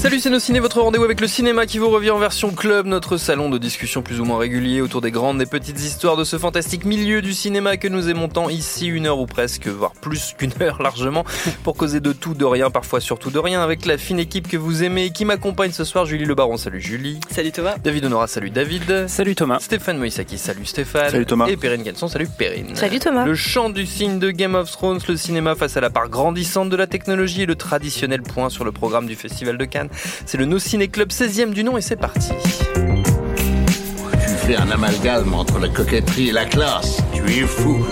Salut 0.00 0.18
c'est 0.18 0.30
nos 0.30 0.38
ciné, 0.38 0.60
votre 0.60 0.80
rendez-vous 0.80 1.04
avec 1.04 1.20
le 1.20 1.26
cinéma 1.26 1.66
qui 1.66 1.76
vous 1.76 1.90
revient 1.90 2.10
en 2.10 2.18
version 2.18 2.52
club, 2.52 2.86
notre 2.86 3.18
salon 3.18 3.50
de 3.50 3.58
discussion 3.58 4.00
plus 4.00 4.18
ou 4.18 4.24
moins 4.24 4.38
régulier 4.38 4.80
autour 4.80 5.02
des 5.02 5.10
grandes 5.10 5.42
et 5.42 5.46
petites 5.46 5.78
histoires 5.78 6.16
de 6.16 6.24
ce 6.24 6.38
fantastique 6.38 6.86
milieu 6.86 7.20
du 7.20 7.34
cinéma 7.34 7.76
que 7.76 7.86
nous 7.86 8.08
aimons 8.08 8.28
tant 8.28 8.48
ici, 8.48 8.86
une 8.86 9.04
heure 9.04 9.18
ou 9.18 9.26
presque, 9.26 9.66
voire 9.66 9.92
plus 9.92 10.34
qu'une 10.38 10.54
heure 10.62 10.80
largement, 10.80 11.26
pour 11.64 11.76
causer 11.76 12.00
de 12.00 12.14
tout, 12.14 12.32
de 12.32 12.46
rien, 12.46 12.70
parfois 12.70 13.00
surtout 13.00 13.30
de 13.30 13.38
rien, 13.38 13.60
avec 13.60 13.84
la 13.84 13.98
fine 13.98 14.18
équipe 14.18 14.48
que 14.48 14.56
vous 14.56 14.82
aimez 14.82 15.04
et 15.04 15.10
qui 15.10 15.26
m'accompagne 15.26 15.72
ce 15.72 15.84
soir, 15.84 16.06
Julie 16.06 16.24
Le 16.24 16.34
Baron, 16.34 16.56
salut 16.56 16.80
Julie. 16.80 17.20
Salut 17.30 17.52
Thomas. 17.52 17.76
David 17.84 18.06
Honora, 18.06 18.26
salut 18.26 18.48
David. 18.48 19.06
Salut 19.06 19.34
Thomas. 19.34 19.58
Stéphane 19.60 19.98
Moïsaki, 19.98 20.38
salut 20.38 20.64
Stéphane. 20.64 21.10
Salut 21.10 21.26
Thomas. 21.26 21.46
Et 21.48 21.58
Perrine 21.58 21.82
Ganson, 21.82 22.08
salut 22.08 22.26
Perrine. 22.38 22.74
Salut 22.74 23.00
Thomas. 23.00 23.26
Le 23.26 23.34
chant 23.34 23.68
du 23.68 23.84
signe 23.84 24.18
de 24.18 24.30
Game 24.30 24.54
of 24.54 24.70
Thrones, 24.70 25.00
le 25.06 25.16
cinéma 25.18 25.56
face 25.56 25.76
à 25.76 25.82
la 25.82 25.90
part 25.90 26.08
grandissante 26.08 26.70
de 26.70 26.76
la 26.76 26.86
technologie 26.86 27.42
et 27.42 27.46
le 27.46 27.54
traditionnel 27.54 28.22
point 28.22 28.48
sur 28.48 28.64
le 28.64 28.72
programme 28.72 29.06
du 29.06 29.14
Festival 29.14 29.58
de 29.58 29.66
Cannes. 29.66 29.89
C'est 30.26 30.38
le 30.38 30.44
No 30.44 30.58
Ciné 30.58 30.88
Club 30.88 31.10
16e 31.10 31.52
du 31.52 31.64
nom 31.64 31.76
et 31.76 31.80
c'est 31.80 31.96
parti. 31.96 32.30
Tu 32.74 34.46
fais 34.46 34.56
un 34.56 34.70
amalgame 34.70 35.34
entre 35.34 35.58
la 35.58 35.68
coquetterie 35.68 36.28
et 36.28 36.32
la 36.32 36.44
classe? 36.44 36.98
Tu 37.12 37.22
es 37.22 37.46
fou. 37.46 37.84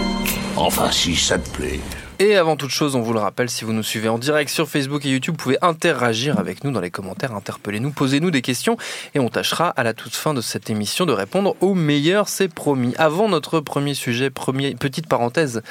Enfin, 0.57 0.91
si 0.91 1.15
ça 1.15 1.39
te 1.39 1.49
plaît. 1.51 1.81
Et 2.21 2.35
avant 2.35 2.57
toute 2.57 2.71
chose, 2.71 2.97
on 2.97 3.01
vous 3.01 3.13
le 3.13 3.21
rappelle, 3.21 3.49
si 3.49 3.65
vous 3.65 3.73
nous 3.73 3.85
suivez 3.85 4.09
en 4.09 4.19
direct 4.19 4.51
sur 4.51 4.69
Facebook 4.69 5.07
et 5.07 5.09
YouTube, 5.09 5.35
vous 5.35 5.43
pouvez 5.45 5.59
interagir 5.63 6.37
avec 6.41 6.65
nous 6.65 6.73
dans 6.73 6.81
les 6.81 6.91
commentaires, 6.91 7.33
interpellez-nous, 7.33 7.93
posez-nous 7.93 8.33
des 8.33 8.43
questions 8.43 8.77
et 9.15 9.21
on 9.21 9.29
tâchera 9.29 9.69
à 9.69 9.85
la 9.85 9.95
toute 9.95 10.17
fin 10.17 10.35
de 10.35 10.41
cette 10.41 10.69
émission 10.69 11.07
de 11.07 11.13
répondre 11.13 11.55
au 11.61 11.75
meilleur, 11.75 12.29
c'est 12.29 12.53
promis. 12.53 12.93
Avant 12.99 13.29
notre 13.29 13.61
premier 13.61 13.95
sujet, 13.95 14.31
premier, 14.31 14.75
petite 14.75 15.07
parenthèse 15.07 15.63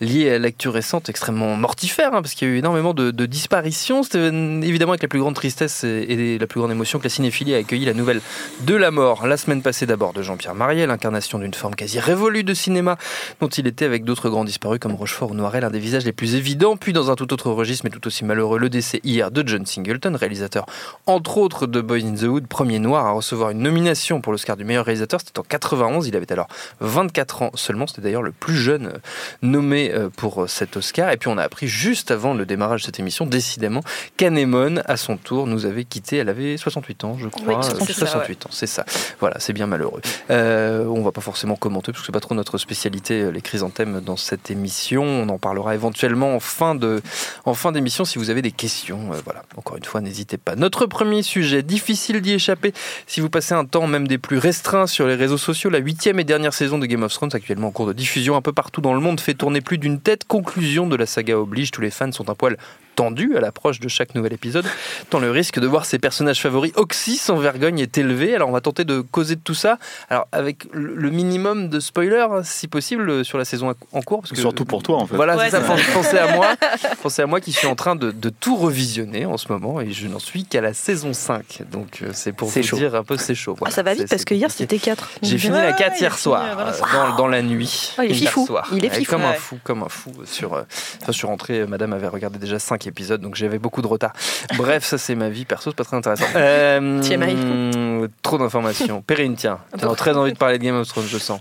liée 0.00 0.30
à 0.30 0.38
l'actu 0.38 0.68
récente 0.68 1.08
extrêmement 1.08 1.56
mortifère, 1.56 2.14
hein, 2.14 2.22
parce 2.22 2.34
qu'il 2.34 2.46
y 2.46 2.50
a 2.52 2.54
eu 2.54 2.58
énormément 2.58 2.94
de, 2.94 3.10
disparitions. 3.26 4.04
C'était 4.04 4.28
évidemment 4.28 4.92
avec 4.92 5.02
la 5.02 5.08
plus 5.08 5.18
grande 5.18 5.34
tristesse 5.34 5.82
et, 5.82 6.06
et 6.08 6.38
la 6.38 6.46
plus 6.46 6.60
grande 6.60 6.70
émotion 6.70 7.00
que 7.00 7.04
la 7.04 7.10
cinéphilie 7.10 7.54
a 7.54 7.56
accueilli 7.56 7.84
la 7.84 7.94
nouvelle 7.94 8.20
de 8.60 8.76
la 8.76 8.92
mort 8.92 9.26
la 9.26 9.36
semaine 9.36 9.60
passée 9.60 9.86
d'abord 9.86 10.12
de 10.12 10.22
Jean-Pierre 10.22 10.54
Mariel, 10.54 10.88
l'incarnation 10.88 11.40
d'une 11.40 11.54
forme 11.54 11.74
quasi 11.74 11.98
révolue 11.98 12.44
de 12.44 12.54
cinéma 12.54 12.96
dont 13.40 13.48
il 13.48 13.66
était 13.66 13.84
avec 13.84 14.04
d'autres 14.04 14.28
grands 14.28 14.44
disparus 14.44 14.78
comme 14.78 14.94
Rochefort 14.94 15.32
ou 15.32 15.34
Noiret, 15.34 15.60
l'un 15.60 15.70
des 15.70 15.80
visages 15.80 15.95
les 16.04 16.12
plus 16.12 16.34
évidents, 16.34 16.76
puis 16.76 16.92
dans 16.92 17.10
un 17.10 17.14
tout 17.14 17.32
autre 17.32 17.50
registre, 17.50 17.84
mais 17.84 17.90
tout 17.90 18.06
aussi 18.06 18.24
malheureux, 18.24 18.58
le 18.58 18.68
décès 18.68 19.00
hier 19.04 19.30
de 19.30 19.46
John 19.46 19.64
Singleton, 19.64 20.14
réalisateur 20.14 20.66
entre 21.06 21.38
autres 21.38 21.66
de 21.66 21.80
Boys 21.80 22.04
in 22.04 22.14
the 22.14 22.24
Hood, 22.24 22.46
premier 22.46 22.78
noir 22.78 23.06
à 23.06 23.12
recevoir 23.12 23.50
une 23.50 23.60
nomination 23.60 24.20
pour 24.20 24.32
l'Oscar 24.32 24.56
du 24.56 24.64
meilleur 24.64 24.84
réalisateur, 24.84 25.20
c'était 25.20 25.38
en 25.38 25.42
91, 25.42 26.06
il 26.06 26.16
avait 26.16 26.30
alors 26.32 26.48
24 26.80 27.42
ans 27.42 27.50
seulement, 27.54 27.86
c'était 27.86 28.02
d'ailleurs 28.02 28.22
le 28.22 28.32
plus 28.32 28.56
jeune 28.56 28.86
euh, 28.86 28.98
nommé 29.42 29.90
euh, 29.92 30.10
pour 30.14 30.42
euh, 30.42 30.46
cet 30.46 30.76
Oscar, 30.76 31.10
et 31.10 31.16
puis 31.16 31.28
on 31.28 31.38
a 31.38 31.42
appris 31.42 31.68
juste 31.68 32.10
avant 32.10 32.34
le 32.34 32.44
démarrage 32.44 32.82
de 32.82 32.86
cette 32.86 33.00
émission, 33.00 33.26
décidément, 33.26 33.80
qu'Anemone, 34.16 34.82
à 34.86 34.96
son 34.96 35.16
tour, 35.16 35.46
nous 35.46 35.66
avait 35.66 35.84
quitté, 35.84 36.18
elle 36.18 36.28
avait 36.28 36.56
68 36.56 37.04
ans, 37.04 37.16
je 37.18 37.28
crois, 37.28 37.58
Oui, 37.58 37.62
c'est 37.62 37.92
ça, 37.92 38.06
68 38.06 38.46
ans, 38.46 38.50
c'est 38.52 38.66
ça, 38.66 38.84
voilà, 39.20 39.38
c'est 39.38 39.52
bien 39.52 39.66
malheureux. 39.66 40.00
Euh, 40.30 40.84
on 40.86 41.02
va 41.02 41.12
pas 41.12 41.20
forcément 41.20 41.56
commenter, 41.56 41.92
parce 41.92 42.02
que 42.02 42.06
c'est 42.06 42.12
pas 42.12 42.20
trop 42.20 42.34
notre 42.34 42.58
spécialité, 42.58 43.30
les 43.32 43.40
chrysanthèmes 43.40 44.00
dans 44.00 44.16
cette 44.16 44.50
émission, 44.50 45.04
on 45.04 45.28
en 45.28 45.38
parlera 45.38 45.74
éventuellement 45.74 45.85
en 45.86 46.40
fin 46.40 46.74
de, 46.74 47.02
en 47.44 47.54
fin 47.54 47.72
d'émission 47.72 48.04
si 48.04 48.18
vous 48.18 48.30
avez 48.30 48.42
des 48.42 48.52
questions. 48.52 49.12
Euh, 49.12 49.20
voilà, 49.24 49.42
encore 49.56 49.76
une 49.76 49.84
fois, 49.84 50.00
n'hésitez 50.00 50.36
pas. 50.38 50.56
Notre 50.56 50.86
premier 50.86 51.22
sujet, 51.22 51.62
difficile 51.62 52.20
d'y 52.20 52.32
échapper 52.32 52.72
si 53.06 53.20
vous 53.20 53.30
passez 53.30 53.54
un 53.54 53.64
temps 53.64 53.86
même 53.86 54.08
des 54.08 54.18
plus 54.18 54.38
restreints 54.38 54.86
sur 54.86 55.06
les 55.06 55.14
réseaux 55.14 55.38
sociaux. 55.38 55.70
La 55.70 55.78
huitième 55.78 56.18
et 56.20 56.24
dernière 56.24 56.54
saison 56.54 56.78
de 56.78 56.86
Game 56.86 57.02
of 57.02 57.12
Thrones, 57.12 57.30
actuellement 57.32 57.68
en 57.68 57.72
cours 57.72 57.86
de 57.86 57.92
diffusion 57.92 58.36
un 58.36 58.42
peu 58.42 58.52
partout 58.52 58.80
dans 58.80 58.94
le 58.94 59.00
monde, 59.00 59.20
fait 59.20 59.34
tourner 59.34 59.60
plus 59.60 59.78
d'une 59.78 60.00
tête. 60.00 60.24
Conclusion 60.24 60.86
de 60.86 60.96
la 60.96 61.06
saga 61.06 61.38
oblige, 61.38 61.70
tous 61.70 61.80
les 61.80 61.90
fans 61.90 62.12
sont 62.12 62.30
un 62.30 62.34
poil 62.34 62.56
tendus 62.96 63.36
à 63.36 63.40
l'approche 63.40 63.78
de 63.80 63.88
chaque 63.88 64.14
nouvel 64.14 64.32
épisode, 64.32 64.66
tant 65.10 65.20
le 65.20 65.30
risque 65.30 65.60
de 65.60 65.66
voir 65.66 65.84
ses 65.84 65.98
personnages 66.00 66.40
favoris 66.40 66.72
oxy 66.74 67.16
sans 67.16 67.36
vergogne 67.36 67.78
est 67.78 67.96
élevé. 67.98 68.34
Alors 68.34 68.48
on 68.48 68.52
va 68.52 68.60
tenter 68.60 68.84
de 68.84 69.00
causer 69.00 69.36
de 69.36 69.40
tout 69.40 69.54
ça, 69.54 69.78
alors 70.10 70.26
avec 70.32 70.64
le 70.72 71.10
minimum 71.10 71.68
de 71.68 71.78
spoilers, 71.78 72.26
si 72.42 72.66
possible, 72.68 73.24
sur 73.24 73.38
la 73.38 73.44
saison 73.44 73.74
en 73.92 74.02
cours. 74.02 74.20
Parce 74.22 74.32
que, 74.32 74.38
Surtout 74.40 74.64
pour 74.64 74.82
toi, 74.82 74.96
en 74.96 75.06
fait. 75.06 75.14
Voilà, 75.14 75.36
Ouais, 75.36 75.50
c'est 75.50 75.60
ça. 75.60 75.74
Pensez 75.92 76.18
à 76.18 76.34
moi. 76.34 76.48
Pensez 77.02 77.22
à 77.22 77.26
moi 77.26 77.40
qui 77.40 77.52
suis 77.52 77.66
en 77.66 77.74
train 77.76 77.94
de, 77.96 78.10
de 78.10 78.28
tout 78.30 78.56
revisionner 78.56 79.26
en 79.26 79.36
ce 79.36 79.52
moment 79.52 79.80
et 79.80 79.92
je 79.92 80.08
n'en 80.08 80.18
suis 80.18 80.44
qu'à 80.44 80.60
la 80.62 80.72
saison 80.72 81.12
5. 81.12 81.62
Donc 81.70 81.98
euh, 82.02 82.10
c'est 82.14 82.32
pour 82.32 82.48
vous 82.48 82.62
chaud. 82.62 82.76
dire 82.76 82.94
un 82.94 83.04
peu 83.04 83.16
c'est 83.18 83.34
chaud. 83.34 83.56
Ah, 83.64 83.70
ça 83.70 83.82
va 83.82 83.92
vite 83.94 84.08
parce 84.08 84.24
que 84.24 84.34
hier 84.34 84.50
c'était 84.50 84.78
4. 84.78 85.10
J'ai 85.22 85.36
fini 85.38 85.56
la 85.58 85.72
4 85.72 86.00
hier 86.00 86.18
soir, 86.18 86.42
voilà. 86.54 86.70
euh, 86.72 87.10
dans, 87.10 87.16
dans 87.16 87.26
la 87.28 87.42
nuit. 87.42 87.94
Ah, 87.98 88.04
il 88.04 88.12
est 88.12 88.14
fifou. 88.14 88.46
soir. 88.46 88.68
Il 88.72 88.84
est 88.84 88.88
Ouais, 88.88 88.94
fifou, 89.00 89.12
Comme 89.12 89.22
un 89.24 89.30
ouais. 89.30 89.36
fou, 89.36 89.58
comme 89.62 89.82
un 89.82 89.88
fou. 89.88 90.12
Sur, 90.24 90.54
euh, 90.54 90.62
enfin, 91.02 91.12
je 91.12 91.12
suis 91.12 91.26
rentré, 91.26 91.60
euh, 91.60 91.66
madame 91.66 91.92
avait 91.92 92.06
regardé 92.08 92.38
déjà 92.38 92.58
5 92.58 92.85
épisodes, 92.86 93.20
donc 93.20 93.34
j'avais 93.34 93.58
beaucoup 93.58 93.82
de 93.82 93.86
retard. 93.86 94.12
Bref, 94.56 94.84
ça 94.84 94.98
c'est 94.98 95.14
ma 95.14 95.28
vie 95.28 95.44
perso, 95.44 95.70
c'est 95.70 95.76
pas 95.76 95.84
très 95.84 95.96
intéressant. 95.96 96.24
Euh, 96.36 97.00
TMI. 97.02 98.08
trop 98.22 98.38
d'informations. 98.38 99.02
Perrine, 99.02 99.34
tiens, 99.36 99.58
tu 99.78 99.84
as 99.84 99.94
très 99.94 100.16
envie 100.16 100.32
de 100.32 100.38
parler 100.38 100.58
de 100.58 100.64
Game 100.64 100.76
of 100.80 100.86
Thrones, 100.88 101.06
je 101.08 101.18
sens. 101.18 101.40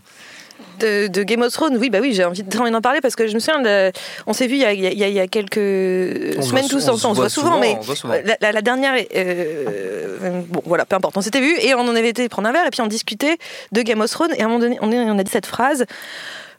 De, 0.79 1.07
de 1.07 1.23
Game 1.23 1.41
of 1.41 1.53
Thrones, 1.53 1.77
oui, 1.77 1.89
bah 1.89 1.99
oui, 2.01 2.13
j'ai 2.13 2.25
envie 2.25 2.43
d'en 2.43 2.81
parler 2.81 2.99
parce 3.01 3.15
que 3.15 3.27
je 3.27 3.33
me 3.33 3.39
souviens, 3.39 3.61
de- 3.61 3.91
on 4.27 4.33
s'est 4.33 4.47
vu 4.47 4.55
il 4.55 4.61
y 4.61 4.65
a, 4.65 4.73
il 4.73 4.81
y 4.81 4.87
a- 5.03 5.07
il 5.07 5.13
y 5.13 5.19
a 5.21 5.27
quelques 5.27 5.55
semaines 6.43 6.67
tous 6.67 6.87
on 6.89 6.93
ensemble, 6.93 6.99
se 6.99 7.07
on 7.07 7.13
se 7.13 7.19
voit 7.19 7.29
souvent, 7.29 7.59
mais 7.59 7.77
voit 7.81 7.95
souvent. 7.95 8.13
la, 8.25 8.35
la- 8.41 8.51
la 8.51 8.61
dernière, 8.61 8.93
euh, 9.15 10.41
bon 10.49 10.61
voilà, 10.65 10.85
peu 10.85 10.95
importe, 10.97 11.15
on 11.17 11.21
s'était 11.21 11.39
vu 11.41 11.53
et 11.61 11.73
on 11.75 11.79
en 11.81 11.95
avait 11.95 12.09
été 12.09 12.27
prendre 12.29 12.47
un 12.49 12.51
verre 12.51 12.67
et 12.67 12.71
puis 12.71 12.81
on 12.81 12.87
discutait 12.87 13.37
de 13.71 13.81
Game 13.83 14.01
of 14.01 14.09
Thrones 14.11 14.33
et 14.37 14.41
à 14.41 14.45
un 14.45 14.47
moment 14.49 14.59
donné, 14.59 14.77
on 14.81 15.17
a 15.19 15.23
dit 15.23 15.31
cette 15.31 15.45
phrase. 15.45 15.85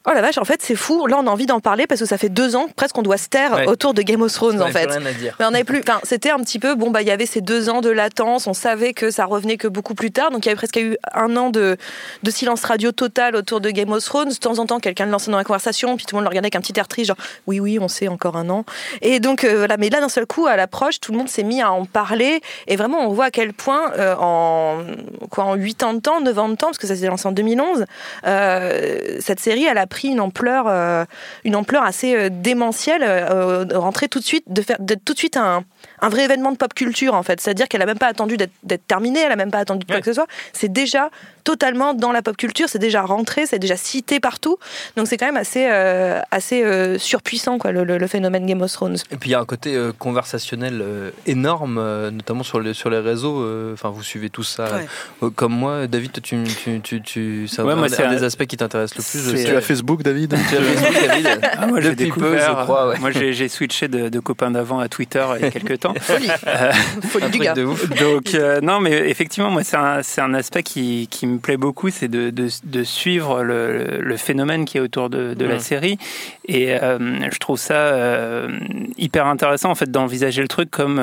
Oh 0.09 0.13
la 0.15 0.23
vache, 0.23 0.39
en 0.39 0.45
fait, 0.45 0.63
c'est 0.63 0.77
fou. 0.77 1.07
Là, 1.07 1.17
on 1.19 1.27
a 1.27 1.31
envie 1.31 1.47
d'en 1.47 1.59
parler 1.61 1.87
parce 1.87 2.01
que 2.01 2.07
ça 2.07 2.17
fait 2.17 2.29
deux 2.29 2.55
ans 2.55 2.67
presque 2.77 2.95
qu'on 2.95 3.03
doit 3.03 3.17
se 3.17 3.29
taire 3.29 3.53
Ouais. 3.55 3.67
autour 3.67 3.93
de 3.93 4.03
Game 4.03 4.23
of 4.23 4.33
Thrones, 4.33 4.61
On 4.63 4.67
en 4.67 4.71
fait. 4.71 4.87
plus 4.87 4.99
rien 4.99 5.07
à 5.07 5.13
dire. 5.13 5.37
Mais 5.41 5.47
on 5.47 5.55
avait 5.55 5.65
plus. 5.65 5.81
Enfin, 5.81 5.99
c'était 6.05 6.31
un 6.31 6.39
petit 6.39 6.59
peu. 6.59 6.75
Bon, 6.77 6.91
bah, 6.91 7.03
il 7.03 7.09
y 7.09 7.11
avait 7.11 7.27
ces 7.27 7.41
deux 7.41 7.69
ans 7.69 7.81
de 7.81 7.91
latence. 7.91 8.47
On 8.47 8.55
savait 8.55 8.93
que 8.93 9.11
ça 9.11 9.25
revenait 9.25 9.57
que 9.57 9.67
beaucoup 9.69 9.95
plus 9.95 10.13
tard. 10.13 10.31
Donc, 10.31 10.45
il 10.47 10.49
y 10.49 10.51
avait 10.51 10.57
presque 10.57 10.77
eu 10.77 10.97
un 11.13 11.37
an 11.37 11.51
de, 11.51 11.77
de 12.23 12.31
silence 12.31 12.63
radio 12.65 12.93
total 12.93 13.35
autour 13.35 13.61
de 13.61 13.71
Game 13.71 13.91
of 13.91 14.05
Thrones. 14.05 14.29
De 14.29 14.35
temps 14.35 14.59
en 14.61 14.67
temps, 14.67 14.79
quelqu'un 14.79 15.07
le 15.07 15.11
lançait 15.11 15.31
dans 15.31 15.39
la 15.39 15.45
conversation, 15.45 15.97
puis 15.97 16.07
tout 16.07 16.15
le 16.15 16.19
monde 16.19 16.25
le 16.25 16.29
regardait 16.29 16.47
avec 16.47 16.57
un 16.57 16.61
petit 16.61 16.79
air 16.79 16.87
triste, 16.87 17.09
genre 17.09 17.17
oui, 17.49 17.59
oui, 17.59 17.79
on 17.81 17.89
sait 17.89 18.07
encore 18.09 18.37
un 18.37 18.49
an. 18.49 18.65
Et 19.03 19.19
donc, 19.19 19.43
euh, 19.43 19.57
voilà. 19.59 19.77
Mais 19.77 19.91
là, 19.91 20.01
d'un 20.01 20.09
seul 20.09 20.27
coup, 20.27 20.47
à 20.47 20.55
l'approche, 20.57 21.01
tout 21.01 21.11
le 21.13 21.19
monde 21.19 21.29
s'est 21.29 21.43
mis 21.43 21.63
à 21.63 21.73
en 21.73 21.85
parler. 21.85 22.41
Et 22.69 22.77
vraiment, 22.77 23.01
on 23.01 23.09
voit 23.13 23.27
à 23.27 23.31
quel 23.33 23.53
point, 23.53 23.91
euh, 23.99 24.15
en 24.21 24.83
quoi, 25.31 25.45
en 25.45 25.55
8 25.57 25.83
ans 25.83 25.95
de 25.95 26.01
temps, 26.01 26.21
9 26.21 26.39
ans 26.39 26.49
de 26.49 26.55
temps, 26.55 26.67
parce 26.69 26.79
que 26.79 26.87
ça 26.87 26.95
s'est 26.95 27.07
lancé 27.07 27.27
en 27.27 27.33
2011, 27.33 27.87
euh, 28.27 29.17
cette 29.21 29.41
série, 29.41 29.65
elle 29.65 29.79
a 29.79 29.87
pris 29.87 29.96
une 30.05 30.21
ampleur, 30.21 30.67
euh, 30.69 31.05
une 31.45 31.57
ampleur 31.57 31.83
assez 31.83 32.15
euh, 32.15 32.29
démentielle, 32.31 33.03
euh, 33.05 33.65
de 33.65 33.75
rentrer 33.75 34.09
tout 34.09 34.19
de 34.19 34.25
suite, 34.25 34.45
de 34.49 34.63
faire 34.63 34.77
d'être 34.81 35.05
tout 35.05 35.15
de 35.15 35.19
suite 35.19 35.37
un, 35.37 35.65
un 36.01 36.09
vrai 36.09 36.25
événement 36.25 36.53
de 36.53 36.57
pop 36.57 36.73
culture 36.75 37.15
en 37.15 37.23
fait. 37.23 37.41
C'est-à-dire 37.41 37.69
qu'elle 37.69 37.83
a 37.83 37.87
même 37.87 37.99
pas 37.99 38.07
attendu 38.09 38.37
d'être 38.37 38.87
terminée, 38.87 39.21
elle 39.21 39.33
a 39.33 39.37
même 39.37 39.51
pas 39.51 39.59
attendu 39.59 39.81
de 39.81 39.87
quoi 39.87 39.97
Ouais. 39.97 40.01
que 40.03 40.07
ce 40.07 40.13
soit. 40.15 40.27
C'est 40.53 40.73
déjà 40.73 41.11
totalement 41.45 41.95
dans 41.95 42.13
la 42.13 42.23
pop 42.23 42.37
culture, 42.37 42.69
c'est 42.69 42.79
déjà 42.79 43.03
rentré, 43.03 43.47
c'est 43.47 43.59
déjà 43.59 43.77
cité 43.77 44.19
partout. 44.21 44.59
Donc 44.97 45.07
c'est 45.07 45.17
quand 45.17 45.27
même 45.27 45.37
assez, 45.37 45.67
euh, 45.71 46.21
assez 46.31 46.63
euh, 46.65 46.99
surpuissant 46.99 47.59
quoi, 47.59 47.71
le, 47.73 47.85
le- 47.85 47.99
le 47.99 48.07
phénomène 48.09 48.47
Game 48.47 48.63
of 48.63 48.73
Thrones. 48.73 48.97
Et 49.13 49.17
puis 49.17 49.31
il 49.31 49.33
y 49.33 49.35
a 49.37 49.41
un 49.41 49.45
côté 49.45 49.75
euh, 49.77 49.93
conversationnel 49.97 50.81
euh, 50.83 51.11
énorme, 51.27 51.79
euh, 51.79 52.11
notamment 52.11 52.43
sur 52.43 52.61
les, 52.61 52.75
sur 52.75 52.91
les 52.91 52.99
réseaux. 52.99 53.43
euh, 53.43 53.73
Enfin, 53.75 53.91
vous 53.91 54.03
suivez 54.03 54.29
tout 54.31 54.43
ça 54.43 54.65
Ouais. 54.77 54.87
euh, 55.23 55.31
comme 55.31 55.53
moi. 55.53 55.87
David, 55.87 56.21
tu, 56.23 56.43
tu, 56.45 56.81
tu, 56.81 57.01
tu- 57.03 57.47
c'est 57.49 57.61
un, 57.63 57.65
Ouais, 57.65 57.75
moi, 57.77 57.87
un- 57.87 57.89
c'est 57.89 58.03
un 58.05 58.11
un- 58.11 58.15
des 58.15 58.25
aspects 58.25 58.47
qui 58.47 58.57
t'intéresse 58.57 58.95
le 58.97 59.03
plus. 59.03 59.45
Tu 59.45 59.57
as 59.57 59.61
Facebook, 59.61 60.03
David 60.03 60.31
Tu 60.49 60.57
as 60.57 60.61
Facebook, 60.61 61.07
David 61.07 61.41
Ah, 61.59 61.67
moi, 61.67 61.81
j'ai 61.81 61.91
Depuis 61.91 62.11
peu, 62.11 62.21
découvert. 62.21 62.59
je 62.59 62.65
crois. 62.65 62.89
ouais. 62.89 62.99
Moi, 62.99 63.11
j'ai 63.13 63.33
j'ai 63.33 63.49
switché 63.49 63.87
de, 63.89 64.09
de 64.09 64.19
copain 64.21 64.51
d'avant 64.51 64.79
à 64.81 64.89
Twitter 64.89 65.25
il 65.39 65.43
y 65.45 65.49
a 65.49 65.51
quelques 65.57 65.79
temps. 65.81 65.86
Folie, 66.01 66.29
Euh, 66.47 66.73
folie 67.09 67.31
du 67.31 67.39
gars. 67.39 67.55
de 67.55 67.65
ouf. 67.65 67.89
Donc 67.99 68.35
euh, 68.35 68.61
non, 68.61 68.81
mais 68.81 69.09
effectivement, 69.11 69.51
moi 69.51 69.63
c'est 69.65 69.77
un, 69.77 70.01
un 70.19 70.35
aspect 70.35 70.63
qui, 70.63 71.09
qui 71.11 71.27
me 71.27 71.39
plaît 71.39 71.57
beaucoup, 71.57 71.91
c'est 71.91 72.09
de, 72.09 72.31
de, 72.31 72.49
de 72.65 72.85
suivre 72.85 73.43
le, 73.43 74.01
le 74.01 74.17
phénomène 74.17 74.65
qui 74.65 74.79
est 74.79 74.81
autour 74.81 75.11
de, 75.11 75.35
de 75.35 75.45
la 75.45 75.59
série, 75.59 75.99
et 76.47 76.75
euh, 76.75 76.99
je 77.31 77.39
trouve 77.39 77.59
ça 77.59 77.75
euh, 77.75 78.49
hyper 78.97 79.27
intéressant 79.27 79.71
en 79.71 79.75
fait 79.75 79.91
d'envisager 79.91 80.43
le 80.43 80.49
truc 80.49 80.71
comme 80.71 81.01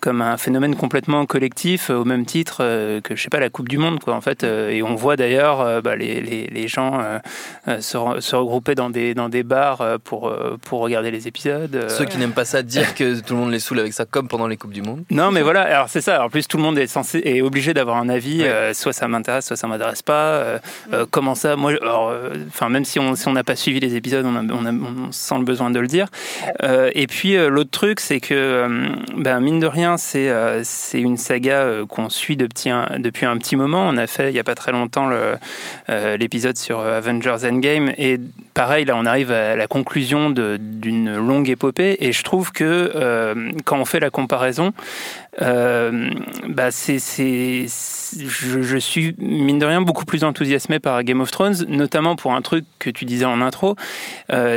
comme 0.00 0.22
un 0.22 0.36
phénomène 0.36 0.76
complètement 0.76 1.26
collectif, 1.26 1.90
au 1.90 2.04
même 2.04 2.24
titre 2.24 2.58
que 3.02 3.16
je 3.16 3.22
sais 3.22 3.30
pas 3.30 3.40
la 3.40 3.50
Coupe 3.50 3.68
du 3.68 3.78
Monde, 3.78 4.00
quoi. 4.00 4.14
En 4.14 4.20
fait, 4.20 4.44
et 4.44 4.82
on 4.82 4.94
voit 4.94 5.16
d'ailleurs 5.16 5.82
bah, 5.82 5.96
les, 5.96 6.20
les, 6.20 6.46
les, 6.46 6.68
gens 6.68 7.00
se, 7.66 7.80
se, 8.20 8.36
regrouper 8.36 8.74
dans 8.74 8.90
des 8.90 9.14
dans 9.14 9.28
des 9.28 9.42
bars 9.42 9.98
pour 10.04 10.32
pour 10.62 10.80
regarder 10.80 11.10
les 11.10 11.26
épisodes. 11.26 11.86
Ceux 11.88 12.04
qui 12.04 12.18
n'aiment 12.18 12.32
pas 12.32 12.44
ça 12.44 12.62
dire 12.62 12.94
que 12.94 13.20
tout 13.20 13.34
le 13.34 13.40
monde 13.40 13.50
les 13.50 13.58
saoule 13.58 13.80
avec 13.80 13.92
ça, 13.92 14.04
comme 14.04 14.28
pendant 14.28 14.46
les 14.46 14.56
coupes 14.56 14.72
du 14.72 14.82
monde. 14.82 15.04
Non, 15.10 15.30
mais 15.30 15.42
voilà. 15.42 15.62
Alors 15.62 15.88
c'est 15.88 16.00
ça. 16.00 16.24
En 16.24 16.30
plus, 16.30 16.46
tout 16.46 16.56
le 16.56 16.62
monde 16.62 16.78
est 16.78 16.86
censé 16.86 17.20
est 17.24 17.42
obligé 17.42 17.74
d'avoir 17.74 17.96
un 17.96 18.08
avis. 18.08 18.44
soit 18.74 18.92
ça 18.92 19.08
m'intéresse, 19.08 19.46
soit 19.46 19.56
ça 19.56 19.66
m'intéresse 19.66 20.02
pas. 20.02 20.60
comment 21.10 21.34
ça 21.34 21.56
Moi, 21.56 21.72
enfin 22.48 22.68
même 22.68 22.84
si 22.84 22.98
on 22.98 23.14
si 23.14 23.26
on 23.28 23.32
n'a 23.32 23.44
pas 23.44 23.56
suivi 23.56 23.80
les 23.80 23.96
épisodes, 23.96 24.24
on, 24.24 24.36
a, 24.36 24.42
on, 24.42 24.64
a, 24.64 24.72
on, 24.72 25.12
sent 25.12 25.38
le 25.38 25.44
besoin 25.44 25.70
de 25.70 25.80
le 25.80 25.86
dire. 25.86 26.06
et 26.62 27.06
puis 27.06 27.36
l'autre 27.48 27.70
truc, 27.70 28.00
c'est 28.00 28.20
que 28.20 28.66
ben, 29.16 29.40
mine 29.40 29.60
de 29.60 29.66
rien, 29.66 29.87
c'est 29.96 30.28
euh, 30.28 30.62
c'est 30.64 31.00
une 31.00 31.16
saga 31.16 31.62
euh, 31.62 31.86
qu'on 31.86 32.08
suit 32.10 32.36
depuis 32.36 32.70
un, 32.70 32.98
depuis 32.98 33.26
un 33.26 33.36
petit 33.38 33.56
moment. 33.56 33.88
On 33.88 33.96
a 33.96 34.06
fait 34.06 34.30
il 34.30 34.32
n'y 34.32 34.38
a 34.38 34.44
pas 34.44 34.54
très 34.54 34.72
longtemps 34.72 35.10
euh, 35.10 36.16
l'épisode 36.16 36.56
sur 36.56 36.80
Avengers 36.80 37.38
Endgame 37.44 37.92
et 37.96 38.18
pareil 38.54 38.84
là 38.84 38.94
on 38.96 39.06
arrive 39.06 39.32
à 39.32 39.56
la 39.56 39.66
conclusion 39.66 40.30
d'une 40.30 41.16
longue 41.16 41.48
épopée 41.48 41.96
et 42.00 42.12
je 42.12 42.22
trouve 42.22 42.52
que 42.52 42.92
quand 43.64 43.78
on 43.78 43.84
fait 43.84 44.00
la 44.00 44.10
comparaison, 44.10 44.72
bah 45.40 46.70
c'est 46.70 46.98
je, 46.98 48.62
je, 48.62 48.78
suis 48.78 49.14
mine 49.18 49.58
de 49.58 49.66
rien 49.66 49.80
beaucoup 49.82 50.04
plus 50.04 50.24
enthousiasmé 50.24 50.78
par 50.80 51.02
Game 51.04 51.20
of 51.20 51.30
Thrones, 51.30 51.64
notamment 51.68 52.16
pour 52.16 52.34
un 52.34 52.42
truc 52.42 52.64
que 52.78 52.90
tu 52.90 53.04
disais 53.04 53.24
en 53.24 53.40
intro, 53.40 53.76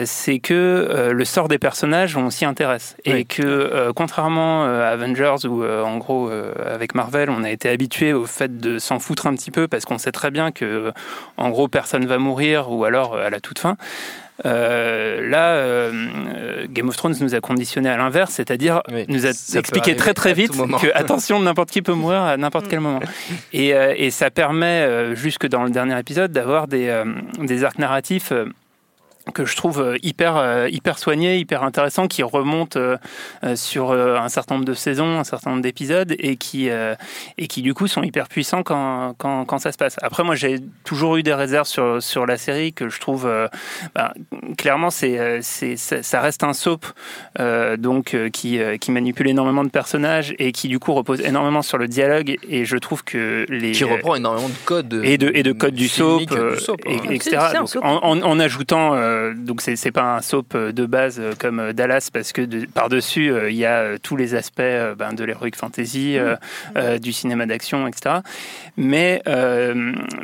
c'est 0.06 0.39
que 0.39 1.12
le 1.13 1.25
sort 1.25 1.48
des 1.48 1.60
personnages 1.60 2.18
on 2.18 2.30
s'y 2.30 2.45
intéresse 2.45 2.95
et 3.06 3.25
que 3.25 3.92
contrairement 3.92 4.63
à 4.66 4.88
Avengers 4.88 5.45
où 5.45 5.63
en 5.63 5.98
gros 5.98 6.31
avec 6.66 6.95
Marvel 6.95 7.30
on 7.30 7.44
a 7.44 7.51
été 7.51 7.69
habitué 7.69 8.13
au 8.13 8.25
fait 8.25 8.57
de 8.57 8.80
s'en 8.80 9.00
foutre 9.00 9.28
un 9.28 9.36
petit 9.36 9.51
peu 9.51 9.68
parce 9.68 9.86
qu'on 9.86 9.98
sait 9.98 10.12
très 10.12 10.31
bien 10.31 10.51
que 10.51 10.92
en 11.38 11.50
gros 11.50 11.68
personne 11.68 12.06
va 12.06 12.18
mourir 12.18 12.72
ou 12.72 12.86
alors 12.86 13.18
à 13.18 13.30
la 13.30 13.39
toute 13.39 13.60
fin. 13.60 13.78
Euh, 14.46 15.30
là, 15.30 15.56
euh, 15.56 16.66
Game 16.70 16.90
of 16.90 16.96
Thrones 16.96 17.16
nous 17.22 17.36
a 17.36 17.42
conditionné 17.42 17.90
à 17.90 17.98
l'inverse, 17.98 18.34
c'est-à-dire 18.34 18.82
nous 19.08 19.26
a 19.26 19.30
expliqué 19.30 19.96
très 19.96 20.14
très 20.14 20.34
vite 20.34 20.52
que 20.52 20.88
attention, 20.96 21.40
n'importe 21.40 21.70
qui 21.70 21.82
peut 21.82 21.94
mourir 21.94 22.22
à 22.22 22.38
n'importe 22.38 22.68
quel 22.68 22.80
moment. 22.80 23.00
Et, 23.54 23.74
euh, 23.74 23.94
et, 23.98 24.12
ça 24.12 24.30
permet, 24.30 25.16
jusque 25.16 25.48
dans 25.48 25.64
le 25.64 25.70
dernier 25.70 25.98
épisode, 26.00 26.32
d'avoir 26.32 26.68
des, 26.68 27.04
des 27.40 27.64
arcs 27.64 27.80
narratifs 27.80 28.34
que 29.33 29.45
je 29.45 29.56
trouve 29.56 29.81
euh, 29.81 29.97
hyper 30.03 30.38
euh, 30.38 30.68
hyper 30.69 30.97
soigné, 30.97 31.38
hyper 31.38 31.63
intéressant, 31.63 32.07
qui 32.07 32.23
remonte 32.23 32.75
euh, 32.75 32.97
sur 33.56 33.91
un 33.91 34.29
certain 34.29 34.56
nombre 34.56 34.65
de 34.65 34.73
saisons, 34.73 35.19
un 35.19 35.23
certain 35.23 35.51
nombre 35.51 35.62
d'épisodes, 35.62 36.13
et 36.18 36.35
qui 36.35 36.69
et 37.38 37.47
qui 37.47 37.62
du 37.62 37.73
coup 37.73 37.88
sont 37.88 38.03
hyper 38.03 38.27
puissants 38.27 38.63
quand, 38.63 39.13
quand, 39.18 39.45
quand 39.45 39.59
ça 39.59 39.71
se 39.71 39.77
passe. 39.77 39.97
Après, 40.01 40.23
moi, 40.23 40.35
j'ai 40.35 40.59
toujours 40.83 41.18
eu 41.18 41.23
des 41.23 41.33
réserves 41.33 41.68
sur 41.68 42.01
sur 42.01 42.25
la 42.25 42.38
série 42.38 42.73
que 42.73 42.89
je 42.89 43.00
trouve 43.00 43.29
bah, 43.95 44.13
clairement 44.57 44.89
c'est 44.89 45.39
c'est 45.41 45.75
ça 45.77 46.21
reste 46.21 46.44
un 46.44 46.53
soap 46.53 46.85
donc 47.77 48.15
qui 48.31 48.59
qui 48.79 48.91
manipule 48.91 49.27
énormément 49.27 49.63
de 49.63 49.69
personnages 49.69 50.33
et 50.39 50.51
qui 50.51 50.68
du 50.68 50.79
coup 50.79 50.94
repose 50.94 51.21
énormément 51.21 51.62
sur 51.62 51.77
le 51.77 51.88
dialogue 51.88 52.35
et 52.47 52.65
je 52.65 52.77
trouve 52.77 53.03
que 53.03 53.45
les 53.50 53.71
qui 53.71 53.83
reprend 53.83 54.15
énormément 54.15 54.50
de 54.50 54.65
codes 54.65 55.01
et 55.03 55.18
de 55.18 55.31
et 55.33 55.44
de 55.44 55.51
codes 55.51 55.75
du 55.75 55.88
soap, 55.88 56.21
et, 56.21 56.95
hein. 56.95 57.00
etc. 57.09 57.38
Donc, 57.56 57.69
en, 57.83 58.21
en, 58.21 58.39
ajoutant 58.39 58.95
euh, 58.95 59.11
donc 59.36 59.62
c'est 59.62 59.92
pas 59.92 60.16
un 60.16 60.22
soap 60.22 60.54
euh, 60.56 60.72
de 60.72 60.86
base 60.86 61.19
euh, 61.19 61.34
comme 61.38 61.74
Dallas 61.74 62.10
parce 62.12 62.31
que 62.31 62.66
par-dessus 62.66 63.31
il 63.50 63.56
y 63.56 63.66
a 63.66 63.98
tous 64.00 64.16
les 64.16 64.36
aspects 64.36 64.62
ben, 64.98 65.13
de 65.13 65.24
l'heroic 65.24 65.52
fantasy, 65.56 66.18
mmh. 66.18 66.98
du 67.00 67.13
cinéma 67.13 67.46
d'action, 67.46 67.88
etc. 67.88 68.18
Mais, 68.78 69.22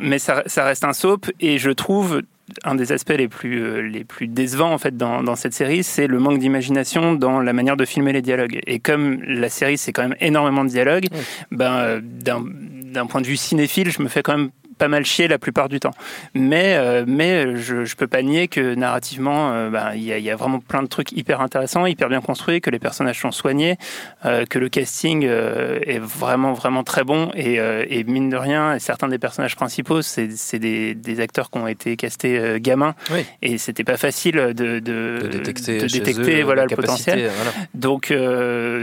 mais 0.00 0.18
ça, 0.18 0.42
ça, 0.46 0.64
reste 0.64 0.84
un 0.84 0.92
soap 0.92 1.30
et 1.40 1.58
je 1.58 1.70
trouve 1.70 2.22
un 2.64 2.74
des 2.74 2.92
aspects 2.92 3.14
les 3.16 3.28
plus, 3.28 3.88
les 3.90 4.04
plus 4.04 4.26
décevants 4.26 4.72
en 4.72 4.78
fait 4.78 4.96
dans, 4.96 5.22
dans 5.22 5.36
cette 5.36 5.52
série, 5.52 5.82
c'est 5.82 6.06
le 6.06 6.18
manque 6.18 6.38
d'imagination 6.38 7.14
dans 7.14 7.40
la 7.40 7.52
manière 7.52 7.76
de 7.76 7.84
filmer 7.84 8.12
les 8.12 8.22
dialogues. 8.22 8.60
Et 8.66 8.78
comme 8.78 9.22
la 9.22 9.48
série 9.50 9.78
c'est 9.78 9.92
quand 9.92 10.02
même 10.02 10.16
énormément 10.20 10.64
de 10.64 10.70
dialogues, 10.70 11.06
ben 11.50 12.00
d'un 12.02 13.06
point 13.06 13.20
de 13.20 13.26
vue 13.26 13.36
cinéphile, 13.36 13.90
je 13.90 14.02
me 14.02 14.08
fais 14.08 14.22
quand 14.22 14.36
même 14.36 14.50
pas 14.78 14.88
mal 14.88 15.04
chier 15.04 15.28
la 15.28 15.38
plupart 15.38 15.68
du 15.68 15.80
temps. 15.80 15.94
Mais, 16.34 16.76
euh, 16.76 17.04
mais 17.06 17.56
je, 17.56 17.84
je 17.84 17.96
peux 17.96 18.06
pas 18.06 18.22
nier 18.22 18.48
que 18.48 18.74
narrativement, 18.74 19.52
euh, 19.52 19.70
bah, 19.70 19.94
il 19.94 20.04
y, 20.04 20.12
a, 20.12 20.18
y, 20.18 20.30
a 20.30 20.36
vraiment 20.36 20.60
plein 20.60 20.82
de 20.82 20.88
trucs 20.88 21.12
hyper 21.12 21.40
intéressants, 21.40 21.84
hyper 21.86 22.08
bien 22.08 22.20
construits, 22.20 22.60
que 22.60 22.70
les 22.70 22.78
personnages 22.78 23.20
sont 23.20 23.32
soignés, 23.32 23.76
euh, 24.24 24.46
que 24.46 24.58
le 24.58 24.68
casting 24.68 25.24
est 25.24 25.98
vraiment, 25.98 26.52
vraiment 26.52 26.84
très 26.84 27.04
bon. 27.04 27.30
Et, 27.34 27.56
et 27.56 28.04
mine 28.04 28.30
de 28.30 28.36
rien, 28.36 28.78
certains 28.78 29.08
des 29.08 29.18
personnages 29.18 29.56
principaux, 29.56 30.02
c'est 30.02 30.28
des, 30.58 30.94
des, 30.94 31.20
acteurs 31.20 31.50
qui 31.50 31.58
ont 31.58 31.66
été 31.66 31.96
castés 31.96 32.58
gamins. 32.60 32.94
Et 33.42 33.58
c'était 33.58 33.84
pas 33.84 33.96
facile 33.96 34.36
de, 34.36 34.52
de, 34.52 34.78
de 34.80 35.28
détecter, 35.28 35.78
de 35.78 35.86
détecter 35.86 36.42
voilà, 36.42 36.66
le 36.66 36.76
potentiel. 36.76 37.30
Donc, 37.74 38.12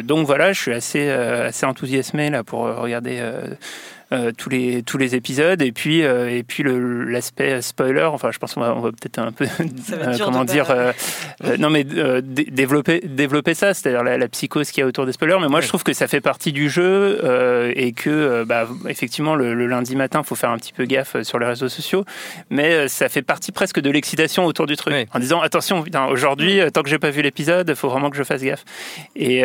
donc 0.03 0.27
voilà, 0.27 0.51
je 0.51 0.62
suis 0.62 0.74
assez, 0.74 1.09
assez 1.09 1.65
enthousiasmé 1.65 2.30
là, 2.30 2.44
pour 2.44 2.62
regarder 2.62 3.21
euh, 4.13 4.31
tous 4.38 4.50
les 4.50 4.84
tous 4.84 4.98
les 4.98 5.16
épisodes. 5.16 5.62
Et 5.62 5.72
puis 5.72 6.04
euh, 6.04 6.30
et 6.30 6.44
puis 6.44 6.63
l'aspect 6.63 7.62
spoiler 7.62 8.04
enfin 8.04 8.30
je 8.31 8.38
pense 8.38 8.54
qu'on 8.54 8.62
va, 8.62 8.75
on 8.75 8.80
va 8.80 8.92
peut-être 8.92 9.18
un 9.18 9.31
peu 9.31 9.46
euh, 9.94 10.18
comment 10.24 10.46
dire 10.46 10.68
non 11.57 11.69
mais 11.69 11.84
développer 11.84 13.02
développer 13.04 13.54
ça 13.56 13.74
c'est-à-dire 13.74 14.04
la, 14.04 14.28
psychose 14.28 14.69
qu'il 14.69 14.81
y 14.81 14.84
a 14.84 14.88
autour 14.88 15.06
des 15.06 15.12
spoilers. 15.12 15.40
Mais 15.42 15.48
moi 15.48 15.62
je 15.62 15.68
trouve 15.68 15.84
que 15.84 15.94
ça 15.94 16.07
fait 16.07 16.22
partie 16.22 16.52
du 16.52 16.69
jeu 16.69 17.19
et 17.75 17.94
que 17.94 18.44
bah, 18.44 18.68
effectivement 18.88 19.36
le, 19.36 19.66
lundi 19.66 19.96
matin 19.96 20.22
faut 20.24 20.36
faire 20.36 20.51
un 20.51 20.58
petit 20.58 20.74
peu 20.74 20.86
gaffe 20.86 21.22
sur 21.24 21.40
les 21.40 21.48
réseaux 21.48 21.69
sociaux. 21.69 22.06
Mais 22.50 22.88
ça 22.88 23.10
fait 23.10 23.24
partie 23.24 23.51
presque 23.51 23.80
de 23.80 23.90
l'excitation 23.90 24.46
autour 24.46 24.68
du 24.68 24.75
truc. 24.75 24.94
En 25.13 25.19
disant 25.19 25.42
attention 25.42 25.84
aujourd'hui 26.10 26.60
tant 26.74 26.84
que 26.84 26.90
j'ai 26.90 27.00
pas 27.00 27.10
vu 27.10 27.22
l'épisode 27.22 27.74
faut 27.74 27.90
vraiment 27.90 28.10
que 28.10 28.18
je 28.18 28.24
fasse 28.24 28.44
gaffe. 28.44 28.66
Et 29.16 29.44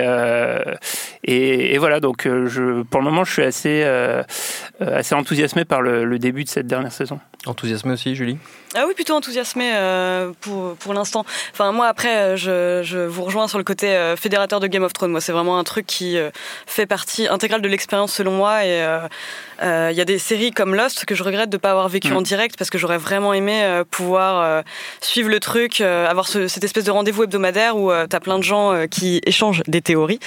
et, 1.24 1.74
et, 1.74 1.78
voilà. 1.78 2.00
Donc 2.00 2.26
je 2.26 2.82
pour 2.82 3.00
le 3.00 3.04
moment 3.04 3.24
je 3.24 3.32
suis 3.32 3.42
assez 3.42 3.84
euh, 3.84 4.22
assez 4.80 5.14
enthousiasmé 5.14 5.64
par 5.64 5.82
le, 5.82 6.18
début 6.18 6.44
de 6.44 6.48
cette 6.48 6.66
dernière 6.66 6.92
saison. 6.92 7.18
Enthousiasmé 7.46 7.94
aussi, 7.94 8.14
Julie? 8.14 8.36
Ah 8.74 8.84
oui, 8.86 8.92
plutôt 8.94 9.14
enthousiasmé 9.14 9.72
euh, 9.72 10.30
pour, 10.42 10.76
pour 10.76 10.92
l'instant. 10.92 11.24
Enfin, 11.52 11.72
moi, 11.72 11.86
après, 11.86 12.16
euh, 12.16 12.36
je, 12.36 12.82
je, 12.84 12.98
vous 12.98 13.24
rejoins 13.24 13.48
sur 13.48 13.56
le 13.56 13.64
côté 13.64 14.14
fédérateur 14.18 14.60
de 14.60 14.66
Game 14.66 14.84
of 14.84 14.92
Thrones. 14.92 15.10
Moi, 15.10 15.22
c'est 15.22 15.32
vraiment 15.32 15.58
un 15.58 15.64
truc 15.64 15.86
qui 15.86 16.18
fait 16.66 16.84
partie 16.84 17.28
intégrale 17.28 17.62
de 17.62 17.68
l'expérience 17.68 18.12
selon 18.12 18.32
moi. 18.32 18.66
Et 18.66 18.84
il 19.62 19.96
y 19.96 20.00
a 20.00 20.04
des 20.04 20.18
séries 20.18 20.50
comme 20.52 20.74
Lost 20.74 21.06
que 21.06 21.14
je 21.14 21.22
regrette 21.22 21.48
de 21.48 21.56
ne 21.56 21.60
pas 21.60 21.70
avoir 21.70 21.88
vécu 21.88 22.12
en 22.12 22.20
mm. 22.20 22.24
direct 22.24 22.56
parce 22.58 22.70
que 22.70 22.78
j'aurais 22.78 22.98
vraiment 22.98 23.32
aimé 23.32 23.82
pouvoir 23.90 24.62
suivre 25.00 25.30
le 25.30 25.40
truc, 25.40 25.80
avoir 25.80 26.28
cette 26.28 26.62
espèce 26.62 26.84
de 26.84 26.90
rendez-vous 26.90 27.24
hebdomadaire 27.24 27.76
où 27.76 27.90
tu 27.90 28.16
as 28.16 28.20
plein 28.20 28.38
de 28.38 28.44
gens 28.44 28.86
qui 28.88 29.20
échangent 29.24 29.62
des 29.66 29.80
théories. 29.80 30.20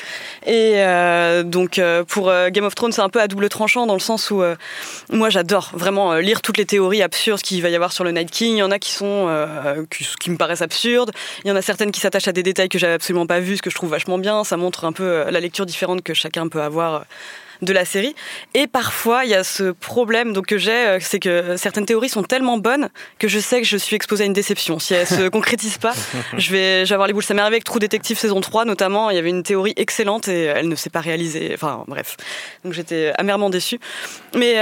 Et 0.45 0.83
donc, 1.45 1.79
pour 2.07 2.33
Game 2.49 2.65
of 2.65 2.75
Thrones, 2.75 2.91
c'est 2.91 3.01
un 3.01 3.09
peu 3.09 3.21
à 3.21 3.27
double 3.27 3.49
tranchant 3.49 3.85
dans 3.85 3.93
le 3.93 3.99
sens 3.99 4.31
où 4.31 4.43
moi, 5.11 5.29
j'adore 5.29 5.71
vraiment 5.73 6.15
lire 6.15 6.41
toutes 6.41 6.57
les 6.57 6.65
théories 6.65 7.02
absurdes 7.03 7.41
qu'il 7.41 7.61
va 7.61 7.69
y 7.69 7.75
avoir 7.75 7.93
sur 7.93 8.03
le 8.03 8.11
Night 8.11 8.31
King. 8.31 8.55
Il 8.55 8.59
y 8.59 8.63
en 8.63 8.71
a 8.71 8.79
qui 8.79 8.91
sont 8.91 9.27
euh, 9.27 9.83
qui, 10.19 10.31
me 10.31 10.37
paraissent 10.37 10.61
absurdes. 10.61 11.11
Il 11.43 11.47
y 11.47 11.51
en 11.51 11.55
a 11.55 11.61
certaines 11.61 11.91
qui 11.91 11.99
s'attachent 11.99 12.27
à 12.27 12.31
des 12.31 12.43
détails 12.43 12.69
que 12.69 12.79
j'avais 12.79 12.93
absolument 12.93 13.27
pas 13.27 13.39
vus, 13.39 13.57
ce 13.57 13.61
que 13.61 13.69
je 13.69 13.75
trouve 13.75 13.89
vachement 13.89 14.17
bien. 14.17 14.43
Ça 14.43 14.57
montre 14.57 14.85
un 14.85 14.93
peu 14.93 15.03
euh, 15.03 15.31
la 15.31 15.39
lecture 15.39 15.65
différente 15.65 16.01
que 16.01 16.13
chacun 16.13 16.47
peut 16.47 16.61
avoir 16.61 16.93
euh, 16.93 16.99
de 17.61 17.71
la 17.71 17.85
série. 17.85 18.15
Et 18.53 18.67
parfois, 18.67 19.23
il 19.25 19.31
y 19.31 19.35
a 19.35 19.43
ce 19.43 19.71
problème 19.71 20.33
donc 20.33 20.47
que 20.47 20.57
j'ai, 20.57 20.97
c'est 20.99 21.19
que 21.19 21.55
certaines 21.55 21.85
théories 21.85 22.09
sont 22.09 22.23
tellement 22.23 22.57
bonnes 22.57 22.89
que 23.19 23.29
je 23.29 23.39
sais 23.39 23.61
que 23.61 23.67
je 23.67 23.77
suis 23.77 23.95
exposée 23.95 24.23
à 24.23 24.27
une 24.27 24.33
déception. 24.33 24.79
Si 24.79 24.93
elles 24.93 25.07
se 25.07 25.27
concrétisent 25.29 25.77
pas, 25.77 25.93
je 26.35 26.51
vais, 26.51 26.85
je 26.85 26.89
vais 26.89 26.95
avoir 26.95 27.07
les 27.07 27.13
boules. 27.13 27.23
Ça 27.23 27.33
m'est 27.33 27.41
arrivé 27.41 27.55
avec 27.55 27.63
True 27.63 27.79
Detective 27.79 28.17
saison 28.17 28.41
3 28.41 28.65
notamment. 28.65 29.11
Il 29.11 29.15
y 29.15 29.19
avait 29.19 29.29
une 29.29 29.43
théorie 29.43 29.73
excellente 29.77 30.27
et 30.27 30.43
elle 30.43 30.67
ne 30.67 30.75
s'est 30.75 30.89
pas 30.89 30.99
réalisée. 30.99 31.51
Enfin, 31.53 31.85
bref. 31.87 32.17
Donc 32.65 32.73
j'étais 32.73 33.13
amèrement 33.17 33.49
déçue. 33.49 33.79
Mais 34.35 34.57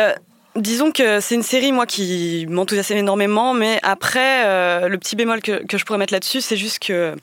Disons 0.58 0.92
que 0.92 1.22
c'est 1.22 1.36
une 1.36 1.44
série, 1.44 1.72
moi, 1.72 1.86
qui 1.86 2.46
m'enthousiasme 2.50 2.98
énormément, 2.98 3.54
mais 3.54 3.80
après, 3.84 4.46
euh, 4.46 4.90
le 4.90 4.98
petit 4.98 5.16
bémol 5.16 5.42
que, 5.42 5.66
que 5.66 5.78
je 5.78 5.86
pourrais 5.86 5.98
mettre 5.98 6.12
là-dessus, 6.12 6.42
c'est 6.42 6.58
juste 6.58 6.80
que 6.80 7.16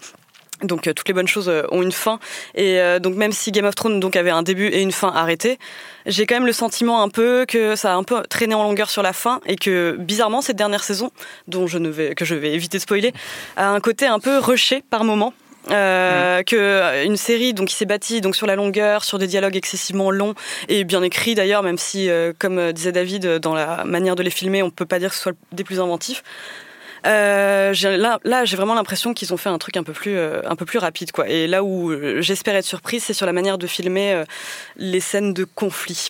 donc 0.63 0.89
euh, 0.89 0.95
toutes 0.95 1.07
les 1.09 1.15
bonnes 1.15 1.29
choses 1.29 1.51
euh, 1.51 1.65
ont 1.71 1.83
une 1.83 1.93
fin. 1.93 2.21
Et 2.55 2.81
donc 3.01 3.17
même 3.17 3.33
si 3.33 3.53
Game 3.53 3.67
of 3.67 3.75
Thrones 3.75 4.01
donc 4.01 4.17
avait 4.17 4.31
un 4.31 4.43
début 4.43 4.69
et 4.69 4.81
une 4.81 4.93
fin 4.93 5.09
arrêtée, 5.09 5.59
j'ai 6.07 6.25
quand 6.25 6.37
même 6.37 6.47
le 6.47 6.53
sentiment 6.53 7.03
un 7.03 7.11
peu 7.11 7.45
que 7.47 7.77
ça 7.77 7.93
a 7.93 7.97
un 7.97 8.03
peu 8.03 8.23
traîné 8.23 8.55
en 8.55 8.63
longueur 8.63 8.89
sur 8.89 9.03
la 9.03 9.13
fin 9.13 9.41
et 9.45 9.57
que 9.57 9.97
bizarrement 9.99 10.41
cette 10.41 10.57
dernière 10.57 10.83
saison 10.83 11.11
dont 11.49 11.67
je 11.67 11.77
ne 11.77 11.91
vais 11.91 12.15
que 12.15 12.25
je 12.25 12.35
vais 12.35 12.55
éviter 12.55 12.79
de 12.79 12.83
spoiler 12.83 13.13
a 13.57 13.69
un 13.69 13.81
côté 13.81 14.07
un 14.07 14.21
peu 14.21 14.39
rushé 14.39 14.83
par 14.89 15.05
moment 15.05 15.35
euh, 15.71 16.43
que 16.43 16.57
euh, 16.57 17.05
une 17.05 17.17
série 17.17 17.53
donc 17.55 17.69
qui 17.69 17.75
s'est 17.75 17.87
bâtie 17.87 18.21
donc 18.21 18.37
sur 18.37 18.47
la 18.47 18.57
longueur, 18.57 19.05
sur 19.05 19.19
des 19.19 19.27
dialogues 19.27 19.57
excessivement 19.57 20.11
longs 20.11 20.35
et 20.69 20.85
bien 20.85 21.03
écrits 21.03 21.35
d'ailleurs, 21.35 21.63
même 21.63 21.79
si, 21.79 22.09
euh, 22.09 22.33
comme 22.39 22.73
disait 22.73 22.93
David, 22.93 23.39
dans 23.39 23.55
la 23.55 23.85
manière 23.85 24.17
de 24.17 24.23
les 24.23 24.31
filmer, 24.31 24.63
on 24.63 24.71
peut 24.71 24.87
pas 24.87 24.99
dire 24.99 25.11
que 25.11 25.17
ce 25.17 25.23
soit 25.23 25.37
des 25.53 25.65
plus 25.65 25.81
inventifs. 25.81 26.23
Euh, 27.09 27.73
là, 27.97 28.19
là 28.25 28.45
j'ai 28.45 28.57
vraiment 28.57 28.75
l'impression 28.75 29.15
qu'ils 29.15 29.33
ont 29.33 29.37
fait 29.37 29.49
un 29.49 29.59
truc 29.59 29.77
un 29.77 29.83
peu 29.83 29.93
plus, 29.93 30.17
euh, 30.17 30.43
un 30.45 30.57
peu 30.57 30.65
plus 30.65 30.79
rapide. 30.79 31.13
Quoi. 31.13 31.29
Et 31.29 31.47
là 31.47 31.65
où 31.65 31.91
euh, 31.91 32.21
j'espère 32.21 32.55
être 32.55 32.65
surprise, 32.65 33.05
c'est 33.05 33.15
sur 33.15 33.27
la 33.27 33.33
manière 33.33 33.59
de 33.59 33.67
filmer 33.67 34.13
euh, 34.13 34.25
les 34.77 35.01
scènes 35.01 35.33
de 35.33 35.45
conflit. 35.45 36.09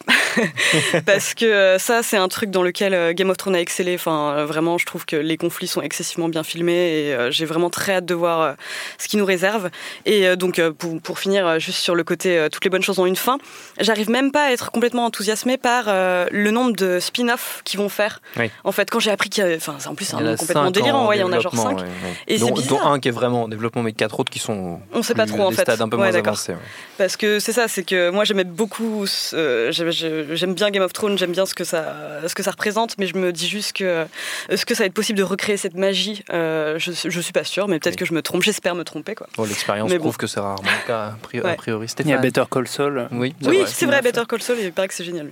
Parce 1.07 1.35
que 1.35 1.77
ça, 1.79 2.03
c'est 2.03 2.17
un 2.17 2.29
truc 2.29 2.51
dans 2.51 2.63
lequel 2.63 3.15
Game 3.15 3.31
of 3.31 3.37
Thrones 3.37 3.55
a 3.55 3.61
excellé. 3.61 3.95
Enfin, 3.95 4.45
vraiment, 4.45 4.79
je 4.79 4.87
trouve 4.87 5.07
que 5.07 5.17
les 5.17 5.37
conflits 5.37 5.67
sont 5.67 5.83
excessivement 5.83 6.29
bien 6.29 6.43
filmés 6.43 6.73
et 6.73 7.17
j'ai 7.31 7.45
vraiment 7.45 7.71
très 7.71 7.95
hâte 7.95 8.05
de 8.05 8.15
voir 8.15 8.55
ce 8.99 9.09
qui 9.09 9.17
nous 9.17 9.25
réserve. 9.25 9.71
Et 10.07 10.37
donc, 10.37 10.61
pour, 10.79 11.01
pour 11.01 11.19
finir, 11.19 11.59
juste 11.59 11.79
sur 11.79 11.95
le 11.95 12.05
côté 12.05 12.47
toutes 12.53 12.65
les 12.65 12.71
bonnes 12.71 12.83
choses 12.83 12.99
ont 12.99 13.07
une 13.07 13.17
fin, 13.17 13.39
j'arrive 13.81 14.11
même 14.11 14.31
pas 14.31 14.45
à 14.45 14.53
être 14.53 14.71
complètement 14.71 15.07
enthousiasmée 15.07 15.57
par 15.57 15.87
le 15.87 16.51
nombre 16.51 16.77
de 16.77 17.01
spin-offs 17.01 17.63
qu'ils 17.65 17.81
vont 17.81 17.89
faire. 17.89 18.21
Oui. 18.37 18.51
En 18.63 18.73
fait, 18.73 18.91
quand 18.91 19.01
j'ai 19.01 19.11
appris 19.11 19.31
qu'il 19.31 19.43
y 19.43 19.47
avait. 19.47 19.57
Enfin, 19.57 19.77
en 19.87 19.95
plus, 19.95 20.05
c'est 20.05 20.15
un 20.15 20.21
nombre 20.21 20.39
complètement 20.39 20.71
délirant. 20.71 20.88
Il 20.89 21.21
y 21.21 21.23
en 21.23 21.33
a 21.33 21.41
genre 21.41 21.53
développement, 21.53 21.63
5. 21.71 21.77
ouais, 21.79 21.83
ouais. 21.83 21.89
Et 22.27 22.39
c'est 22.39 22.69
dont, 22.69 22.81
un 22.83 22.99
qui 23.01 23.09
est 23.09 23.13
vraiment 23.13 23.45
en 23.45 23.49
développement, 23.49 23.83
mais 23.83 23.93
quatre 23.93 24.19
autres 24.21 24.31
qui 24.31 24.39
sont. 24.39 24.81
On 24.93 25.03
sait 25.03 25.15
pas 25.15 25.27
trop, 25.27 25.43
en 25.43 25.51
fait. 25.51 25.63
stades 25.63 25.81
un 25.81 25.89
peu 25.89 25.97
Ouais, 25.97 26.05
moins 26.05 26.13
d'accord. 26.13 26.29
avancés. 26.35 26.53
ouais. 26.53 26.59
Parce 26.99 27.17
que 27.17 27.39
c'est 27.41 27.53
ça, 27.53 27.69
c'est 27.69 27.83
que 27.85 28.11
moi 28.11 28.25
j'aimais 28.25 28.45
beaucoup, 28.45 29.05
euh, 29.35 29.71
j'aime- 29.73 30.55
bien 30.55 30.71
Game 30.71 30.83
of 30.83 30.93
Thrones, 30.93 31.17
j'aime 31.19 31.33
bien 31.33 31.47
ce 31.47 31.55
que 31.55 31.65
ça, 31.65 31.95
ce 32.27 32.35
que 32.35 32.43
ça 32.43 32.51
représente, 32.51 32.97
mais 32.99 33.07
je 33.07 33.17
me 33.17 33.33
dis 33.33 33.49
juste 33.49 33.73
que 33.75 34.07
est-ce 34.49 34.67
que 34.67 34.75
ça 34.75 34.83
va 34.83 34.87
être 34.87 34.95
possible 34.95 35.19
de 35.19 35.23
recréer 35.25 35.57
cette 35.57 35.75
magie? 35.77 36.25
Euh, 36.33 36.79
je, 36.79 36.93
je 37.05 37.21
suis 37.21 37.33
pas 37.33 37.45
sûre, 37.45 37.69
mais 37.69 37.79
peut-être 37.79 37.97
que 37.97 38.05
je 38.05 38.13
me 38.15 38.23
trompe, 38.23 38.43
j'espère 38.43 38.75
me 38.75 38.85
tromper 38.85 39.15
quoi. 39.15 39.27
Bon, 39.37 39.45
L'expérience 39.45 39.91
Mais 39.91 39.99
bon. 39.99 40.05
prouve 40.05 40.17
que 40.17 40.27
c'est 40.27 40.41
rarement 40.41 40.63
le 40.63 40.87
cas, 40.87 41.05
a 41.07 41.17
priori. 41.23 41.49
Ouais. 41.49 41.87
Il 42.05 42.09
y 42.09 42.13
a. 42.13 42.19
Better 42.19 42.45
Call 42.51 42.67
Saul. 42.69 43.09
Oui, 43.13 43.35
Oui, 43.47 43.63
c'est 43.67 43.87
vrai, 43.87 44.03
Better 44.03 44.23
Call 44.29 44.43
Saul, 44.43 44.57
il 44.61 44.73
paraît 44.73 44.89
que 44.89 44.95
c'est 44.95 45.05
génial. 45.05 45.31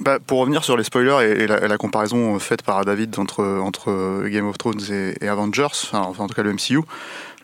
Bah, 0.00 0.18
pour 0.18 0.38
revenir 0.40 0.64
sur 0.64 0.76
les 0.76 0.84
spoilers 0.84 1.42
et, 1.42 1.46
la, 1.46 1.76
comparaison 1.76 2.38
faite 2.38 2.62
par 2.62 2.84
David 2.84 3.18
entre, 3.18 3.44
entre 3.44 4.26
Game 4.28 4.46
of 4.46 4.56
Thrones 4.56 4.80
et, 5.20 5.28
Avengers, 5.28 5.66
enfin, 5.92 6.00
en 6.00 6.26
tout 6.26 6.34
cas 6.34 6.42
le 6.42 6.54
MCU, 6.54 6.80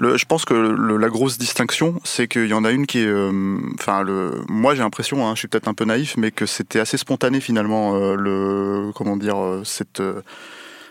je 0.01 0.25
pense 0.25 0.45
que 0.45 0.55
la 0.55 1.09
grosse 1.09 1.39
distinction, 1.39 2.01
c'est 2.05 2.29
qu'il 2.29 2.47
y 2.47 2.55
en 2.55 2.65
a 2.65 2.71
une 2.71 2.87
qui 2.87 3.01
est, 3.01 3.07
euh, 3.07 3.59
enfin, 3.79 4.05
moi 4.49 4.75
j'ai 4.75 4.83
l'impression, 4.83 5.27
hein, 5.27 5.35
je 5.35 5.41
suis 5.41 5.49
peut-être 5.49 5.69
un 5.69 5.75
peu 5.75 5.85
naïf, 5.85 6.17
mais 6.17 6.31
que 6.31 6.47
c'était 6.47 6.81
assez 6.81 6.97
spontané 6.97 7.41
finalement 7.41 7.95
euh, 7.95 8.15
le, 8.15 8.93
comment 8.95 9.17
dire, 9.17 9.39
euh, 9.39 9.63
cette 9.65 10.01
euh, 10.01 10.23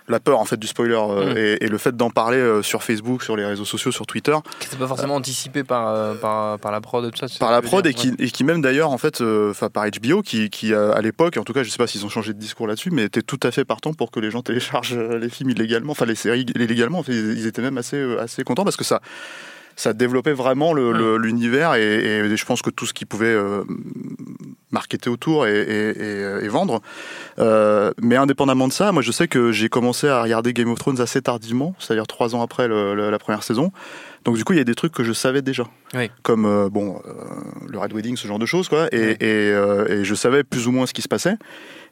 la 0.07 0.19
peur 0.19 0.39
en 0.39 0.45
fait 0.45 0.57
du 0.57 0.67
spoiler 0.67 0.93
euh, 0.93 1.33
Mm. 1.33 1.37
et, 1.37 1.65
et 1.65 1.67
le 1.67 1.77
fait 1.77 1.95
d'en 1.97 2.09
parler 2.11 2.37
euh, 2.37 2.61
sur 2.61 2.83
Facebook, 2.83 3.23
sur 3.23 3.35
les 3.35 3.45
réseaux 3.45 3.65
sociaux, 3.65 3.91
sur 3.91 4.05
Twitter, 4.05 4.35
Qui 4.59 4.67
n'était 4.67 4.77
pas 4.77 4.87
forcément 4.87 5.15
anticipé 5.15 5.63
par, 5.63 5.87
euh, 5.89 6.13
par, 6.15 6.59
par 6.59 6.71
la 6.71 6.81
prod 6.81 7.03
et 7.05 7.11
tout 7.11 7.27
ça. 7.27 7.39
par 7.39 7.51
la 7.51 7.61
prod 7.61 7.85
et 7.87 7.93
qui, 7.93 8.13
et 8.19 8.29
qui 8.29 8.43
même 8.43 8.61
d'ailleurs 8.61 8.91
en 8.91 8.97
fait 8.99 9.21
enfin 9.21 9.69
par 9.69 9.85
HBO 9.89 10.21
qui, 10.21 10.49
qui 10.49 10.73
à 10.73 11.01
l'époque 11.01 11.37
en 11.37 11.43
tout 11.43 11.53
cas 11.53 11.63
je 11.63 11.69
sais 11.69 11.77
pas 11.77 11.87
s'ils 11.87 12.05
ont 12.05 12.09
changé 12.09 12.33
de 12.33 12.39
discours 12.39 12.67
là-dessus 12.67 12.91
mais 12.91 13.03
était 13.05 13.21
tout 13.23 13.39
à 13.43 13.51
fait 13.51 13.65
partant 13.65 13.93
pour 13.93 14.11
que 14.11 14.19
les 14.19 14.29
gens 14.31 14.41
téléchargent 14.43 14.95
les 14.97 15.29
films 15.29 15.49
illégalement 15.49 15.91
enfin 15.93 16.05
les 16.05 16.15
séries 16.15 16.45
illégalement 16.55 16.99
En 16.99 17.03
fait, 17.03 17.13
ils, 17.13 17.47
étaient 17.47 17.61
même 17.63 17.77
assez 17.77 18.01
assez 18.19 18.43
contents 18.43 18.63
parce 18.63 18.77
que 18.77 18.83
ça 18.83 19.01
ça 19.77 19.91
développait 19.93 20.31
vraiment 20.33 20.71
le- 20.73 20.93
le- 20.93 21.17
l'univers 21.17 21.73
et, 21.75 21.81
et 21.83 22.37
je 22.37 22.45
pense 22.45 22.61
que 22.61 22.69
tout 22.69 22.85
ce 22.85 22.93
qui 22.93 23.03
pouvait 23.05 23.25
euh, 23.25 23.63
marketer 24.71 25.09
autour 25.09 25.47
et, 25.47 25.61
et 26.41 26.47
vendre. 26.47 26.81
Euh, 27.39 27.91
mais 28.01 28.15
indépendamment 28.15 28.67
de 28.67 28.73
ça, 28.73 28.91
moi 28.91 29.01
je 29.01 29.11
sais 29.11 29.27
que 29.27 29.51
j'ai 29.51 29.69
commencé 29.69 30.07
à 30.07 30.21
regarder 30.21 30.53
Game 30.53 30.69
of 30.69 30.79
Thrones 30.79 31.01
assez 31.01 31.21
tardivement, 31.21 31.75
c'est-à-dire 31.79 32.07
trois 32.07 32.35
ans 32.35 32.41
après 32.41 32.67
la 32.67 33.19
première 33.19 33.43
saison. 33.43 33.71
Donc 34.25 34.35
du 34.37 34.43
coup, 34.43 34.53
il 34.53 34.57
y 34.57 34.61
a 34.61 34.65
des 34.65 34.75
trucs 34.75 34.91
que 34.93 35.03
je 35.03 35.13
savais 35.13 35.41
déjà, 35.43 35.65
Oui. 35.93 36.09
comme 36.23 36.45
euh, 36.45 36.67
bon 36.69 36.99
euh, 37.07 37.11
le 37.69 37.77
Red 37.77 37.93
Wedding, 37.93 38.17
ce 38.17 38.27
genre 38.27 38.39
de 38.39 38.45
choses, 38.47 38.67
quoi. 38.69 38.87
Et, 38.91 39.11
et, 39.19 39.51
euh, 39.53 39.87
et 40.01 40.03
je 40.03 40.15
savais 40.15 40.43
plus 40.43 40.67
ou 40.67 40.71
moins 40.71 40.85
ce 40.87 40.93
qui 40.93 41.01
se 41.03 41.07
passait. 41.07 41.35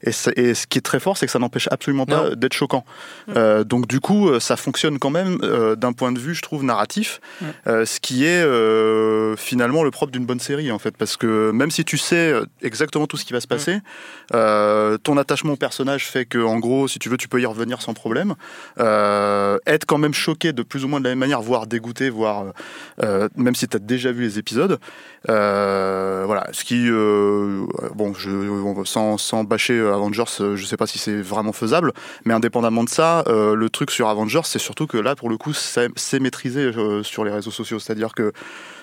Et, 0.05 0.11
ce 0.11 0.67
qui 0.67 0.79
est 0.79 0.81
très 0.81 0.99
fort, 0.99 1.15
c'est 1.15 1.27
que 1.27 1.31
ça 1.31 1.39
n'empêche 1.39 1.69
absolument 1.71 2.05
pas 2.05 2.31
Non. 2.31 2.35
d'être 2.35 2.51
choquant. 2.51 2.83
Euh, 3.37 3.63
donc 3.63 3.87
du 3.87 4.01
coup, 4.01 4.37
ça 4.41 4.57
fonctionne 4.57 4.99
quand 4.99 5.11
même 5.11 5.37
euh, 5.43 5.77
d'un 5.77 5.93
point 5.93 6.11
de 6.11 6.19
vue, 6.19 6.35
je 6.35 6.41
trouve, 6.41 6.61
narratif, 6.65 7.21
euh, 7.67 7.85
ce 7.85 8.01
qui 8.01 8.25
est 8.25 8.43
euh, 8.43 9.37
finalement 9.37 9.81
le 9.81 9.91
propre 9.91 10.11
d'une 10.11 10.25
bonne 10.25 10.41
série, 10.41 10.73
en 10.73 10.79
fait, 10.79 10.97
parce 10.97 11.15
que 11.15 11.51
même 11.51 11.71
si 11.71 11.85
tu 11.85 11.97
sais 11.97 12.33
exactement 12.61 13.07
tout 13.07 13.15
ce 13.15 13.23
qui 13.23 13.31
va 13.31 13.39
se 13.39 13.47
passer, 13.47 13.77
euh, 14.33 14.97
ton 14.97 15.15
attachement 15.17 15.53
au 15.53 15.57
personnage 15.57 16.05
fait 16.09 16.25
que, 16.25 16.39
en 16.39 16.59
gros, 16.59 16.89
si 16.89 16.99
tu 16.99 17.07
veux, 17.07 17.15
tu 17.17 17.29
peux 17.29 17.39
y 17.39 17.45
revenir 17.45 17.81
sans 17.81 17.93
problème. 17.93 18.35
Euh, 18.79 19.57
être 19.67 19.85
quand 19.85 19.97
même 19.99 20.13
choqué 20.13 20.51
de 20.51 20.63
plus 20.63 20.83
ou 20.83 20.89
moins 20.89 20.99
de 20.99 21.05
la 21.05 21.11
même 21.11 21.19
manière, 21.19 21.41
voire 21.41 21.65
dégoûté, 21.65 22.09
voire 22.09 22.22
euh, 23.01 23.29
même 23.35 23.55
si 23.55 23.67
tu 23.67 23.77
as 23.77 23.79
déjà 23.79 24.11
vu 24.11 24.23
les 24.23 24.39
épisodes. 24.39 24.79
Euh, 25.29 26.23
voilà, 26.25 26.47
ce 26.51 26.63
qui, 26.63 26.89
euh, 26.89 27.65
bon, 27.95 28.13
je, 28.13 28.29
sans, 28.85 29.17
sans 29.17 29.43
bâcher 29.43 29.73
euh, 29.73 29.93
Avengers, 29.93 30.23
euh, 30.41 30.55
je 30.55 30.65
sais 30.65 30.77
pas 30.77 30.87
si 30.87 30.99
c'est 30.99 31.21
vraiment 31.21 31.53
faisable, 31.53 31.93
mais 32.25 32.33
indépendamment 32.33 32.83
de 32.83 32.89
ça, 32.89 33.23
euh, 33.27 33.55
le 33.55 33.69
truc 33.69 33.91
sur 33.91 34.09
Avengers, 34.09 34.41
c'est 34.43 34.59
surtout 34.59 34.87
que 34.87 34.97
là, 34.97 35.15
pour 35.15 35.29
le 35.29 35.37
coup, 35.37 35.53
c'est 35.53 36.19
maîtrisé 36.19 36.61
euh, 36.61 37.03
sur 37.03 37.23
les 37.23 37.31
réseaux 37.31 37.51
sociaux. 37.51 37.79
C'est-à-dire 37.79 38.13
que 38.13 38.33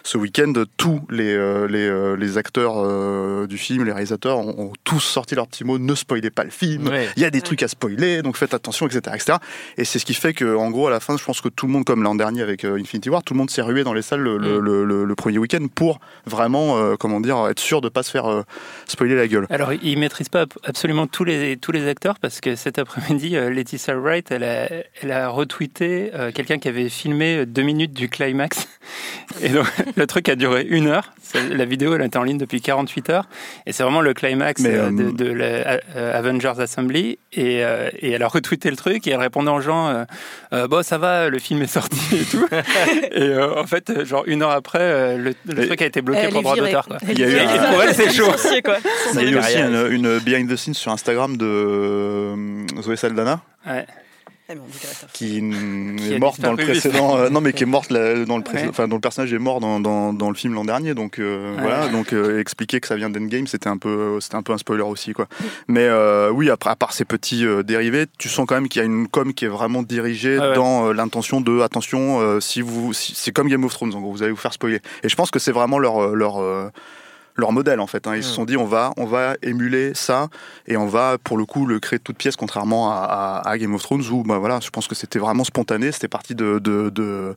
ce 0.02 0.18
week-end, 0.18 0.52
tous 0.76 1.00
les, 1.10 1.32
euh, 1.34 1.66
les, 1.68 1.86
euh, 1.86 2.14
les 2.16 2.38
acteurs 2.38 2.74
euh, 2.76 3.46
du 3.46 3.58
film, 3.58 3.84
les 3.84 3.92
réalisateurs, 3.92 4.38
ont, 4.38 4.54
ont 4.58 4.72
tous 4.84 5.00
sorti 5.00 5.34
leur 5.34 5.46
petit 5.46 5.64
mot 5.64 5.78
ne 5.78 5.94
spoilez 5.94 6.30
pas 6.30 6.44
le 6.44 6.50
film, 6.50 6.88
Ouais. 6.88 7.08
il 7.16 7.22
y 7.22 7.26
a 7.26 7.30
des 7.30 7.42
trucs 7.42 7.62
à 7.62 7.68
spoiler, 7.68 8.22
donc 8.22 8.36
faites 8.36 8.54
attention, 8.54 8.86
etc. 8.86 9.00
etc. 9.14 9.38
Et 9.76 9.84
c'est 9.84 9.98
ce 9.98 10.04
qui 10.04 10.14
fait 10.14 10.32
que, 10.32 10.56
en 10.56 10.70
gros, 10.70 10.86
à 10.88 10.90
la 10.90 11.00
fin, 11.00 11.16
je 11.16 11.24
pense 11.24 11.40
que 11.40 11.48
tout 11.48 11.66
le 11.66 11.72
monde, 11.72 11.84
comme 11.84 12.02
l'an 12.02 12.14
dernier 12.14 12.42
avec 12.42 12.64
euh, 12.64 12.78
Infinity 12.78 13.10
War, 13.10 13.22
tout 13.22 13.34
le 13.34 13.38
monde 13.38 13.50
s'est 13.50 13.62
rué 13.62 13.84
dans 13.84 13.92
les 13.92 14.02
salles 14.02 14.20
le, 14.20 14.36
le- 14.38 14.60
Mm. 14.60 14.64
le- 14.64 14.84
le- 14.84 15.04
le 15.04 15.14
premier 15.14 15.38
week-end 15.38 15.66
pour 15.74 16.00
vraiment, 16.26 16.78
euh, 16.78 16.96
comment 16.96 17.20
dire, 17.20 17.46
être 17.48 17.60
sûr 17.60 17.80
de 17.80 17.88
pas 17.88 18.02
se 18.02 18.10
faire 18.10 18.26
euh, 18.26 18.42
spoiler 18.86 19.14
la 19.16 19.28
gueule. 19.28 19.46
Alors, 19.50 19.72
ils 19.72 19.98
maîtrisent 19.98 20.28
pas 20.28 20.46
absolument 20.64 21.06
tous 21.06 21.24
les, 21.24 21.56
tous 21.56 21.72
les 21.72 21.86
acteurs 21.88 22.18
parce 22.18 22.40
que 22.40 22.56
cet 22.56 22.78
après-midi, 22.78 23.36
euh, 23.36 23.50
Laetitia 23.50 23.96
Wright, 23.96 24.30
elle 24.30 24.44
a, 24.44 24.68
elle 25.02 25.12
a 25.12 25.28
retweeté 25.28 26.10
euh, 26.14 26.32
quelqu'un 26.32 26.58
qui 26.58 26.68
avait 26.68 26.88
filmé 26.88 27.46
deux 27.46 27.62
minutes 27.62 27.92
du 27.92 28.08
climax. 28.08 28.68
Et 29.42 29.48
donc, 29.50 29.66
le 29.96 30.06
truc 30.06 30.28
a 30.28 30.36
duré 30.36 30.66
une 30.68 30.86
heure. 30.88 31.12
La 31.50 31.64
vidéo, 31.64 31.94
elle 31.94 32.02
était 32.02 32.16
en 32.16 32.24
ligne 32.24 32.38
depuis 32.38 32.60
48 32.60 33.10
heures. 33.10 33.28
Et 33.64 33.72
c'est 33.72 33.84
vraiment 33.84 34.00
le 34.00 34.14
climax 34.14 34.60
Mais, 34.62 34.70
euh, 34.74 34.86
euh, 34.86 34.90
de, 34.90 35.10
de 35.12 35.30
la 35.32 35.44
euh, 35.96 36.18
Avengers 36.18 36.54
Assembly. 36.58 37.18
Et, 37.32 37.64
euh, 37.64 37.88
et 38.00 38.10
elle 38.10 38.22
a 38.24 38.28
retweeté 38.28 38.68
le 38.68 38.76
truc 38.76 39.06
et 39.06 39.10
elle 39.12 39.20
répondait 39.20 39.50
aux 39.50 39.60
gens 39.60 39.88
euh, 39.88 40.04
Euh, 40.52 40.66
Bon, 40.66 40.82
ça 40.82 40.98
va, 40.98 41.28
le 41.28 41.38
film 41.38 41.62
est 41.62 41.68
sorti 41.68 42.00
et 42.16 42.24
tout. 42.24 42.44
et 43.12 43.20
euh, 43.22 43.60
en 43.60 43.66
fait, 43.66 44.04
genre 44.04 44.24
une 44.26 44.42
heure 44.42 44.50
après, 44.50 45.16
le, 45.16 45.34
truc 45.66 45.82
a 45.82 45.86
été 45.86 46.02
bloqué 46.02 46.28
pour 46.28 46.42
droit 46.42 46.56
d'auteur. 46.56 46.88
Il 47.08 47.18
y 47.20 47.24
a 47.24 47.28
eu 47.28 47.38
un- 47.38 47.70
pour 47.72 47.82
elle, 47.82 47.94
c'est 47.94 48.10
chaud. 48.12 48.32
Il 49.14 49.20
y 49.20 49.26
a 49.26 49.30
eu 49.30 49.38
aussi 49.38 49.58
une, 49.58 49.86
une 49.92 50.18
behind 50.18 50.50
the 50.50 50.56
scenes 50.56 50.74
sur 50.74 50.90
Instagram 50.90 51.36
de 51.36 52.34
Zoé 52.82 52.96
Saldana. 52.96 53.40
Ouais. 53.66 53.86
Ah, 54.52 55.06
qui, 55.12 55.38
est 55.38 56.18
morte 56.18 56.40
dans 56.40 56.50
le 56.52 56.56
précédent 56.56 57.16
euh, 57.16 57.28
non 57.30 57.40
mais 57.40 57.52
qui 57.52 57.62
est 57.62 57.66
morte 57.66 57.92
dans 57.92 58.36
le 58.36 58.42
précédent 58.42 58.60
Ouais. 58.64 58.68
enfin 58.68 58.88
dont 58.88 58.96
le 58.96 59.00
personnage 59.00 59.32
est 59.32 59.38
mort 59.38 59.60
dans, 59.60 59.78
dans, 59.78 60.12
dans 60.12 60.28
le 60.28 60.34
film 60.34 60.54
l'an 60.54 60.64
dernier 60.64 60.94
donc 60.94 61.18
euh, 61.18 61.54
Ouais. 61.54 61.62
voilà 61.62 61.88
donc 61.88 62.12
euh, 62.12 62.40
expliquer 62.40 62.80
que 62.80 62.86
ça 62.88 62.96
vient 62.96 63.10
d'Endgame 63.10 63.46
c'était 63.46 63.68
un 63.68 63.76
peu 63.76 64.18
c'était 64.20 64.34
un 64.34 64.42
peu 64.42 64.52
un 64.52 64.58
spoiler 64.58 64.82
aussi 64.82 65.12
quoi 65.12 65.26
mais 65.68 65.84
euh, 65.84 66.30
oui 66.30 66.50
après 66.50 66.70
à 66.70 66.76
part 66.76 66.92
ces 66.92 67.04
petits 67.04 67.44
euh, 67.46 67.62
dérivés 67.62 68.06
tu 68.18 68.28
sens 68.28 68.44
quand 68.46 68.56
même 68.56 68.68
qu'il 68.68 68.80
y 68.80 68.82
a 68.82 68.86
une 68.86 69.06
com 69.08 69.32
qui 69.34 69.44
est 69.44 69.48
vraiment 69.48 69.82
dirigée 69.82 70.38
ouais. 70.38 70.54
dans 70.54 70.88
euh, 70.88 70.92
l'intention 70.92 71.40
de 71.40 71.60
attention 71.60 72.20
euh, 72.20 72.40
si 72.40 72.60
vous 72.60 72.92
si- 72.92 73.14
c'est 73.14 73.30
comme 73.32 73.48
Game 73.48 73.64
of 73.64 73.72
Thrones 73.72 73.94
en 73.94 74.00
gros 74.00 74.10
vous 74.12 74.22
allez 74.22 74.32
vous 74.32 74.36
faire 74.38 74.52
spoiler 74.52 74.80
et 75.04 75.08
je 75.08 75.14
pense 75.14 75.30
que 75.30 75.38
c'est 75.38 75.52
vraiment 75.52 75.78
leur 75.78 76.14
leur 76.16 76.42
euh, 76.42 76.70
leur 77.36 77.52
modèle 77.52 77.80
en 77.80 77.86
fait. 77.86 78.06
hein. 78.06 78.16
Ils 78.16 78.22
se 78.24 78.32
sont 78.32 78.44
dit 78.44 78.56
on 78.56 78.64
va 78.66 78.92
on 78.96 79.06
va 79.06 79.34
émuler 79.42 79.92
ça 79.94 80.28
et 80.66 80.76
on 80.76 80.86
va 80.86 81.16
pour 81.22 81.38
le 81.38 81.44
coup 81.46 81.64
le 81.66 81.78
créer 81.80 81.98
de 81.98 82.02
toutes 82.04 82.18
pièces 82.18 82.36
contrairement 82.36 82.90
à, 82.92 82.96
à- 83.44 83.48
à 83.48 83.58
Game 83.58 83.74
of 83.74 83.82
Thrones 83.82 84.04
où 84.10 84.22
bah 84.24 84.38
voilà 84.38 84.60
je 84.60 84.70
pense 84.70 84.86
que 84.88 84.94
c'était 84.94 85.18
vraiment 85.18 85.44
spontané 85.44 85.90
c'était 85.92 86.08
parti 86.08 86.34
de 86.34 86.58
de, 86.58 86.90
de 86.90 87.36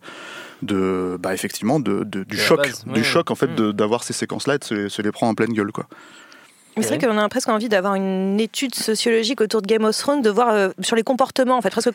de 0.61 1.17
bah 1.21 1.33
effectivement 1.33 1.79
de, 1.79 2.03
du 2.03 2.37
choc 2.37 2.57
base, 2.57 2.83
ouais, 2.87 2.93
du 2.93 2.99
ouais. 2.99 3.05
choc 3.05 3.31
en 3.31 3.35
fait 3.35 3.47
Mm. 3.47 3.55
de- 3.55 3.71
d'avoir 3.71 4.03
ces 4.03 4.13
séquences 4.13 4.47
là 4.47 4.55
et 4.55 4.57
de 4.57 4.63
se, 4.63 4.73
les- 4.73 4.89
se 4.89 5.01
les 5.01 5.11
prendre 5.11 5.31
en 5.31 5.35
pleine 5.35 5.53
gueule 5.53 5.71
quoi 5.71 5.85
c'est 6.81 6.95
vrai 6.95 6.97
qu'on 6.97 7.17
a 7.17 7.29
presque 7.29 7.49
envie 7.49 7.69
d'avoir 7.69 7.95
une 7.95 8.39
étude 8.39 8.73
sociologique 8.73 9.41
autour 9.41 9.61
de 9.61 9.67
Game 9.67 9.83
of 9.85 9.95
Thrones, 9.97 10.21
de 10.21 10.29
voir 10.29 10.49
euh, 10.49 10.69
sur 10.81 10.95
les 10.95 11.03
comportements, 11.03 11.57
en 11.57 11.61
fait, 11.61 11.69
presque 11.69 11.91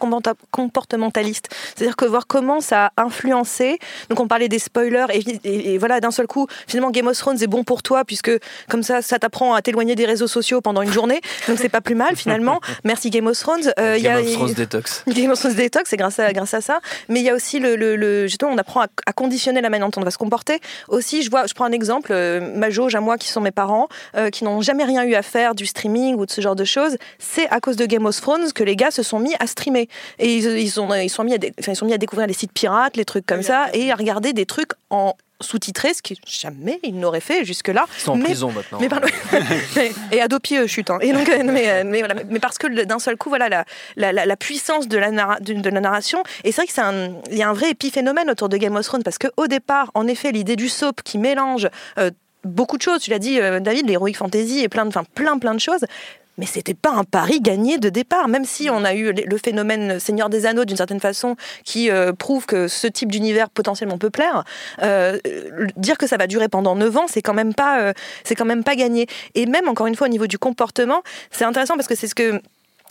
comportementaliste. 0.52 1.48
C'est-à-dire 1.74 1.96
que 1.96 2.04
voir 2.04 2.26
comment 2.26 2.60
ça 2.60 2.92
a 2.96 3.02
influencé. 3.02 3.78
Donc 4.08 4.20
on 4.20 4.28
parlait 4.28 4.48
des 4.48 4.58
spoilers 4.58 5.06
et, 5.12 5.18
et- 5.44 5.74
et 5.74 5.78
voilà, 5.78 6.00
d'un 6.00 6.10
seul 6.10 6.26
coup, 6.26 6.46
finalement 6.66 6.90
Game 6.90 7.06
of 7.06 7.16
Thrones 7.16 7.42
est 7.42 7.46
bon 7.46 7.64
pour 7.64 7.82
toi 7.82 8.04
puisque 8.04 8.30
comme 8.68 8.82
ça, 8.82 9.02
ça 9.02 9.18
t'apprend 9.18 9.54
à 9.54 9.62
t'éloigner 9.62 9.94
des 9.94 10.06
réseaux 10.06 10.26
sociaux 10.26 10.60
pendant 10.60 10.82
une 10.82 10.92
journée. 10.92 11.20
Donc 11.48 11.58
c'est 11.58 11.68
pas 11.68 11.80
plus 11.80 11.94
mal 11.94 12.16
finalement. 12.16 12.60
Merci 12.84 13.10
Game 13.10 13.26
of 13.26 13.38
Thrones. 13.38 13.72
Euh, 13.78 13.96
y 13.98 14.02
Game 14.02 14.16
a- 14.16 14.20
of 14.20 14.32
Thrones 14.32 14.54
Detox. 14.54 15.04
Game 15.08 15.30
of 15.30 15.38
Thrones 15.38 15.54
Detox, 15.56 15.90
c'est 15.90 15.96
grâce 15.96 16.18
à, 16.18 16.32
grâce 16.32 16.54
à 16.54 16.60
ça. 16.60 16.80
Mais 17.08 17.20
il 17.20 17.24
y 17.26 17.30
a 17.30 17.34
aussi 17.34 17.58
le, 17.58 17.76
le, 17.76 17.96
le- 17.96 18.26
justement, 18.26 18.52
on 18.52 18.58
apprend 18.58 18.80
à, 18.82 18.86
à 19.06 19.12
conditionner 19.12 19.60
la 19.60 19.70
manière 19.70 19.88
dont 19.88 20.00
on 20.00 20.04
va 20.04 20.10
se 20.10 20.18
comporter. 20.18 20.60
Aussi, 20.88 21.22
je 21.22 21.30
vois, 21.30 21.46
je 21.46 21.54
prends 21.54 21.64
un 21.64 21.72
exemple, 21.72 22.10
euh, 22.12 22.40
ma 22.56 22.70
jauge 22.70 22.94
à 22.94 23.00
moi, 23.00 23.18
qui 23.18 23.28
sont 23.28 23.40
mes 23.40 23.50
parents, 23.50 23.88
qui 24.32 24.44
n'ont 24.44 24.60
jamais 24.68 24.84
rien 24.84 25.02
eu 25.04 25.14
à 25.14 25.22
faire 25.22 25.54
du 25.54 25.66
streaming 25.66 26.14
ou 26.16 26.26
de 26.26 26.30
ce 26.30 26.40
genre 26.40 26.56
de 26.56 26.64
choses. 26.64 26.96
C'est 27.18 27.48
à 27.50 27.60
cause 27.60 27.76
de 27.76 27.86
Game 27.86 28.06
of 28.06 28.20
Thrones 28.20 28.52
que 28.52 28.62
les 28.64 28.76
gars 28.76 28.90
se 28.90 29.02
sont 29.02 29.18
mis 29.18 29.34
à 29.40 29.46
streamer 29.46 29.88
et 30.18 30.34
ils, 30.36 30.44
ils 30.58 30.70
sont, 30.70 30.92
ils 30.94 31.08
sont 31.10 31.24
mis 31.24 31.34
à, 31.34 31.38
ils 31.66 31.76
sont 31.76 31.86
mis 31.86 31.92
à 31.94 31.98
découvrir 31.98 32.26
les 32.28 32.34
sites 32.34 32.52
pirates, 32.52 32.96
les 32.96 33.04
trucs 33.04 33.26
comme 33.26 33.42
ça, 33.42 33.66
et 33.72 33.90
à 33.90 33.94
regarder 33.94 34.32
des 34.32 34.46
trucs 34.46 34.72
en 34.90 35.14
sous-titré, 35.40 35.94
ce 35.94 36.02
qui 36.02 36.18
jamais 36.26 36.80
ils 36.82 36.98
n'auraient 36.98 37.20
fait 37.20 37.44
jusque-là. 37.44 37.86
Ils 37.98 38.00
sont 38.02 38.12
en 38.12 38.16
mais, 38.16 38.24
prison 38.24 38.50
maintenant. 38.50 38.78
mais, 38.80 38.88
pardon. 38.88 39.06
et 40.12 40.20
Adopi 40.20 40.56
euh, 40.56 40.66
chute. 40.66 40.90
hein. 40.90 40.98
Et 41.00 41.12
donc, 41.12 41.28
euh, 41.28 41.42
mais, 41.44 41.68
euh, 41.68 41.82
mais, 41.86 42.00
voilà, 42.00 42.14
mais 42.28 42.40
parce 42.40 42.58
que 42.58 42.66
d'un 42.84 42.98
seul 42.98 43.16
coup, 43.16 43.28
voilà 43.28 43.48
la, 43.48 43.64
la, 43.96 44.26
la- 44.26 44.36
puissance 44.36 44.88
de 44.88 44.98
la, 44.98 45.10
narra- 45.12 45.38
de, 45.40 45.52
de 45.54 45.70
la 45.70 45.80
narration. 45.80 46.22
Et 46.42 46.50
c'est 46.50 46.62
vrai 46.62 46.66
que 46.66 46.72
c'est 46.72 46.80
un- 46.80 47.12
il 47.30 47.36
y 47.38 47.42
a 47.44 47.48
un 47.48 47.52
vrai 47.52 47.70
épiphénomène 47.70 48.28
autour 48.30 48.48
de 48.48 48.56
Game 48.56 48.74
of 48.74 48.84
Thrones 48.84 49.04
parce 49.04 49.18
que 49.18 49.28
au 49.36 49.46
départ, 49.46 49.90
en 49.94 50.08
effet, 50.08 50.32
l'idée 50.32 50.56
du 50.56 50.68
soap 50.68 51.02
qui 51.04 51.18
mélange 51.18 51.68
euh, 51.98 52.10
beaucoup 52.44 52.76
de 52.76 52.82
choses. 52.82 53.00
Tu 53.02 53.10
l'as 53.10 53.18
dit, 53.18 53.40
euh, 53.40 53.60
David, 53.60 53.88
l'heroic 53.88 54.14
fantasy 54.14 54.60
et 54.60 54.68
plein 54.68 54.86
de, 54.86 54.92
plein, 55.14 55.38
plein 55.38 55.54
de 55.54 55.60
choses. 55.60 55.84
Mais 56.36 56.46
c'était 56.46 56.74
pas 56.74 56.92
un 56.92 57.02
pari 57.02 57.40
gagné 57.40 57.78
de 57.78 57.88
départ, 57.88 58.28
même 58.28 58.44
si 58.44 58.70
on 58.70 58.84
a 58.84 58.94
eu 58.94 59.12
le 59.12 59.38
phénomène 59.38 59.98
Seigneur 59.98 60.28
des 60.28 60.46
Anneaux 60.46 60.64
d'une 60.64 60.76
certaine 60.76 61.00
façon 61.00 61.34
qui 61.64 61.90
euh, 61.90 62.12
prouve 62.12 62.46
que 62.46 62.68
ce 62.68 62.86
type 62.86 63.10
d'univers 63.10 63.50
potentiellement 63.50 63.98
peut 63.98 64.10
plaire. 64.10 64.44
Euh, 64.80 65.18
dire 65.76 65.98
que 65.98 66.06
ça 66.06 66.16
va 66.16 66.28
durer 66.28 66.48
pendant 66.48 66.76
9 66.76 66.96
ans, 66.96 67.06
c'est 67.08 67.22
quand 67.22 67.34
même 67.34 67.54
pas, 67.54 67.92
c'est 68.22 68.36
quand 68.36 68.44
même 68.44 68.62
pas 68.62 68.76
gagné. 68.76 69.08
Et 69.34 69.46
même 69.46 69.68
encore 69.68 69.88
une 69.88 69.96
fois 69.96 70.06
au 70.06 70.10
niveau 70.10 70.28
du 70.28 70.38
comportement, 70.38 71.02
c'est 71.32 71.44
intéressant 71.44 71.74
parce 71.74 71.88
que 71.88 71.96
c'est 71.96 72.06
ce 72.06 72.14
que 72.14 72.40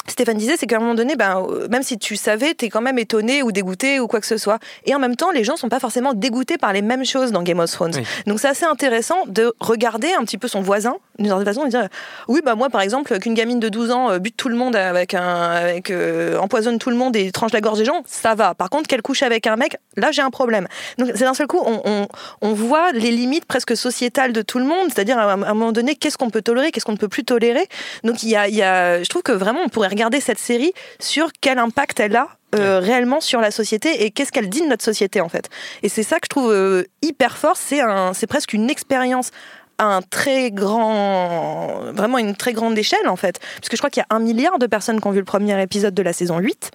Stéphane 0.10 0.38
disait, 0.38 0.56
c'est 0.58 0.68
qu'à 0.68 0.78
un 0.78 0.80
moment 0.80 0.96
donné, 0.96 1.16
ben, 1.16 1.46
euh, 1.50 1.68
même 1.70 1.84
si 1.84 1.98
tu 1.98 2.16
savais, 2.16 2.54
t'es 2.54 2.70
quand 2.70 2.82
même 2.82 2.98
étonné 2.98 3.44
ou 3.44 3.52
dégoûté 3.52 4.00
ou 4.00 4.08
quoi 4.08 4.20
que 4.20 4.26
ce 4.26 4.38
soit. 4.38 4.60
Et 4.86 4.96
en 4.96 5.00
même 5.00 5.16
temps, 5.16 5.32
les 5.32 5.44
gens 5.44 5.58
sont 5.58 5.70
pas 5.70 5.80
forcément 5.80 6.14
dégoûtés 6.14 6.58
par 6.58 6.74
les 6.74 6.82
mêmes 6.82 7.06
choses 7.06 7.32
dans 7.32 7.44
Game 7.44 7.60
of 7.60 7.72
Thrones. 7.72 7.94
Oui. 7.96 8.04
Donc 8.26 8.40
c'est 8.40 8.48
assez 8.48 8.66
intéressant 8.66 9.26
de 9.28 9.54
regarder 9.60 10.14
un 10.14 10.24
petit 10.24 10.38
peu 10.38 10.48
son 10.48 10.62
voisin 10.62 10.96
d'une 11.18 11.28
certaine 11.28 11.46
façon 11.46 11.66
dire 11.66 11.88
oui 12.28 12.42
bah 12.44 12.56
moi 12.56 12.70
par 12.70 12.82
exemple 12.82 13.18
qu'une 13.20 13.34
gamine 13.34 13.60
de 13.60 13.70
12 13.70 13.92
ans 13.92 14.12
euh, 14.12 14.20
bute 14.20 14.38
tout 14.38 14.50
le 14.50 14.56
monde 14.56 14.76
avec 14.76 15.14
un 15.14 15.52
avec 15.52 15.92
euh, 15.92 16.38
empoisonne 16.38 16.80
tout 16.80 16.90
le 16.90 16.96
monde 16.96 17.16
et 17.16 17.32
tranche 17.32 17.52
la 17.54 17.62
gorge 17.62 17.80
des 17.80 17.86
gens 17.86 18.04
ça 18.06 18.36
va. 18.36 18.54
Par 18.54 18.70
contre 18.70 18.88
qu'elle 18.88 19.02
couche 19.02 19.24
avec 19.24 19.48
un 19.48 19.56
mec 19.56 19.78
là 19.96 20.12
j'ai 20.12 20.22
un 20.22 20.30
problème 20.30 20.68
donc 20.98 21.10
c'est 21.16 21.24
d'un 21.24 21.34
seul 21.34 21.48
coup 21.48 21.62
on, 21.66 21.82
on, 21.86 22.08
on 22.42 22.54
voit 22.54 22.92
les 22.92 23.12
limites 23.12 23.46
presque 23.46 23.76
sociétales 23.76 24.34
de 24.34 24.42
tout 24.42 24.60
le 24.60 24.66
monde. 24.66 24.88
C'est-à-dire 24.94 25.18
à 25.18 25.34
un, 25.34 25.38
moment 25.38 25.72
donné 25.72 25.96
qu'est-ce 25.96 26.18
qu'on 26.18 26.30
peut 26.30 26.42
tolérer 26.42 26.72
qu'est-ce 26.72 26.86
qu'on 26.86 26.94
ne 26.94 26.98
peut 26.98 27.08
plus 27.08 27.24
tolérer? 27.24 27.68
Donc 28.04 28.24
il 28.24 28.30
y 28.30 28.36
a, 28.36 28.48
il 28.48 28.56
y 28.56 28.64
a 28.64 29.04
je 29.04 29.10
trouve 29.10 29.24
que 29.24 29.32
vraiment 29.32 29.62
on 29.66 29.70
pourrait 29.70 29.88
regarder 29.88 30.20
cette 30.20 30.40
série 30.40 30.74
sur 31.00 31.32
quel 31.40 31.60
impact 31.60 32.00
elle 32.00 32.16
a 32.16 32.28
euh, 32.56 32.80
réellement 32.80 33.20
sur 33.20 33.42
la 33.42 33.52
société 33.52 34.06
et 34.06 34.12
qu'est-ce 34.12 34.32
qu'elle 34.32 34.48
dit 34.50 34.62
de 34.62 34.68
notre 34.68 34.84
société 34.84 35.20
en 35.20 35.28
fait. 35.28 35.50
Et 35.84 35.90
c'est 35.90 36.04
ça 36.04 36.16
que 36.16 36.26
je 36.26 36.30
trouve 36.30 36.52
euh, 36.52 36.86
hyper 37.02 37.38
fort, 37.38 37.58
c'est 37.58 37.82
un, 37.82 38.14
c'est 38.14 38.28
presque 38.28 38.54
une 38.54 38.70
expérience 38.70 39.32
à 39.80 39.86
un 39.98 40.02
très 40.02 40.52
grand, 40.52 41.92
vraiment 41.94 42.18
une 42.18 42.36
très 42.36 42.54
grande 42.54 42.78
échelle 42.78 43.08
en 43.08 43.16
fait, 43.16 43.40
puisque 43.58 43.74
je 43.74 43.78
crois 43.78 43.90
qu'il 43.90 44.02
y 44.02 44.14
a 44.14 44.16
un 44.16 44.20
milliard 44.20 44.58
de 44.60 44.66
personnes 44.68 45.00
qui 45.02 45.08
ont 45.08 45.12
vu 45.12 45.20
le 45.20 45.26
premier 45.26 45.62
épisode 45.62 45.94
de 45.94 46.02
la 46.04 46.14
saison 46.14 46.40
8, 46.40 46.72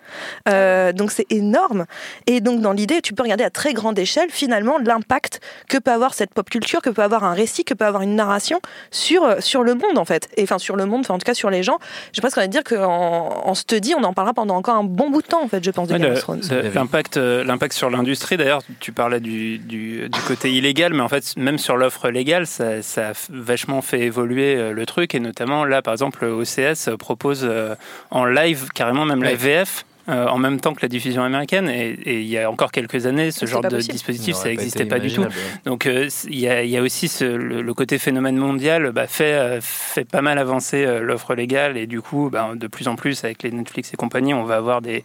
Euh, 0.48 0.92
donc 0.92 1.10
c'est 1.12 1.26
énorme. 1.30 1.86
Et 2.26 2.40
donc 2.40 2.60
dans 2.60 2.72
l'idée, 2.72 3.00
tu 3.00 3.12
peux 3.14 3.22
regarder 3.22 3.44
à 3.44 3.50
très 3.50 3.72
grande 3.72 3.98
échelle 3.98 4.28
finalement 4.30 4.78
l'impact 4.78 5.40
que 5.68 5.78
peut 5.78 5.90
avoir 5.92 6.14
cette 6.14 6.32
pop 6.34 6.48
culture, 6.48 6.80
que 6.82 6.90
peut 6.90 7.02
avoir 7.02 7.24
un 7.24 7.32
récit, 7.34 7.64
que 7.64 7.74
peut 7.74 7.84
avoir 7.84 8.02
une 8.02 8.14
narration 8.16 8.60
sur 8.90 9.42
sur 9.42 9.62
le 9.62 9.74
monde 9.74 9.98
en 9.98 10.04
fait, 10.04 10.28
et 10.36 10.42
enfin 10.44 10.58
sur 10.58 10.76
le 10.76 10.86
monde, 10.86 11.00
enfin 11.00 11.14
en 11.14 11.18
tout 11.18 11.24
cas 11.24 11.34
sur 11.34 11.50
les 11.50 11.62
gens. 11.62 11.78
J'ai 12.12 12.20
presque 12.20 12.38
envie 12.38 12.48
de 12.48 12.52
dire 12.52 12.64
qu'en 12.64 13.42
en 13.44 13.54
study, 13.54 13.94
on 13.96 14.04
en 14.04 14.12
parlera 14.12 14.34
pendant 14.34 14.56
encore 14.56 14.76
un 14.76 14.84
bon 14.84 15.10
bout 15.10 15.22
de 15.22 15.26
temps 15.26 15.42
en 15.42 15.48
fait, 15.48 15.62
je 15.64 15.70
pense 15.70 15.88
de 15.88 15.94
Ouais, 15.94 16.00
Game 16.00 16.10
le- 16.10 16.16
of 16.16 16.20
Thrones. 16.22 16.42
le- 16.50 16.70
L'impact, 16.70 17.16
euh, 17.16 17.44
l'impact 17.44 17.72
sur 17.74 17.90
l'industrie, 17.90 18.36
d'ailleurs, 18.36 18.62
tu 18.80 18.92
parlais 18.92 19.20
du, 19.20 19.58
du, 19.58 20.08
du 20.08 20.20
côté 20.22 20.50
illégal, 20.52 20.92
mais 20.94 21.02
en 21.02 21.08
fait, 21.08 21.36
même 21.36 21.58
sur 21.58 21.76
l'offre 21.76 22.08
légale, 22.10 22.46
ça, 22.46 22.82
ça 22.92 23.08
a 23.10 23.12
vachement 23.30 23.82
fait 23.82 24.00
évoluer 24.00 24.56
euh, 24.56 24.72
le 24.72 24.86
truc. 24.86 25.14
Et 25.14 25.20
notamment, 25.20 25.64
là, 25.64 25.82
par 25.82 25.94
exemple, 25.94 26.24
OCS 26.24 26.90
propose 26.98 27.42
euh, 27.44 27.74
en 28.10 28.24
live, 28.24 28.68
carrément 28.74 29.04
même 29.04 29.22
la. 29.22 29.34
VF. 29.34 29.84
euh, 30.08 30.26
en 30.26 30.36
même 30.36 30.58
temps 30.60 30.74
que 30.74 30.80
la 30.82 30.88
diffusion 30.88 31.22
américaine 31.22 31.68
et, 31.68 31.90
et 31.90 32.20
il 32.22 32.26
y 32.26 32.36
a 32.36 32.50
encore 32.50 32.72
quelques 32.72 33.06
années 33.06 33.30
ce 33.30 33.40
C'est 33.40 33.46
genre 33.46 33.62
de 33.62 33.68
possible. 33.68 33.92
dispositif 33.92 34.34
Ça 34.34 34.42
pas 34.42 34.48
n'existait 34.48 34.84
pas, 34.84 34.98
du 34.98 35.12
tout 35.12 35.24
donc 35.64 35.86
euh, 35.86 36.08
il 36.28 36.40
y, 36.40 36.48
a, 36.48 36.64
il 36.64 36.70
y 36.70 36.76
a 36.76 36.82
aussi 36.82 37.06
ce- 37.06 37.22
le, 37.24 37.62
le 37.62 37.74
côté 37.74 37.98
phénomène 37.98 38.36
mondial 38.36 38.90
bah, 38.90 39.06
fait, 39.06 39.32
euh, 39.34 39.60
fait 39.60 40.04
pas 40.04 40.20
mal 40.20 40.38
avancer 40.38 40.84
euh, 40.84 41.02
l'offre 41.02 41.36
légale 41.36 41.76
et 41.76 41.86
du 41.86 42.00
coup 42.02 42.30
bah, 42.32 42.50
de 42.56 42.66
plus 42.66 42.88
en 42.88 42.96
plus 42.96 43.22
avec 43.22 43.44
les 43.44 43.52
Netflix 43.52 43.94
et 43.94 43.96
compagnie 43.96 44.34
on 44.34 44.42
va 44.42 44.56
avoir 44.56 44.82
des, 44.82 45.04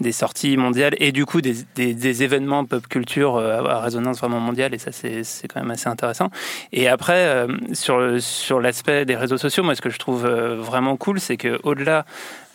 des 0.00 0.12
sorties 0.12 0.56
mondiales 0.56 0.94
et 0.98 1.12
du 1.12 1.26
coup 1.26 1.40
des, 1.40 1.54
des, 1.74 2.22
événements 2.22 2.64
pop 2.64 2.86
culture 2.86 3.36
euh, 3.36 3.62
à 3.64 3.80
résonance 3.80 4.18
vraiment 4.18 4.40
mondiale 4.40 4.74
et 4.74 4.78
ça 4.78 4.92
c'est 4.92 5.48
quand 5.48 5.60
même 5.60 5.70
assez 5.70 5.88
intéressant. 5.88 6.30
Et 6.72 6.88
après 6.88 7.26
euh, 7.26 7.48
sur, 7.72 8.20
sur 8.20 8.60
l'aspect 8.60 9.04
des 9.04 9.16
réseaux 9.16 9.38
sociaux 9.38 9.62
moi 9.64 9.74
ce 9.74 9.80
que 9.80 9.90
je 9.90 9.98
trouve 9.98 10.24
euh, 10.26 10.56
vraiment 10.56 10.96
cool 10.96 11.20
c'est 11.20 11.36
que 11.36 11.58
au-delà 11.62 12.04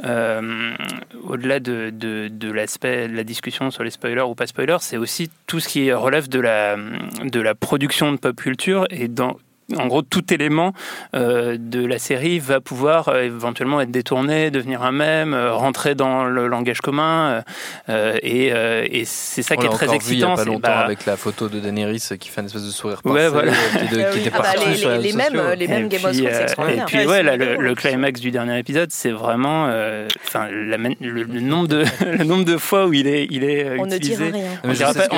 au-delà 0.04 1.62
de, 1.62 1.90
de, 1.90 2.28
de 2.28 2.52
l'aspect 2.52 3.08
de 3.08 3.16
la 3.16 3.24
discussion 3.24 3.72
sur 3.72 3.84
les 3.84 3.90
spoilers 3.90 4.24
ou 4.24 4.36
pas 4.36 4.48
spoilers, 4.48 4.80
c'est 4.82 4.98
aussi 4.98 5.30
tout 5.48 5.62
ce 5.62 5.70
qui 5.70 5.94
relève 5.94 6.28
de 6.28 6.42
la, 6.42 6.76
de 7.24 7.40
la 7.40 7.56
production 7.56 8.12
de 8.12 8.18
pop 8.18 8.36
culture 8.36 8.86
et 8.90 9.08
dans 9.08 9.38
en 9.78 9.88
gros, 9.88 10.02
tout 10.02 10.34
élément 10.34 10.74
euh, 11.16 11.58
de 11.60 11.86
la 11.86 12.00
série 12.00 12.40
va 12.40 12.60
pouvoir 12.62 13.08
euh, 13.10 13.24
éventuellement 13.24 13.82
être 13.82 13.92
détourné, 13.92 14.52
devenir 14.52 14.84
un 14.84 14.92
mème, 14.92 15.34
euh, 15.34 15.54
rentrer 15.54 15.96
dans 15.96 16.26
le 16.26 16.48
langage 16.48 16.82
commun, 16.82 17.44
euh, 17.90 18.18
et, 18.22 18.52
euh, 18.54 18.86
et 18.90 19.04
c'est 19.06 19.42
ça 19.42 19.56
On 19.56 19.60
qui 19.62 19.66
est 19.66 19.70
l'a 19.70 19.76
très 19.76 19.88
encore 19.88 20.00
vu 20.02 20.14
il 20.16 20.20
y 20.20 20.24
a 20.24 20.28
excitant. 20.28 20.36
pas 20.36 20.46
longtemps 20.46 20.60
bah, 20.70 20.80
avec 20.86 21.06
la 21.06 21.18
photo 21.18 21.50
de 21.50 21.60
Daenerys 21.60 22.04
qui 22.20 22.30
fait 22.30 22.42
une 22.42 22.48
espèce 22.48 22.64
de 22.66 22.72
sourire 22.72 23.00
Ouais, 23.06 23.30
pincé, 23.30 23.30
voilà. 23.30 23.52
qui, 23.52 23.96
de- 23.96 24.02
Ah 24.02 24.12
qui 24.12 24.20
était 24.20 24.32
Ah 24.34 24.38
bah, 24.38 24.44
partout 24.54 24.70
les- 24.70 24.76
sur 24.76 24.90
les- 24.90 24.98
les 25.00 25.14
mêmes, 25.14 25.42
les 25.58 25.68
mêmes 25.68 25.86
et 25.86 25.90
Game 25.90 26.06
of 26.06 26.12
puis, 26.12 26.22
Thrones, 26.54 26.70
euh. 26.70 26.74
Et 26.76 26.82
puis 26.86 26.98
Ouais, 26.98 27.06
ouais, 27.06 27.18
c'est 27.18 27.24
là, 27.24 27.38
le, 27.38 27.76
climax 27.76 28.20
du 28.20 28.32
dernier 28.32 28.60
épisode, 28.60 28.90
c'est 28.92 29.12
vraiment, 29.12 29.68
euh, 29.70 30.08
enfin, 30.28 30.48
le, 30.52 30.76
le 30.76 31.40
nombre 31.40 31.68
de 31.68 31.84
le 32.06 32.24
nombre 32.24 32.46
de 32.46 32.58
fois 32.58 32.86
où 32.88 32.94
il 32.94 33.08
est, 33.08 33.28
il 33.30 33.44
est 33.44 33.78
On 33.80 33.86
ne 33.86 33.96
utilisé. 33.96 34.32
dira 34.32 34.38
rien. 34.38 34.50
On 34.64 34.70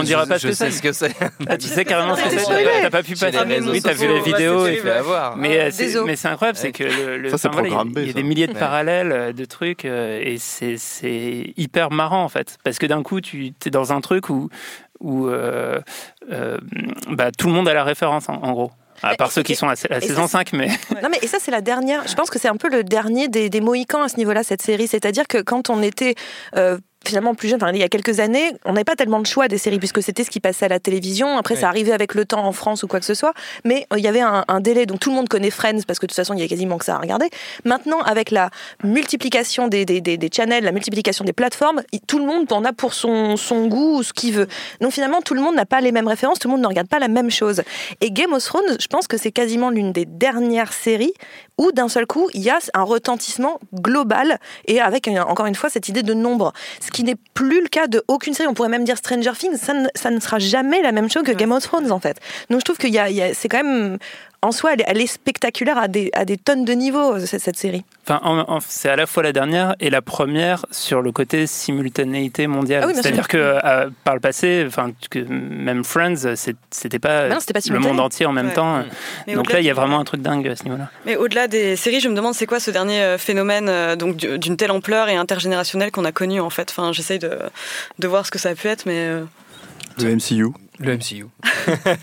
je 0.01 0.05
dira 0.05 0.25
pas, 0.25 0.39
ce 0.39 0.47
que- 0.47 0.53
c'est. 0.53 0.71
ce 0.71 0.81
que 0.81 0.91
c'est. 0.93 1.11
Ah, 1.47 1.57
tu 1.57 1.67
sais 1.67 1.85
carrément 1.85 2.15
ce 2.15 2.23
que 2.23 2.29
c'est. 2.29 2.81
T'as 2.81 2.89
pas 2.89 3.03
pu 3.03 3.13
passer. 3.15 3.37
Oui, 3.71 3.81
t'as 3.81 3.93
vu 3.93 4.07
la 4.07 4.19
vidéo. 4.21 4.44
Restez 4.49 4.73
et- 4.73 4.81
fait 4.81 4.91
avoir. 4.91 5.37
Mais, 5.37 5.59
euh, 5.59 5.69
c'est- 5.71 5.85
désolé. 5.85 6.07
mais 6.11 6.15
c'est 6.15 6.27
incroyable, 6.27 6.57
c'est 6.57 6.71
que 6.71 6.83
le, 6.83 7.17
le- 7.17 7.29
Ça, 7.29 7.35
enfin, 7.35 7.49
voilà, 7.51 7.67
il 7.67 7.71
y 7.71 7.75
a- 7.75 7.83
il 8.01 8.07
y 8.07 8.09
a 8.09 8.13
B, 8.13 8.15
des 8.15 8.23
milliers 8.23 8.47
de 8.47 8.53
Ouais. 8.53 8.59
parallèles 8.59 9.11
euh, 9.11 9.33
de 9.33 9.45
trucs 9.45 9.85
euh, 9.85 10.19
et 10.23 10.37
c'est 10.37 11.53
hyper 11.57 11.91
marrant 11.91 12.23
en 12.23 12.29
fait 12.29 12.57
parce 12.63 12.77
que 12.79 12.85
d'un 12.85 13.03
coup 13.03 13.21
tu 13.21 13.53
es 13.65 13.69
dans 13.69 13.93
un 13.93 14.01
truc 14.01 14.29
où 14.29 14.49
où 15.01 15.27
euh, 15.27 15.79
euh, 16.31 16.57
bah, 17.09 17.31
tout 17.37 17.47
le 17.47 17.53
monde 17.53 17.67
a 17.67 17.73
la 17.73 17.83
référence 17.83 18.29
en, 18.29 18.35
en 18.35 18.51
gros. 18.53 18.71
À 19.03 19.15
part 19.15 19.29
ceux 19.29 19.43
qui 19.43 19.55
sont 19.55 19.67
à, 19.67 19.71
la 19.89 19.99
ça, 19.99 19.99
saison 19.99 20.21
c'est- 20.25 20.31
5, 20.31 20.53
mais 20.53 20.67
Non 21.03 21.09
mais 21.11 21.19
et 21.21 21.27
ça 21.27 21.37
c'est 21.39 21.51
la 21.51 21.59
dernière. 21.61 22.07
Je 22.07 22.15
pense 22.15 22.29
que 22.29 22.39
c'est 22.39 22.47
un 22.47 22.55
peu 22.55 22.69
le 22.69 22.83
dernier 22.85 23.27
des, 23.27 23.49
des 23.49 23.59
Mohicans 23.59 24.01
à 24.03 24.07
ce 24.07 24.15
niveau-là 24.15 24.41
cette 24.43 24.61
série. 24.61 24.87
C'est-à-dire 24.87 25.27
que 25.27 25.39
quand 25.41 25.69
on 25.69 25.81
était 25.83 26.15
euh, 26.55 26.77
finalement 27.07 27.35
plus 27.35 27.49
jeune, 27.49 27.61
enfin 27.61 27.71
il 27.73 27.79
y 27.79 27.83
a 27.83 27.89
quelques 27.89 28.19
années, 28.19 28.51
on 28.65 28.73
n'avait 28.73 28.83
pas 28.83 28.95
tellement 28.95 29.19
de 29.19 29.27
choix 29.27 29.47
des 29.47 29.57
séries 29.57 29.79
puisque 29.79 30.01
c'était 30.01 30.23
ce 30.23 30.29
qui 30.29 30.39
passait 30.39 30.65
à 30.65 30.69
la 30.69 30.79
télévision. 30.79 31.37
Après 31.37 31.55
ça 31.55 31.67
arrivait 31.67 31.91
avec 31.91 32.13
le 32.13 32.25
temps 32.25 32.45
en 32.45 32.51
France 32.51 32.83
ou 32.83 32.87
quoi 32.87 32.99
que 32.99 33.05
ce 33.05 33.13
soit, 33.13 33.33
mais 33.63 33.85
euh, 33.93 33.97
il 33.97 34.03
y 34.03 34.07
avait 34.07 34.21
un, 34.21 34.45
un 34.47 34.59
délai. 34.59 34.85
Donc 34.85 34.99
tout 34.99 35.09
le 35.09 35.15
monde 35.15 35.29
connaît 35.29 35.49
Friends 35.51 35.81
parce 35.87 35.99
que 35.99 36.05
de 36.05 36.11
toute 36.11 36.15
façon 36.15 36.33
il 36.33 36.39
y 36.39 36.43
a 36.43 36.47
quasiment 36.47 36.77
que 36.77 36.85
ça 36.85 36.95
à 36.95 36.99
regarder. 36.99 37.29
Maintenant 37.63 37.99
avec 38.01 38.31
la 38.31 38.49
multiplication 38.83 39.67
des, 39.67 39.85
des, 39.85 40.01
des, 40.01 40.17
des 40.17 40.29
channels, 40.33 40.63
la 40.63 40.71
multiplication 40.71 41.25
des 41.25 41.33
plateformes, 41.33 41.81
tout 42.07 42.19
le 42.19 42.25
monde 42.25 42.51
en 42.51 42.63
a 42.65 42.73
pour 42.73 42.93
son, 42.93 43.37
son 43.37 43.67
goût 43.67 43.99
ou 43.99 44.03
ce 44.03 44.13
qu'il 44.13 44.33
veut. 44.33 44.47
Donc 44.81 44.91
finalement 44.91 45.21
tout 45.21 45.33
le 45.33 45.41
monde 45.41 45.55
n'a 45.55 45.65
pas 45.65 45.81
les 45.81 45.91
mêmes 45.91 46.07
références, 46.07 46.39
tout 46.39 46.47
le 46.47 46.53
monde 46.53 46.61
ne 46.61 46.67
regarde 46.67 46.87
pas 46.87 46.99
la 46.99 47.07
même 47.07 47.31
chose. 47.31 47.61
Et 48.01 48.11
Game 48.11 48.33
of 48.33 48.43
Thrones, 48.43 48.77
je 48.79 48.87
pense 48.87 49.07
que 49.07 49.17
c'est 49.17 49.31
quasiment 49.31 49.69
l'une 49.69 49.91
des 49.91 50.05
dernières 50.05 50.73
séries 50.73 51.13
où 51.57 51.71
d'un 51.71 51.87
seul 51.87 52.05
coup, 52.05 52.29
il 52.33 52.41
y 52.41 52.49
a 52.49 52.59
un 52.73 52.83
retentissement 52.83 53.59
global 53.73 54.39
et 54.65 54.81
avec 54.81 55.07
euh, 55.07 55.21
encore 55.21 55.45
une 55.45 55.55
fois 55.55 55.69
cette 55.69 55.89
idée 55.89 56.03
de 56.03 56.13
nombre. 56.13 56.53
Ce 56.81 56.91
qui 56.95 57.03
n'est 57.03 57.17
plus 57.33 57.61
le 57.61 57.67
cas 57.67 57.87
de 57.87 58.01
aucune 58.07 58.33
série. 58.33 58.47
On 58.47 58.53
pourrait 58.53 58.69
même 58.69 58.85
dire 58.85 58.97
Stranger 58.97 59.33
Things, 59.37 59.57
ça 59.57 59.73
ne, 60.11 60.19
sera 60.21 60.39
jamais 60.39 60.81
la 60.81 60.93
même 60.93 61.09
chose 61.09 61.23
que 61.23 61.33
Game 61.33 61.51
of 61.51 61.61
Thrones 61.61 61.91
en 61.91 61.99
fait. 61.99 62.21
Donc 62.49 62.61
je 62.61 62.63
trouve 62.63 62.77
a- 63.21 63.33
c'est 63.33 63.49
quand 63.49 63.61
même 63.61 63.97
en 64.45 64.51
soi, 64.51 64.73
elle, 64.73 64.81
est- 64.81 64.85
elle 64.87 65.01
est 65.01 65.07
spectaculaire 65.07 65.77
à 65.77 65.87
des, 65.87 66.09
à 66.13 66.23
des 66.25 66.37
tonnes 66.37 66.63
de 66.65 66.73
niveaux 66.73 67.19
cette, 67.19 67.41
cette 67.41 67.57
série. 67.57 67.83
Enfin, 68.07 68.19
en- 68.23 68.39
en- 68.55 68.59
c'est 68.65 68.89
à 68.89 68.95
la 68.95 69.05
fois 69.07 69.23
la 69.23 69.31
dernière 69.33 69.75
et 69.79 69.89
la 69.89 70.01
première 70.01 70.65
sur 70.71 71.01
le 71.01 71.11
côté 71.11 71.47
simultanéité 71.47 72.47
mondiale. 72.47 72.81
Ah 72.83 72.87
oui, 72.87 72.93
C'est-à-dire 72.95 73.27
que 73.27 73.37
euh, 73.37 73.89
par 74.03 74.13
le 74.13 74.19
passé, 74.19 74.63
enfin, 74.67 74.91
que 75.09 75.19
même 75.19 75.83
Friends, 75.83 76.35
c'était 76.71 76.99
pas, 76.99 77.27
non, 77.29 77.37
pas 77.37 77.59
le 77.71 77.79
monde 77.79 77.99
entier 77.99 78.25
en 78.25 78.31
même 78.31 78.47
Ouais. 78.47 78.53
temps. 78.53 78.83
Mais 79.27 79.33
Donc 79.33 79.51
là, 79.51 79.59
il 79.59 79.65
y 79.65 79.69
a 79.69 79.73
vraiment 79.73 79.99
un 79.99 80.03
truc 80.05 80.21
dingue 80.21 80.47
à 80.47 80.55
ce 80.55 80.63
niveau-là. 80.65 80.89
Mais 81.05 81.15
au-delà 81.15 81.47
des 81.47 81.75
séries, 81.75 81.99
je 81.99 82.07
me 82.09 82.15
demande 82.15 82.33
c'est 82.33 82.45
quoi 82.45 82.59
ce 82.59 82.71
dernier 82.71 83.01
euh, 83.01 83.17
phénomène 83.17 83.67
euh, 83.69 83.95
donc 83.95 84.15
du- 84.17 84.37
d'une 84.39 84.57
telle 84.57 84.71
ampleur 84.71 85.09
et 85.09 85.15
intergénérationnelle 85.15 85.91
qu'on 85.91 86.05
a 86.05 86.11
connu 86.11 86.39
en 86.39 86.49
fait? 86.49 86.69
Enfin, 86.69 86.93
j'essaye 86.93 87.19
de, 87.19 87.31
de 87.99 88.07
voir 88.07 88.25
ce 88.25 88.31
que 88.31 88.39
ça 88.39 88.49
a 88.49 88.55
pu 88.55 88.67
être, 88.67 88.85
mais 88.85 88.97
euh, 89.07 89.23
Le 90.01 90.15
MCU. 90.15 90.47
Le 90.77 90.97
MCU. 90.97 91.25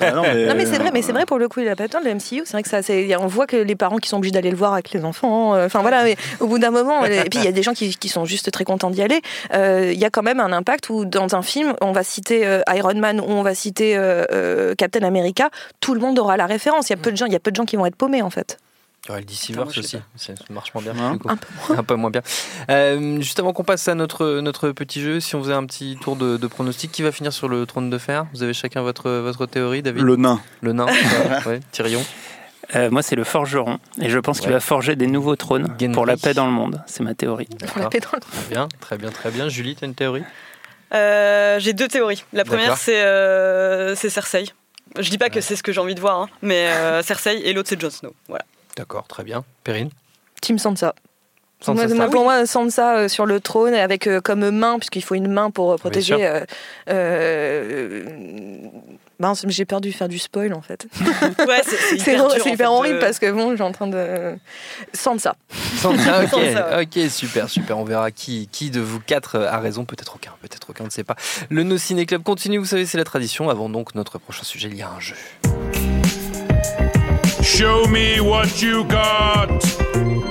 Ah 0.01 0.13
non, 0.13 0.23
mais, 0.23 0.47
Non 0.47 0.55
mais 0.57 0.65
c'est 0.65 0.79
vrai, 0.79 0.91
mais 0.93 1.03
c'est 1.03 1.13
vrai 1.13 1.27
pour 1.27 1.39
le 1.39 1.47
coup, 1.49 1.61
il 1.61 1.69
a 1.69 1.77
pas 1.77 1.85
le 2.03 2.15
MCU. 2.15 2.43
C'est 2.47 2.53
vrai 2.53 2.63
que 2.63 2.69
ça, 2.71 2.81
on 3.21 3.27
voit 3.27 3.47
que 3.47 3.57
les 3.57 3.77
parents 3.77 3.99
qui 3.99 4.09
sont 4.09 4.17
obligés 4.17 4.33
d'aller 4.33 4.51
le 4.51 4.57
voir 4.57 4.73
avec 4.73 4.93
les 4.93 5.05
enfants. 5.05 5.55
euh, 5.55 5.67
Enfin 5.67 5.83
voilà, 5.83 6.03
mais 6.05 6.17
au 6.41 6.47
bout 6.47 6.59
d'un 6.59 6.71
moment, 6.71 7.05
et 7.05 7.25
puis 7.29 7.39
il 7.41 7.45
y 7.45 7.49
a 7.49 7.53
des 7.53 7.63
gens 7.63 7.75
qui, 7.75 7.95
qui 7.95 8.09
sont 8.09 8.25
juste 8.25 8.51
très 8.51 8.65
contents 8.65 8.91
d'y 8.91 9.03
aller. 9.03 9.21
euh, 9.55 9.91
Il 9.93 9.99
y 9.99 10.05
a 10.07 10.11
quand 10.11 10.23
même 10.23 10.41
un 10.41 10.53
impact 10.53 10.89
où 10.89 11.05
dans 11.05 11.35
un 11.35 11.43
film, 11.43 11.75
on 11.83 11.93
va 11.93 12.03
citer 12.03 12.47
euh, 12.47 12.61
Iron 12.75 12.95
Man 12.95 13.21
ou 13.21 13.25
on 13.29 13.43
va 13.43 13.55
citer 13.55 13.97
euh, 13.97 14.25
euh, 14.33 14.75
Captain 14.75 15.03
America, 15.03 15.51
tout 15.81 15.93
le 15.95 16.01
monde 16.01 16.19
aura 16.19 16.37
la 16.39 16.47
référence. 16.47 16.89
Il 16.89 16.93
y 16.93 16.95
a 16.95 16.99
peu 16.99 17.13
de 17.13 17.17
gens, 17.17 17.27
il 17.27 17.33
y 17.33 17.37
a 17.37 17.41
peu 17.41 17.51
de 17.51 17.57
gens 17.57 17.65
qui 17.67 17.77
vont 17.77 17.85
être 17.87 17.97
paumés 17.97 18.23
en 18.23 18.31
fait. 18.31 18.57
Il 19.05 19.09
y 19.09 19.11
aurait 19.11 19.21
le 19.21 19.27
Putain, 19.27 19.55
moi, 19.55 19.65
Deceivers 19.65 19.71
je 19.73 19.81
aussi, 19.81 19.99
ça 20.17 20.33
marche 20.51 20.73
moins 20.75 20.83
bien. 20.85 20.95
Hein 20.97 21.13
du 21.15 21.19
coup. 21.19 21.29
un, 21.77 21.83
peu 21.83 21.95
moins 21.97 22.11
bien. 22.11 22.23
Euh, 22.71 23.21
juste 23.21 23.41
avant 23.41 23.53
qu'on 23.53 23.65
passe 23.65 23.89
à 23.89 23.95
notre, 23.97 24.39
notre 24.41 24.71
petit 24.71 25.01
jeu, 25.01 25.19
si 25.19 25.35
on 25.35 25.43
faisait 25.43 25.55
un 25.55 25.67
petit 25.67 25.99
tour 26.01 26.15
de, 26.15 26.37
de 26.37 26.47
pronostic, 26.47 26.93
qui 26.93 27.03
va 27.03 27.11
finir 27.11 27.33
sur 27.33 27.49
le 27.49 27.67
trône 27.67 27.91
de 27.91 27.99
fer? 27.99 28.27
Vous 28.33 28.45
avez 28.45 28.55
chacun 28.55 28.83
votre, 28.83 29.11
votre 29.11 29.47
théorie, 29.47 29.83
David? 29.83 30.03
Le 30.05 30.15
nain. 30.17 30.41
Le 30.61 30.73
nain, 30.73 30.87
ouais, 30.87 31.47
ouais, 31.47 31.61
Tyrion. 31.73 32.05
Euh, 32.77 32.91
moi, 32.91 33.03
c'est 33.03 33.17
le 33.17 33.25
forgeron. 33.25 33.81
Et 34.01 34.09
je 34.09 34.19
pense 34.21 34.39
qu'il 34.39 34.49
Ouais. 34.49 34.55
va 34.55 34.61
forger 34.61 34.95
des 34.95 35.09
nouveaux 35.09 35.35
trônes 35.37 35.67
Gendry. 35.81 35.89
pour 35.93 36.07
la 36.07 36.17
paix 36.17 36.33
dans 36.33 36.47
le 36.47 36.53
monde. 36.53 36.81
C'est 36.87 37.03
ma 37.03 37.15
théorie. 37.15 37.49
Pour 37.67 37.81
la 37.83 37.89
paix 37.89 37.99
dans 37.99 38.09
le- 38.15 38.21
Très 38.21 38.49
bien, 38.51 38.69
très 38.81 38.99
bien, 38.99 39.11
très 39.11 39.31
bien. 39.33 39.49
Julie, 39.49 39.75
tu 39.75 39.85
as 39.85 39.89
une 39.89 39.95
théorie? 39.97 40.23
Euh, 40.95 41.59
J'ai 41.59 41.73
deux 41.73 41.89
théories. 41.89 42.25
La 42.33 42.45
première, 42.45 42.77
c'est 42.77 43.03
euh, 43.03 43.97
Cersei. 43.97 44.45
Je 44.99 45.11
dis 45.11 45.19
pas 45.19 45.29
que 45.31 45.41
c'est 45.41 45.57
ce 45.57 45.63
que 45.63 45.73
j'ai 45.73 45.81
envie 45.81 45.95
de 45.95 46.01
voir, 46.01 46.21
hein, 46.21 46.29
mais 46.43 46.69
euh, 46.69 47.03
Cersei 47.03 47.41
et 47.45 47.53
l'autre, 47.53 47.69
c'est 47.69 47.81
Jon 47.81 47.91
Snow. 47.91 48.15
Voilà. 48.29 48.45
D'accord, 48.77 49.07
très 49.07 49.25
bien. 49.25 49.45
Perrine 49.65 49.91
Team 50.41 50.59
Sansa. 50.59 50.95
Sansa 51.61 51.87
Moi, 51.95 52.09
pour 52.11 52.25
moi, 52.25 52.45
Sansa 52.47 52.97
euh, 52.97 53.09
sur 53.09 53.25
le 53.25 53.39
trône 53.39 53.75
avec 53.75 54.09
euh, 54.09 54.21
comme 54.21 54.51
main, 54.51 54.79
puisqu'il 54.79 55.03
faut 55.05 55.15
une 55.15 55.29
main 55.31 55.51
pour 55.53 55.73
euh, 55.73 55.77
protéger. 55.77 56.17
euh, 56.27 56.45
euh, 56.89 58.05
mais 59.21 59.53
j'ai 59.53 59.65
peur 59.65 59.81
de 59.81 59.89
faire 59.93 60.09
du 60.09 60.19
spoil 60.19 60.53
en 60.53 60.63
fait. 60.63 60.87
Ouais, 61.47 61.61
c'est 61.65 61.97
hyper, 61.97 62.17
dur, 62.17 62.33
c'est 62.33 62.43
en 62.43 62.47
hyper 62.47 62.57
fait, 62.57 62.65
horrible 62.67 62.95
de- 62.97 63.01
parce 63.01 63.21
que 63.21 63.31
bon, 63.31 63.55
j'ai 63.57 63.63
en 63.63 63.71
train 63.71 63.87
de. 63.87 64.37
Sansa. 64.93 65.37
Sansa, 65.77 66.25
ok, 66.25 66.29
Sansa, 66.31 66.81
ok, 66.83 66.99
super, 67.09 67.49
super. 67.49 67.79
On 67.79 67.85
verra 67.85 68.11
qui, 68.11 68.49
qui 68.51 68.71
de 68.71 68.81
vous 68.81 68.99
quatre 68.99 69.39
a 69.39 69.61
raison, 69.61 69.85
peut-être 69.85 70.17
aucun, 70.17 70.33
peut-être 70.41 70.71
aucun, 70.71 70.83
on 70.83 70.87
ne 70.89 70.91
sait 70.91 71.05
pas. 71.05 71.15
Le 71.49 71.63
No 71.63 71.79
Ciné 71.79 72.07
Club 72.07 72.25
continue, 72.25 72.59
vous 72.59 72.65
savez, 72.65 72.87
c'est 72.87 72.99
la 72.99 73.05
tradition. 73.05 73.49
Avant 73.49 73.69
donc 73.69 73.95
notre 73.95 74.19
prochain 74.19 74.43
sujet, 74.43 74.69
il 74.69 74.77
y 74.77 74.83
a 74.83 74.91
un 74.91 74.99
jeu. 74.99 75.15
Show 77.43 77.87
me 77.87 78.21
what 78.21 78.63
you 78.63 78.85
got. 78.85 80.22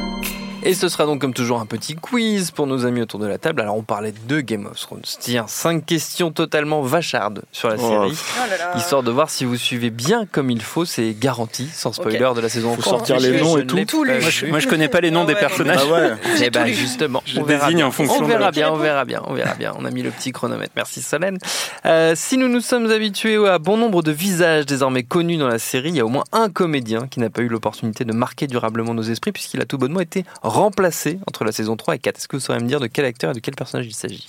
Et 0.64 0.76
ce 0.76 0.90
sera 0.90 1.06
donc 1.08 1.20
comme 1.22 1.34
toujours 1.34 1.60
un 1.60 1.66
petit 1.66 1.96
quiz 1.96 2.52
pour 2.52 2.68
nos 2.68 2.86
amis 2.86 3.02
autour 3.02 3.20
de 3.20 3.26
la 3.26 3.40
table. 3.40 3.62
Alors 3.62 3.76
on 3.78 3.82
parlait 3.82 4.14
de 4.28 4.42
Game 4.42 4.68
of 4.68 4.80
Thrones. 4.80 5.02
Tiens, 5.20 5.46
cinq 5.48 5.86
questions 5.88 6.32
totalement 6.32 6.82
vachardes 6.84 7.42
sur 7.52 7.68
la 7.70 7.76
Oh, 7.80 7.90
série. 7.90 8.14
Oh 8.38 8.50
là 8.50 8.58
là. 8.58 8.78
Histoire 8.78 9.02
de 9.02 9.10
voir 9.10 9.32
si 9.32 9.44
vous 9.44 9.56
suivez 9.58 9.90
bien 9.90 10.28
comme 10.32 10.52
il 10.52 10.62
faut, 10.62 10.86
c'est 10.86 11.16
garanti, 11.20 11.68
sans 11.74 11.94
spoiler 11.94 12.20
de 12.36 12.42
la 12.42 12.48
saison. 12.50 12.76
Faut 12.76 12.82
sortir 12.84 13.18
les 13.20 13.42
noms 13.42 13.58
et 13.58 13.66
tout. 13.66 13.76
Moi, 14.06 14.20
je, 14.20 14.46
moi, 14.46 14.60
je 14.60 14.68
connais 14.68 14.88
pas 14.88 15.02
les 15.02 15.10
noms 15.10 15.24
Ah 15.24 15.26
des 15.28 15.36
personnages. 15.36 15.80
Ah 15.84 15.92
ouais. 15.92 16.12
Eh 16.44 16.50
ben 16.52 16.68
justement, 16.68 17.24
Je 17.26 17.40
on 17.40 17.44
verra 17.44 17.66
désigne 17.66 17.78
bien. 17.78 17.88
en 17.88 17.92
fonction 17.92 18.18
On 18.18 18.22
de- 18.22 18.28
verra 18.28 18.52
bien, 18.52 18.72
on 18.72 18.78
verra 18.78 19.04
bien, 19.04 19.24
on 19.26 19.34
verra 19.34 19.56
bien. 19.56 19.74
On 19.80 19.86
a 19.86 19.90
mis 19.90 20.04
le 20.04 20.12
petit 20.12 20.32
chronomètre. 20.32 20.74
Merci 20.76 21.02
Solène. 21.02 21.40
Euh, 21.88 22.14
si 22.16 22.38
nous 22.38 22.48
nous 22.48 22.62
sommes 22.62 22.90
habitués 22.92 23.38
à 23.48 23.58
bon 23.58 23.78
nombre 23.78 24.04
de 24.04 24.12
visages 24.12 24.68
désormais 24.68 25.02
connus 25.04 25.38
dans 25.38 25.48
la 25.48 25.58
série, 25.60 25.90
il 25.90 25.96
y 25.96 26.00
a 26.02 26.06
au 26.06 26.10
moins 26.10 26.26
un 26.32 26.50
comédien 26.50 27.08
qui 27.08 27.20
n'a 27.20 27.32
pas 27.32 27.42
eu 27.42 27.48
l'opportunité 27.48 28.06
de 28.06 28.14
marquer 28.14 28.46
durablement 28.46 28.94
nos 28.94 29.02
esprits 29.02 29.32
puisqu'il 29.32 29.60
a 29.60 29.66
tout 29.66 29.80
bonnement 29.80 30.02
été 30.02 30.24
remplacé 30.52 31.20
entre 31.28 31.44
la 31.46 31.52
saison 31.52 31.78
3 31.78 31.96
et 31.96 32.00
4. 32.00 32.18
Est-ce 32.18 32.28
que 32.28 32.36
vous 32.36 32.42
saurez 32.42 32.60
me 32.60 32.68
dire 32.68 32.80
de 32.80 32.88
quel 32.88 33.06
acteur 33.06 33.32
et 33.32 33.34
de 33.34 33.40
quel 33.40 33.56
personnage 33.56 33.88
il 33.88 33.96
s'agit? 33.96 34.28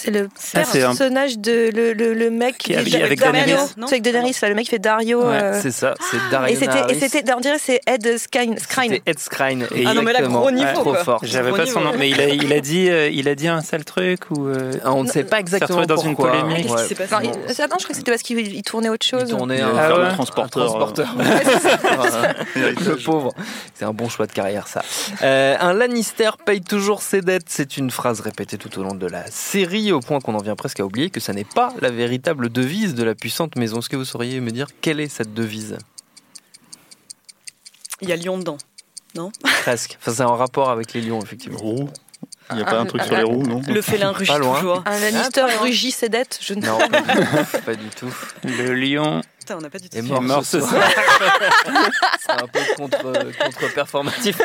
C'est 0.00 0.10
le 0.12 0.28
Ah, 0.54 0.62
c'est 0.64 0.82
un- 0.82 0.88
personnage 0.90 1.38
de 1.38 1.70
le, 1.74 1.92
le, 1.92 2.14
le 2.14 2.30
mec 2.30 2.56
Qui 2.58 2.72
est 2.72 2.76
habillé 2.76 3.02
avec 3.02 3.18
Dario. 3.18 3.32
Daenerys, 3.44 3.62
non 3.76 3.86
C'est 3.88 3.94
avec 3.94 4.02
Daenerys, 4.04 4.36
là, 4.40 4.48
le 4.48 4.54
mec 4.54 4.64
qui 4.66 4.70
fait 4.70 4.78
Dario. 4.78 5.22
Ouais, 5.24 5.34
euh, 5.42 5.60
C'est 5.60 5.72
ça, 5.72 5.94
c'est 6.10 6.18
Dario 6.30 6.54
et 6.54 6.94
c'était, 7.08 7.32
on 7.34 7.40
dirait 7.40 7.58
c'est 7.58 7.80
Ed 7.86 8.16
Skine. 8.18 8.56
Skine. 8.58 8.92
C'était 8.92 9.10
Ed 9.10 9.18
Skrein. 9.18 9.60
Ah 9.86 9.94
non, 9.94 10.02
mais 10.02 10.12
là, 10.12 10.22
gros 10.22 10.50
niveau, 10.52 10.72
trop 10.74 10.82
quoi. 10.92 11.04
fort. 11.04 11.20
J'avais 11.24 11.50
pas 11.52 11.66
son 11.66 11.80
nom, 11.80 11.92
mais 11.98 12.10
il 12.10 12.20
a, 12.20 12.28
il 12.28 12.52
a 12.52 12.60
dit, 12.60 12.88
euh, 12.88 13.08
il 13.10 13.28
a 13.28 13.34
dit 13.34 13.48
un 13.48 13.60
sale 13.60 13.84
truc 13.84 14.20
ou. 14.30 14.46
euh, 14.46 14.72
Ah, 14.84 14.92
On 14.92 15.02
ne 15.02 15.08
sait 15.08 15.24
pas 15.24 15.40
exactement 15.40 15.84
dans 15.84 15.96
une 15.96 16.14
polémique. 16.16 16.66
Qu'est-ce 16.68 16.82
qui 16.82 16.88
s'est 16.90 16.94
passé 16.94 17.14
Non, 17.14 17.20
il- 17.48 17.54
c'est- 17.54 17.62
attends, 17.62 17.76
je 17.78 17.84
crois 17.84 17.92
que 17.94 17.96
c'était 17.98 18.10
parce 18.12 18.22
qu'il 18.22 18.38
il 18.38 18.62
tournait 18.62 18.88
autre 18.88 19.04
chose. 19.06 19.24
Il 19.26 19.36
tournait 19.36 19.60
un, 19.60 19.72
Ah 19.76 19.88
faire 19.88 19.98
ouais. 19.98 20.04
le 20.06 20.12
transporteur. 20.12 20.62
un 20.62 20.66
transporteur. 20.66 21.08
Le 22.56 22.96
pauvre. 23.04 23.32
C'est 23.74 23.84
un 23.84 23.92
bon 23.92 24.08
choix 24.08 24.26
de 24.26 24.32
carrière, 24.32 24.66
ça. 24.68 24.82
Un 25.22 25.72
Lannister 25.72 26.30
paye 26.44 26.60
toujours 26.60 27.02
ses 27.02 27.20
dettes. 27.20 27.46
C'est 27.48 27.76
une 27.76 27.90
phrase 27.90 28.20
répétée 28.20 28.58
tout 28.58 28.78
au 28.78 28.82
long 28.82 28.94
de 28.94 29.06
la 29.06 29.24
série, 29.30 29.87
au 29.92 30.00
point 30.00 30.20
qu'on 30.20 30.34
en 30.34 30.42
vient 30.42 30.56
presque 30.56 30.80
à 30.80 30.84
oublier 30.84 31.10
que 31.10 31.20
ça 31.20 31.32
n'est 31.32 31.44
pas 31.44 31.72
la 31.80 31.90
véritable 31.90 32.50
devise 32.50 32.94
de 32.94 33.02
la 33.02 33.14
puissante 33.14 33.56
maison. 33.56 33.78
Est-ce 33.78 33.88
que 33.88 33.96
vous 33.96 34.04
sauriez 34.04 34.40
me 34.40 34.50
dire 34.50 34.68
quelle 34.80 35.00
est 35.00 35.08
cette 35.08 35.34
devise? 35.34 35.78
Il 38.00 38.08
y 38.08 38.12
a 38.12 38.16
Lyon 38.16 38.38
dedans. 38.38 38.58
Presque. 39.62 39.96
Enfin, 40.00 40.12
c'est 40.14 40.22
en 40.22 40.36
rapport 40.36 40.70
avec 40.70 40.92
les 40.92 41.00
lions, 41.00 41.20
effectivement. 41.20 41.58
Roux. 41.58 41.88
Il 42.50 42.56
n'y 42.56 42.62
a 42.62 42.66
Ah, 42.66 42.70
pas 42.70 42.78
un 42.78 42.86
truc 42.86 43.02
sur 43.02 43.16
les 43.16 43.22
roues, 43.24 43.42
non? 43.46 43.60
Le 43.66 43.82
félin 43.82 44.12
rugit 44.12 44.32
toujours. 44.32 44.82
Un 44.86 44.98
Lannister 45.00 45.44
rugit 45.60 45.90
ses 45.90 46.08
dettes. 46.08 46.38
Je 46.40 46.54
ne 46.54 46.64
Non, 46.64 46.78
pas 47.66 47.74
du 47.74 47.88
tout. 47.90 48.14
Le 48.44 48.74
lion 48.74 49.20
Putain, 49.48 49.58
on 49.58 49.62
n'a 49.62 49.70
pas 49.70 49.78
du 49.78 49.88
tout. 49.88 49.96
suivi. 49.96 50.10
mort, 50.12 50.20
mort 50.22 50.44
ce 50.44 50.60
soir. 50.60 50.74
c'est 52.20 52.32
un 52.32 52.46
peu 52.46 52.60
contre, 52.76 52.98
contre-performatif. 53.44 54.36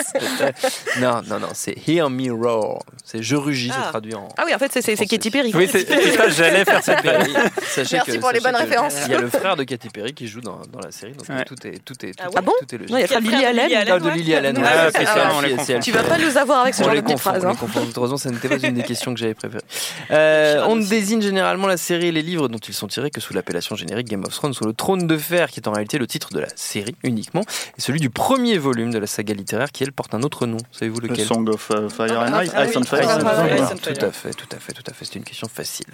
C'est- 0.00 1.00
non, 1.00 1.20
non, 1.28 1.38
non, 1.40 1.48
c'est 1.52 1.74
Hear 1.86 2.08
Me 2.08 2.30
Roar. 2.32 2.78
C'est 3.04 3.22
Je 3.22 3.36
rugis, 3.36 3.68
c'est 3.68 3.74
Ah. 3.78 3.88
traduit 3.90 4.14
en. 4.14 4.28
Ah 4.38 4.44
oui, 4.46 4.54
en 4.54 4.58
fait, 4.58 4.70
c'est, 4.72 4.80
c'est, 4.82 4.96
c'est 4.96 5.06
Katy 5.06 5.30
Perry. 5.30 5.52
Oui, 5.54 5.68
c'est 5.70 5.86
c'est 5.86 6.12
ça, 6.16 6.28
j'allais 6.30 6.64
faire 6.64 6.82
cette 6.82 7.02
Perry. 7.02 7.32
Sachez 7.66 7.96
Merci 7.96 8.12
que- 8.12 8.16
pour 8.18 8.30
les 8.32 8.40
bonnes 8.40 8.56
références. 8.56 8.94
Il 9.06 9.12
y 9.12 9.14
a 9.14 9.18
le 9.20 9.28
frère 9.28 9.56
de 9.56 9.64
Katy 9.64 9.88
Perry 9.90 10.14
qui 10.14 10.26
joue 10.28 10.40
dans, 10.40 10.60
dans 10.72 10.80
la 10.80 10.90
série, 10.90 11.12
donc 11.12 11.28
Ouais. 11.28 11.44
tout 11.44 11.54
est 11.66 11.84
tout 11.84 11.94
est 12.06 12.12
tout, 12.12 12.16
Ah 12.24 12.28
est- 12.30 12.34
ouais 12.36 12.42
bon 12.42 12.52
tout 12.60 12.74
est 12.74 12.78
logique. 12.78 12.90
Non, 12.90 12.98
il 12.98 13.00
y 13.10 13.14
a 13.14 13.20
Lily 13.20 13.28
frère 13.34 13.48
Allen. 13.50 13.64
Lily 13.66 13.74
Allen, 13.76 13.92
Ah, 13.94 13.98
de. 14.00 14.10
Lily 14.10 14.34
Allen. 14.34 14.62
Ah, 14.64 14.88
c'est 14.92 14.98
c'est 15.04 15.04
c'est- 15.06 15.64
c'est 15.74 15.80
Tu 15.80 15.92
vas 15.92 16.02
pas 16.04 16.18
nous 16.18 16.36
avoir 16.38 16.60
avec 16.62 16.74
ce 16.74 16.82
genre 16.82 16.92
les 16.94 17.00
de 17.02 17.06
petites 17.06 17.18
phrases. 17.20 17.44
on 17.44 17.48
les 17.48 17.52
hein. 17.54 17.58
confond. 17.58 17.86
Heureusement, 17.96 18.16
ça 18.16 18.30
n'était 18.30 18.48
pas 18.48 18.56
une 18.66 18.74
des 18.74 18.82
questions 18.82 19.12
que 19.12 19.20
j'avais 19.20 19.34
préférées. 19.34 19.62
Euh, 20.10 20.64
on 20.66 20.76
ne 20.76 20.84
désigne 20.84 21.20
généralement 21.20 21.66
la 21.66 21.76
série 21.76 22.08
et 22.08 22.12
les 22.12 22.22
livres 22.22 22.48
dont 22.48 22.58
ils 22.58 22.74
sont 22.74 22.86
tirés 22.86 23.10
que 23.10 23.20
sous 23.20 23.34
l'appellation 23.34 23.76
générique 23.76 24.08
Game 24.08 24.24
of 24.24 24.32
Thrones, 24.38 24.54
sous 24.54 24.64
le 24.64 24.72
trône 24.72 25.08
de 25.08 25.18
fer, 25.18 25.50
qui 25.50 25.58
est 25.58 25.66
en 25.66 25.72
réalité 25.72 25.98
le 25.98 26.06
titre 26.06 26.32
de 26.32 26.38
la 26.38 26.46
série 26.54 26.94
uniquement, 27.02 27.42
et 27.76 27.80
celui 27.80 27.98
du 27.98 28.08
premier 28.08 28.56
volume 28.56 28.92
de 28.92 28.98
la 28.98 29.08
saga 29.08 29.34
littéraire, 29.34 29.72
qui 29.72 29.82
elle 29.82 29.92
porte 29.92 30.14
un 30.14 30.22
autre 30.22 30.46
nom. 30.46 30.58
Savez-vous 30.70 31.00
Le 31.00 31.08
lequel 31.08 31.26
Song 31.26 31.48
of 31.48 31.70
euh, 31.72 31.88
Fire 31.88 32.20
and 32.20 32.42
Ice, 32.42 32.52
ah, 32.54 32.64
Ice 32.64 32.70
oui. 32.70 32.78
and 32.78 32.84
Fire. 32.84 33.02
Ice 33.02 33.72
and 33.72 33.76
Tout 33.82 34.04
à 34.04 34.12
fait, 34.12 34.30
tout 34.30 34.46
à 34.52 34.58
fait, 34.60 34.72
tout 34.72 34.82
à 34.88 34.92
fait. 34.92 35.04
C'est 35.04 35.16
une 35.16 35.24
question 35.24 35.48
facile. 35.48 35.86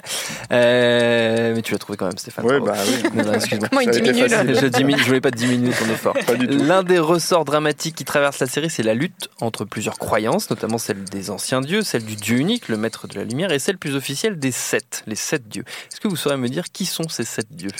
Euh, 0.53 1.55
mais 1.55 1.63
tu 1.63 1.73
l'as 1.73 1.79
trouvé 1.79 1.97
quand 1.97 2.07
même, 2.07 2.19
Stéphane. 2.19 2.45
Bravo. 2.45 2.67
bah 2.67 2.75
oui. 2.87 3.11
Non, 3.15 3.25
non, 3.25 3.33
excuse-moi. 3.33 3.69
Comment 3.69 3.81
il 3.81 3.91
diminue. 3.91 4.29
Je, 4.29 4.67
diminue, 4.67 5.01
je 5.01 5.07
voulais 5.07 5.21
pas 5.23 5.31
diminuer 5.31 5.73
ton 5.73 5.87
effort. 5.87 6.15
Pas 6.27 6.35
du 6.35 6.47
tout. 6.47 6.59
L'un 6.59 6.83
des 6.83 6.99
ressorts 6.99 7.47
dramatiques 7.47 7.95
qui 7.95 8.05
traverse 8.05 8.39
la 8.41 8.47
série, 8.47 8.69
c'est 8.69 8.83
la 8.83 8.95
lutte 8.95 9.31
entre 9.41 9.65
plusieurs 9.65 9.99
croyances, 9.99 10.51
notamment 10.51 10.79
celle 10.79 11.05
des 11.05 11.31
anciens 11.31 11.63
dieux, 11.63 11.83
celle 11.83 12.05
du 12.05 12.17
dieu 12.17 12.37
unique, 12.37 12.69
le 12.69 12.77
maître 12.77 13.09
de 13.09 13.17
la 13.17 13.25
lumière, 13.25 13.53
et 13.53 13.59
celle 13.59 13.79
plus 13.79 13.97
officielle 13.97 14.39
des 14.39 14.53
sept, 14.53 15.03
les 15.07 15.17
sept 15.17 15.49
dieux. 15.49 15.65
Est-ce 15.91 16.01
que 16.01 16.09
vous 16.09 16.17
saurez 16.17 16.37
me 16.37 16.49
dire 16.49 16.65
qui 16.73 16.85
sont 16.87 17.09
ces 17.09 17.25
sept 17.25 17.51
dieux? 17.51 17.71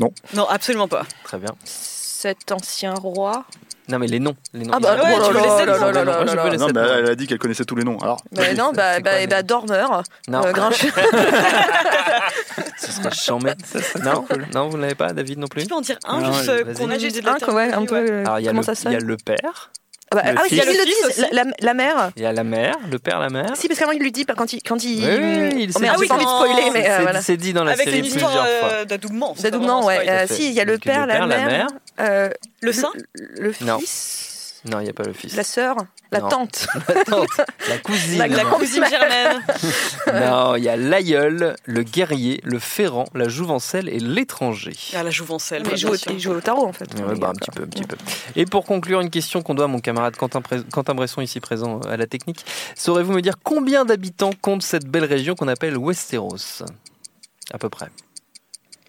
Non, 0.00 0.46
absolument 0.48 0.88
pas. 0.88 1.04
Très 1.24 1.38
bien. 1.38 1.50
Cet 1.64 2.52
ancien 2.52 2.94
roi. 2.94 3.44
Non, 3.88 3.98
mais 3.98 4.06
les 4.06 4.20
noms. 4.20 4.34
Les 4.54 4.64
noms 4.64 4.72
Ah 4.74 4.78
bah, 4.80 4.94
ouais, 4.94 5.00
oh 5.18 5.26
tu 5.26 5.32
veux 5.34 5.40
là 5.40 5.64
les 5.64 6.04
là 6.04 6.26
sept 6.26 6.58
noms 6.60 6.68
Non, 6.68 6.82
elle 6.98 7.10
a 7.10 7.14
dit 7.16 7.26
qu'elle 7.26 7.38
connaissait 7.38 7.64
tous 7.64 7.74
les 7.74 7.82
noms. 7.84 7.98
Alors, 7.98 8.22
Bah 8.30 8.54
non, 8.54 8.72
bah, 8.72 9.00
bah, 9.00 9.26
bah 9.26 9.42
Dormeur. 9.42 10.02
Non, 10.28 10.44
Euh, 10.46 10.52
Grincheux. 10.52 10.90
ce 12.78 12.92
serait 12.92 13.10
chambé. 13.10 13.52
Non, 14.04 14.24
non, 14.54 14.68
vous 14.68 14.76
ne 14.76 14.82
l'avez 14.82 14.94
pas, 14.94 15.12
David 15.12 15.38
non 15.38 15.48
plus 15.48 15.62
Tu 15.62 15.68
peux 15.68 15.74
en 15.74 15.80
dire 15.80 15.98
un, 16.06 16.20
Non, 16.20 16.32
juste 16.32 16.48
euh, 16.48 16.74
qu'on 16.74 16.90
a 16.90 16.98
juste 16.98 17.22
de 17.22 17.28
Un, 17.28 17.54
ouais, 17.54 17.72
un 17.72 17.84
peu. 17.84 17.96
euh, 17.96 18.20
Alors, 18.24 18.38
il 18.38 18.44
y 18.44 18.48
a, 18.48 18.50
Comment 18.50 18.62
le, 18.66 18.74
ça 18.74 18.90
il 18.90 18.92
y 18.92 18.96
a 18.96 19.00
sonne 19.00 19.08
le 19.08 19.16
père, 19.16 19.72
Ah 20.12 20.14
bah, 20.14 20.32
le 20.32 20.38
ah 20.38 20.42
oui, 20.42 20.48
ils 20.52 20.56
le 20.58 20.64
Le 20.64 20.72
fils 20.72 20.84
disent, 20.84 21.06
aussi. 21.24 21.34
la, 21.34 21.44
la- 21.60 21.74
mère. 21.74 22.10
il 22.16 22.22
y 22.22 22.26
a 22.26 22.32
la 22.32 22.44
mère, 22.44 22.76
le 22.90 22.98
père, 22.98 23.18
la 23.18 23.30
mère. 23.30 23.56
Si, 23.56 23.66
parce 23.68 23.80
qu'avant, 23.80 23.92
il 23.92 24.00
lui 24.02 24.12
dit 24.12 24.26
quand 24.26 24.52
il. 24.52 24.62
Quand 24.62 24.84
il... 24.84 24.98
Oui, 25.04 25.50
oui, 25.54 25.62
il 25.64 25.70
oh 25.70 25.72
s'est 25.72 25.80
merde, 25.80 25.96
dit. 25.96 26.02
j'ai 26.02 26.08
pas 26.08 26.14
envie 26.16 26.24
de 26.24 26.30
spoiler, 26.30 26.70
mais 26.72 26.86
euh, 26.88 26.96
C'est 26.96 27.02
voilà. 27.02 27.20
c'est 27.22 27.36
dit 27.36 27.52
dans 27.52 27.64
la 27.64 27.72
Avec 27.72 27.84
série 27.86 27.98
une 28.00 28.04
histoire 28.04 28.30
plusieurs 28.32 28.58
fois. 28.60 28.68
euh, 28.72 28.84
d'adoubement. 28.84 29.34
un 29.82 29.86
ouais. 29.86 30.08
Euh, 30.08 30.26
si, 30.28 30.46
il 30.48 30.52
y 30.52 30.60
a 30.60 30.64
le 30.64 30.78
père, 30.78 31.06
la 31.06 31.26
mère. 31.26 31.66
euh, 32.00 32.28
Le 32.60 32.72
sein 32.72 32.90
Le 33.38 33.52
fils. 33.52 34.28
Non, 34.64 34.78
il 34.80 34.84
n'y 34.84 34.90
a 34.90 34.92
pas 34.92 35.02
le 35.02 35.12
fils. 35.12 35.34
La 35.34 35.42
sœur. 35.42 35.76
La 36.12 36.20
Non. 36.20 36.28
tante. 36.28 36.66
La 36.88 37.04
tante, 37.04 37.28
la 37.68 37.78
cousine. 37.82 38.18
La- 38.18 38.44
cousine 38.44 38.84
germaine. 38.88 39.42
Non, 40.12 40.54
il 40.56 40.62
y 40.64 40.68
a 40.68 40.76
l'aïeul, 40.76 41.56
le 41.64 41.82
guerrier, 41.82 42.40
le 42.44 42.58
ferrant, 42.58 43.06
la 43.14 43.28
jouvencelle 43.28 43.88
et 43.88 43.98
l'étranger. 43.98 44.76
Ah, 44.94 45.02
la 45.02 45.10
jouvencelle. 45.10 45.62
Il 45.70 45.76
joue, 45.76 45.88
au, 45.88 45.96
sûr. 45.96 46.12
il 46.12 46.20
joue 46.20 46.32
au 46.32 46.40
tarot, 46.40 46.66
en 46.66 46.72
fait. 46.72 46.88
Ouais, 47.00 47.18
bah, 47.18 47.30
un 47.30 47.32
petit 47.32 47.50
peu, 47.50 47.62
un 47.62 47.66
petit 47.66 47.84
peu. 47.84 47.96
Et 48.36 48.44
pour 48.46 48.64
conclure, 48.64 49.00
une 49.00 49.10
question 49.10 49.42
qu'on 49.42 49.54
doit 49.54 49.64
à 49.64 49.68
mon 49.68 49.80
camarade 49.80 50.16
Quentin, 50.16 50.42
Quentin 50.70 50.94
Bresson, 50.94 51.22
ici 51.22 51.40
présent 51.40 51.80
euh, 51.86 51.92
à 51.94 51.96
la 51.96 52.06
technique. 52.06 52.44
Saurez-vous 52.76 53.12
me 53.12 53.22
dire 53.22 53.34
combien 53.42 53.84
d'habitants 53.84 54.32
compte 54.40 54.62
cette 54.62 54.86
belle 54.86 55.04
région 55.06 55.34
qu'on 55.34 55.48
appelle 55.48 55.76
Westeros? 55.78 56.62
À 57.52 57.58
peu 57.58 57.68
près. 57.68 57.88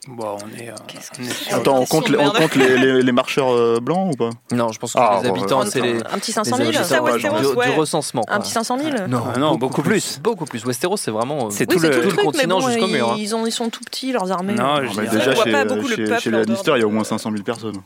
Bon, 0.08 0.38
on 0.44 0.60
est, 0.60 0.70
euh, 0.70 0.74
on 1.20 1.24
est 1.24 1.54
Attends, 1.54 1.78
on 1.80 1.86
compte, 1.86 2.10
les, 2.10 2.18
on 2.18 2.24
merde. 2.24 2.38
compte 2.38 2.56
les, 2.56 2.78
les- 2.78 3.02
les 3.02 3.12
marcheurs 3.13 3.54
euh, 3.54 3.80
blancs 3.82 4.13
ou 4.13 4.18
pas? 4.18 4.32
Non, 4.52 4.70
je 4.74 4.78
pense 4.80 4.92
que 4.94 5.00
Ah, 5.00 5.22
les 5.24 5.30
habitants, 5.30 5.62
ouais. 5.63 5.70
c'est 5.72 5.80
les, 5.80 5.98
Un 6.00 6.18
petit 6.20 6.32
les 6.32 6.34
500 6.34 6.58
000 6.58 6.68
habitants 6.70 6.84
Ça, 6.84 7.02
Westeros, 7.02 7.38
du, 7.39 7.46
du 7.46 7.54
ouais. 7.54 7.76
recensement. 7.76 8.24
Un 8.28 8.36
quoi. 8.36 8.39
petit 8.44 8.52
500 8.52 8.80
000 8.80 9.08
Non, 9.08 9.24
Ah 9.34 9.39
non, 9.39 9.56
beaucoup 9.56 9.82
plus. 9.82 10.20
Beaucoup 10.22 10.44
plus. 10.44 10.66
Westeros, 10.66 10.98
c'est 10.98 11.12
vraiment. 11.12 11.46
euh, 11.46 11.50
C'est 11.52 11.70
Oui, 11.70 11.78
tout 11.78 11.82
le. 11.84 11.89
tout 11.89 11.96
le 12.00 12.02
le 12.04 12.08
truc, 12.10 12.18
mais 12.20 12.26
continent 12.26 12.60
bon, 12.60 12.68
jusqu'au 12.70 12.88
mur, 12.88 13.12
hein. 13.12 13.16
ils, 13.18 13.34
ont, 13.34 13.46
ils 13.46 13.52
sont 13.52 13.70
tout 13.70 13.84
petits, 13.86 14.12
leurs 14.12 14.30
armées. 14.30 14.56
Non, 14.56 14.82
mais 14.82 14.89
dirais- 14.89 15.08
Déjà, 15.08 15.36
chez, 15.36 15.52
pas 15.52 15.63
beaucoup 15.63 15.88
le 15.88 15.96
chez- 15.96 16.04
peuple 16.04 16.20
chez 16.22 16.30
en 16.30 16.32
les 16.39 16.46
Lannister, 16.46 16.72
il 16.76 16.80
y 16.80 16.84
a 16.84 16.88
au 16.88 16.92
moins 16.92 17.04
500 17.06 17.32
000 17.32 17.44
personnes. 17.44 17.82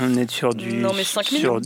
on 0.00 0.16
est 0.16 0.30
sur 0.30 0.54
du. 0.54 0.74
Non, 0.74 0.92
mais 0.96 1.02
5 1.02 1.24
sur- 1.24 1.54
millions. 1.54 1.60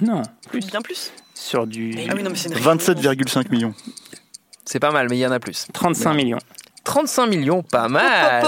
Non, 0.00 0.22
Bien 0.54 0.80
plus. 0.80 1.12
sur 1.34 1.66
du 1.66 1.94
Ah 2.08 2.12
oui, 2.16 2.22
non, 2.22 2.30
mais 2.30 2.36
c'est 2.36 2.48
une 2.48 2.54
région 2.54 2.70
27,5 2.74 3.50
millions. 3.50 3.74
C'est 4.64 4.80
pas 4.80 4.90
mal, 4.92 5.08
mais 5.10 5.16
il 5.16 5.20
y 5.20 5.26
en 5.26 5.30
a 5.30 5.38
plus. 5.40 5.66
35 5.74 6.14
millions. 6.14 6.38
35 6.86 7.26
millions, 7.26 7.62
pas 7.62 7.88
mal. 7.88 8.44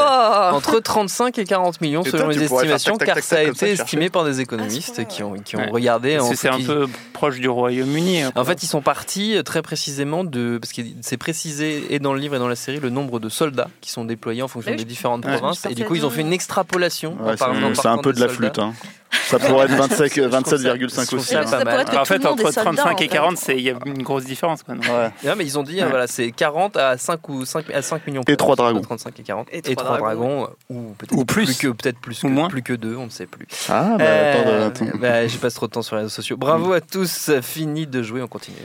Entre 0.54 0.78
35 0.80 1.38
et 1.38 1.44
40 1.44 1.80
millions 1.80 2.04
selon 2.04 2.28
les 2.28 2.42
estimations, 2.44 2.96
tac, 2.96 2.98
tac, 2.98 3.06
car 3.08 3.14
tac, 3.16 3.24
ça 3.24 3.36
a 3.36 3.44
ça, 3.44 3.50
été 3.50 3.70
estimé 3.72 4.08
par 4.10 4.24
des 4.24 4.38
Ah, 4.38 4.42
économistes 4.42 5.06
qui 5.08 5.22
ont, 5.22 5.34
qui 5.34 5.56
ont 5.56 5.58
Ouais. 5.60 5.70
regardé. 5.70 6.18
C'est 6.34 6.48
un 6.48 6.60
peu 6.60 6.86
proche 7.12 7.40
du 7.40 7.48
Royaume-Uni. 7.48 8.22
hein. 8.22 8.32
En 8.36 8.44
fait, 8.44 8.62
ils 8.62 8.66
sont 8.68 8.80
partis 8.80 9.36
euh, 9.36 9.42
très 9.42 9.60
précisément 9.60 10.22
de. 10.24 10.58
Parce 10.60 10.72
que 10.72 10.82
c'est 11.02 11.16
précisé 11.16 11.92
et 11.92 11.98
dans 11.98 12.14
le 12.14 12.20
livre 12.20 12.36
et 12.36 12.38
dans 12.38 12.48
la 12.48 12.56
série 12.56 12.78
le 12.80 12.90
nombre 12.90 13.18
de 13.18 13.28
soldats 13.28 13.68
qui 13.80 13.90
sont 13.90 14.04
déployés 14.04 14.42
en 14.42 14.48
fonction 14.48 14.70
Oui, 14.70 14.76
des 14.78 14.84
différentes 14.84 15.24
Ouais. 15.24 15.32
provinces. 15.36 15.66
Et 15.68 15.74
du 15.74 15.84
coup, 15.84 15.96
ils 15.96 16.06
ont 16.06 16.10
fait 16.10 16.20
une 16.20 16.32
extrapolation. 16.32 17.16
Ouais, 17.20 17.34
c'est 17.36 17.44
c'est 17.82 17.88
un 17.88 17.98
peu 17.98 18.12
de 18.12 18.20
la 18.20 18.28
flûte. 18.28 18.58
Hein. 18.58 18.72
Ça 19.10 19.38
pourrait 19.38 19.64
être 19.66 19.72
25 19.74 20.12
Je 20.14 20.20
trouve 20.20 20.30
ça- 20.30 20.38
27,5 20.40 21.00
je 21.00 21.06
trouve 21.06 21.18
aussi. 21.20 21.28
ça 21.34 21.40
hein. 21.40 21.46
Ça 21.46 21.64
mal. 21.64 21.86
en 21.98 22.04
fait, 22.04 22.24
entre 22.26 22.40
est 22.40 22.52
soldat, 22.52 22.62
35 22.62 22.90
et 22.90 22.92
en 22.92 22.96
fait. 22.98 23.08
40, 23.08 23.36
c'est- 23.36 23.56
il 23.56 23.62
y 23.62 23.70
a 23.70 23.74
une 23.86 24.02
grosse 24.02 24.24
différence. 24.24 24.62
Quoi. 24.62 24.74
Ouais. 24.74 25.10
Non, 25.24 25.34
mais 25.36 25.44
ils 25.44 25.58
ont 25.58 25.62
dit, 25.62 25.80
euh, 25.80 25.84
Ouais. 25.84 25.90
voilà, 25.90 26.06
c'est 26.06 26.30
40 26.30 26.76
à 26.76 26.96
5 26.98 27.28
ou 27.28 27.44
5, 27.44 27.70
à 27.70 27.82
5 27.82 28.06
millions. 28.06 28.22
Et 28.28 28.36
trois 28.36 28.56
dragons. 28.56 28.80
35 28.80 29.18
et 29.20 29.22
40. 29.22 29.48
Et 29.52 29.58
Et, 29.58 29.62
trois 29.76 29.84
3 29.84 29.98
dragons. 29.98 30.20
dragons. 30.20 30.44
euh, 30.44 30.74
Ou 30.74 30.94
peut-être 30.98 31.12
Ou 31.18 31.24
plus. 31.24 31.56
que, 31.58 31.68
peut-être 31.68 31.98
plus, 32.00 32.22
Ou 32.22 32.28
que, 32.28 32.32
moins. 32.32 32.48
plus 32.48 32.62
que 32.62 32.72
2, 32.74 32.96
on 32.96 33.04
ne 33.06 33.10
sait 33.10 33.26
plus. 33.26 33.46
Ah, 33.68 33.94
bah, 33.98 34.04
Euh, 34.04 34.66
attends, 34.68 34.84
attends. 34.86 34.98
bah, 34.98 35.26
J'y 35.26 35.38
passe 35.38 35.54
trop 35.54 35.66
de 35.66 35.72
temps 35.72 35.82
sur 35.82 35.96
les 35.96 36.02
réseaux 36.02 36.14
sociaux. 36.14 36.36
Bravo 36.36 36.72
à 36.72 36.80
tous, 36.80 37.30
fini 37.42 37.86
de 37.86 38.02
jouer, 38.02 38.22
on 38.22 38.28
continue. 38.28 38.56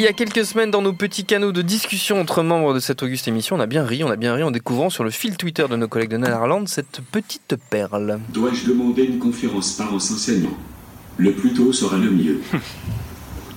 Il 0.00 0.04
y 0.04 0.08
a 0.08 0.14
quelques 0.14 0.46
semaines, 0.46 0.70
dans 0.70 0.80
nos 0.80 0.94
petits 0.94 1.26
canaux 1.26 1.52
de 1.52 1.60
discussion 1.60 2.18
entre 2.18 2.42
membres 2.42 2.72
de 2.72 2.80
cette 2.80 3.02
auguste 3.02 3.28
émission, 3.28 3.56
on 3.56 3.60
a 3.60 3.66
bien 3.66 3.84
ri, 3.84 4.02
on 4.02 4.10
a 4.10 4.16
bien 4.16 4.34
ri 4.34 4.42
en 4.42 4.50
découvrant 4.50 4.88
sur 4.88 5.04
le 5.04 5.10
fil 5.10 5.36
Twitter 5.36 5.66
de 5.70 5.76
nos 5.76 5.88
collègues 5.88 6.08
de 6.08 6.16
Netherlands 6.16 6.64
cette 6.68 7.02
petite 7.12 7.56
perle. 7.68 8.18
Dois-je 8.32 8.66
demander 8.66 9.02
une 9.02 9.18
conférence 9.18 9.72
par 9.72 9.92
enseignant 9.92 10.56
Le 11.18 11.32
plus 11.32 11.52
tôt 11.52 11.74
sera 11.74 11.98
le 11.98 12.10
mieux. 12.10 12.40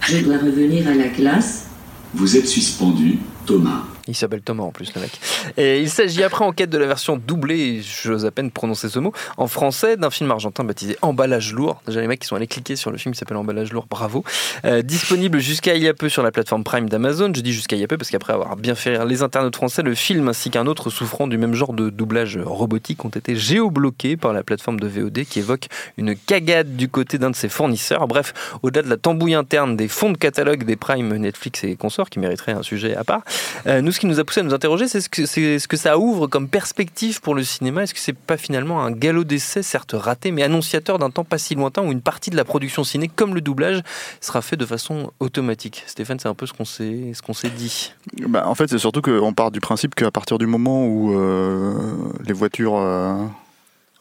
Je 0.01 0.17
dois 0.17 0.37
revenir 0.37 0.85
à 0.89 0.93
la 0.93 1.07
classe. 1.07 1.67
Vous 2.13 2.35
êtes 2.35 2.49
suspendu, 2.49 3.19
Thomas. 3.45 3.85
Il 4.07 4.15
s'appelle 4.15 4.41
Thomas 4.41 4.63
en 4.63 4.71
plus, 4.71 4.93
le 4.95 5.01
mec. 5.01 5.11
Et 5.55 5.79
il 5.79 5.89
s'agit 5.89 6.23
après 6.23 6.43
enquête 6.43 6.69
de 6.69 6.77
la 6.77 6.87
version 6.87 7.15
doublée, 7.15 7.81
j'ose 7.81 8.25
à 8.25 8.31
peine 8.31 8.51
prononcer 8.51 8.89
ce 8.89 8.99
mot, 8.99 9.13
en 9.37 9.47
français 9.47 9.95
d'un 9.95 10.09
film 10.09 10.29
argentin 10.29 10.65
baptisé 10.65 10.97
Emballage 11.01 11.53
lourd. 11.53 11.81
Déjà, 11.87 12.01
les 12.01 12.07
mecs 12.07 12.19
qui 12.19 12.27
sont 12.27 12.35
allés 12.35 12.47
cliquer 12.47 12.75
sur 12.75 12.91
le 12.91 12.97
film 12.97 13.13
qui 13.13 13.19
s'appelle 13.19 13.37
Emballage 13.37 13.71
lourd, 13.71 13.87
bravo. 13.89 14.25
Euh, 14.65 14.81
disponible 14.81 15.39
jusqu'à 15.39 15.75
il 15.75 15.83
y 15.83 15.87
a 15.87 15.93
peu 15.93 16.09
sur 16.09 16.21
la 16.21 16.31
plateforme 16.31 16.65
Prime 16.65 16.89
d'Amazon. 16.89 17.31
Je 17.33 17.39
dis 17.39 17.53
jusqu'à 17.53 17.77
il 17.77 17.79
y 17.79 17.83
a 17.83 17.87
peu 17.87 17.97
parce 17.97 18.09
qu'après 18.09 18.33
avoir 18.33 18.57
bien 18.57 18.75
fait 18.75 18.89
rire 18.89 19.05
les 19.05 19.23
internautes 19.23 19.55
français, 19.55 19.83
le 19.83 19.95
film 19.95 20.27
ainsi 20.27 20.49
qu'un 20.49 20.67
autre 20.67 20.89
souffrant 20.89 21.27
du 21.27 21.37
même 21.37 21.53
genre 21.53 21.73
de 21.73 21.89
doublage 21.89 22.37
robotique 22.37 23.05
ont 23.05 23.09
été 23.09 23.37
géobloqués 23.37 24.17
par 24.17 24.33
la 24.33 24.43
plateforme 24.43 24.81
de 24.81 24.87
VOD 24.87 25.23
qui 25.23 25.39
évoque 25.39 25.67
une 25.97 26.15
cagade 26.15 26.75
du 26.75 26.89
côté 26.89 27.17
d'un 27.17 27.29
de 27.29 27.35
ses 27.37 27.49
fournisseurs. 27.49 28.05
Bref, 28.07 28.33
au-delà 28.63 28.81
de 28.81 28.89
la 28.89 28.97
tambouille 28.97 29.33
interne 29.33 29.77
des 29.77 29.87
fonds 29.87 30.11
de 30.11 30.17
catalogue 30.17 30.65
des 30.65 30.75
Prime, 30.75 31.15
Netflix 31.15 31.63
et 31.63 31.75
consorts 31.77 32.09
qui 32.09 32.19
mériteraient 32.19 32.51
un 32.51 32.63
sujet 32.63 32.95
à 32.95 33.05
part, 33.05 33.21
euh, 33.67 33.81
nous, 33.81 33.92
ce 33.93 33.99
qui 33.99 34.07
nous 34.07 34.19
a 34.19 34.23
poussé 34.25 34.41
à 34.41 34.43
nous 34.43 34.53
interroger, 34.53 34.87
c'est 34.89 34.99
ce 34.99 35.07
que, 35.07 35.25
c'est 35.25 35.59
ce 35.59 35.67
que 35.67 35.77
ça 35.77 35.97
ouvre 35.97 36.27
comme 36.27 36.47
perspective 36.49 37.21
pour 37.21 37.35
le 37.35 37.43
cinéma. 37.43 37.83
Est-ce 37.83 37.93
que 37.93 37.99
c'est 37.99 38.11
pas 38.17 38.35
finalement 38.35 38.81
un 38.83 38.91
galop 38.91 39.23
d'essai, 39.23 39.63
certes 39.63 39.93
raté, 39.97 40.31
mais 40.31 40.43
annonciateur 40.43 40.99
d'un 40.99 41.09
temps 41.09 41.23
pas 41.23 41.37
si 41.37 41.55
lointain 41.55 41.83
où 41.83 41.91
une 41.91 42.01
partie 42.01 42.29
de 42.29 42.35
la 42.35 42.43
production 42.43 42.83
ciné, 42.83 43.07
comme 43.07 43.33
le 43.35 43.41
doublage, 43.41 43.81
sera 44.19 44.41
fait 44.41 44.57
de 44.57 44.65
façon 44.65 45.11
automatique? 45.19 45.83
Stéphane, 45.87 46.19
c'est 46.19 46.27
un 46.27 46.33
peu 46.33 46.45
ce 46.45 46.53
qu'on 46.53 46.65
s'est, 46.65 47.49
dit. 47.55 47.93
Bah, 48.27 48.43
en 48.47 48.55
fait, 48.55 48.67
c'est 48.69 48.79
surtout 48.79 49.01
qu'on 49.01 49.33
part 49.33 49.51
du 49.51 49.59
principe 49.59 49.95
qu'à 49.95 50.11
partir 50.11 50.37
du 50.37 50.47
moment 50.47 50.85
où 50.85 51.17
euh, 51.17 51.73
les 52.25 52.33
voitures 52.33 52.75
euh, 52.77 53.13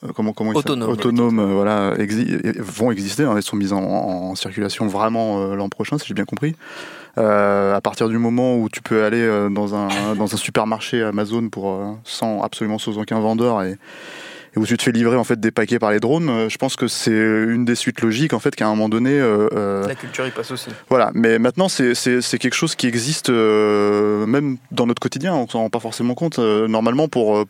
euh, 0.04 0.08
comment, 0.14 0.32
comment 0.32 0.52
ils 0.52 0.56
Autonomes. 0.58 0.88
s'appellent 0.88 1.06
autonomes 1.06 1.38
euh, 1.38 1.54
voilà, 1.54 1.94
exi- 1.96 2.58
vont 2.58 2.90
exister, 2.90 3.24
hein, 3.24 3.34
elles 3.36 3.42
sont 3.42 3.56
mises 3.56 3.72
en, 3.72 3.82
en 3.82 4.34
circulation 4.34 4.86
vraiment 4.86 5.42
euh, 5.42 5.54
l'an 5.54 5.68
prochain, 5.68 5.98
si 5.98 6.06
j'ai 6.06 6.14
bien 6.14 6.24
compris. 6.24 6.56
Euh, 7.18 7.74
à 7.74 7.80
partir 7.82 8.08
du 8.08 8.16
moment 8.16 8.56
où 8.56 8.68
tu 8.70 8.80
peux 8.80 9.04
aller 9.04 9.20
euh, 9.20 9.50
dans, 9.50 9.74
un, 9.74 10.14
dans 10.16 10.32
un 10.32 10.36
supermarché 10.38 11.02
Amazon 11.02 11.48
pour, 11.50 11.70
euh, 11.72 11.92
sans 12.04 12.40
absolument 12.42 12.78
sans 12.78 12.96
aucun 12.96 13.20
vendeur 13.20 13.62
et, 13.62 13.72
et 14.54 14.58
où 14.58 14.64
tu 14.64 14.76
te 14.78 14.82
fais 14.82 14.92
livrer 14.92 15.16
en 15.18 15.24
fait 15.24 15.38
des 15.38 15.50
paquets 15.50 15.78
par 15.78 15.90
les 15.90 16.00
drones, 16.00 16.30
euh, 16.30 16.48
je 16.48 16.56
pense 16.56 16.74
que 16.74 16.88
c'est 16.88 17.10
une 17.10 17.66
des 17.66 17.74
suites 17.74 18.00
logiques 18.00 18.32
en 18.32 18.38
fait 18.38 18.56
qu'à 18.56 18.66
un 18.66 18.70
moment 18.70 18.88
donné 18.88 19.10
euh, 19.20 19.46
euh, 19.52 19.86
La 19.86 19.94
culture 19.94 20.26
y 20.26 20.30
passe 20.30 20.52
aussi. 20.52 20.70
voilà, 20.88 21.10
mais 21.12 21.38
maintenant 21.38 21.68
c'est 21.68 21.92
quelque 22.38 22.54
chose 22.54 22.74
qui 22.76 22.86
existe 22.86 23.28
euh, 23.28 24.24
même 24.24 24.56
dans 24.70 24.86
notre 24.86 25.00
quotidien, 25.00 25.34
on 25.34 25.46
s'en 25.46 25.58
rend 25.60 25.70
pas 25.70 25.80
forcément 25.80 26.14
compte. 26.14 26.38
Euh, 26.38 26.66
normalement, 26.66 27.08
pour 27.08 27.36
euh, 27.36 27.44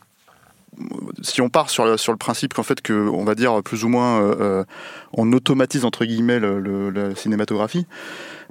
si 1.20 1.40
on 1.40 1.48
part 1.50 1.70
sur 1.70 1.84
le, 1.84 1.96
sur 1.98 2.12
le 2.12 2.18
principe 2.18 2.54
qu'en 2.54 2.62
fait 2.62 2.80
que 2.80 2.92
on 3.10 3.24
va 3.24 3.34
dire 3.36 3.62
plus 3.62 3.84
ou 3.84 3.88
moins 3.88 4.20
euh, 4.22 4.34
euh, 4.40 4.64
on 5.12 5.30
automatise 5.32 5.84
entre 5.84 6.04
guillemets 6.04 6.40
le, 6.40 6.58
le- 6.60 6.90
la 6.90 7.14
cinématographie, 7.14 7.86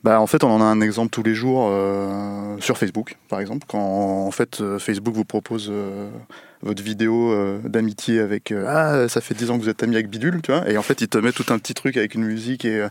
bah 0.04 0.20
en 0.20 0.26
fait 0.28 0.44
on 0.44 0.50
en 0.50 0.62
a 0.62 0.66
un 0.66 0.82
exemple 0.82 1.10
tous 1.12 1.22
les 1.24 1.36
jours 1.36 1.68
euh, 1.72 2.56
sur 2.60 2.78
Facebook 2.78 3.18
par 3.30 3.40
exemple 3.40 3.66
quand 3.68 3.80
en 3.80 4.32
fait 4.32 4.60
euh, 4.60 4.80
Facebook 4.80 5.14
vous 5.14 5.26
propose 5.26 5.68
euh, 5.72 6.10
votre 6.64 6.82
vidéo 6.82 7.32
euh, 7.32 7.60
d'amitié 7.64 8.20
avec 8.20 8.52
ah 8.68 9.08
ça 9.08 9.22
fait 9.22 9.36
10 9.36 9.52
ans 9.52 9.58
que 9.60 9.64
vous 9.64 9.70
êtes 9.70 9.84
ami 9.84 9.96
avec 9.96 10.10
bidule 10.10 10.42
tu 10.42 10.52
vois 10.52 10.68
et 10.68 10.76
en 10.78 10.82
fait 10.82 11.02
il 11.02 11.08
te 11.08 11.20
met 11.20 11.32
tout 11.32 11.46
un 11.50 11.60
petit 11.60 11.76
truc 11.76 11.98
avec 11.98 12.16
une 12.16 12.24
musique 12.24 12.66
et 12.66 12.88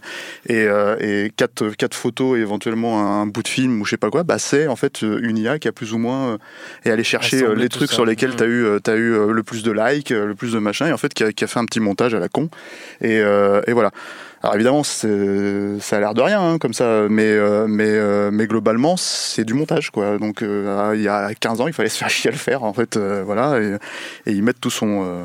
et, 0.49 0.67
et 1.01 1.33
quatre, 1.37 1.71
quatre 1.71 1.95
photos 1.97 2.39
et 2.39 2.43
éventuellement 2.43 3.21
un 3.21 3.27
bout 3.27 3.43
de 3.43 3.49
film 3.49 3.81
ou 3.81 3.85
je 3.85 3.91
sais 3.91 3.97
pas 3.97 4.11
quoi. 4.11 4.23
Bah 4.23 4.39
c'est 4.39 4.69
en 4.69 4.77
fait 4.77 5.03
une 5.03 5.37
IA 5.39 5.59
qui 5.59 5.67
a 5.69 5.73
plus 5.73 5.93
ou 5.93 5.99
moins 5.99 6.39
est 6.85 6.91
allé 6.91 7.03
chercher 7.05 7.43
les 7.57 7.69
trucs 7.69 7.91
sur 7.93 8.05
lesquels 8.05 8.31
Mhm. 8.31 8.37
tu 8.37 8.43
as 8.45 8.47
eu 8.47 8.81
t'as 8.83 8.97
eu 8.97 9.33
le 9.33 9.43
plus 9.43 9.63
de 9.65 9.73
likes 9.73 10.11
le 10.11 10.35
plus 10.35 10.53
de 10.53 10.59
machin 10.61 10.87
et 10.87 10.93
en 10.93 10.97
fait 10.99 11.13
qui 11.15 11.25
a, 11.25 11.33
qui 11.33 11.43
a 11.43 11.47
fait 11.49 11.59
un 11.59 11.65
petit 11.65 11.81
montage 11.81 12.15
à 12.15 12.21
la 12.21 12.29
con. 12.29 12.49
Et, 13.01 13.17
et 13.17 13.73
voilà 13.73 13.91
alors 14.43 14.55
évidemment, 14.55 14.83
ça 14.85 15.07
a 15.07 16.01
l'air 16.01 16.15
de 16.15 16.23
rien 16.23 16.41
hein, 16.41 16.59
comme 16.59 16.73
ça, 16.73 17.07
mais 17.11 17.27
euh, 17.27 17.67
mais 17.69 17.89
euh, 17.89 18.31
mais 18.33 18.47
globalement, 18.47 18.97
c'est 18.97 19.45
du 19.45 19.53
montage 19.53 19.91
quoi. 19.91 20.17
Donc 20.19 20.43
euh, 20.43 20.93
il 20.97 21.03
y 21.03 21.09
a 21.09 21.35
15 21.35 21.61
ans, 21.61 21.67
il 21.67 21.75
fallait 21.75 21.91
se 21.91 21.99
faire 21.99 22.09
chier 22.09 22.29
à 22.29 22.33
le 22.33 22.39
faire 22.39 22.65
en 22.65 22.73
fait, 22.73 22.97
euh, 22.97 23.23
voilà, 23.25 23.61
et, 23.61 23.75
et 24.27 24.33
ils 24.33 24.43
mettent 24.43 24.61
tout 24.61 24.71
son 24.71 25.03
euh, 25.05 25.25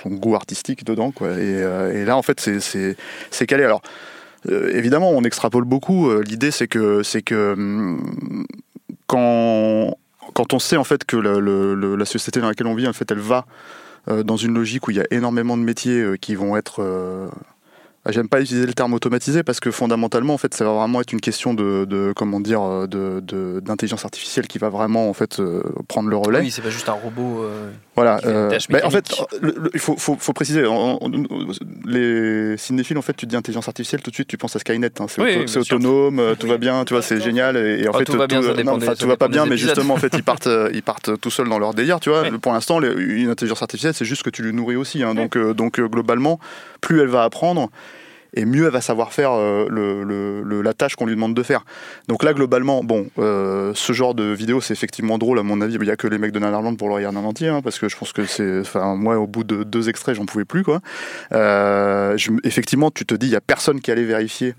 son 0.00 0.10
goût 0.10 0.36
artistique 0.36 0.84
dedans 0.84 1.10
quoi. 1.10 1.30
Et, 1.30 1.34
euh, 1.40 1.92
et 1.92 2.04
là 2.04 2.16
en 2.16 2.22
fait, 2.22 2.38
c'est 2.40 2.60
c'est 3.30 3.46
calé. 3.46 3.64
Alors 3.64 3.82
évidemment, 4.48 5.10
on 5.10 5.22
extrapole 5.24 5.64
beaucoup. 5.64 6.12
L'idée, 6.20 6.50
c'est 6.52 6.68
que 6.68 7.02
c'est 7.02 7.22
que 7.22 7.54
hum, 7.54 8.46
quand 9.08 9.96
quand 10.34 10.52
on 10.54 10.58
sait 10.60 10.76
en 10.76 10.84
fait 10.84 11.04
que 11.04 11.16
le- 11.16 11.40
le- 11.40 11.96
la 11.96 12.04
société 12.04 12.40
dans 12.40 12.48
laquelle 12.48 12.68
on 12.68 12.74
vit, 12.76 12.86
en 12.86 12.92
fait, 12.92 13.10
elle 13.10 13.18
va 13.18 13.44
dans 14.24 14.36
une 14.36 14.54
logique 14.54 14.88
où 14.88 14.90
il 14.92 14.96
y 14.96 15.00
a 15.00 15.06
énormément 15.10 15.56
de 15.56 15.62
métiers 15.62 16.04
qui 16.20 16.34
vont 16.34 16.56
être 16.56 16.82
ah, 16.82 17.51
J'aime 18.08 18.28
pas 18.28 18.40
utiliser 18.40 18.66
le 18.66 18.72
terme 18.74 18.94
automatisé 18.94 19.44
parce 19.44 19.60
que 19.60 19.70
fondamentalement, 19.70 20.34
en 20.34 20.38
fait, 20.38 20.54
ça 20.54 20.64
va 20.64 20.72
vraiment 20.72 21.00
être 21.00 21.12
une 21.12 21.20
question 21.20 21.54
de, 21.54 22.12
comment 22.16 22.40
dire, 22.40 22.60
euh, 22.62 22.86
de- 22.88 23.60
d'intelligence 23.60 24.04
artificielle 24.04 24.48
qui 24.48 24.58
va 24.58 24.70
vraiment 24.70 25.08
en 25.08 25.12
fait 25.12 25.38
euh, 25.38 25.62
prendre 25.86 26.08
le 26.08 26.16
relais. 26.16 26.40
Oui, 26.40 26.50
c'est 26.50 26.62
pas 26.62 26.70
juste 26.70 26.88
un 26.88 26.92
robot. 26.94 27.44
euh, 27.44 27.70
Voilà. 27.94 28.20
euh, 28.24 28.50
mais 28.70 28.82
en 28.82 28.90
fait, 28.90 29.06
mécanique. 29.10 29.28
le- 29.42 29.54
le- 29.64 29.70
il 29.74 29.78
faut, 29.80 29.96
faut, 29.98 30.16
faut 30.18 30.32
préciser. 30.32 30.64
on- 30.66 30.98
on- 31.04 31.10
les 31.86 32.56
cinéphiles, 32.56 32.96
en 32.96 33.02
fait, 33.02 33.12
tu 33.14 33.26
dis 33.26 33.36
intelligence 33.36 33.68
artificielle, 33.68 34.00
tout 34.02 34.10
de 34.10 34.14
suite, 34.14 34.28
tu 34.28 34.38
penses 34.38 34.56
à 34.56 34.58
Skynet. 34.60 34.90
hein, 35.00 35.06
c'est 35.08 35.20
Oui, 35.22 35.36
auto- 35.42 35.46
sûr. 35.62 35.76
autonome, 35.76 36.18
euh, 36.18 36.34
tout 36.34 36.46
va 36.46 36.56
bien, 36.56 36.84
tu 36.84 36.94
vois, 36.94 37.02
c'est 37.02 37.20
génial. 37.20 37.56
Et, 37.56 37.82
et 37.82 37.88
en 37.88 37.92
fait, 37.92 38.04
tout 38.04 38.16
va 38.16 38.26
bien, 38.26 38.42
ça 38.42 38.54
dépend 38.54 38.72
non, 38.72 38.78
des- 38.78 38.86
enfin, 38.86 38.94
ça 38.96 39.00
tout 39.02 39.08
va 39.08 39.16
pas 39.16 39.28
bien, 39.28 39.44
mais 39.44 39.56
épisodes. 39.56 39.74
justement, 39.74 39.94
en 39.94 39.98
fait, 39.98 40.12
ils 40.14 40.22
partent, 40.24 40.46
euh, 40.46 40.70
ils 40.72 40.82
partent 40.82 41.20
tout 41.20 41.30
seuls 41.30 41.48
dans 41.48 41.58
leur 41.58 41.74
délire, 41.74 42.00
tu 42.00 42.08
vois. 42.10 42.22
Pour 42.40 42.52
l'instant, 42.52 42.80
une 42.80 43.28
intelligence 43.28 43.62
artificielle, 43.62 43.94
c'est 43.94 44.04
juste 44.06 44.22
que 44.22 44.30
tu 44.30 44.42
lui 44.42 44.52
nourris 44.52 44.76
aussi. 44.76 45.02
hein, 45.02 45.14
donc, 45.14 45.36
euh, 45.36 45.52
donc 45.54 45.78
euh, 45.78 45.86
globalement, 45.88 46.38
plus 46.80 47.00
elle 47.00 47.08
va 47.08 47.24
apprendre 47.24 47.70
et 48.34 48.44
mieux 48.44 48.64
elle 48.66 48.72
va 48.72 48.80
savoir 48.80 49.12
faire 49.12 49.32
euh, 49.32 49.66
le, 49.70 50.04
le- 50.04 50.42
le- 50.42 50.62
la 50.62 50.72
tâche 50.74 50.96
qu'on 50.96 51.06
lui 51.06 51.14
demande 51.14 51.34
de 51.34 51.42
faire. 51.42 51.64
Donc 52.08 52.22
là, 52.24 52.32
globalement, 52.32 52.82
bon, 52.82 53.06
euh, 53.18 53.72
ce 53.74 53.92
genre 53.92 54.14
de 54.14 54.24
vidéo, 54.24 54.60
c'est 54.60 54.72
effectivement 54.72 55.18
drôle 55.18 55.38
à 55.38 55.42
mon 55.42 55.60
avis. 55.60 55.74
Il 55.74 55.80
n'y 55.80 55.90
a 55.90 55.96
que 55.96 56.06
les 56.06 56.18
mecs 56.18 56.32
de 56.32 56.38
Nanarland 56.38 56.76
pour 56.76 56.88
le 56.88 56.94
regarder 56.94 57.18
en 57.18 57.24
entier, 57.24 57.48
hein, 57.48 57.60
parce 57.62 57.78
que 57.78 57.88
je 57.88 57.96
pense 57.96 58.12
que 58.12 58.24
c'est, 58.24 58.60
enfin, 58.60 58.94
moi, 58.96 59.18
au 59.18 59.26
bout 59.26 59.44
de 59.44 59.64
deux 59.64 59.88
extraits, 59.88 60.14
j'en 60.16 60.26
pouvais 60.26 60.44
plus, 60.44 60.62
quoi. 60.62 60.80
Euh, 61.32 62.16
je- 62.16 62.30
effectivement, 62.44 62.90
tu 62.90 63.04
te 63.06 63.14
dis, 63.14 63.26
il 63.26 63.32
y 63.32 63.36
a 63.36 63.40
personne 63.40 63.80
qui 63.80 63.90
allait 63.90 64.04
vérifier. 64.04 64.54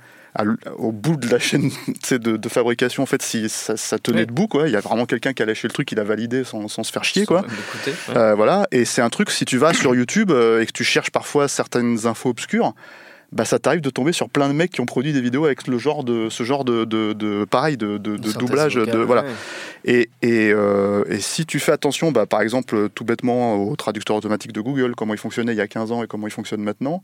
au 0.77 0.91
bout 0.91 1.15
de 1.15 1.29
la 1.29 1.37
chaîne 1.37 1.69
de, 2.11 2.37
de 2.37 2.49
fabrication, 2.49 3.03
en 3.03 3.05
fait, 3.05 3.21
si 3.21 3.47
ça, 3.49 3.77
ça 3.77 3.99
tenait 3.99 4.21
Oui. 4.21 4.25
debout, 4.25 4.47
quoi. 4.47 4.67
Il 4.67 4.71
y 4.73 4.75
a 4.75 4.79
vraiment 4.79 5.05
quelqu'un 5.05 5.31
qui 5.33 5.43
a 5.43 5.45
lâché 5.45 5.67
le 5.67 5.73
truc, 5.73 5.91
il 5.91 5.99
a 5.99 6.03
validé 6.03 6.43
sans, 6.43 6.67
sans 6.67 6.81
se 6.83 6.91
faire 6.91 7.03
chier, 7.03 7.27
quoi. 7.27 7.41
même 7.43 7.51
l'écouter, 7.51 7.91
ouais. 8.09 8.17
Euh, 8.17 8.33
voilà, 8.33 8.65
et 8.71 8.83
c'est 8.83 9.03
un 9.03 9.09
truc, 9.11 9.29
si 9.29 9.45
tu 9.45 9.59
vas 9.59 9.73
sur 9.75 9.93
YouTube 9.93 10.31
euh, 10.31 10.59
et 10.61 10.65
que 10.65 10.71
tu 10.71 10.83
cherches 10.83 11.11
parfois 11.11 11.47
certaines 11.47 12.07
infos 12.07 12.29
obscures, 12.29 12.73
bah 13.33 13.45
ça 13.45 13.57
t'arrive 13.59 13.81
de 13.81 13.89
tomber 13.89 14.13
sur 14.13 14.29
plein 14.29 14.47
de 14.47 14.53
mecs 14.53 14.71
qui 14.71 14.79
ont 14.81 14.85
produit 14.85 15.11
des 15.11 15.21
vidéos 15.21 15.45
avec 15.45 15.67
le 15.67 15.77
genre 15.77 16.03
de 16.03 16.29
ce 16.29 16.43
genre 16.43 16.63
de, 16.63 16.85
de, 16.85 17.13
de- 17.13 17.45
pareil 17.45 17.75
de, 17.77 17.97
de, 17.97 18.15
doublage 18.17 18.77
vocale, 18.77 18.93
de 18.93 18.99
voilà 19.03 19.23
et, 19.85 20.09
et, 20.21 20.51
euh, 20.53 21.03
et 21.09 21.19
si 21.19 21.45
tu 21.45 21.59
fais 21.59 21.71
attention 21.71 22.11
bah, 22.11 22.25
par 22.25 22.41
exemple 22.41 22.89
tout 22.93 23.03
bêtement 23.03 23.55
au 23.55 23.75
traducteur 23.75 24.15
automatique 24.15 24.53
de 24.53 24.61
Google 24.61 24.93
comment 24.95 25.13
il 25.13 25.19
fonctionnait 25.19 25.53
il 25.53 25.57
y 25.57 25.61
a 25.61 25.67
15 25.67 25.91
ans 25.91 26.03
et 26.03 26.07
comment 26.07 26.27
il 26.27 26.31
fonctionne 26.31 26.61
maintenant 26.61 27.03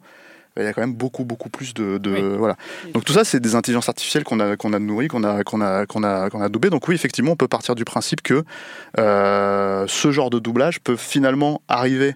bah, 0.55 0.61
il 0.63 0.65
y 0.65 0.67
a 0.67 0.73
quand 0.73 0.81
même 0.81 0.93
beaucoup 0.95 1.25
beaucoup 1.25 1.49
plus 1.49 1.73
de, 1.73 1.97
de- 1.99 2.11
Oui. 2.11 2.37
voilà. 2.37 2.55
Donc 2.93 3.05
tout 3.05 3.13
ça 3.13 3.23
c'est 3.23 3.39
des 3.39 3.55
intelligences 3.55 3.87
artificielles 3.89 4.23
qu'on 4.23 4.39
a 4.39 4.55
qu'on 4.55 4.73
a 4.73 4.79
nourries 4.79 5.07
qu'on 5.07 5.23
a 5.23 5.43
qu'on 5.43 5.61
a 5.61 5.85
qu'on 5.85 6.03
a 6.03 6.29
qu'on 6.29 6.41
a 6.41 6.49
doublées. 6.49 6.69
Donc 6.71 6.87
oui 6.87 6.95
effectivement 6.95 7.31
on 7.31 7.35
peut 7.35 7.47
partir 7.47 7.75
du 7.75 7.85
principe 7.85 8.21
que 8.21 8.43
euh, 8.97 9.85
ce 9.87 10.11
genre 10.11 10.29
de 10.29 10.39
doublage 10.39 10.79
peut 10.81 10.95
finalement 10.95 11.61
arriver 11.67 12.15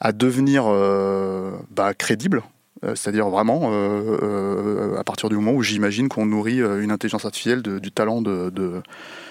à 0.00 0.12
devenir 0.12 0.64
euh, 0.66 1.52
bah, 1.70 1.94
crédible 1.94 2.42
C'est-à-dire 2.82 3.28
vraiment 3.28 3.70
euh, 3.72 4.18
euh, 4.22 4.98
à 4.98 5.04
partir 5.04 5.28
du 5.28 5.36
moment 5.36 5.52
où 5.52 5.62
j'imagine 5.62 6.08
qu'on 6.08 6.26
nourrit 6.26 6.60
euh, 6.60 6.82
une 6.82 6.90
intelligence 6.90 7.24
artificielle 7.24 7.62
de- 7.62 7.78
du 7.78 7.92
talent 7.92 8.22
de, 8.22 8.50
de- 8.50 8.82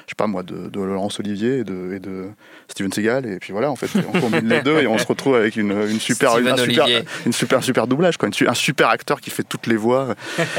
je 0.05 0.11
sais 0.11 0.15
pas 0.17 0.27
moi, 0.27 0.43
de, 0.43 0.67
de 0.69 0.79
Laurence 0.81 1.19
Olivier 1.19 1.59
et 1.59 1.63
de, 1.63 1.93
et 1.93 1.99
de 1.99 2.27
Steven 2.69 2.91
Seagal, 2.91 3.25
et 3.25 3.39
puis 3.39 3.51
voilà, 3.53 3.69
en 3.71 3.75
fait, 3.75 3.89
on 4.13 4.19
combine 4.19 4.47
les 4.47 4.61
deux 4.61 4.77
et 4.79 4.87
on 4.87 4.97
se 4.97 5.05
retrouve 5.05 5.35
avec 5.35 5.55
une, 5.57 5.71
une 5.71 5.99
super, 5.99 6.31
Steven 6.31 6.53
un 6.53 6.57
super, 6.57 6.85
une 7.25 7.33
super, 7.33 7.63
super 7.63 7.87
doublage, 7.87 8.17
quoi, 8.17 8.29
une 8.29 8.47
un 8.47 8.53
super 8.53 8.89
acteur 8.89 9.19
qui 9.21 9.29
fait 9.29 9.43
toutes 9.43 9.67
les 9.67 9.77
voix. 9.77 10.15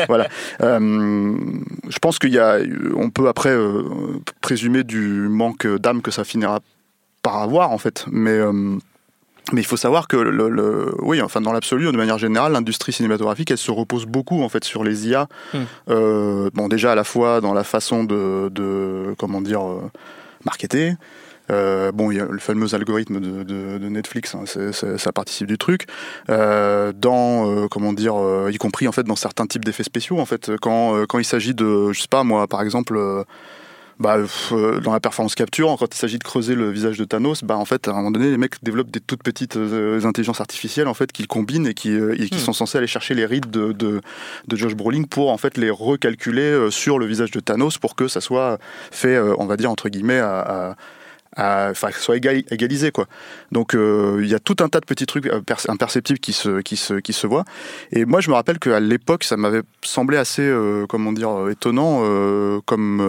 voilà. 0.09 0.29
Euh, 0.61 1.35
je 1.89 1.99
pense 1.99 2.19
qu'il 2.19 2.33
y 2.33 2.39
a, 2.39 2.59
on 2.95 3.11
peut 3.11 3.29
après 3.29 3.51
euh, 3.51 3.83
présumer 4.41 4.85
du 4.85 5.01
manque 5.29 5.67
d'âme 5.67 6.03
que 6.03 6.11
ça 6.11 6.25
finira 6.25 6.61
par 7.23 7.39
avoir, 7.39 7.71
en 7.73 7.79
fait, 7.79 8.05
mais. 8.11 8.39
Mais 9.53 9.61
il 9.61 9.65
faut 9.67 9.77
savoir 9.77 10.07
que, 10.09 10.17
le, 10.17 10.49
le- 10.49 10.95
oui, 11.01 11.21
enfin, 11.21 11.41
dans 11.41 11.53
l'absolu, 11.53 11.87
de 11.91 11.97
manière 11.97 12.19
générale, 12.19 12.53
l'industrie 12.53 12.93
cinématographique, 12.93 13.51
elle 13.51 13.59
se 13.59 13.71
repose 13.73 14.07
beaucoup 14.07 14.43
en 14.43 14.49
fait 14.49 14.63
sur 14.65 14.85
les 14.85 15.09
IA. 15.09 15.27
Hmm. 15.53 15.59
Euh, 15.91 16.51
bon, 16.55 16.69
déjà 16.69 16.93
à 16.93 16.95
la 16.95 17.05
fois 17.05 17.41
dans 17.41 17.53
la 17.55 17.65
façon 17.65 18.05
de, 18.05 18.49
de 18.51 19.15
comment 19.19 19.41
dire, 19.41 19.67
euh, 19.67 19.81
marketer. 20.45 20.95
Euh, 21.51 21.91
bon, 21.91 22.13
il 22.13 22.19
y 22.19 22.21
a 22.21 22.25
le 22.25 22.39
fameux 22.39 22.73
algorithme 22.73 23.19
de, 23.19 23.43
de- 23.43 23.77
de 23.79 23.89
Netflix, 23.89 24.35
hein, 24.37 24.43
c'est- 24.47 24.71
c'est- 24.73 24.97
ça 24.97 25.11
participe 25.13 25.49
du 25.49 25.59
truc. 25.59 25.87
Euh, 26.31 26.93
dans, 26.97 27.67
comment 27.69 27.93
dire, 27.93 28.15
y 28.49 28.57
compris 28.59 28.87
en 28.87 28.93
fait 28.93 29.03
dans 29.03 29.17
certains 29.17 29.47
types 29.47 29.65
d'effets 29.65 29.83
spéciaux, 29.83 30.21
en 30.21 30.25
fait, 30.25 30.53
quand 30.63 31.05
quand 31.09 31.19
il 31.19 31.25
s'agit 31.25 31.53
de, 31.53 31.93
je 31.93 32.01
sais 32.01 32.09
pas 32.09 32.23
moi, 32.23 32.47
par 32.47 32.63
exemple. 32.63 32.97
Bah, 33.99 34.17
euh, 34.53 34.81
dans 34.81 34.93
la 34.93 35.01
performance 35.01 35.35
capture, 35.35 35.75
quand 35.79 35.95
il 35.95 35.99
s'agit 35.99 36.19
de 36.19 36.25
creuser 36.25 36.55
le 36.55 36.71
visage 36.71 36.99
de 36.99 37.05
Thanos, 37.05 37.45
bah, 37.45 37.57
en 37.57 37.65
fait, 37.65 37.89
à 37.89 37.93
un 37.93 37.95
moment 37.95 38.11
donné, 38.11 38.31
les 38.31 38.37
mecs 38.39 38.63
développent 38.63 38.91
des 38.91 39.01
toutes 39.01 39.23
petites 39.23 39.57
euh, 39.57 40.05
intelligences 40.05 40.41
artificielles 40.41 40.89
en 40.89 40.95
fait 40.95 41.13
qu'ils 41.13 41.29
combinent 41.29 41.67
et 41.67 41.75
qui, 41.75 41.91
euh, 41.91 42.15
et 42.21 42.29
qui 42.29 42.37
Hmm. 42.37 42.47
sont 42.47 42.53
censées 42.53 42.79
aller 42.79 42.87
chercher 42.87 43.15
les 43.15 43.27
rides 43.27 43.51
de, 43.51 43.73
de, 43.73 44.01
de 44.49 44.57
Josh 44.57 44.75
Brolin 44.75 45.05
pour 45.05 45.31
en 45.31 45.37
fait 45.39 45.57
les 45.57 45.71
recalculer 45.71 46.71
sur 46.71 46.99
le 46.99 47.07
visage 47.07 47.31
de 47.31 47.41
Thanos 47.41 47.79
pour 47.79 47.95
que 47.95 48.09
ça 48.09 48.21
soit 48.21 48.59
fait, 48.91 49.19
on 49.19 49.47
va 49.47 49.57
dire 49.57 49.71
entre 49.71 49.89
guillemets, 49.89 50.19
à- 50.21 50.77
enfin, 51.37 51.89
soit 51.93 52.17
égal- 52.17 52.43
égalisé 52.51 52.91
quoi. 52.91 53.07
Donc 53.53 53.75
euh, 53.75 54.21
il 54.23 54.29
y 54.29 54.35
a 54.35 54.39
tout 54.39 54.57
un 54.61 54.69
tas 54.69 54.81
de 54.81 54.87
petits 54.87 55.07
trucs 55.07 55.27
euh, 55.27 55.41
perce- 55.41 55.69
imperceptibles 55.69 56.19
qui 56.19 56.33
se, 56.33 56.61
qui 56.61 56.77
se, 56.77 56.95
qui 56.95 57.13
se 57.13 57.27
voient. 57.27 57.45
Et 57.91 58.05
moi 58.05 58.21
je 58.21 58.29
me 58.31 58.35
rappelle 58.35 58.59
qu'à 58.59 58.81
l'époque 58.81 59.25
ça 59.25 59.37
m'avait 59.37 59.63
semblé 59.83 60.17
assez, 60.17 60.43
euh, 60.43 60.87
comment 60.89 61.13
dire, 61.13 61.31
euh, 61.31 61.51
étonnant 61.51 62.01
euh, 62.03 62.61
comme 62.67 63.01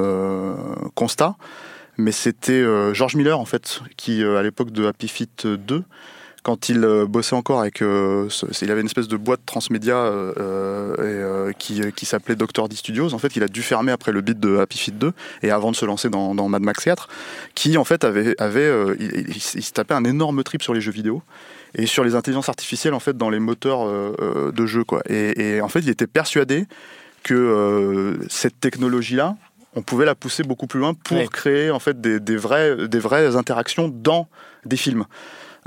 constat. 0.96 1.36
Mais 1.98 2.12
c'était 2.12 2.64
George 2.94 3.16
Miller 3.16 3.40
en 3.40 3.46
fait 3.46 3.82
qui 3.98 4.24
à 4.24 4.42
l'époque 4.42 4.72
de 4.72 4.88
Happy 4.88 5.08
Feet 5.08 5.46
2 5.46 5.84
quand 6.44 6.70
il 6.70 6.84
euh, 6.84 7.06
bossait 7.08 7.36
encore 7.36 7.62
avec, 7.62 7.82
euh, 7.82 8.28
il 8.62 8.70
avait 8.70 8.82
une 8.82 8.88
espèce 8.88 9.08
de 9.08 9.18
boîte 9.18 9.42
transmédia 9.46 9.96
euh, 9.96 10.34
euh, 10.38 10.94
et, 10.98 11.00
euh, 11.50 11.52
qui, 11.58 11.82
qui 11.94 12.06
s'appelait 12.06 12.36
Dr. 12.36 12.68
D 12.70 12.76
Studios. 12.76 13.14
En 13.14 13.18
fait, 13.18 13.36
il 13.36 13.44
a 13.44 13.48
dû 13.48 13.62
fermer 13.64 13.92
après 13.94 14.12
le 14.12 14.22
beat 14.22 14.40
de 14.40 14.58
Happy 14.58 14.78
Feet 14.78 14.98
2 14.98 15.14
et 15.42 15.52
avant 15.52 15.72
de 15.72 15.76
se 15.76 15.86
lancer 15.86 16.10
dans, 16.10 16.36
dans 16.36 16.50
Mad 16.50 16.62
Max 16.62 16.84
4, 16.84 17.08
qui 17.56 17.78
en 17.78 17.84
fait 17.86 18.04
avait, 18.04 18.36
avait 18.40 18.70
il, 19.00 19.06
il- 19.30 19.38
il 19.56 19.64
se 19.64 19.72
tapait 19.72 19.94
un 19.94 20.04
énorme 20.04 20.44
trip 20.44 20.62
sur 20.62 20.74
les 20.74 20.82
jeux 20.82 20.92
vidéo 20.92 21.24
et 21.76 21.86
sur 21.86 22.04
les 22.04 22.14
intelligences 22.14 22.50
artificielles 22.50 22.94
en 22.94 23.00
fait 23.00 23.18
dans 23.18 23.30
les 23.32 23.40
moteurs 23.40 23.88
de 24.52 24.66
jeux 24.66 24.84
quoi. 24.84 25.02
Et, 25.10 25.56
et 25.56 25.62
en 25.62 25.70
fait, 25.70 25.80
il 25.80 25.90
était 25.90 26.08
persuadé 26.08 26.68
que 27.24 28.20
cette 28.30 28.60
technologie-là, 28.60 29.36
on 29.76 29.82
pouvait 29.82 30.06
la 30.06 30.14
pousser 30.14 30.44
beaucoup 30.44 30.68
plus 30.68 30.80
loin 30.80 30.94
pour 30.94 31.18
Oui. 31.18 31.28
créer 31.30 31.72
en 31.72 31.80
fait 31.80 32.00
des, 32.00 32.20
des 32.20 32.36
vraies, 32.38 32.88
des 32.88 33.00
vraies 33.00 33.36
interactions 33.36 33.88
dans 33.88 34.28
des 34.66 34.78
films. 34.78 35.06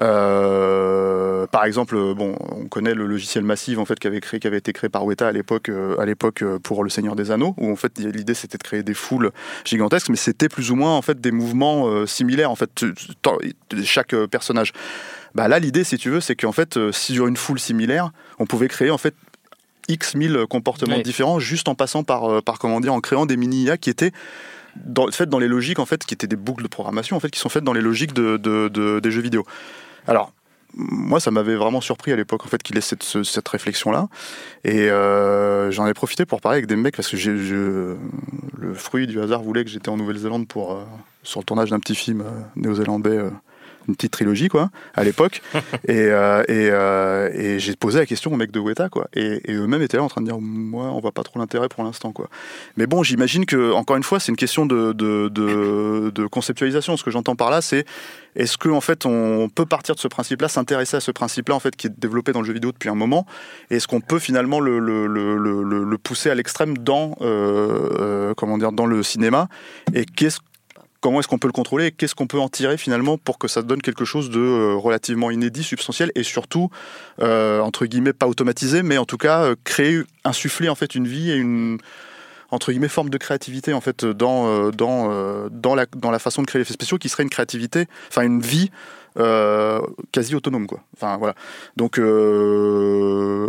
Euh, 0.01 1.47
par 1.47 1.65
exemple, 1.65 1.95
bon, 2.15 2.37
on 2.51 2.67
connaît 2.67 2.95
le 2.95 3.07
logiciel 3.07 3.45
Massive 3.45 3.79
en 3.79 3.85
fait 3.85 3.99
qui 3.99 4.07
avait 4.07 4.21
créé, 4.21 4.41
qui 4.41 4.47
avait 4.47 4.59
été 4.59 4.73
créé 4.73 4.91
par 4.91 5.05
Weta 5.05 5.29
à 5.29 5.33
l'époque, 5.33 5.69
euh, 5.69 5.99
à 5.99 6.05
l'époque 6.05 6.43
euh, 6.43 6.59
pour 6.59 6.85
Le 6.85 6.91
Seigneur 6.91 7.17
des 7.17 7.31
Anneaux, 7.31 7.55
où 7.57 7.71
en 7.71 7.77
fait 7.77 7.99
l'idée 7.99 8.35
c'était 8.35 8.59
de 8.59 8.63
créer 8.63 8.83
des 8.83 8.95
foules 8.95 9.31
gigantesques, 9.65 10.09
mais 10.11 10.17
c'était 10.17 10.49
plus 10.49 10.71
ou 10.71 10.75
moins 10.77 10.95
en 10.97 11.03
fait 11.03 11.21
des 11.21 11.31
mouvements 11.33 11.87
euh, 11.89 12.07
similaires 12.07 12.51
en 12.51 12.57
fait 12.57 12.85
chaque 13.85 14.15
personnage. 14.27 14.73
Bah 15.35 15.49
là, 15.49 15.59
l'idée, 15.59 15.85
si 15.85 15.99
tu 15.99 16.09
veux, 16.11 16.21
c'est 16.21 16.35
qu'en 16.35 16.53
fait, 16.53 16.79
sur 16.93 17.27
une 17.27 17.37
foule 17.37 17.59
similaire, 17.61 18.11
on 18.39 18.47
pouvait 18.47 18.69
créer 18.69 18.91
en 18.91 18.97
fait 18.99 19.15
X 19.89 20.15
mille 20.15 20.47
comportements 20.49 20.97
Oui. 20.97 21.03
différents 21.03 21.39
juste 21.39 21.69
en 21.69 21.75
passant 21.75 22.05
par, 22.05 22.43
par 22.43 22.59
comment 22.59 22.81
dire, 22.81 22.95
en 22.95 23.01
créant 23.01 23.27
des 23.27 23.37
mini 23.37 23.65
IA 23.65 23.77
qui 23.77 23.91
étaient 23.91 24.13
dans, 24.77 25.11
faites 25.11 25.29
dans 25.29 25.39
les 25.39 25.49
logiques 25.49 25.79
en 25.79 25.85
fait, 25.87 26.05
qui 26.07 26.15
étaient 26.15 26.27
des 26.27 26.37
boucles 26.37 26.63
de 26.63 26.69
programmation 26.69 27.17
en 27.17 27.21
fait, 27.21 27.31
qui 27.31 27.39
sont 27.39 27.49
faites 27.51 27.65
dans 27.65 27.73
les 27.75 27.83
logiques 27.83 28.15
de, 28.15 28.37
de- 28.39 28.69
de- 28.69 28.99
des 29.01 29.11
jeux 29.11 29.21
vidéo. 29.21 29.45
Alors. 30.07 30.33
Moi, 30.79 31.21
ça 31.21 31.31
m'avait 31.31 31.55
vraiment 31.55 31.81
surpris 31.81 32.13
à 32.13 32.17
l'époque 32.17 32.45
en 32.45 32.49
fait 32.49 32.63
qu'il 32.63 32.77
ait 32.77 32.83
cette, 32.83 33.03
ce- 33.03 33.23
cette 33.23 33.49
réflexion-là, 33.49 34.09
et 34.63 34.91
euh, 34.91 35.71
j'en 35.71 35.87
ai 35.87 35.95
profité 35.95 36.27
pour 36.27 36.43
parler 36.43 36.57
avec 36.59 36.67
des 36.67 36.77
mecs 36.77 36.95
parce 36.95 37.09
que 37.09 37.17
le 37.17 38.75
fruit 38.75 39.07
du 39.07 39.19
hasard 39.19 39.41
voulait 39.43 39.65
que 39.65 39.71
j'étais 39.71 39.89
en 39.89 39.97
Nouvelle-Zélande 39.97 40.47
pour 40.49 40.73
euh, 40.73 40.85
sur 41.23 41.41
le 41.41 41.47
tournage 41.47 41.71
d'un 41.71 41.79
petit 41.79 41.95
film 41.95 42.21
euh, 42.21 42.25
néo-zélandais, 42.57 43.17
une 43.89 43.95
petite 43.97 44.13
trilogie 44.13 44.49
quoi, 44.49 44.71
à 44.95 45.05
l'époque, 45.05 45.43
et, 45.89 46.09
euh, 46.11 46.43
et, 46.49 46.69
euh, 46.71 47.31
et 47.33 47.59
j'ai 47.59 47.75
posé 47.77 47.99
la 47.99 48.07
question 48.07 48.33
aux 48.33 48.37
mecs 48.37 48.51
de 48.53 48.59
Weta 48.61 48.89
quoi, 48.89 49.09
et, 49.15 49.41
et 49.51 49.55
eux-mêmes 49.55 49.83
étaient 49.83 49.97
là 49.97 50.03
en 50.03 50.09
train 50.09 50.21
de 50.21 50.27
dire 50.27 50.39
moi 50.41 50.85
on 50.87 51.01
voit 51.01 51.13
pas 51.13 51.23
trop 51.23 51.39
l'intérêt 51.39 51.69
pour 51.69 51.85
l'instant 51.85 52.13
quoi. 52.13 52.29
Mais 52.77 52.87
bon, 52.87 53.03
j'imagine 53.03 53.47
que 53.47 53.73
encore 53.73 53.97
une 53.97 54.03
fois 54.03 54.21
c'est 54.21 54.31
une 54.33 54.37
question 54.37 54.67
de, 54.67 54.93
de, 54.93 55.29
de, 55.29 56.11
de 56.15 56.27
conceptualisation. 56.27 56.97
Ce 56.97 57.05
que 57.05 57.11
j'entends 57.11 57.37
par 57.37 57.51
là, 57.51 57.61
c'est 57.63 57.85
est-ce 58.35 58.59
que 58.59 58.69
en 58.69 58.81
fait 58.81 59.07
on 59.07 59.49
peut 59.49 59.67
partir 59.67 59.95
de 59.95 60.01
ce 60.01 60.09
principe-là, 60.09 60.49
s'intéresser 60.49 60.97
à 60.97 61.01
ce 61.01 61.11
principe-là 61.11 61.55
en 61.55 61.61
fait 61.61 61.75
qui 61.77 61.87
est 61.87 61.99
développé 61.99 62.33
dans 62.33 62.41
le 62.41 62.47
jeu 62.47 62.53
vidéo 62.53 62.73
depuis 62.73 62.89
un 62.91 62.95
moment, 62.95 63.27
et 63.71 63.77
est-ce 63.77 63.87
qu'on 63.89 64.01
peut 64.01 64.19
finalement 64.19 64.61
le, 64.61 64.79
le, 64.79 65.07
le, 65.07 65.37
le, 65.37 65.63
le- 65.63 65.85
le 65.85 65.99
pousser 65.99 66.31
à 66.31 66.35
l'extrême 66.35 66.77
dans 66.79 67.17
euh, 67.21 67.89
euh, 68.01 68.35
comment 68.35 68.59
dire 68.59 68.73
dans 68.73 68.87
le 68.87 69.03
cinéma? 69.03 69.49
Et 69.95 70.05
qu'est-ce 70.05 70.39
Comment 71.07 71.21
est-ce 71.21 71.29
qu'on 71.29 71.39
peut 71.39 71.47
le 71.47 71.53
contrôler 71.53 71.93
qu'est-ce 71.93 72.17
qu'on 72.17 72.27
peut 72.27 72.41
en 72.41 72.49
tirer 72.49 72.77
finalement 72.77 73.17
pour 73.17 73.39
que 73.39 73.47
ça 73.47 73.63
donne 73.63 73.81
quelque 73.81 74.05
chose 74.05 74.29
de 74.29 74.41
euh, 74.41 74.75
relativement 74.75 75.31
inédit, 75.31 75.63
substantiel 75.63 76.11
et 76.17 76.25
surtout 76.25 76.69
euh, 77.23 77.61
entre 77.61 77.87
guillemets 77.87 78.13
pas 78.13 78.27
automatisé, 78.27 78.83
mais 78.83 78.99
en 78.99 79.05
tout 79.05 79.17
cas 79.17 79.45
euh, 79.45 79.55
créer, 79.63 80.03
insuffler 80.25 80.69
en 80.69 80.75
fait 80.75 80.97
une 80.97 81.07
vie 81.07 81.31
et 81.31 81.37
une 81.37 81.79
entre 82.51 82.73
guillemets 82.73 82.89
forme 82.89 83.09
de 83.09 83.19
créativité 83.19 83.73
en 83.73 83.81
fait 83.81 84.05
dans 84.05 84.71
dans 84.73 85.49
dans 85.49 85.77
la 85.77 85.87
dans 85.95 86.11
la 86.11 86.19
façon 86.19 86.43
de 86.43 86.49
créer 86.49 86.59
les 86.59 86.65
effets 86.65 86.75
spéciaux 86.75 86.99
qui 86.99 87.09
serait 87.09 87.23
une 87.23 87.31
créativité, 87.31 87.87
enfin 88.09 88.23
une 88.23 88.41
vie 88.41 88.73
quasi 89.15 90.35
autonome 90.35 90.67
quoi. 90.67 90.81
Enfin 90.97 91.19
voilà. 91.19 91.37
Donc 91.77 91.99
je 91.99 93.47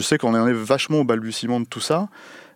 sais 0.00 0.18
qu'on 0.18 0.46
est 0.46 0.52
vachement 0.52 1.00
au 1.00 1.04
balbutiement 1.04 1.58
de 1.58 1.66
tout 1.66 1.80
ça. 1.80 2.06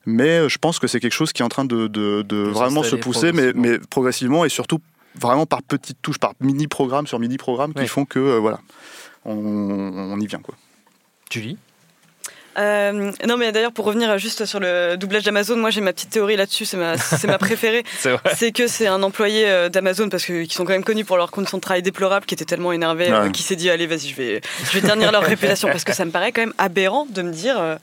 Mais 0.06 0.48
je 0.48 0.58
pense 0.58 0.78
que 0.78 0.86
c'est 0.86 1.00
quelque 1.00 1.12
chose 1.12 1.32
qui 1.32 1.42
est 1.42 1.44
en 1.44 1.48
train 1.48 1.64
de, 1.64 1.86
de, 1.86 2.22
de 2.22 2.36
vraiment 2.36 2.82
se 2.82 2.96
pousser, 2.96 3.32
mais, 3.32 3.52
progressivement. 3.52 3.62
mais 3.62 3.78
progressivement 3.90 4.44
et 4.44 4.48
surtout 4.48 4.78
vraiment 5.14 5.46
par 5.46 5.62
petites 5.62 5.98
touches, 6.02 6.18
par 6.18 6.32
mini-programmes 6.40 7.06
sur 7.06 7.18
mini-programmes 7.18 7.72
qui 7.72 7.80
Ouais. 7.80 7.86
font 7.86 8.04
que 8.04 8.18
euh, 8.18 8.38
voilà, 8.38 8.60
on, 9.24 9.32
on 9.34 10.20
y 10.20 10.26
vient 10.26 10.40
quoi. 10.40 10.54
Julie? 11.30 11.56
Euh, 12.58 13.10
non, 13.26 13.36
mais 13.36 13.52
d'ailleurs, 13.52 13.72
pour 13.72 13.84
revenir 13.84 14.16
juste 14.18 14.44
sur 14.44 14.60
le 14.60 14.96
doublage 14.96 15.22
d'Amazon, 15.24 15.56
moi 15.56 15.70
j'ai 15.70 15.80
ma 15.80 15.92
petite 15.92 16.10
théorie 16.10 16.36
là-dessus, 16.36 16.64
c'est 16.64 16.76
ma, 16.76 16.96
c'est 16.98 17.26
ma 17.26 17.38
préférée. 17.38 17.84
C'est 17.98 18.10
vrai. 18.12 18.20
C'est 18.36 18.52
que 18.52 18.66
c'est 18.66 18.86
un 18.86 19.02
employé 19.02 19.44
euh, 19.48 19.68
d'Amazon, 19.68 20.08
parce 20.08 20.24
que 20.24 20.44
qui 20.44 20.54
sont 20.54 20.64
quand 20.64 20.72
même 20.72 20.84
connus 20.84 21.04
pour 21.04 21.16
leurs 21.16 21.30
conditions 21.30 21.58
de 21.58 21.62
travail 21.62 21.82
déplorables, 21.82 22.26
qui 22.26 22.34
était 22.34 22.44
tellement 22.44 22.72
énervé, 22.72 23.10
euh, 23.10 23.24
Ouais. 23.24 23.32
qui 23.32 23.42
s'est 23.42 23.56
dit 23.56 23.70
Allez, 23.70 23.86
vas-y, 23.86 24.08
je 24.08 24.14
vais, 24.16 24.40
je 24.64 24.78
vais 24.78 24.86
ternir 24.86 25.10
leur 25.12 25.22
réputation, 25.22 25.68
parce 25.68 25.84
que 25.84 25.92
ça 25.92 26.04
me 26.04 26.10
paraît 26.10 26.32
quand 26.32 26.42
même 26.42 26.54
aberrant 26.58 27.06
de 27.08 27.22
me 27.22 27.32
dire 27.32 27.56
euh, 27.58 27.76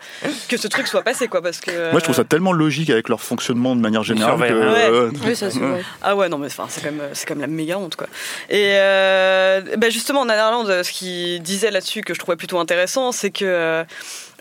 que 0.47 0.57
ce 0.57 0.67
truc 0.67 0.87
soit 0.87 1.01
passé, 1.03 1.27
quoi. 1.27 1.41
Parce 1.41 1.59
que, 1.59 1.91
Moi, 1.91 1.99
je 1.99 2.03
trouve 2.03 2.15
ça 2.15 2.23
tellement 2.23 2.53
logique 2.53 2.89
avec 2.89 3.09
leur 3.09 3.21
fonctionnement 3.21 3.75
de 3.75 3.81
manière 3.81 4.03
générale 4.03 4.39
que. 4.39 4.47
surveillent, 4.47 4.89
ouais. 4.89 5.09
Oui, 5.25 5.35
ça 5.35 5.49
se 5.51 5.59
voit. 5.59 5.77
Ah 6.01 6.15
ouais, 6.15 6.29
non, 6.29 6.37
mais 6.37 6.47
enfin, 6.47 6.65
c'est 6.69 6.81
quand, 6.81 6.91
même- 6.91 7.09
c'est 7.13 7.25
quand 7.27 7.35
même 7.35 7.41
la 7.41 7.47
méga 7.47 7.77
honte, 7.77 7.95
quoi. 7.95 8.07
Et 8.49 8.73
euh, 8.75 9.61
bah, 9.77 9.89
justement, 9.89 10.25
Nanarland, 10.25 10.83
ce 10.83 10.91
qu'il 10.91 11.41
disait 11.41 11.71
là-dessus, 11.71 12.01
que 12.01 12.13
je 12.13 12.19
trouvais 12.19 12.37
plutôt 12.37 12.59
intéressant, 12.59 13.11
c'est 13.11 13.31
que. 13.31 13.83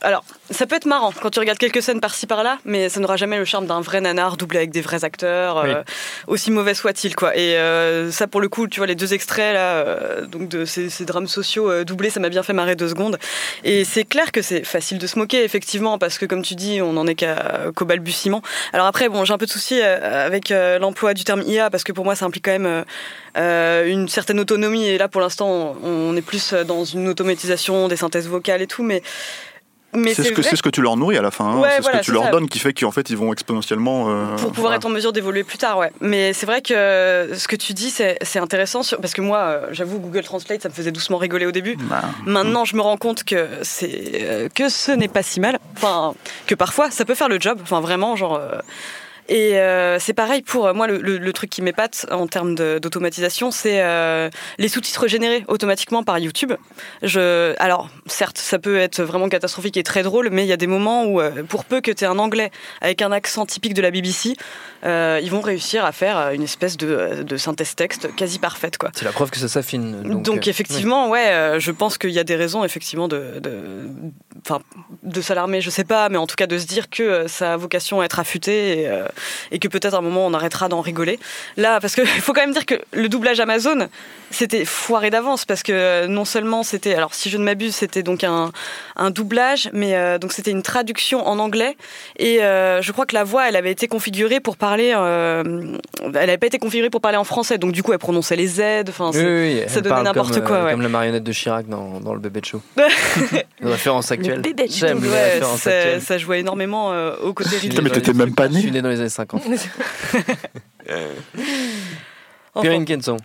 Alors, 0.03 0.25
ça 0.51 0.67
peut 0.67 0.77
être 0.77 0.87
marrant 0.87 1.13
quand 1.13 1.31
tu 1.31 1.39
regardes 1.39 1.59
quelques 1.59 1.83
scènes 1.83 2.01
par-ci 2.01 2.27
par-là, 2.27 2.59
mais 2.65 2.89
ça 2.89 3.01
n'aura 3.01 3.17
jamais 3.17 3.39
le 3.39 3.45
charme 3.45 3.67
d'un 3.67 3.81
vrai 3.81 4.01
nanar 4.01 4.37
doublé 4.37 4.59
avec 4.59 4.71
des 4.71 4.81
vrais 4.81 5.05
acteurs, 5.05 5.59
euh, 5.59 5.83
aussi 6.27 6.51
mauvais 6.51 6.75
soit-il, 6.75 7.15
quoi. 7.15 7.37
Et 7.37 7.57
euh, 7.57 8.11
ça, 8.11 8.27
pour 8.27 8.41
le 8.41 8.49
coup, 8.49 8.67
tu 8.67 8.81
vois, 8.81 8.87
les 8.87 8.95
deux 8.95 9.13
extraits 9.13 9.55
là, 9.55 9.75
euh, 9.75 10.27
donc 10.27 10.49
de 10.49 10.65
ces, 10.65 10.89
ces 10.89 11.05
drames 11.05 11.29
sociaux 11.29 11.85
doublés, 11.85 12.11
ça 12.11 12.21
m'a 12.21 12.31
bien 12.31 12.43
fait 12.43 12.53
marrer 12.53 12.77
deux 12.77 12.89
secondes. 12.89 13.19
Et 13.65 13.85
c'est 13.85 14.05
clair 14.05 14.33
que 14.33 14.43
c'est 14.43 14.65
facile 14.65 14.99
de 14.99 15.07
se 15.07 15.19
moquer, 15.19 15.45
effectivement, 15.45 15.99
parce 15.99 16.19
que 16.19 16.27
comme 16.27 16.43
tu 16.43 16.55
dis, 16.55 16.81
on 16.81 16.95
n'en 16.95 17.07
est 17.07 17.27
qu'au 17.75 17.85
balbutiement. 17.85 18.43
Alors 18.73 18.87
après, 18.87 19.09
bon, 19.09 19.25
j'ai 19.25 19.35
un 19.35 19.39
peu 19.39 19.47
de 19.47 19.51
souci 19.51 19.81
avec 19.83 20.51
l'emploi 20.51 21.15
du 21.15 21.25
terme 21.25 21.43
IA, 21.43 21.71
parce 21.71 21.85
que 21.85 21.93
pour 21.93 22.05
moi, 22.05 22.15
ça 22.15 22.25
implique 22.25 22.47
quand 22.47 22.59
même 22.59 22.85
une 23.37 24.09
certaine 24.09 24.41
autonomie. 24.41 24.87
Et 24.89 24.99
là, 24.99 25.09
pour 25.09 25.21
l'instant, 25.21 25.77
on, 25.85 26.11
on 26.11 26.17
est 26.17 26.23
plus 26.23 26.55
dans 26.55 26.85
une 26.85 27.09
automatisation 27.09 27.89
des 27.89 27.97
synthèses 27.97 28.29
vocales 28.29 28.63
et 28.63 28.67
tout, 28.67 28.83
Mais 28.83 29.03
C'est 29.93 30.23
ce, 30.23 30.33
que- 30.33 30.43
ce 30.43 30.63
que 30.63 30.69
tu 30.69 30.83
leur 30.83 30.97
nourris 30.97 31.17
à 31.19 31.23
la 31.23 31.31
fin. 31.31 31.47
hein. 31.47 31.63
C'est 31.77 31.83
ce 31.83 31.91
que 31.91 32.01
tu 32.03 32.13
leur 32.13 32.25
ça. 32.25 32.31
donnes 32.31 32.49
qui 32.49 32.59
fait 32.61 32.73
qu'en 32.73 32.93
fait 32.93 33.11
ils 33.11 33.17
vont 33.17 33.33
exponentiellement. 33.33 34.07
euh, 34.09 34.27
pour 34.37 34.49
pouvoir 34.53 34.55
voilà. 34.63 34.77
être 34.77 34.87
en 34.87 34.91
mesure 34.91 35.13
d'évoluer 35.13 35.43
plus 35.43 35.59
tard, 35.59 35.79
ouais. 35.79 35.91
Mais 36.01 36.33
c'est 36.33 36.47
vrai 36.47 36.63
que 36.63 37.31
ce 37.35 37.49
que 37.49 37.57
tu 37.57 37.73
dis, 37.75 37.91
c'est 37.91 38.17
c'est 38.23 38.39
intéressant 38.39 38.83
sur- 38.83 39.01
parce 39.01 39.15
que 39.15 39.21
moi, 39.21 39.39
euh, 39.39 39.67
j'avoue, 39.73 39.99
Google 39.99 40.23
Translate, 40.23 40.63
ça 40.63 40.69
me 40.69 40.75
faisait 40.75 40.93
doucement 40.93 41.19
rigoler 41.19 41.47
au 41.47 41.53
début. 41.53 41.77
Bah, 41.89 42.03
Maintenant, 42.25 42.65
je 42.65 42.77
me 42.77 42.83
rends 42.83 42.97
compte 42.97 43.25
que 43.25 43.49
c'est 43.63 44.13
euh, 44.23 44.49
que 44.55 44.69
ce 44.69 44.93
n'est 44.93 45.09
pas 45.09 45.23
si 45.23 45.41
mal. 45.41 45.59
Enfin, 45.77 46.15
que 46.47 46.55
parfois, 46.55 46.91
ça 46.91 47.05
peut 47.05 47.15
faire 47.17 47.29
le 47.29 47.41
job. 47.41 47.59
Enfin, 47.63 47.81
vraiment, 47.81 48.15
genre. 48.17 48.37
euh, 48.37 48.59
et 49.31 49.59
euh, 49.59 49.99
c'est 49.99 50.13
pareil 50.13 50.43
pour 50.43 50.67
euh, 50.67 50.75
moi, 50.75 50.87
le, 50.87 50.99
le- 50.99 51.17
le 51.19 51.33
truc 51.33 51.49
qui 51.49 51.63
m'épate 51.63 52.05
en 52.11 52.27
termes 52.27 52.55
d'automatisation, 52.55 53.51
c'est 53.51 53.81
euh, 53.81 54.29
les 54.59 54.69
sous-titres 54.69 55.07
générés 55.09 55.45
automatiquement 55.49 56.03
par 56.03 56.19
YouTube. 56.19 56.53
Je, 57.03 57.55
alors, 57.59 57.89
certes, 58.07 58.37
ça 58.39 58.59
peut 58.59 58.77
être 58.79 59.01
vraiment 59.03 59.29
catastrophique 59.29 59.77
et 59.77 59.83
très 59.83 60.03
drôle, 60.03 60.29
mais 60.31 60.45
il 60.45 60.49
y 60.49 60.53
a 60.53 60.57
des 60.59 60.67
moments 60.67 61.05
où, 61.07 61.21
pour 61.49 61.65
peu 61.65 61.81
que 61.81 61.91
tu 61.91 62.05
aies 62.05 62.09
un 62.09 62.19
anglais 62.19 62.51
avec 62.83 63.01
un 63.03 63.13
accent 63.13 63.47
typique 63.47 63.75
de 63.75 63.83
la 63.83 63.91
BBC, 63.91 64.35
euh, 64.85 65.21
ils 65.23 65.31
vont 65.31 65.41
réussir 65.41 65.85
à 65.85 65.93
faire 65.93 66.31
une 66.33 66.43
espèce 66.43 66.77
de, 66.77 67.23
de 67.23 67.37
synthèse 67.37 67.75
texte 67.75 68.15
quasi 68.17 68.39
parfaite, 68.39 68.77
quoi. 68.79 68.91
C'est 68.95 69.05
la 69.05 69.13
preuve 69.13 69.31
que 69.31 69.39
ça 69.39 69.49
s'affine. 69.49 70.03
Donc, 70.03 70.23
Donc, 70.25 70.49
effectivement, 70.49 71.09
ouais, 71.09 71.57
je 71.59 71.71
pense 71.71 71.97
qu'il 71.99 72.11
y 72.11 72.19
a 72.19 72.25
des 72.25 72.37
raisons 72.37 72.65
effectivement 72.65 73.07
de, 73.09 73.39
de, 73.41 73.89
de 75.03 75.21
s'alarmer, 75.21 75.61
je 75.61 75.71
sais 75.71 75.85
pas, 75.85 76.09
mais 76.09 76.17
en 76.19 76.27
tout 76.27 76.37
cas 76.37 76.47
de 76.47 76.59
se 76.59 76.67
dire 76.67 76.91
que 76.91 77.27
ça 77.29 77.55
a 77.55 77.57
vocation 77.57 78.01
à 78.01 78.05
être 78.05 78.19
affûté 78.19 78.81
et, 78.83 78.89
et 79.51 79.59
que 79.59 79.69
peut-être 79.69 79.95
à 79.95 79.99
un 79.99 80.03
moment 80.03 80.27
on 80.27 80.35
arrêtera 80.35 80.69
d'en 80.69 80.81
rigoler. 80.81 81.19
Là, 81.57 81.81
parce 81.81 81.95
qu'il 81.95 82.07
faut 82.07 82.33
quand 82.33 82.41
même 82.43 82.53
dire 82.53 82.67
que 82.67 82.75
le 82.93 83.09
doublage 83.09 83.41
Amazon, 83.41 83.89
c'était 84.31 84.65
foiré 84.65 85.11
d'avance 85.11 85.45
parce 85.45 85.63
que 85.63 85.73
euh, 85.73 86.07
non 86.07 86.25
seulement 86.25 86.63
c'était, 86.63 86.95
alors 86.95 87.15
si 87.15 87.31
je 87.31 87.39
ne 87.39 87.45
m'abuse, 87.45 87.75
c'était 87.75 88.03
donc 88.03 88.25
un, 88.25 88.53
un 88.97 89.11
doublage, 89.11 89.71
mais 89.73 89.95
euh, 89.97 90.19
donc 90.19 90.33
c'était 90.33 90.51
une 90.51 90.63
traduction 90.63 91.27
en 91.27 91.39
anglais 91.39 91.77
et 92.19 92.43
euh, 92.43 92.81
je 92.83 92.93
crois 92.93 93.07
que 93.07 93.15
la 93.15 93.25
voix, 93.25 93.49
elle 93.49 93.57
avait 93.57 93.73
été 93.73 93.89
configurée 93.89 94.41
pour 94.41 94.57
parler, 94.57 94.93
euh, 94.95 95.43
elle 96.03 96.11
n'avait 96.13 96.39
pas 96.39 96.47
été 96.47 96.59
configurée 96.59 96.91
pour 96.91 97.01
parler 97.01 97.17
en 97.19 97.25
français, 97.25 97.59
donc 97.59 97.73
du 97.73 97.83
coup 97.83 97.93
elle 97.93 97.99
prononçait 97.99 98.37
les 98.37 98.47
Z, 98.47 98.61
enfin 98.89 99.11
Oui, 99.15 99.61
ça 99.67 99.81
donnait 99.81 100.03
n'importe 100.03 100.35
comme, 100.35 100.45
quoi. 100.45 100.57
euh, 100.57 100.65
ouais. 100.67 100.71
Comme 100.73 100.83
la 100.83 100.89
marionnette 100.89 101.25
de 101.25 101.33
Chirac 101.33 101.67
dans, 101.69 102.01
dans 102.01 102.15
le 102.15 102.21
bébé 102.21 102.41
de 102.41 102.47
show. 102.47 102.63
Une 103.61 103.69
référence 103.69 104.11
actuelle. 104.11 104.41
bébé 104.41 104.67
de 104.67 104.73
J'aime 104.73 104.99
Ouais, 105.03 105.41
ça, 105.59 106.01
ça 106.01 106.19
jouait 106.19 106.41
énormément 106.41 106.93
euh, 106.93 107.15
au 107.23 107.35
côté 107.35 107.51
Je 107.53 107.57
suis 107.57 107.69
rythme. 107.69 107.83
né 107.85 107.89
mais 107.91 107.95
t'étais 107.95 108.13
même 108.15 108.35
pas 108.35 108.49
Je 108.49 108.55
suis 108.55 108.67
né. 108.67 108.73
né 108.73 108.83
dans 108.83 108.89
les 108.89 109.01
années 109.01 109.09
50. 109.11 109.43
Enfin, 112.53 112.63
Perrine 112.63 112.85
Kenson. 112.85 113.17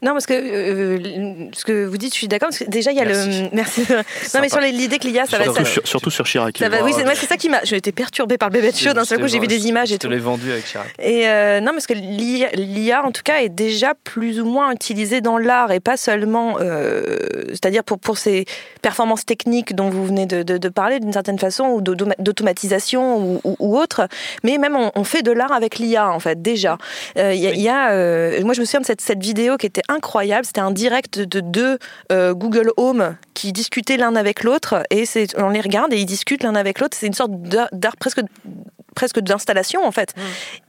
Non, 0.00 0.12
parce 0.12 0.26
que 0.26 0.32
euh, 0.34 1.48
ce 1.52 1.64
que 1.64 1.84
vous 1.84 1.96
dites, 1.96 2.12
je 2.12 2.18
suis 2.18 2.28
d'accord. 2.28 2.50
Parce 2.50 2.58
que 2.60 2.70
déjà, 2.70 2.92
il 2.92 2.98
y 2.98 3.00
a 3.00 3.04
Merci. 3.04 3.42
le. 3.42 3.48
Merci. 3.52 3.80
Non, 4.34 4.40
mais 4.40 4.48
sur 4.48 4.60
l'idée 4.60 4.98
que 4.98 5.08
l'IA, 5.08 5.26
ça 5.26 5.38
va. 5.38 5.44
surtout, 5.44 5.64
Ça, 5.64 5.70
sur, 5.70 5.86
surtout 5.88 6.10
sur 6.10 6.24
Chirac. 6.24 6.56
ça 6.58 6.68
va 6.68 6.82
oui, 6.84 6.92
c'est 6.94 7.26
ça 7.26 7.36
qui 7.36 7.48
m'a. 7.48 7.58
J'ai 7.64 7.76
été 7.76 7.90
perturbée 7.90 8.38
par 8.38 8.48
le 8.48 8.52
bébé 8.52 8.70
de 8.70 8.76
show. 8.76 8.92
D'un 8.92 9.04
seul 9.04 9.18
coup, 9.20 9.26
j'ai 9.26 9.40
vu 9.40 9.48
des 9.48 9.66
images 9.66 9.88
Je 9.88 9.94
et 9.94 9.98
te 9.98 10.06
tout. 10.06 10.12
l'ai 10.12 10.18
vendu 10.20 10.52
avec 10.52 10.66
Chirac. 10.66 10.86
Et 11.02 11.26
euh, 11.28 11.60
non, 11.60 11.72
parce 11.72 11.86
que 11.88 11.94
l'IA, 11.94 13.04
en 13.04 13.10
tout 13.10 13.22
cas, 13.24 13.40
est 13.40 13.48
déjà 13.48 13.94
plus 14.04 14.40
ou 14.40 14.44
moins 14.44 14.70
utilisée 14.72 15.20
dans 15.20 15.36
l'art 15.38 15.72
et 15.72 15.80
pas 15.80 15.96
seulement, 15.96 16.58
euh, 16.60 17.18
c'est-à-dire 17.48 17.82
pour, 17.82 17.98
pour 17.98 18.18
ses 18.18 18.44
performances 18.82 19.24
techniques 19.26 19.74
dont 19.74 19.90
vous 19.90 20.06
venez 20.06 20.26
de, 20.26 20.42
de- 20.44 20.58
de 20.58 20.68
parler 20.68 21.00
d'une 21.00 21.12
certaine 21.12 21.38
façon, 21.38 21.64
ou 21.66 21.80
d'automa- 21.80 22.14
d'automatisation 22.20 23.18
ou, 23.18 23.40
ou- 23.44 23.56
ou 23.58 23.76
autre, 23.78 24.06
mais 24.44 24.58
même 24.58 24.76
on, 24.76 24.92
on 24.94 25.04
fait 25.04 25.22
de 25.22 25.32
l'art 25.32 25.52
avec 25.52 25.78
l'IA, 25.78 26.08
en 26.10 26.20
fait, 26.20 26.40
déjà. 26.40 26.78
Euh, 27.18 27.34
Il 27.34 27.40
y 27.40 27.46
a, 27.46 27.50
il 27.50 27.60
y 27.60 27.68
a, 27.68 27.90
euh, 27.90 28.40
moi, 28.44 28.54
je 28.54 28.60
me 28.60 28.64
souviens 28.64 28.80
de 28.80 28.86
cette, 28.86 29.00
cette 29.00 29.20
vidéo 29.22 29.56
qui 29.56 29.66
était 29.66 29.82
incroyable. 29.88 30.46
C'était 30.46 30.60
un 30.60 30.70
direct 30.70 31.18
de 31.20 31.40
deux 31.40 31.78
euh, 32.12 32.34
Google 32.34 32.70
Home 32.76 33.16
qui 33.34 33.52
discutaient 33.52 33.96
l'un 33.96 34.16
avec 34.16 34.44
l'autre, 34.44 34.82
et 34.90 35.04
on 35.36 35.50
les 35.50 35.60
regarde 35.60 35.92
et 35.92 35.98
ils 35.98 36.06
discutent 36.06 36.42
l'un 36.42 36.54
avec 36.54 36.80
l'autre. 36.80 36.96
C'est 36.98 37.06
une 37.06 37.14
sorte 37.14 37.32
d'art 37.72 37.96
presque 37.96 38.20
presque 38.98 39.20
d'installation 39.20 39.86
en 39.86 39.92
fait. 39.92 40.12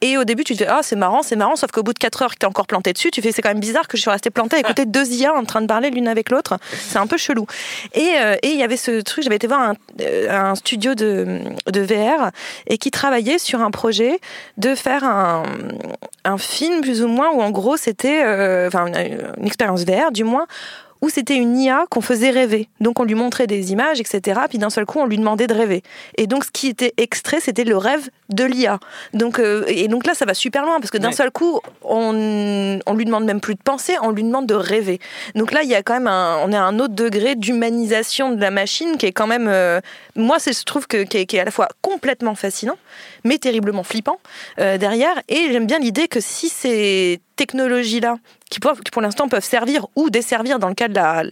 Et 0.01 0.17
au 0.19 0.23
début, 0.23 0.43
tu 0.43 0.53
te 0.53 0.63
dis, 0.63 0.69
ah, 0.69 0.81
c'est 0.83 0.95
marrant, 0.95 1.23
c'est 1.23 1.35
marrant, 1.35 1.55
sauf 1.55 1.71
qu'au 1.71 1.81
bout 1.81 1.93
de 1.93 1.97
4 1.97 2.21
heures 2.21 2.33
que 2.35 2.39
tu 2.39 2.45
es 2.45 2.49
encore 2.49 2.67
planté 2.67 2.93
dessus, 2.93 3.09
tu 3.09 3.23
fais, 3.23 3.31
c'est 3.31 3.41
quand 3.41 3.49
même 3.49 3.59
bizarre 3.59 3.87
que 3.87 3.97
je 3.97 4.01
suis 4.01 4.11
restée 4.11 4.29
plantée 4.29 4.57
à 4.57 4.59
écouter 4.59 4.85
deux 4.97 5.07
IA 5.13 5.33
en 5.33 5.45
train 5.45 5.61
de 5.61 5.65
parler 5.65 5.89
l'une 5.89 6.07
avec 6.07 6.29
l'autre. 6.29 6.59
C'est 6.71 6.99
un 6.99 7.07
peu 7.07 7.17
chelou. 7.17 7.47
Et 7.95 8.11
euh, 8.19 8.35
et 8.43 8.49
il 8.49 8.59
y 8.59 8.63
avait 8.63 8.77
ce 8.77 9.01
truc, 9.01 9.23
j'avais 9.23 9.37
été 9.37 9.47
voir 9.47 9.61
un, 9.61 9.73
euh, 10.01 10.29
un 10.29 10.53
studio 10.53 10.93
de, 10.93 11.39
de 11.65 11.81
VR 11.81 12.29
et 12.67 12.77
qui 12.77 12.91
travaillait 12.91 13.39
sur 13.39 13.61
un 13.61 13.71
projet 13.71 14.19
de 14.57 14.75
faire 14.75 15.03
un, 15.03 15.43
un 16.23 16.37
film 16.37 16.81
plus 16.81 17.01
ou 17.01 17.07
moins 17.07 17.31
où 17.31 17.41
en 17.41 17.49
gros 17.49 17.77
c'était, 17.77 18.23
euh, 18.23 18.67
enfin, 18.67 18.85
une, 18.87 19.19
une 19.37 19.47
expérience 19.47 19.85
VR 19.85 20.11
du 20.11 20.23
moins, 20.23 20.45
où 21.01 21.09
c'était 21.09 21.35
une 21.35 21.57
IA 21.57 21.85
qu'on 21.89 22.01
faisait 22.01 22.29
rêver. 22.29 22.67
Donc 22.81 22.99
on 22.99 23.03
lui 23.03 23.15
montrait 23.15 23.47
des 23.47 23.71
images, 23.71 23.99
etc. 23.99 24.41
Puis 24.49 24.57
d'un 24.57 24.69
seul 24.69 24.85
coup, 24.85 24.99
on 24.99 25.05
lui 25.05 25.17
demandait 25.17 25.47
de 25.47 25.53
rêver. 25.53 25.81
Et 26.17 26.27
donc 26.27 26.43
ce 26.45 26.51
qui 26.51 26.67
était 26.67 26.93
extrait, 26.97 27.39
c'était 27.39 27.63
le 27.63 27.77
rêve 27.77 28.09
de 28.29 28.43
l'IA. 28.43 28.79
Donc 29.13 29.39
euh, 29.39 29.63
et 29.67 29.87
donc 29.87 30.05
là, 30.05 30.13
ça 30.13 30.25
va 30.25 30.33
super 30.33 30.63
loin 30.65 30.79
parce 30.79 30.91
que 30.91 30.97
d'un 30.97 31.09
Ouais. 31.09 31.13
seul 31.15 31.31
coup, 31.31 31.59
on 31.83 32.79
on 32.85 32.93
lui 32.93 33.05
demande 33.05 33.25
même 33.25 33.41
plus 33.41 33.55
de 33.55 33.61
penser, 33.63 33.95
on 34.01 34.11
lui 34.11 34.23
demande 34.23 34.45
de 34.45 34.55
rêver. 34.55 34.99
Donc 35.35 35.51
là, 35.51 35.61
il 35.63 35.69
y 35.69 35.75
a 35.75 35.83
quand 35.83 35.93
même 35.93 36.07
un, 36.07 36.37
on 36.45 36.51
est 36.51 36.55
à 36.57 36.63
un 36.63 36.79
autre 36.79 36.93
degré 36.95 37.35
d'humanisation 37.35 38.31
de 38.31 38.39
la 38.41 38.51
machine 38.51 38.97
qui 38.97 39.05
est 39.05 39.11
quand 39.11 39.27
même, 39.27 39.47
euh, 39.47 39.79
moi, 40.15 40.37
c'est 40.39 40.57
je 40.57 40.63
trouve 40.63 40.87
que 40.87 41.03
qui 41.03 41.17
est, 41.17 41.25
qui 41.25 41.37
est 41.37 41.39
à 41.39 41.45
la 41.45 41.51
fois 41.51 41.67
complètement 41.81 42.35
fascinant, 42.35 42.77
mais 43.23 43.37
terriblement 43.37 43.83
flippant 43.83 44.19
euh, 44.59 44.77
derrière. 44.77 45.21
Et 45.29 45.47
j'aime 45.51 45.65
bien 45.65 45.79
l'idée 45.79 46.07
que 46.07 46.19
si 46.19 46.49
ces 46.49 47.19
technologies-là, 47.39 48.17
qui 48.49 48.59
pour, 48.59 49.01
l'instant 49.01 49.29
peuvent 49.29 49.43
servir 49.43 49.85
ou 49.95 50.09
desservir 50.09 50.59
dans 50.59 50.67
le 50.67 50.73
cas 50.73 50.89
de 50.89 50.95
la, 50.95 51.23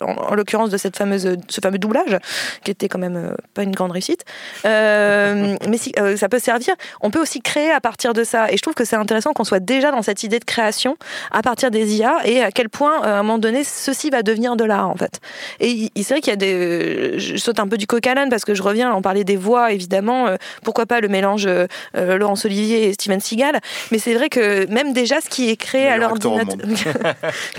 en, 0.00 0.12
en 0.12 0.34
l'occurrence 0.34 0.70
de 0.70 0.76
cette 0.76 0.96
fameuse, 0.96 1.36
ce 1.48 1.60
fameux 1.60 1.78
doublage, 1.78 2.18
qui 2.62 2.70
était 2.70 2.88
quand 2.88 3.00
même 3.00 3.16
euh, 3.16 3.34
pas 3.54 3.64
une 3.64 3.72
grande 3.72 3.90
réussite, 3.90 4.24
euh, 4.64 5.56
mais 5.68 5.78
si 5.78 5.92
euh, 5.98 6.16
ça 6.16 6.28
peut 6.28 6.38
servir, 6.38 6.74
on 7.00 7.10
peut 7.10 7.20
aussi 7.20 7.40
créer 7.40 7.72
à 7.72 7.80
partir 7.80 8.12
de 8.14 8.22
ça. 8.22 8.52
Et 8.52 8.56
je 8.56 8.62
trouve 8.62 8.74
que 8.74 8.84
c'est 8.84 8.94
intéressant 8.94 9.32
qu'on 9.32 9.42
soit 9.42 9.58
déjà 9.58 9.90
dans 9.90 10.02
cette 10.02 10.22
idée 10.22 10.38
de 10.38 10.44
création 10.44 10.96
à 11.32 11.42
partir 11.42 11.72
des 11.72 11.96
IA 11.96 12.18
et 12.24 12.42
à 12.42 12.52
quel 12.52 12.68
point, 12.68 13.02
à 13.02 13.18
un 13.18 13.22
moment 13.24 13.38
donné, 13.38 13.64
ceci 13.64 14.10
va 14.10 14.22
devenir 14.22 14.54
de 14.54 14.64
l'art, 14.64 14.88
en 14.88 14.96
fait. 14.96 15.20
Et 15.58 15.90
c'est 15.96 16.14
vrai 16.14 16.20
qu'il 16.20 16.30
y 16.30 16.34
a 16.34 16.36
des. 16.36 17.18
Je 17.18 17.36
saute 17.38 17.58
un 17.58 17.66
peu 17.66 17.76
du 17.76 17.88
coq 17.88 18.06
à 18.06 18.14
l'âne 18.14 18.28
parce 18.28 18.44
que 18.44 18.54
je 18.54 18.62
reviens, 18.62 18.94
on 18.94 19.02
parlait 19.02 19.24
des 19.24 19.36
voix, 19.36 19.72
évidemment. 19.72 20.28
pourquoi 20.62 20.86
pas 20.86 21.00
le 21.00 21.08
mélange 21.08 21.48
Laurence 21.94 22.44
Olivier 22.44 22.88
et 22.88 22.92
Steven 22.92 23.20
Seagal 23.20 23.60
Mais 23.90 23.98
c'est 23.98 24.14
vrai 24.14 24.28
que 24.28 24.66
même 24.66 24.92
déjà, 24.92 25.20
ce 25.20 25.28
qui 25.28 25.50
est 25.50 25.55
créé 25.56 25.88
à 25.88 25.96
l'ordinateur. 25.98 26.56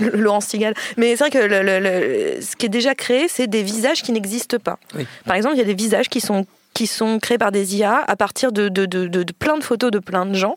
Laurence 0.00 0.46
Seagal. 0.46 0.74
Mais 0.96 1.16
c'est 1.16 1.24
vrai 1.24 1.30
que 1.30 1.38
le- 1.38 1.62
le- 1.62 1.80
le- 1.80 2.40
ce 2.40 2.56
qui 2.56 2.66
est 2.66 2.70
déjà 2.70 2.94
créé, 2.94 3.26
c'est 3.28 3.46
des 3.46 3.62
visages 3.62 4.02
qui 4.02 4.12
n'existent 4.12 4.58
pas. 4.58 4.78
Oui. 4.94 5.06
Par 5.24 5.36
exemple, 5.36 5.54
il 5.56 5.58
y 5.58 5.62
a 5.62 5.66
des 5.66 5.74
visages 5.74 6.08
qui 6.08 6.20
sont 6.20 6.46
qui 6.78 6.86
sont 6.86 7.18
créés 7.18 7.38
par 7.38 7.50
des 7.50 7.74
IA 7.76 8.04
à 8.06 8.14
partir 8.14 8.52
de, 8.52 8.68
de, 8.68 8.86
de, 8.86 9.08
de- 9.08 9.24
de 9.24 9.32
plein 9.32 9.58
de 9.58 9.64
photos 9.64 9.90
de 9.90 9.98
plein 9.98 10.26
de 10.26 10.34
gens 10.34 10.56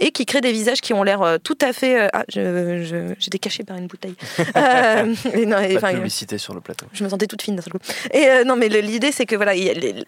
et 0.00 0.10
qui 0.10 0.26
créent 0.26 0.42
des 0.42 0.52
visages 0.52 0.82
qui 0.82 0.92
ont 0.92 1.02
l'air 1.02 1.22
euh, 1.22 1.38
tout 1.42 1.56
à 1.62 1.72
fait... 1.72 1.98
euh, 1.98 2.08
ah, 2.12 2.24
j'étais 2.28 3.38
cachée 3.38 3.64
par 3.64 3.78
une 3.78 3.86
bouteille. 3.86 4.14
Euh, 4.56 5.14
et 5.32 5.46
non, 5.46 5.58
et, 5.60 5.78
Pas 5.78 5.92
de 5.92 5.96
publicité 5.96 6.36
sur 6.36 6.52
le 6.54 6.60
plateau. 6.60 6.84
je 6.92 7.02
me 7.04 7.08
sentais 7.08 7.26
toute 7.26 7.40
fine 7.40 7.56
d'un 7.56 7.62
seul 7.62 7.72
coup. 7.72 7.78
Et 8.12 8.28
euh, 8.28 8.44
non, 8.44 8.54
mais 8.56 8.68
l'idée, 8.68 9.12
c'est 9.12 9.24
que 9.24 9.34
voilà, 9.34 9.52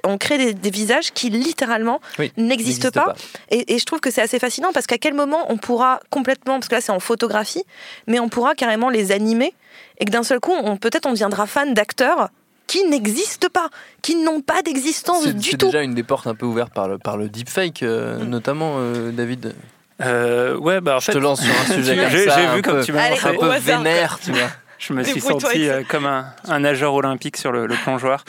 on 0.05 0.19
crée 0.19 0.37
des, 0.37 0.53
des 0.55 0.71
visages 0.71 1.13
qui 1.13 1.31
littéralement 1.31 2.01
Oui, 2.19 2.31
n'existent 2.37 2.89
n'existe 2.89 2.91
pas. 2.91 3.05
pas. 3.07 3.15
Et, 3.51 3.75
et 3.75 3.79
je 3.79 3.85
trouve 3.87 4.01
que 4.01 4.11
c'est 4.11 4.21
assez 4.23 4.39
fascinant 4.39 4.71
parce 4.75 4.87
qu'à 4.87 4.99
quel 4.99 5.15
moment 5.15 5.47
on 5.51 5.57
pourra 5.57 6.01
complètement, 6.11 6.55
parce 6.59 6.69
que 6.69 6.75
là 6.75 6.81
c'est 6.83 6.93
en 6.93 7.01
photographie, 7.01 7.65
mais 8.07 8.21
on 8.21 8.29
pourra 8.29 8.55
carrément 8.55 8.91
les 8.91 9.13
animer 9.13 9.55
et 9.99 10.05
que 10.05 10.11
d'un 10.11 10.25
seul 10.25 10.41
coup, 10.41 10.53
on 10.53 10.77
peut-être 10.77 11.07
on 11.07 11.13
deviendra 11.13 11.47
fan 11.47 11.73
d'acteurs 11.73 12.29
qui 12.67 12.85
n'existent 12.85 13.49
pas, 13.53 13.69
qui 14.03 14.17
n'ont 14.17 14.41
pas 14.41 14.63
d'existence 14.63 15.25
C'est 15.25 15.37
du 15.37 15.51
c'est 15.51 15.57
tout. 15.57 15.67
déjà 15.67 15.83
une 15.83 15.95
des 15.95 16.03
portes 16.03 16.27
un 16.27 16.35
peu 16.35 16.47
ouvertes 16.47 16.73
par 16.73 16.89
le, 16.89 16.99
par 16.99 17.17
le 17.17 17.29
deepfake, 17.29 17.83
euh, 17.83 18.19
Mm. 18.25 18.29
notamment, 18.29 18.75
euh, 18.79 19.11
David. 19.13 19.55
Euh, 20.03 20.57
ouais, 20.57 20.81
bah 20.81 20.97
en 20.97 21.01
Je 21.01 21.05
fait, 21.07 21.13
te 21.13 21.19
lance 21.19 21.41
sur 21.41 21.53
un 21.55 21.65
sujet 21.75 21.97
comme 21.97 22.09
j'ai 22.11 22.29
ça. 22.29 22.37
j'ai 22.41 22.57
vu 22.57 22.63
comme 22.63 22.79
peu- 22.79 22.85
tu 22.85 22.93
m'as 22.93 23.11
un 23.13 23.35
peu 23.39 23.57
vénère, 23.59 24.19
tu 24.23 24.33
vois. 24.33 24.49
Je 24.87 24.93
me 24.93 25.03
suis 25.03 25.21
senti 25.21 25.69
euh, 25.69 25.83
comme 25.89 26.07
un, 26.07 26.27
un 26.49 26.61
nageur 26.61 26.93
olympique 26.95 27.37
sur 27.37 27.53
le, 27.53 27.67
le 27.67 27.75
plongeoir. 27.83 28.25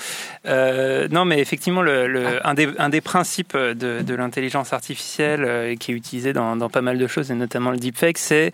Euh, 0.46 1.08
non, 1.12 1.26
mais 1.26 1.40
effectivement, 1.40 1.82
le, 1.82 2.08
le- 2.08 2.46
un, 2.48 2.54
des, 2.54 2.70
un 2.78 2.90
des 2.90 3.02
principes 3.02 3.58
de, 3.58 4.02
de 4.02 4.16
l'intelligence 4.16 4.72
artificielle 4.74 5.44
euh, 5.46 5.76
qui 5.76 5.92
est 5.92 5.96
utilisé 5.96 6.34
dans, 6.34 6.56
dans 6.56 6.70
pas 6.70 6.82
mal 6.82 6.98
de 6.98 7.08
choses, 7.08 7.32
et 7.32 7.36
notamment 7.36 7.72
le 7.72 7.78
deepfake, 7.78 8.18
c'est 8.18 8.52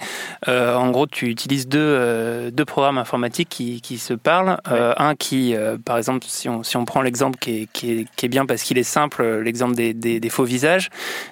en 0.47 0.89
gros, 0.91 1.05
tu 1.07 1.27
utilises 1.27 1.67
deux, 1.67 2.49
deux 2.51 2.65
programmes 2.65 2.97
informatiques 2.97 3.49
qui, 3.49 3.81
qui 3.81 3.97
se 3.97 4.13
parlent. 4.13 4.57
Un 4.65 5.15
qui, 5.15 5.55
par 5.85 5.97
exemple, 5.97 6.25
si 6.27 6.49
on, 6.49 6.63
si 6.63 6.77
on 6.77 6.85
prend 6.85 7.01
l'exemple 7.01 7.37
qui 7.39 7.61
est, 7.63 7.67
qui, 7.71 7.91
est, 7.91 8.07
qui 8.15 8.25
est 8.25 8.29
bien 8.29 8.45
parce 8.45 8.63
qu'il 8.63 8.77
est 8.77 8.83
simple, 8.83 9.23
l'exemple 9.39 9.75
des, 9.75 9.93
des, 9.93 10.19
des 10.19 10.29
faux 10.29 10.43
visages, 10.43 10.89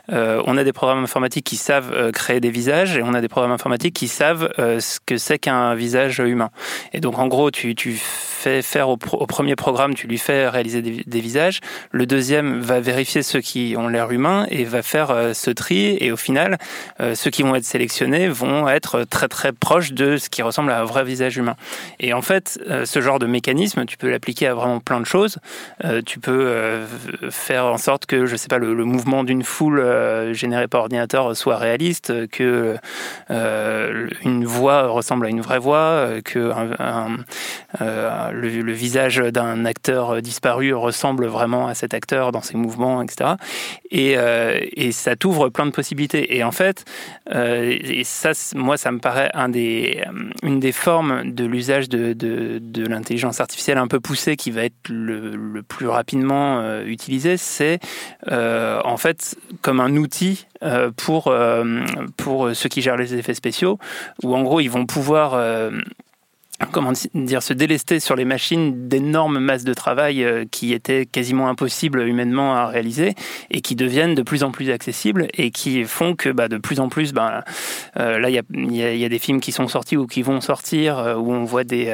on 0.09 0.57
a 0.57 0.63
des 0.63 0.73
programmes 0.73 1.03
informatiques 1.03 1.45
qui 1.45 1.57
savent 1.57 2.11
créer 2.11 2.39
des 2.39 2.51
visages 2.51 2.97
et 2.97 3.01
on 3.03 3.13
a 3.13 3.21
des 3.21 3.27
programmes 3.27 3.51
informatiques 3.51 3.95
qui 3.95 4.07
savent 4.07 4.49
ce 4.57 4.99
que 5.05 5.17
c'est 5.17 5.39
qu'un 5.39 5.73
visage 5.75 6.19
humain. 6.19 6.49
Et 6.93 6.99
donc 6.99 7.19
en 7.19 7.27
gros, 7.27 7.51
tu, 7.51 7.75
fais 8.39 8.61
faire 8.61 8.87
au, 8.87 8.97
premier 8.97 9.55
programme, 9.55 9.93
tu 9.93 10.07
lui 10.07 10.17
fais 10.17 10.47
réaliser 10.47 10.81
des, 10.81 11.19
visages. 11.19 11.59
Le 11.91 12.05
deuxième 12.05 12.61
va 12.61 12.79
vérifier 12.79 13.21
ceux 13.21 13.41
qui 13.41 13.75
ont 13.77 13.89
l'air 13.89 14.11
humain 14.11 14.47
et 14.49 14.63
va 14.63 14.81
faire 14.81 15.11
euh, 15.11 15.33
ce 15.33 15.51
tri. 15.51 15.97
Et 15.99 16.11
au 16.13 16.17
final, 16.17 16.57
euh, 17.01 17.15
ceux 17.15 17.31
qui 17.31 17.43
vont 17.43 17.53
être 17.55 17.65
sélectionnés 17.65 18.29
vont 18.29 18.69
être 18.69 19.03
très 19.03 19.27
très 19.27 19.51
proches 19.51 19.91
de 19.91 20.15
ce 20.15 20.29
qui 20.29 20.41
ressemble 20.41 20.71
à 20.71 20.79
un 20.79 20.85
vrai 20.85 21.03
visage 21.03 21.35
humain. 21.35 21.55
Et 21.99 22.13
en 22.13 22.21
fait, 22.21 22.59
euh, 22.69 22.85
ce 22.85 23.01
genre 23.01 23.19
de 23.19 23.25
mécanisme, 23.25 23.85
tu 23.85 23.97
peux 23.97 24.09
l'appliquer 24.09 24.47
à 24.47 24.53
vraiment 24.53 24.79
plein 24.79 25.01
de 25.01 25.05
choses. 25.05 25.37
tu 26.05 26.19
peux 26.19 26.81
faire 27.29 27.65
en 27.65 27.77
sorte 27.77 28.05
que, 28.05 28.25
je 28.25 28.35
sais 28.35 28.47
pas, 28.47 28.57
le, 28.57 28.73
le 28.73 28.85
mouvement 28.85 29.23
d'une 29.23 29.43
foule 29.43 29.83
généré 30.33 30.67
par 30.67 30.81
ordinateur 30.81 31.35
soit 31.35 31.57
réaliste, 31.57 32.27
que 32.29 32.77
une 33.29 34.45
voix 34.45 34.87
ressemble 34.87 35.25
à 35.25 35.29
une 35.29 35.41
vraie 35.41 35.59
voix, 35.59 36.07
que 36.23 36.48
un, 36.51 37.17
le, 38.31 38.71
visage 38.71 39.17
d'un 39.17 39.65
acteur 39.65 40.21
disparu 40.21 40.73
ressemble 40.73 41.25
vraiment 41.25 41.67
à 41.67 41.73
cet 41.73 41.93
acteur 41.93 42.31
dans 42.31 42.41
ses 42.41 42.57
mouvements, 42.57 43.01
etc. 43.01 43.31
Et, 43.91 44.15
euh, 44.17 44.59
et 44.73 44.91
ça 44.91 45.15
t'ouvre 45.15 45.49
plein 45.49 45.65
de 45.65 45.71
possibilités. 45.71 46.37
Et 46.37 46.43
en 46.43 46.51
fait, 46.51 46.85
euh, 47.33 47.77
et 47.81 48.03
ça, 48.03 48.31
moi, 48.55 48.77
ça 48.77 48.91
me 48.91 48.99
paraît 48.99 49.31
euh, 49.35 50.29
une 50.43 50.59
des 50.59 50.71
formes 50.71 51.31
de 51.31 51.45
l'usage 51.45 51.89
de, 51.89 52.87
l'intelligence 52.87 53.39
artificielle 53.39 53.77
un 53.77 53.87
peu 53.87 53.99
poussée 53.99 54.35
qui 54.35 54.51
va 54.51 54.63
être 54.65 54.89
le, 54.89 55.61
plus 55.67 55.87
rapidement 55.87 56.59
euh, 56.61 56.85
utilisé, 56.85 57.37
c'est 57.37 57.79
euh, 58.31 58.81
en 58.83 58.97
fait 58.97 59.35
comme 59.61 59.79
un 59.79 59.95
outil 59.95 60.45
pour, 60.97 61.33
pour 62.17 62.49
ceux 62.53 62.69
qui 62.69 62.81
gèrent 62.81 62.97
les 62.97 63.15
effets 63.15 63.33
spéciaux, 63.33 63.79
où 64.23 64.35
en 64.35 64.43
gros, 64.43 64.59
ils 64.59 64.69
vont 64.69 64.85
pouvoir 64.85 65.39
comment 66.71 66.91
dire, 67.13 67.41
se 67.41 67.53
délester 67.53 67.99
sur 67.99 68.15
les 68.15 68.25
machines 68.25 68.87
d'énormes 68.87 69.39
masses 69.39 69.63
de 69.63 69.73
travail 69.73 70.23
euh, 70.23 70.45
qui 70.49 70.73
étaient 70.73 71.05
quasiment 71.05 71.47
impossibles 71.47 72.07
humainement 72.07 72.55
à 72.55 72.67
réaliser 72.67 73.15
et 73.49 73.61
qui 73.61 73.75
deviennent 73.75 74.15
de 74.15 74.21
plus 74.21 74.43
en 74.43 74.51
plus 74.51 74.69
accessibles 74.69 75.27
et 75.33 75.51
qui 75.51 75.83
font 75.85 76.15
que 76.15 76.29
bah, 76.29 76.47
de 76.47 76.57
plus 76.57 76.79
en 76.79 76.89
plus, 76.89 77.13
bah, 77.13 77.43
euh, 77.97 78.19
là 78.19 78.29
il 78.29 78.35
y 78.35 79.05
a, 79.05 79.09
des 79.09 79.19
films 79.19 79.39
qui 79.39 79.51
sont 79.51 79.67
sortis 79.67 79.97
ou 79.97 80.05
qui 80.05 80.21
vont 80.21 80.41
sortir 80.41 80.99
euh, 80.99 81.15
où 81.15 81.31
on 81.31 81.43
voit 81.43 81.63
des, 81.63 81.89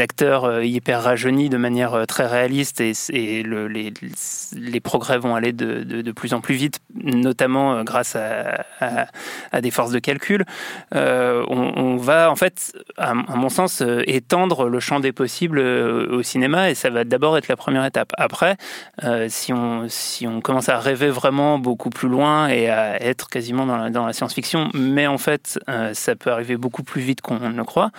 acteurs 0.00 0.62
hyper 0.62 1.02
rajeunis 1.02 1.48
de 1.48 1.56
manière 1.56 2.06
très 2.06 2.26
réaliste 2.26 2.80
et, 2.80 2.92
et 3.10 3.42
le, 3.42 3.66
les, 3.66 4.80
progrès 4.80 5.18
vont 5.18 5.34
aller 5.34 5.52
de, 5.52 6.12
plus 6.12 6.34
en 6.34 6.40
plus 6.40 6.54
vite, 6.54 6.80
notamment 6.94 7.82
grâce 7.84 8.16
à, 8.16 9.60
des 9.60 9.70
forces 9.70 9.90
de 9.90 9.98
calcul. 9.98 10.44
On, 10.92 11.72
on, 11.76 11.96
va 11.96 12.30
en 12.30 12.36
fait, 12.36 12.72
à, 12.96 13.10
à 13.10 13.36
mon 13.36 13.48
euh, 13.80 14.02
étendre 14.06 14.68
le 14.68 14.80
champ 14.80 15.00
des 15.00 15.12
possibles 15.12 15.58
euh, 15.58 16.06
au 16.10 16.22
cinéma 16.22 16.70
et 16.70 16.74
ça 16.74 16.90
va 16.90 17.04
d'abord 17.04 17.36
être 17.36 17.48
la 17.48 17.56
première 17.56 17.84
étape. 17.84 18.12
Après, 18.16 18.56
euh, 19.04 19.26
si, 19.28 19.52
on, 19.52 19.86
si 19.88 20.26
on 20.26 20.40
commence 20.40 20.68
à 20.68 20.78
rêver 20.78 21.08
vraiment 21.08 21.58
beaucoup 21.58 21.90
plus 21.90 22.08
loin 22.08 22.48
et 22.48 22.68
à 22.68 23.02
être 23.02 23.28
quasiment 23.28 23.66
dans 23.66 23.76
la, 23.76 23.90
dans 23.90 24.06
la 24.06 24.12
science-fiction, 24.12 24.68
mais 24.74 25.06
en 25.06 25.18
fait, 25.18 25.58
ça 25.92 26.16
peut 26.16 26.30
arriver 26.30 26.56
beaucoup 26.56 26.82
plus 26.82 27.00
vite 27.00 27.20
qu'on 27.20 27.38
ne 27.38 27.56
le 27.56 27.64
croit, 27.64 27.90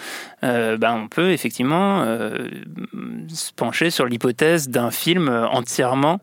ben 0.41 0.93
on 0.93 1.07
peut 1.07 1.31
effectivement 1.31 2.05
se 3.27 3.51
pencher 3.53 3.89
sur 3.89 4.05
l'hypothèse 4.05 4.69
d'un 4.69 4.91
film 4.91 5.29
entièrement 5.51 6.19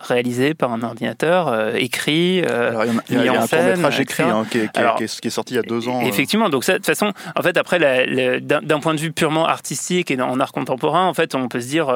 réalisé 0.00 0.54
par 0.54 0.72
un 0.72 0.82
ordinateur, 0.82 1.48
euh, 1.48 1.72
écrit, 1.74 2.42
euh, 2.42 2.70
Alors, 2.70 2.84
il 2.84 2.94
y 2.94 2.98
a, 2.98 3.02
il 3.08 3.16
y 3.16 3.18
a, 3.18 3.22
il 3.22 3.26
y 3.26 3.28
a 3.28 3.42
un 3.42 3.46
scène, 3.46 3.76
métrage 3.76 4.00
écrit 4.00 4.22
hein, 4.22 4.46
qui, 4.50 4.58
est, 4.58 4.72
qui, 4.72 4.78
Alors, 4.78 5.00
est, 5.00 5.20
qui, 5.20 5.28
est, 5.28 5.30
sorti 5.30 5.54
il 5.54 5.56
y 5.56 5.60
a 5.60 5.62
deux 5.62 5.88
ans. 5.88 6.00
Euh. 6.02 6.06
Effectivement, 6.06 6.48
donc 6.48 6.64
ça, 6.64 6.72
de 6.72 6.78
toute 6.78 6.86
façon, 6.86 7.12
en 7.36 7.42
fait, 7.42 7.56
après, 7.56 7.78
d'un 8.40 8.80
point 8.80 8.94
de 8.94 9.00
vue 9.00 9.12
purement 9.12 9.46
artistique 9.46 10.10
et 10.10 10.20
en 10.20 10.38
art 10.40 10.52
contemporain, 10.52 11.06
en 11.06 11.14
fait, 11.14 11.34
on 11.34 11.48
peut 11.48 11.60
se 11.60 11.68
dire. 11.68 11.92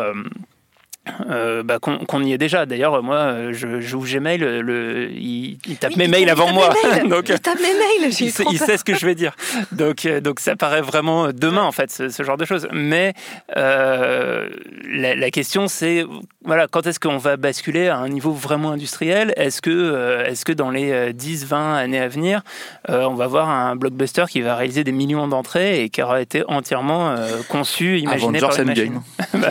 Euh, 1.08 1.42
euh, 1.42 1.62
bah, 1.64 1.78
qu'on 1.80 1.98
qu 1.98 2.24
y 2.24 2.32
est 2.32 2.38
déjà. 2.38 2.64
D'ailleurs, 2.66 3.02
moi, 3.02 3.52
je 3.52 3.80
j'ouvre 3.80 4.06
Gmail, 4.06 4.38
le, 4.38 4.62
le, 4.62 5.10
il, 5.10 5.58
il 5.66 5.76
tape 5.76 5.92
oui, 5.92 5.98
mes 5.98 6.08
mails 6.08 6.30
avant 6.30 6.52
moi. 6.52 6.72
Mails. 6.94 7.08
donc, 7.08 7.28
il 7.28 7.40
tape 7.40 7.58
mes 7.60 7.74
mails. 7.74 8.12
Il, 8.20 8.30
sait, 8.30 8.44
il 8.50 8.58
sait 8.58 8.76
ce 8.76 8.84
que 8.84 8.94
je 8.94 9.04
vais 9.04 9.14
dire. 9.14 9.34
Donc, 9.72 10.06
euh, 10.06 10.20
donc 10.20 10.38
ça 10.38 10.54
paraît 10.54 10.80
vraiment 10.80 11.32
demain, 11.32 11.62
en 11.62 11.72
fait, 11.72 11.90
ce, 11.90 12.08
ce 12.08 12.22
genre 12.22 12.36
de 12.36 12.44
choses. 12.44 12.68
Mais 12.72 13.14
euh, 13.56 14.48
la, 14.84 15.16
la, 15.16 15.30
question, 15.30 15.66
c'est 15.66 16.04
voilà, 16.44 16.66
quand 16.66 16.86
est-ce 16.86 16.98
qu'on 16.98 17.18
va 17.18 17.36
basculer 17.36 17.88
à 17.88 17.98
un 17.98 18.08
niveau 18.08 18.32
vraiment 18.32 18.72
industriel? 18.72 19.32
Est-ce 19.36 19.62
que, 19.62 19.70
euh, 19.70 20.24
est-ce 20.24 20.44
que 20.44 20.52
dans 20.52 20.70
les 20.70 21.12
10, 21.12 21.46
20 21.46 21.74
années 21.76 22.00
à 22.00 22.08
venir, 22.08 22.42
euh, 22.90 23.04
on 23.04 23.14
va 23.14 23.26
voir 23.26 23.48
un 23.48 23.76
blockbuster 23.76 24.24
qui 24.28 24.40
va 24.40 24.56
réaliser 24.56 24.82
des 24.82 24.92
millions 24.92 25.28
d'entrées 25.28 25.82
et 25.82 25.88
qui 25.88 26.02
aura 26.02 26.20
été 26.20 26.42
entièrement 26.48 27.10
euh, 27.10 27.42
conçu, 27.48 27.98
imaginé 27.98 28.38
Avengers 28.38 28.46
par 28.48 28.58
les 28.58 28.64
machines 28.64 29.00
bah, 29.34 29.48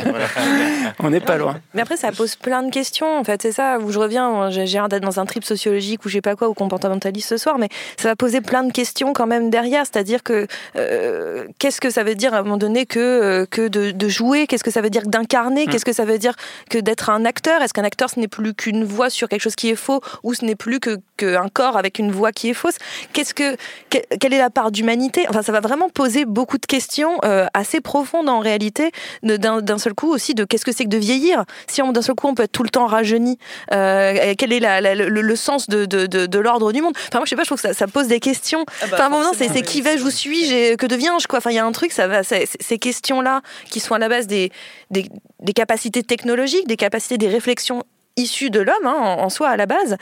On 1.00 1.10
n'est 1.10 1.22
pas 1.22 1.38
loin. 1.42 1.60
Mais 1.74 1.82
après, 1.82 1.98
ça 1.98 2.12
pose 2.12 2.36
plein 2.36 2.64
de 2.64 2.72
questions. 2.72 3.20
En 3.20 3.24
fait, 3.24 3.42
c'est 3.42 3.52
ça 3.52 3.80
où 3.80 3.92
je 3.92 4.00
reviens. 4.00 4.50
J'ai 4.50 4.66
l'air 4.66 4.90
d'être 4.90 5.04
dans 5.04 5.20
un 5.20 5.26
trip 5.26 5.44
sociologique 5.44 6.06
ou 6.06 6.10
je 6.10 6.16
sais 6.16 6.22
pas 6.22 6.36
quoi, 6.36 6.50
ou 6.50 6.54
comportementaliste 6.54 7.30
ce 7.30 7.38
soir, 7.38 7.58
mais 7.58 7.70
ça 7.98 8.10
va 8.10 8.16
poser 8.16 8.42
plein 8.42 8.64
de 8.64 8.72
questions 8.72 9.14
quand 9.14 9.28
même 9.28 9.50
derrière. 9.50 9.86
C'est-à-dire 9.86 10.24
que 10.24 10.48
euh, 10.76 11.46
qu'est-ce 11.60 11.82
que 11.82 11.90
ça 11.90 12.04
veut 12.04 12.16
dire 12.16 12.34
à 12.34 12.38
un 12.38 12.44
moment 12.44 12.58
donné 12.58 12.86
que, 12.86 13.00
euh, 13.00 13.46
que 13.46 13.68
de, 13.68 13.92
de 13.92 14.10
jouer 14.10 14.48
Qu'est-ce 14.48 14.64
que 14.64 14.72
ça 14.72 14.82
veut 14.82 14.90
dire 14.90 15.04
d'incarner 15.06 15.66
mmh. 15.66 15.70
Qu'est-ce 15.70 15.86
que 15.86 15.94
ça 15.94 16.06
veut 16.06 16.18
dire 16.18 16.36
que 16.70 16.78
d'être 16.78 17.10
un 17.10 17.26
acteur 17.26 17.62
Est-ce 17.62 17.74
qu'un 17.74 17.84
acteur, 17.84 18.10
ce 18.10 18.20
n'est 18.20 18.28
plus 18.28 18.54
qu'une 18.54 18.84
voix 18.84 19.10
sur 19.10 19.28
quelque 19.28 19.42
chose 19.42 19.56
qui 19.56 19.70
est 19.70 19.76
faux 19.76 20.02
ou 20.24 20.34
ce 20.34 20.46
n'est 20.46 20.56
plus 20.56 20.80
que 20.80 20.98
qu'un 21.18 21.50
corps 21.50 21.78
avec 21.78 22.00
une 22.00 22.12
voix 22.12 22.32
qui 22.32 22.50
est 22.50 22.54
fausse 22.54 22.78
Qu'est-ce 23.14 23.34
que 23.34 23.56
que 23.90 23.98
quelle 24.20 24.34
est 24.34 24.40
la 24.40 24.50
part 24.50 24.72
d'humanité? 24.72 25.26
Enfin, 25.30 25.42
ça 25.42 25.52
va 25.52 25.60
vraiment 25.60 25.90
poser 25.90 26.26
beaucoup 26.26 26.58
de 26.58 26.66
questions 26.66 27.18
euh, 27.24 27.46
assez 27.54 27.82
profondes 27.82 28.30
en 28.30 28.40
réalité 28.40 28.92
d'un 29.24 29.78
seul 29.78 29.94
coup 29.94 30.12
aussi 30.12 30.34
de 30.34 30.44
qu'est-ce 30.44 30.66
que 30.66 30.72
c'est 30.72 30.86
que 30.86 30.90
de 30.90 30.98
vieillir? 30.98 31.31
Si 31.68 31.82
on 31.82 31.92
d'un 31.92 32.02
seul 32.02 32.16
coup 32.16 32.28
on 32.28 32.36
peut 32.36 32.44
être 32.44 32.52
tout 32.52 32.64
le 32.64 32.70
temps 32.70 32.86
rajeuni, 32.86 33.38
euh, 33.72 34.34
quel 34.38 34.54
est 34.54 34.60
la, 34.60 34.82
la, 34.82 34.96
le, 34.96 35.10
le, 35.10 35.36
sens 35.36 35.68
de, 35.68 35.86
de, 35.86 36.06
de, 36.06 36.26
de 36.26 36.40
l'ordre 36.40 36.72
du 36.72 36.82
monde? 36.82 36.94
Enfin 37.08 37.20
moi 37.20 37.26
je 37.26 37.30
sais 37.32 37.36
pas, 37.36 37.44
je 37.44 37.48
trouve 37.48 37.62
que 37.62 37.68
ça, 37.68 37.74
ça 37.74 37.88
pose 37.88 38.08
des 38.08 38.20
questions. 38.20 38.66
Ah 38.82 38.88
bah, 38.88 38.88
enfin 38.94 39.04
à 39.04 39.08
un 39.08 39.10
moment 39.10 39.32
c'est 39.38 39.62
qui 39.62 39.82
vais-je, 39.82 40.04
où 40.04 40.10
suis-je, 40.10 40.76
que 40.76 40.86
deviens-je 40.86 41.28
quoi? 41.28 41.40
Enfin 41.40 41.52
il 41.52 41.56
y 41.56 41.60
a 41.60 41.66
un 41.66 41.72
truc, 41.72 41.92
ça 41.92 42.08
va, 42.08 42.24
ces 42.24 42.78
questions 42.80 43.22
là 43.22 43.42
qui 43.70 43.80
sont 43.80 43.94
à 43.94 44.00
la 44.00 44.10
base 44.10 44.28
des, 44.28 44.52
des, 44.90 45.06
des 45.40 45.54
capacités 45.54 46.04
technologiques, 46.04 46.68
des 46.68 46.78
capacités, 46.78 47.18
des 47.18 47.30
réflexions 47.30 47.84
issues 48.18 48.50
de 48.50 48.60
l'homme 48.60 48.86
hein, 48.86 48.96
en, 48.98 49.24
en 49.24 49.30
soi 49.30 49.50
à 49.50 49.58
la 49.58 49.66
base 49.66 49.98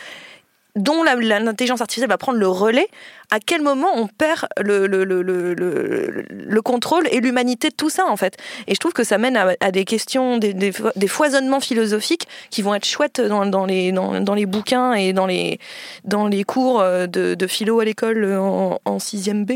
dont 0.75 1.03
l'intelligence 1.03 1.81
artificielle 1.81 2.09
va 2.09 2.17
prendre 2.17 2.37
le 2.37 2.47
relais, 2.47 2.87
à 3.31 3.39
quel 3.39 3.61
moment 3.61 3.89
on 3.95 4.07
perd 4.07 4.47
le, 4.59 4.87
le, 4.87 5.03
le, 5.03 5.21
le, 5.21 6.25
le 6.29 6.61
contrôle 6.61 7.07
et 7.11 7.19
l'humanité 7.19 7.69
de 7.69 7.75
tout 7.75 7.89
ça, 7.89 8.05
en 8.07 8.17
fait. 8.17 8.37
Et 8.67 8.73
je 8.73 8.79
trouve 8.79 8.93
que 8.93 9.03
ça 9.03 9.17
mène 9.17 9.37
à, 9.37 9.53
à 9.59 9.71
des 9.71 9.85
questions, 9.85 10.37
des, 10.37 10.53
des, 10.53 10.73
des, 10.95 11.07
foisonnements 11.07 11.59
philosophiques 11.59 12.27
qui 12.49 12.61
vont 12.61 12.73
être 12.73 12.85
chouettes 12.85 13.21
dans, 13.21 13.45
dans, 13.45 13.65
les, 13.65 13.91
dans, 13.91 14.19
dans 14.21 14.33
les 14.33 14.45
bouquins 14.45 14.93
et 14.93 15.13
dans 15.13 15.27
les, 15.27 15.59
dans 16.05 16.27
les 16.27 16.43
cours 16.43 16.81
de, 16.81 17.35
de 17.35 17.47
philo 17.47 17.79
à 17.79 17.85
l'école 17.85 18.33
en, 18.33 18.79
en 18.83 18.97
6e 18.97 19.45
B. 19.45 19.51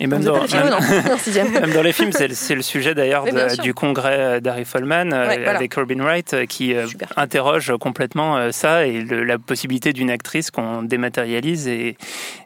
Et 0.00 0.06
même 0.06 0.22
dans, 0.22 0.46
philo, 0.46 0.64
même, 0.64 0.70
non, 0.70 0.80
même 1.60 1.72
dans 1.74 1.82
les 1.82 1.92
films, 1.92 2.12
c'est 2.12 2.54
le 2.54 2.62
sujet 2.62 2.94
d'ailleurs 2.94 3.24
du 3.62 3.74
congrès 3.74 4.40
d'Harry 4.40 4.64
Folman 4.64 5.10
ouais, 5.10 5.36
voilà. 5.36 5.56
avec 5.56 5.74
Robin 5.74 6.02
Wright 6.02 6.46
qui 6.46 6.74
Super. 6.86 7.12
interroge 7.16 7.72
complètement 7.78 8.50
ça 8.52 8.86
et 8.86 9.04
la 9.04 9.38
possibilité 9.38 9.92
d'une 9.92 10.10
actrice 10.10 10.50
qu'on 10.50 10.82
dématérialise 10.82 11.68
et, 11.68 11.96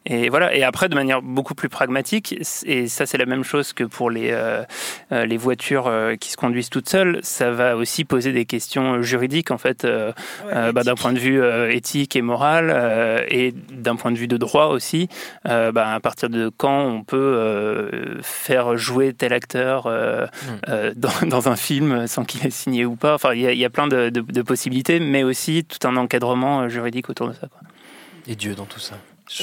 et 0.07 0.29
voilà. 0.29 0.55
Et 0.55 0.65
après, 0.65 0.72
de 0.89 0.95
manière 0.95 1.23
beaucoup 1.23 1.55
plus 1.55 1.69
pragmatique, 1.69 2.35
et 2.67 2.89
ça 2.89 3.07
c'est 3.07 3.19
la 3.19 3.27
même 3.27 3.45
chose 3.45 3.73
que 3.73 3.85
pour 3.85 4.11
les, 4.11 4.31
euh, 4.33 4.65
les 5.11 5.37
voitures 5.37 5.87
euh, 5.87 6.17
qui 6.17 6.31
se 6.31 6.37
conduisent 6.37 6.71
toutes 6.71 6.89
seules, 6.89 7.21
ça 7.23 7.51
va 7.51 7.77
aussi 7.77 8.05
poser 8.05 8.33
des 8.33 8.45
questions 8.45 9.03
juridiques 9.03 9.51
en 9.51 9.59
fait, 9.59 9.85
euh, 9.85 10.13
ouais, 10.45 10.73
bah, 10.73 10.83
d'un 10.83 10.95
point 10.95 11.13
de 11.13 11.19
vue 11.19 11.41
éthique 11.71 12.17
et 12.17 12.23
moral, 12.23 13.27
et 13.29 13.53
d'un 13.71 13.97
point 13.97 14.11
de 14.11 14.17
vue 14.17 14.29
de 14.29 14.37
droit 14.37 14.67
aussi. 14.67 15.09
Bah, 15.45 15.95
à 15.95 16.01
partir 16.01 16.29
de 16.29 16.51
quand 16.55 16.85
on 16.87 17.05
peut 17.05 18.21
faire 18.23 18.77
jouer 18.77 19.13
tel 19.13 19.33
acteur 19.33 19.87
mm. 19.87 20.93
dans, 20.97 21.27
dans, 21.27 21.49
un 21.49 21.57
film 21.57 22.07
sans 22.07 22.25
qu'il 22.25 22.47
ait 22.47 22.51
signé 22.51 22.85
ou 22.85 22.97
pas. 22.97 23.15
Enfin, 23.15 23.35
il 23.35 23.41
y, 23.41 23.57
y, 23.57 23.65
a 23.65 23.71
plein 23.71 23.89
de, 23.89 24.11
de, 24.11 24.21
de, 24.21 24.43
possibilités, 24.43 25.01
mais 25.01 25.23
aussi 25.23 25.65
tout 25.65 25.87
un 25.87 25.97
encadrement 25.97 26.69
juridique 26.69 27.11
autour 27.11 27.29
de 27.29 27.33
ça. 27.33 27.49
Quoi. 27.49 27.61
Et 28.27 28.37
Dieu 28.37 28.55
dans 28.55 28.67
tout 28.67 28.81
ça. 28.81 28.97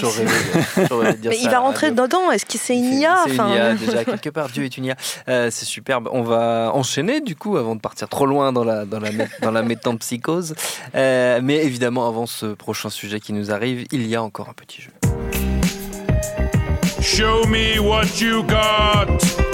Mais 1.24 1.38
il 1.42 1.50
va 1.50 1.60
rentrer 1.60 1.92
dedans. 1.92 2.32
Est-ce 2.32 2.46
que 2.46 2.58
c'est 2.58 2.76
une 2.76 2.94
IA 2.94 3.16
C'est 3.26 3.36
une 3.38 3.50
IA 3.50 3.74
déjà 3.76 4.06
quelque 4.06 4.30
part. 4.30 4.50
Dieu 4.50 4.64
est 4.64 4.78
une 4.78 4.86
IA. 4.86 4.96
Euh, 5.28 5.50
c'est 5.52 5.66
superbe. 5.66 6.10
On 6.12 6.22
va 6.22 6.72
enchaîner 6.74 7.22
du 7.22 7.36
coup 7.36 7.58
avant 7.58 7.76
de 7.76 7.82
partir 7.82 8.08
trop 8.08 8.26
loin 8.26 8.52
dans 8.52 8.64
la 8.64 8.86
dans 8.86 9.00
la 9.00 9.10
dans 9.42 9.52
la 9.52 9.64
métampsychose. 9.64 10.56
Euh, 10.96 11.40
mais 11.44 11.64
évidemment, 11.66 12.08
avant 12.08 12.26
ce 12.26 12.48
prochain 12.48 12.90
sujet 12.90 13.20
qui 13.20 13.34
nous 13.34 13.52
arrive, 13.52 13.86
il 13.92 14.06
y 14.08 14.16
a 14.16 14.22
encore 14.22 14.50
un 14.50 14.54
petit 14.54 14.82
jeu. 14.82 14.92
Show 17.02 17.48
me 17.48 17.80
what 17.80 18.22
you 18.22 18.44
got 18.44 19.49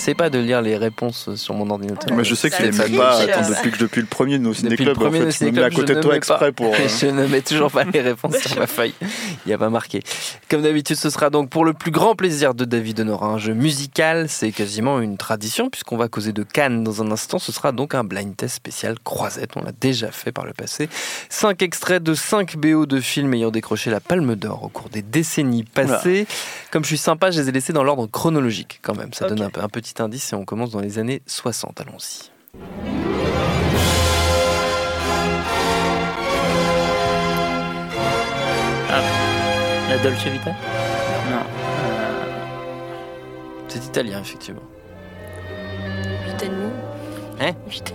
Essaye 0.00 0.14
pas 0.14 0.30
de 0.30 0.38
lire 0.38 0.62
les 0.62 0.78
réponses 0.78 1.34
sur 1.34 1.52
mon 1.52 1.68
ordinateur. 1.68 2.16
Mais 2.16 2.24
je 2.24 2.34
sais 2.34 2.48
que 2.48 2.56
tu 2.56 2.62
les 2.62 2.72
mets 2.72 2.96
pas 2.96 3.20
attends, 3.20 3.50
depuis, 3.50 3.70
que- 3.70 3.78
depuis 3.78 4.00
le 4.00 4.06
premier 4.06 4.38
de 4.38 4.44
nos 4.44 4.54
ciné-clubs. 4.54 4.96
En 4.96 5.00
premier 5.00 5.30
fait, 5.30 5.44
je 5.44 5.44
me 5.44 5.50
mets 5.50 5.62
à 5.62 5.68
Club, 5.68 5.80
côté 5.80 5.92
de 5.92 5.98
ne 5.98 6.02
toi 6.02 6.12
mets 6.12 6.16
exprès 6.16 6.52
pour. 6.52 6.72
euh, 6.74 6.88
Je 6.88 7.06
ne 7.06 7.26
mets 7.26 7.42
toujours 7.42 7.70
pas 7.70 7.84
les 7.84 8.00
réponses 8.00 8.38
sur 8.38 8.58
ma 8.58 8.66
feuille. 8.66 8.94
Il 9.02 9.48
n'y 9.48 9.52
a 9.52 9.58
pas 9.58 9.68
marqué. 9.68 10.02
Comme 10.48 10.62
d'habitude, 10.62 10.96
ce 10.96 11.10
sera 11.10 11.28
donc 11.28 11.50
pour 11.50 11.66
le 11.66 11.74
plus 11.74 11.90
grand 11.90 12.14
plaisir 12.14 12.54
de 12.54 12.64
David 12.64 13.00
Honora 13.00 13.26
un 13.26 13.36
jeu 13.36 13.52
musical. 13.52 14.30
C'est 14.30 14.52
quasiment 14.52 15.00
une 15.00 15.18
tradition 15.18 15.68
puisqu'on 15.68 15.98
va 15.98 16.08
causer 16.08 16.32
de 16.32 16.44
Cannes 16.44 16.82
dans 16.82 17.02
un 17.02 17.10
instant. 17.10 17.38
Ce 17.38 17.52
sera 17.52 17.72
donc 17.72 17.94
un 17.94 18.02
blind 18.02 18.34
test 18.34 18.54
spécial 18.56 18.94
croisette. 19.04 19.50
On 19.56 19.62
l'a 19.62 19.72
déjà 19.78 20.10
fait 20.10 20.32
par 20.32 20.46
le 20.46 20.54
passé. 20.54 20.88
Cinq 21.28 21.60
extraits 21.60 22.02
de 22.02 22.14
5 22.14 22.56
BO 22.56 22.86
de 22.86 23.00
films 23.00 23.34
ayant 23.34 23.50
décroché 23.50 23.90
la 23.90 24.00
Palme 24.00 24.34
d'Or 24.34 24.62
au 24.64 24.68
cours 24.70 24.88
des 24.88 25.02
décennies 25.02 25.64
passées. 25.64 26.26
Comme 26.70 26.84
je 26.84 26.88
suis 26.88 26.96
sympa, 26.98 27.30
je 27.30 27.42
les 27.42 27.50
ai 27.50 27.52
laissés 27.52 27.74
dans 27.74 27.84
l'ordre 27.84 28.06
chronologique 28.06 28.78
quand 28.80 28.96
même. 28.96 29.12
Ça 29.12 29.28
donne 29.28 29.42
un, 29.42 29.50
peu- 29.50 29.60
un 29.60 29.68
petit 29.68 29.89
indice 29.98 30.32
et 30.32 30.36
on 30.36 30.44
commence 30.44 30.70
dans 30.70 30.80
les 30.80 30.98
années 30.98 31.22
60. 31.26 31.80
Allons-y. 31.80 32.30
Ah, 38.90 39.02
la 39.88 39.98
Dolce 39.98 40.24
Vita? 40.26 40.50
Non. 41.30 41.36
euh, 41.36 42.24
C'est 43.68 43.84
italien, 43.86 44.20
effectivement. 44.20 44.62
8 46.26 46.42
et 46.42 46.48
demi. 46.48 46.70
Hein? 47.40 47.52
8 47.68 47.94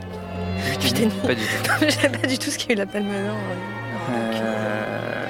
Huit 0.81 0.99
et 0.99 1.05
demi. 1.05 1.11
Pas 1.25 1.35
du 1.35 1.41
tout. 1.41 1.71
Je 1.81 1.89
sais 1.89 2.09
pas 2.09 2.27
du 2.27 2.37
tout 2.39 2.49
ce 2.49 2.57
qui 2.57 2.71
a 2.71 2.73
eu 2.73 2.77
la 2.77 2.85
palme 2.85 3.05
d'or. 3.07 3.35
euh, 4.11 5.25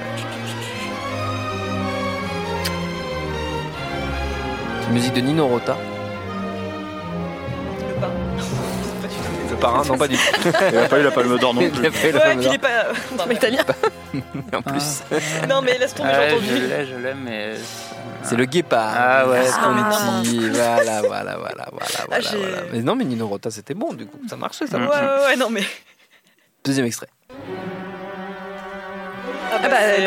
C'est 4.80 4.86
une 4.88 4.92
musique 4.94 5.14
de 5.14 5.20
Nino 5.20 5.46
Rota. 5.48 5.76
Le 9.50 9.56
parrain, 9.56 9.82
non 9.84 9.96
pas 9.96 10.08
du 10.08 10.16
tout. 10.16 10.22
Il 10.70 10.74
n'a 10.76 10.88
pas 10.88 10.98
eu 10.98 11.02
la 11.02 11.10
palme 11.10 11.38
d'or 11.38 11.54
non 11.54 11.62
Il 11.62 11.70
plus. 11.70 11.86
a 11.86 11.90
fait 11.90 12.12
la 12.12 12.18
Ouais, 12.18 12.24
Palme 12.26 12.40
il 12.40 12.44
d'Or. 12.44 12.54
est 12.54 12.58
pas. 12.58 12.68
C'est 13.26 13.34
italien. 13.34 13.62
En 14.54 14.62
plus, 14.62 15.02
Non, 15.48 15.60
mais 15.62 15.76
laisse 15.78 15.94
tomber, 15.94 16.10
j'ai 16.14 16.28
je 16.30 16.34
entendu. 16.34 16.66
l'ai, 16.68 16.86
je 16.86 16.96
l'ai, 16.96 17.14
mais. 17.14 17.54
c'est 18.22 18.36
le 18.36 18.44
guépard. 18.46 18.92
Ah 18.96 19.28
ouais, 19.28 19.42
Visconti. 19.42 20.48
Voilà, 20.50 21.02
voilà, 21.02 21.02
voilà, 21.02 21.36
voilà, 21.36 21.66
voilà, 22.06 22.20
j'ai- 22.20 22.36
voilà. 22.38 22.56
Mais 22.72 22.80
non, 22.80 22.96
mais 22.96 23.04
Nino 23.04 23.26
Rota, 23.26 23.50
c'était 23.50 23.74
bon, 23.74 23.92
du 23.92 24.06
coup. 24.06 24.18
Ça 24.28 24.36
marchait, 24.36 24.66
ça 24.66 24.78
Ouais, 24.78 24.86
marchait. 24.86 25.00
ouais, 25.04 25.26
ouais, 25.26 25.36
non, 25.36 25.50
mais. 25.50 25.62
Deuxième 26.64 26.86
extrait. 26.86 27.08
Ah 29.52 29.58
bah, 29.68 29.68
c'est, 29.80 30.04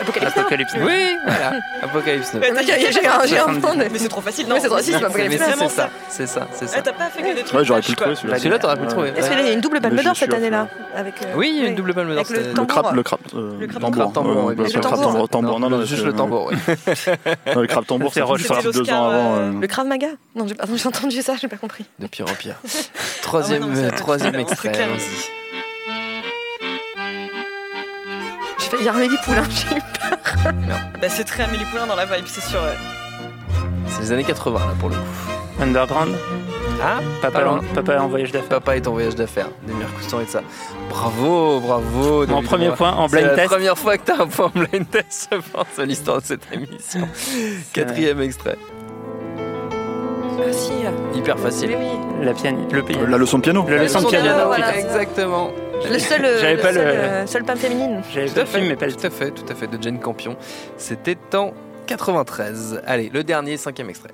Apocalypse. 0.00 0.36
euh, 0.36 0.40
Apocalypse. 0.40 0.74
Now. 0.74 0.86
Oui, 0.86 1.16
voilà. 1.26 1.52
Apocalypse 1.82 2.34
Now. 2.34 2.40
T'as- 2.40 3.26
J'ai 3.26 3.38
un 3.38 3.46
moment 3.48 3.74
de- 3.74 3.84
Mais 3.92 3.98
c'est 3.98 4.08
trop 4.08 4.20
facile, 4.20 4.46
non 4.48 4.54
Mais 4.54 4.60
c'est 4.60 4.66
trop 4.68 4.76
facile, 4.76 4.94
Apocalypse 4.96 5.36
c'est 5.44 5.50
Now. 5.50 5.56
c'est 5.58 5.68
ça, 5.68 5.90
c'est 6.08 6.26
ça, 6.26 6.48
c'est 6.52 6.66
ça. 6.68 6.76
Eh, 6.78 6.82
T'as 6.82 6.92
pas 6.92 7.06
fait 7.10 7.22
que 7.22 7.34
des 7.34 7.42
trucs. 7.42 7.58
Ouais, 7.58 7.64
j'aurais 7.64 7.80
pu 7.82 7.90
le 7.90 7.96
trouver 7.96 8.14
celui-là. 8.16 8.38
Celui-là, 8.38 8.58
t'aurais 8.58 8.76
pu 8.76 8.82
le 8.82 8.88
trouver. 8.88 9.08
Est-ce 9.16 9.28
qu'il 9.30 9.38
y 9.38 9.48
a 9.48 9.52
une 9.52 9.60
double 9.60 9.80
palme 9.80 9.96
d'or 9.96 10.16
cette 10.16 10.32
année-là 10.34 10.68
avec, 10.96 11.14
euh, 11.22 11.32
Oui, 11.36 11.52
il 11.54 11.62
y 11.62 11.66
a 11.66 11.68
une 11.68 11.74
double 11.74 11.92
palme 11.94 12.14
d'or. 12.14 12.24
Le 12.30 12.64
crabe, 12.66 12.94
le 12.94 13.02
crabe, 13.02 13.20
euh, 13.34 13.56
Le 13.60 13.66
crabe 13.66 13.82
tambour. 13.82 14.12
crabe 14.12 14.24
le 14.58 14.80
crabe 14.80 15.28
tambour. 15.30 15.60
Non, 15.60 15.70
non, 15.70 15.84
juste 15.84 16.04
le 16.04 16.12
tambour, 16.12 16.50
le 16.52 17.66
crabe 17.66 17.86
tambour, 17.86 18.12
C'est 18.14 18.22
Roche. 18.22 18.42
deux 18.62 18.90
ans 18.90 19.08
avant. 19.08 19.34
euh, 19.36 19.38
euh, 19.50 19.60
Le 19.60 19.66
Krav 19.66 19.86
Maga 19.86 20.08
Non, 20.34 20.46
j'ai 20.46 20.54
pardon, 20.54 20.72
j'ai 20.76 20.88
entendu 20.88 21.20
ça, 21.22 21.34
j'ai 21.40 21.48
pas 21.48 21.56
compris. 21.56 21.84
De 21.98 22.06
pire 22.06 22.26
en 22.30 22.34
pire. 22.34 22.56
Troisième, 23.22 23.64
Ah 23.88 23.90
troisième 23.92 24.34
extrait. 24.36 24.72
clair. 24.72 24.88
J'ai 28.66 28.70
failli 28.70 28.82
dire 28.82 28.94
Amélie 28.96 29.16
Poulain. 29.24 29.42
j'ai 29.48 29.76
eu 29.76 29.80
peur. 29.80 30.80
Bah, 31.00 31.08
c'est 31.08 31.24
très 31.24 31.44
Amélie 31.44 31.64
Poulain 31.66 31.86
dans 31.86 31.94
la 31.96 32.04
vibe, 32.06 32.24
c'est 32.26 32.42
sûr. 32.42 32.60
ouais. 32.60 32.76
C'est 33.88 34.00
les 34.02 34.12
années 34.12 34.24
80, 34.24 34.58
là, 34.58 34.66
pour 34.80 34.88
le 34.88 34.96
coup. 34.96 35.02
Underground. 35.62 36.14
Ah, 36.82 36.98
Papa, 37.22 37.38
Pas 37.38 37.44
loin. 37.44 37.58
en, 37.60 37.74
papa 37.74 37.94
est 37.94 37.98
en 37.98 38.08
voyage 38.08 38.30
d'affaires. 38.32 38.48
Papa 38.48 38.76
est 38.76 38.86
en 38.86 38.92
voyage 38.92 39.14
d'affaires. 39.14 39.48
Coustan 39.96 40.20
et 40.20 40.24
de 40.26 40.28
ça. 40.30 40.42
Bravo, 40.90 41.60
bravo. 41.60 42.26
Mon 42.26 42.34
David 42.34 42.44
premier 42.46 42.70
point 42.72 42.92
en 42.92 43.08
C'est 43.08 43.16
blind 43.16 43.28
la 43.30 43.34
test. 43.36 43.48
première 43.48 43.78
fois 43.78 43.96
que 43.96 44.04
tu 44.04 44.12
as 44.12 44.20
un 44.22 44.26
point 44.26 44.46
en 44.54 44.58
blind 44.58 44.90
test, 44.90 45.28
je 45.32 45.38
pense, 45.52 45.66
à 45.78 45.84
l'histoire 45.86 46.20
de 46.20 46.26
cette 46.26 46.42
émission. 46.52 47.08
Quatrième 47.72 48.20
extrait. 48.20 48.58
Ah 50.38 50.52
si. 50.52 50.72
Hyper 51.18 51.38
facile. 51.38 51.70
Mais 51.70 51.76
oui. 51.76 52.24
La 52.26 52.32
piani- 52.34 52.70
le 52.70 52.82
piano. 52.82 53.06
La 53.06 53.16
leçon 53.16 53.38
de 53.38 53.42
piano. 53.42 53.64
La 53.68 53.78
leçon 53.82 54.00
de 54.00 54.04
leçon 54.04 54.18
de 54.18 54.22
piano. 54.22 54.24
piano, 54.24 54.50
putain. 54.50 54.66
voilà. 54.66 54.78
Exactement. 54.78 55.50
Le 55.90 55.98
seul, 55.98 56.24
euh, 56.24 56.40
J'avais 56.40 56.56
le 56.56 56.60
pas 56.62 56.72
seul, 56.72 56.84
le- 56.84 56.90
euh, 56.90 57.26
seule 57.26 57.44
femme 57.44 57.58
féminine. 57.58 58.02
J'avais 58.12 58.26
Tout 58.28 58.34
pas 58.34 58.40
le 58.40 58.46
film, 58.46 58.66
mais 58.68 58.76
pas 58.76 58.86
le 58.86 58.92
tout 58.92 59.06
à 59.06 59.10
fait, 59.10 59.30
tout 59.30 59.44
à 59.48 59.54
fait, 59.54 59.66
de 59.66 59.80
Jane 59.82 60.00
Campion. 60.00 60.36
C'était 60.76 61.16
en 61.34 61.52
93. 61.86 62.82
Allez, 62.86 63.10
le 63.12 63.22
dernier, 63.24 63.56
cinquième 63.56 63.90
extrait. 63.90 64.10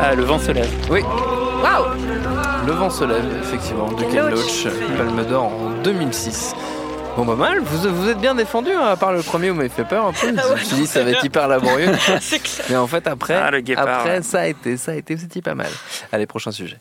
Ah, 0.00 0.14
le 0.14 0.22
vent 0.24 0.38
se 0.38 0.50
lève. 0.52 0.68
Oui, 0.90 1.02
Waouh 1.02 1.84
Le 2.66 2.72
vent 2.72 2.90
se 2.90 3.04
lève, 3.04 3.24
effectivement, 3.42 3.90
de 3.92 4.02
Ken. 4.04 4.28
Loach, 4.30 4.66
Palme 4.96 5.24
d'Or 5.26 5.44
en 5.52 5.70
2006. 5.82 6.54
Bon, 7.20 7.26
pas 7.26 7.36
mal, 7.36 7.58
vous, 7.60 7.94
vous 7.94 8.08
êtes 8.08 8.16
bien 8.16 8.34
défendu, 8.34 8.70
hein, 8.72 8.86
à 8.92 8.96
part 8.96 9.12
le 9.12 9.20
premier 9.20 9.50
où 9.50 9.52
vous 9.52 9.58
m'avez 9.58 9.68
fait 9.68 9.84
peur 9.84 10.06
un 10.06 10.12
peu. 10.14 10.32
Ah 10.38 10.42
je 10.48 10.52
me 10.54 10.58
suis 10.64 10.76
dit, 10.76 10.86
ça 10.86 11.04
va 11.04 11.10
être 11.10 11.22
hyper 11.22 11.48
laborieux. 11.48 11.90
c'est 12.22 12.38
clair. 12.38 12.64
Mais 12.70 12.76
en 12.76 12.86
fait, 12.86 13.06
après, 13.06 13.34
Ah, 13.34 13.60
guépard, 13.60 13.86
après 13.86 14.16
ouais. 14.16 14.22
ça 14.22 14.40
a 14.40 14.46
été, 14.46 14.78
ça 14.78 14.92
a 14.92 14.94
été, 14.94 15.18
c'était 15.18 15.42
pas 15.42 15.54
mal. 15.54 15.68
Allez, 16.12 16.24
prochain 16.24 16.50
sujet. 16.50 16.78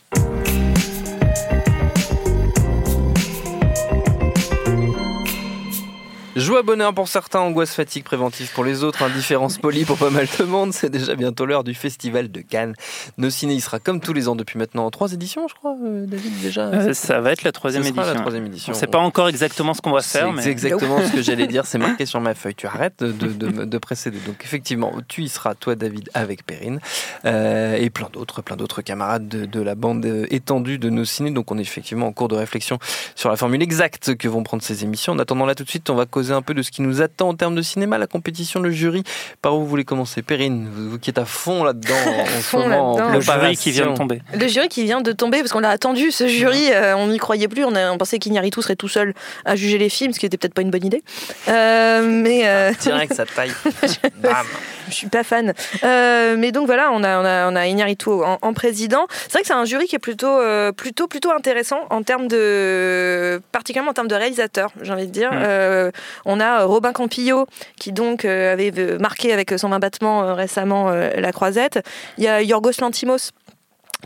Joie, 6.39 6.61
bonheur 6.63 6.93
pour 6.93 7.09
certains, 7.09 7.39
angoisse, 7.41 7.73
fatigue 7.73 8.03
préventive 8.05 8.49
pour 8.53 8.63
les 8.63 8.83
autres, 8.85 9.03
indifférence 9.03 9.57
polie 9.57 9.83
pour 9.83 9.97
pas 9.97 10.09
mal 10.09 10.25
de 10.39 10.43
monde. 10.45 10.71
C'est 10.73 10.89
déjà 10.89 11.13
bientôt 11.15 11.45
l'heure 11.45 11.65
du 11.65 11.73
Festival 11.73 12.31
de 12.31 12.39
Cannes. 12.39 12.75
Nos 13.17 13.29
ciné 13.29 13.55
y 13.55 13.59
sera 13.61 13.79
comme 13.79 13.99
tous 13.99 14.13
les 14.13 14.29
ans 14.29 14.35
depuis 14.37 14.57
maintenant 14.57 14.89
trois 14.89 15.11
éditions, 15.11 15.47
je 15.49 15.55
crois, 15.55 15.75
euh, 15.83 16.05
David, 16.05 16.39
déjà. 16.41 16.61
Euh, 16.67 16.93
ça 16.93 17.19
va 17.19 17.31
être 17.33 17.43
la 17.43 17.51
troisième 17.51 17.83
Ce 17.83 17.89
sera 17.89 18.01
édition. 18.03 18.13
la 18.15 18.19
troisième 18.21 18.45
édition. 18.45 18.71
On 18.73 18.75
sait 18.77 18.87
pas 18.87 18.99
encore 18.99 19.27
exactement 19.27 19.73
ce 19.73 19.81
qu'on 19.81 19.91
va 19.91 20.01
C'est 20.01 20.19
faire, 20.19 20.31
mais 20.31 20.47
exactement 20.47 21.01
ce 21.05 21.11
que 21.11 21.21
j'allais 21.21 21.45
dire, 21.47 21.65
c'est 21.65 21.77
marqué 21.77 22.05
sur 22.05 22.21
ma 22.21 22.33
feuille. 22.35 22.55
Tu 22.55 22.67
arrêtes 22.67 23.03
de, 23.03 23.11
de, 23.11 23.27
de- 23.51 23.65
de 23.65 23.77
précéder. 23.77 24.19
Donc 24.25 24.37
effectivement, 24.45 24.93
tu 25.09 25.23
y 25.23 25.29
seras, 25.29 25.55
toi 25.55 25.75
David, 25.75 26.09
avec 26.13 26.45
Perrine, 26.45 26.79
euh, 27.25 27.75
et 27.75 27.89
plein 27.89 28.07
d'autres, 28.13 28.41
plein 28.41 28.55
d'autres 28.55 28.81
camarades 28.81 29.27
de, 29.27 29.45
de 29.45 29.61
la 29.61 29.75
bande 29.75 30.05
étendue 30.29 30.77
de 30.79 30.89
nos 30.89 31.03
ciné. 31.05 31.31
Donc 31.31 31.51
on 31.51 31.57
est 31.57 31.61
effectivement 31.61 32.07
en 32.07 32.13
cours 32.13 32.29
de 32.29 32.35
réflexion 32.35 32.79
sur 33.15 33.29
la 33.29 33.35
formule 33.35 33.61
exacte 33.61 34.15
que 34.15 34.27
vont 34.29 34.43
prendre 34.43 34.63
ces 34.63 34.83
émissions. 34.85 35.11
En 35.13 35.19
attendant 35.19 35.45
là 35.45 35.53
tout 35.55 35.65
de 35.65 35.69
suite, 35.69 35.89
on 35.89 35.95
va 35.95 36.05
causer 36.05 36.28
un 36.33 36.41
peu 36.41 36.53
de 36.53 36.61
ce 36.61 36.71
qui 36.71 36.81
nous 36.81 37.01
attend 37.01 37.29
en 37.29 37.35
termes 37.35 37.55
de 37.55 37.61
cinéma, 37.61 37.97
la 37.97 38.07
compétition, 38.07 38.59
le 38.59 38.71
jury. 38.71 39.03
Par 39.41 39.55
où 39.55 39.59
vous 39.59 39.67
voulez 39.67 39.85
commencer 39.85 40.21
Perrine, 40.21 40.69
vous, 40.71 40.91
vous 40.91 40.99
qui 40.99 41.09
êtes 41.09 41.17
à 41.17 41.25
fond 41.25 41.63
là-dedans 41.63 41.95
en, 42.37 42.41
ce 42.41 42.55
moment. 42.55 42.93
en 42.95 43.13
le 43.13 43.21
jury 43.21 43.57
qui 43.57 43.71
vient 43.71 43.87
de 43.91 43.95
tomber. 43.97 44.21
Le 44.33 44.47
jury 44.47 44.67
qui 44.67 44.83
vient 44.83 45.01
de 45.01 45.11
tomber, 45.11 45.39
parce 45.39 45.51
qu'on 45.51 45.59
l'a 45.59 45.69
attendu, 45.69 46.11
ce 46.11 46.27
jury, 46.27 46.71
euh, 46.71 46.95
on 46.95 47.07
n'y 47.07 47.17
croyait 47.17 47.47
plus, 47.47 47.63
on, 47.63 47.75
a- 47.75 47.91
on 47.91 47.97
pensait 47.97 48.19
qu'Ignaritu 48.19 48.61
serait 48.61 48.75
tout 48.75 48.87
seul 48.87 49.13
à 49.45 49.55
juger 49.55 49.77
les 49.77 49.89
films, 49.89 50.13
ce 50.13 50.19
qui 50.19 50.25
était 50.25 50.37
peut-être 50.37 50.53
pas 50.53 50.61
une 50.61 50.71
bonne 50.71 50.85
idée. 50.85 51.03
Euh, 51.47 52.01
mais 52.03 52.47
euh, 52.47 52.71
Direct, 52.81 53.13
ça 53.13 53.25
taille. 53.25 53.51
Bam. 54.21 54.45
je 54.89 54.93
suis 54.93 55.07
pas 55.07 55.23
fan. 55.23 55.53
Euh, 55.83 56.35
mais 56.37 56.51
donc 56.51 56.65
voilà, 56.65 56.89
on 56.91 57.03
a, 57.03 57.19
on 57.19 57.25
a, 57.25 57.51
on 57.51 57.55
a 57.55 57.65
en, 58.07 58.37
en 58.41 58.53
président. 58.53 59.05
C'est 59.09 59.33
vrai 59.33 59.41
que 59.41 59.47
c'est 59.47 59.53
un 59.53 59.65
jury 59.65 59.87
qui 59.87 59.95
est 59.95 59.99
plutôt, 59.99 60.27
euh, 60.27 60.71
plutôt, 60.71 61.07
plutôt 61.07 61.31
intéressant 61.31 61.79
en 61.89 62.03
termes 62.03 62.27
de, 62.27 63.41
particulièrement 63.51 63.91
en 63.91 63.93
termes 63.93 64.07
de 64.07 64.15
réalisateur, 64.15 64.71
j'ai 64.81 64.91
envie 64.91 65.07
de 65.07 65.11
dire. 65.11 65.31
Mm. 65.31 65.41
Euh, 65.43 65.91
on 66.25 66.39
a 66.39 66.63
Robin 66.63 66.93
Campillo 66.93 67.47
qui 67.79 67.91
donc 67.91 68.25
euh, 68.25 68.53
avait 68.53 68.71
euh, 68.77 68.97
marqué 68.99 69.33
avec 69.33 69.51
120 69.57 69.79
battements 69.79 70.23
euh, 70.23 70.33
récemment 70.33 70.89
euh, 70.89 71.09
la 71.15 71.31
Croisette. 71.31 71.85
Il 72.17 72.23
y 72.23 72.27
a 72.27 72.41
Yorgos 72.41 72.79
Lantimos 72.81 73.31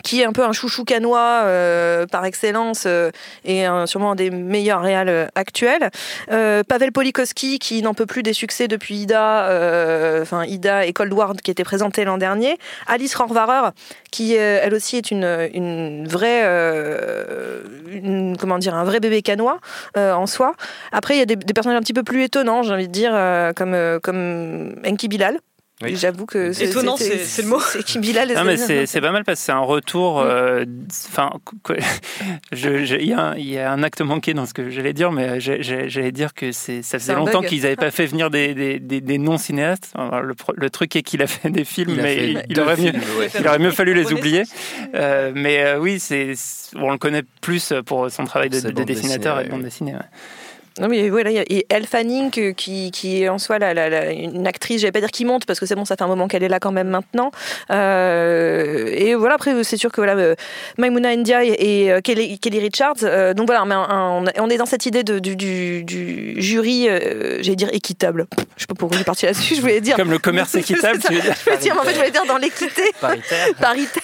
qui 0.02 0.22
est 0.22 0.26
un 0.26 0.34
peu 0.34 0.44
un 0.44 0.54
chouchou 0.54 0.86
canois 0.86 1.42
euh, 1.44 2.08
par 2.08 2.26
excellence 2.26 2.86
euh, 2.88 3.12
et 3.46 3.66
un- 3.66 3.86
sûrement 3.86 4.12
un 4.12 4.16
des 4.16 4.32
meilleurs 4.32 4.82
réals 4.82 5.10
euh, 5.10 5.28
actuels. 5.36 5.92
Pavel 6.28 6.92
Polikowski 6.92 7.60
qui 7.60 7.82
n'en 7.82 7.94
peut 7.94 8.06
plus 8.06 8.24
des 8.24 8.34
succès 8.34 8.68
depuis 8.68 8.96
Ida, 8.96 9.48
enfin 10.22 10.46
Ida 10.46 10.86
et 10.86 10.94
Cold 10.94 11.14
War 11.14 11.34
qui 11.44 11.52
étaient 11.52 11.64
présentés 11.64 12.06
l'an 12.06 12.18
dernier. 12.18 12.58
Alice 12.88 13.14
Rohrwarer 13.16 13.70
qui 14.12 14.34
elle 14.34 14.74
aussi 14.74 14.98
est 14.98 15.12
une, 15.12 16.08
vraie, 16.08 16.44
comment 18.40 18.58
dire, 18.58 18.76
un 18.76 18.84
vrai 18.84 19.00
bébé 19.00 19.22
canois 19.22 19.60
en 19.96 20.26
soi. 20.26 20.54
Après 20.92 21.16
il 21.16 21.20
y 21.20 21.24
a 21.24 21.26
des, 21.26 21.36
des 21.36 21.54
personnages 21.54 21.78
un 21.78 21.82
petit 21.82 21.94
peu 21.94 22.04
plus 22.04 22.24
étonnants, 22.24 22.64
j'ai 22.64 22.74
envie 22.74 22.88
de 22.88 22.94
dire, 22.94 23.14
comme, 23.56 24.00
comme 24.02 24.76
Enki 24.86 25.08
Bilal 25.08 25.40
J'avoue 25.96 26.26
que 26.26 26.52
c'est 26.54 26.66
Étonnant, 26.66 26.98
c'est- 26.98 27.42
le 27.42 27.48
mot. 27.48 27.60
C'est 27.60 27.84
Kim 27.84 28.02
Bilal. 28.02 28.34
Non, 28.34 28.44
mais 28.44 28.58
c'est 28.58 28.86
c'est 28.86 29.02
pas 29.02 29.12
mal 29.12 29.24
parce 29.24 29.40
que 29.40 29.46
c'est 29.46 29.52
un 29.52 29.60
retour. 29.60 30.18
Enfin, 30.18 31.32
il 32.52 33.06
y, 33.06 33.14
a 33.14 33.20
un- 33.20 33.36
il 33.36 33.50
y 33.50 33.58
a 33.60 33.72
un 33.72 33.84
acte 33.84 34.02
manqué 34.02 34.34
dans 34.34 34.46
ce 34.46 34.54
que 34.54 34.70
j'allais 34.70 34.94
dire, 34.94 35.12
mais 35.12 35.40
j'allais 35.40 36.12
dire 36.12 36.34
que 36.34 36.52
ça 36.52 36.82
faisait 37.00 37.16
longtemps 37.16 37.42
qu'ils 37.42 37.64
n'avaient 37.64 37.76
pas 37.76 37.92
fait 37.92 38.06
venir 38.06 38.30
des, 38.30 38.54
des, 38.54 38.80
des- 38.80 39.02
des 39.02 39.18
non-cinéastes. 39.18 39.94
Le, 39.98 40.34
le 40.56 40.70
truc 40.70 40.96
est 40.96 41.04
qu'il 41.04 41.22
a 41.22 41.28
fait 41.28 41.50
des 41.50 41.66
films, 41.66 41.92
Il 41.96 42.02
mais 42.02 42.34
il, 42.50 42.60
aurait 42.60 42.78
mieux, 42.78 42.92
ouais. 43.20 43.30
il 43.40 43.48
aurait 43.48 43.60
mieux 43.60 43.72
fallu 43.72 43.94
les 43.94 44.12
oublier. 44.14 44.44
Euh, 44.96 45.32
mais 45.36 45.64
euh, 45.64 45.80
oui, 45.80 46.00
c'est 46.00 46.34
on 46.76 46.92
le 46.92 46.98
connaît 46.98 47.24
plus 47.42 47.74
pour 47.86 48.10
son 48.12 48.26
travail 48.26 48.50
de, 48.50 48.60
dessinateur 48.84 49.36
dessinée, 49.36 49.42
et 49.42 49.46
de 49.46 49.50
bande 49.52 49.64
dessinée. 49.64 49.94
ouais. 49.94 50.00
Non 50.80 50.88
mais 50.88 51.10
voilà, 51.10 51.30
il 51.30 51.36
y 51.36 51.40
a 51.40 51.44
et 51.50 51.66
Elle 51.70 51.86
Fanning 51.86 52.32
que- 52.32 52.50
qui, 52.52 52.90
qui 52.92 53.22
est 53.24 53.30
en 53.30 53.38
soi 53.38 53.60
la, 53.60 53.74
la- 53.76 53.90
la- 53.90 54.12
une 54.12 54.48
actrice, 54.48 54.82
je 54.82 54.88
vais 54.88 54.92
pas 54.92 55.02
dire 55.02 55.12
qui 55.12 55.24
monte 55.24 55.46
parce 55.46 55.60
que 55.60 55.66
c'est 55.68 55.76
bon, 55.76 55.86
ça 55.86 55.96
fait 55.96 56.04
un 56.04 56.08
moment 56.08 56.28
qu'elle 56.28 56.42
est 56.44 56.48
là 56.50 56.60
quand 56.60 56.72
même 56.72 56.88
maintenant. 56.90 57.30
Euh, 57.70 58.88
et 58.92 59.16
voilà, 59.16 59.36
après 59.36 59.64
c'est 59.64 59.78
sûr 59.78 59.92
que 59.92 60.02
voilà, 60.02 60.16
euh, 60.16 60.36
Maimouna 60.78 61.10
India 61.10 61.44
et, 61.44 61.50
et, 61.60 61.92
euh, 61.92 62.02
Kelly, 62.02 62.40
Kelly 62.40 62.60
Richards. 62.60 63.04
euh, 63.04 63.34
donc 63.34 63.48
voilà, 63.48 63.66
mais 63.66 63.76
un- 63.76 64.24
un- 64.26 64.32
on 64.40 64.50
est 64.50 64.58
dans 64.58 64.66
cette 64.66 64.86
idée 64.86 65.04
de, 65.04 65.20
du, 65.20 65.36
du, 65.36 65.84
du 65.84 66.42
jury, 66.42 66.88
euh, 66.90 67.38
j'allais 67.44 67.56
dire 67.56 67.70
équitable. 67.72 68.26
Je 68.58 68.62
sais 68.62 68.68
pas 68.68 68.76
pourquoi 68.76 68.98
j'ai 68.98 69.04
parti 69.04 69.26
là-dessus. 69.26 69.56
Je 69.56 69.62
voulais 69.62 69.82
dire 69.82 69.96
Comme 69.96 70.12
le 70.12 70.20
commerce 70.20 70.56
équitable, 70.56 71.00
tu 71.06 71.14
veux 71.14 71.22
dire 71.22 71.34
Je 71.38 71.44
voulais 71.44 71.58
dire, 71.58 71.76
mais 71.76 71.82
en 71.82 71.84
fait, 71.84 71.92
je 71.92 71.98
voulais 71.98 72.12
dire 72.12 72.26
dans 72.28 72.38
l'équité. 72.38 72.84
Paritaire. 73.00 73.48
Paritaire. 73.60 74.04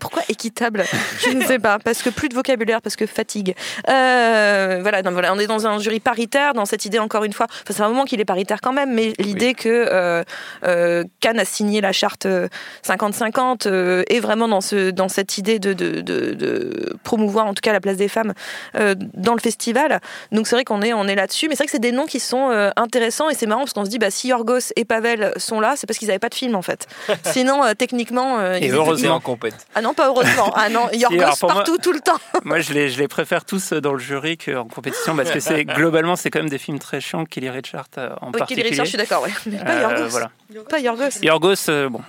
Pourquoi 0.00 0.22
équitable? 0.28 0.84
Je 1.26 1.30
ne 1.30 1.42
sais 1.44 1.58
pas. 1.58 1.78
Parce 1.80 2.02
que 2.02 2.10
plus 2.10 2.28
de 2.28 2.34
vocabulaire, 2.34 2.80
parce 2.80 2.94
que 2.94 3.04
fatigue. 3.06 3.54
Euh, 3.88 4.78
voilà, 4.80 5.02
donc 5.02 5.12
voilà, 5.14 5.34
on 5.34 5.38
est 5.40 5.48
dans 5.48 5.66
un 5.66 5.80
jury 5.80 5.98
paritaire, 6.12 6.54
dans 6.54 6.64
cette 6.64 6.86
idée 6.86 6.98
encore 6.98 7.24
une 7.24 7.34
fois. 7.34 7.46
Enfin, 7.50 7.74
c'est 7.76 7.82
un 7.82 7.88
moment 7.88 8.04
qu'il 8.04 8.18
est 8.20 8.24
paritaire 8.24 8.60
quand 8.62 8.72
même, 8.72 8.94
mais 8.94 9.12
l'idée 9.18 9.52
que 9.52 9.68
euh, 9.68 10.22
euh, 10.64 11.04
Cannes 11.20 11.38
a 11.38 11.44
signé 11.44 11.82
la 11.82 11.92
charte 11.92 12.24
euh, 12.24 12.48
50-50 12.86 13.66
euh, 13.66 14.02
est 14.08 14.20
vraiment 14.20 14.48
dans 14.48 14.62
ce 14.62 14.90
dans 14.90 15.08
cette 15.08 15.36
idée 15.38 15.58
de, 15.58 15.72
de, 15.74 16.00
de, 16.00 16.32
de 16.32 16.96
promouvoir 17.04 17.46
en 17.46 17.52
tout 17.54 17.60
cas 17.62 17.72
la 17.72 17.80
place 17.80 17.96
des 17.98 18.08
femmes 18.08 18.32
euh, 18.76 18.94
dans 19.14 19.34
le 19.34 19.40
festival. 19.40 20.00
Donc 20.32 20.46
c'est 20.46 20.56
vrai 20.56 20.64
qu'on 20.64 20.80
est 20.82 20.92
on 20.94 21.06
est 21.06 21.14
là-dessus, 21.14 21.48
mais 21.48 21.54
c'est 21.54 21.64
vrai 21.64 21.66
que 21.66 21.72
c'est 21.72 21.78
des 21.78 21.92
noms 21.92 22.06
qui 22.06 22.20
sont 22.20 22.50
euh, 22.50 22.70
intéressants 22.76 23.28
et 23.28 23.34
c'est 23.34 23.46
marrant 23.46 23.60
parce 23.62 23.74
qu'on 23.74 23.84
se 23.84 23.90
dit 23.90 23.98
bah 23.98 24.10
si 24.10 24.28
Yorgos 24.28 24.72
et 24.76 24.84
Pavel 24.86 25.32
sont 25.36 25.60
là, 25.60 25.74
c'est 25.76 25.86
parce 25.86 25.98
qu'ils 25.98 26.08
n'avaient 26.08 26.18
pas 26.18 26.30
de 26.30 26.34
film 26.34 26.54
en 26.54 26.62
fait. 26.62 26.86
Sinon 27.24 27.64
euh, 27.64 27.74
techniquement 27.74 28.38
euh, 28.38 28.54
Et 28.60 28.66
ils- 28.66 28.72
heureusement. 28.74 29.16
en 29.16 29.20
compète. 29.20 29.66
ah 29.74 29.82
non, 29.82 29.92
pas 29.92 30.06
heureusement. 30.08 30.52
Ah 30.56 30.70
non, 30.70 30.88
Yorgos 30.92 31.36
pour 31.40 31.48
moi- 31.50 31.56
partout, 31.58 31.76
tout 31.78 31.92
le 31.92 32.00
temps. 32.00 32.18
Moi, 32.44 32.60
je 32.60 32.72
les, 32.72 32.88
je 32.88 32.98
les 32.98 33.08
préfère 33.08 33.44
tous 33.44 33.72
dans 33.72 33.92
le 33.92 33.98
jury 33.98 34.38
qu'en 34.38 34.64
compétition 34.64 35.14
parce 35.16 35.30
que 35.30 35.40
c'est 35.40 35.64
globalement, 35.64 35.97
c'est 36.16 36.30
quand 36.30 36.40
même 36.40 36.48
des 36.48 36.58
films 36.58 36.78
très 36.78 37.00
chiants. 37.00 37.24
Kelly 37.24 37.50
Richard 37.50 37.86
euh, 37.98 38.10
en 38.20 38.26
Oui, 38.28 38.32
Kelly 38.32 38.38
particulier. 38.38 38.68
Richard, 38.70 38.84
je 38.84 38.88
suis 38.90 38.98
d'accord, 38.98 39.22
ouais. 39.22 39.30
Mais 39.46 39.58
pas 39.58 39.70
Euh, 39.72 39.80
Yorgos. 39.82 40.08
voilà. 40.08 40.30
Pas 40.68 40.78
Yorgos. 40.80 41.22
Yorgos, 41.22 41.68
euh, 41.70 41.88
bon, 41.88 42.00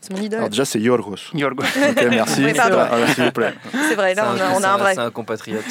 C'est 0.00 0.12
mon 0.12 0.22
idole. 0.22 0.38
Alors 0.38 0.50
déjà, 0.50 0.64
c'est 0.64 0.80
Yorgos. 0.80 1.16
Yorgos. 1.34 1.62
Merci. 2.10 2.44
Oui, 2.44 2.54
S'il 3.14 3.24
vous 3.24 3.32
plaît. 3.32 3.54
C'est 3.88 3.94
vrai, 3.96 4.14
là, 4.14 4.32
on 4.34 4.40
a, 4.40 4.50
on 4.58 4.62
a 4.62 4.68
un 4.68 4.76
vrai. 4.76 4.94
C'est 4.94 5.00
un 5.00 5.10
compatriote. 5.10 5.64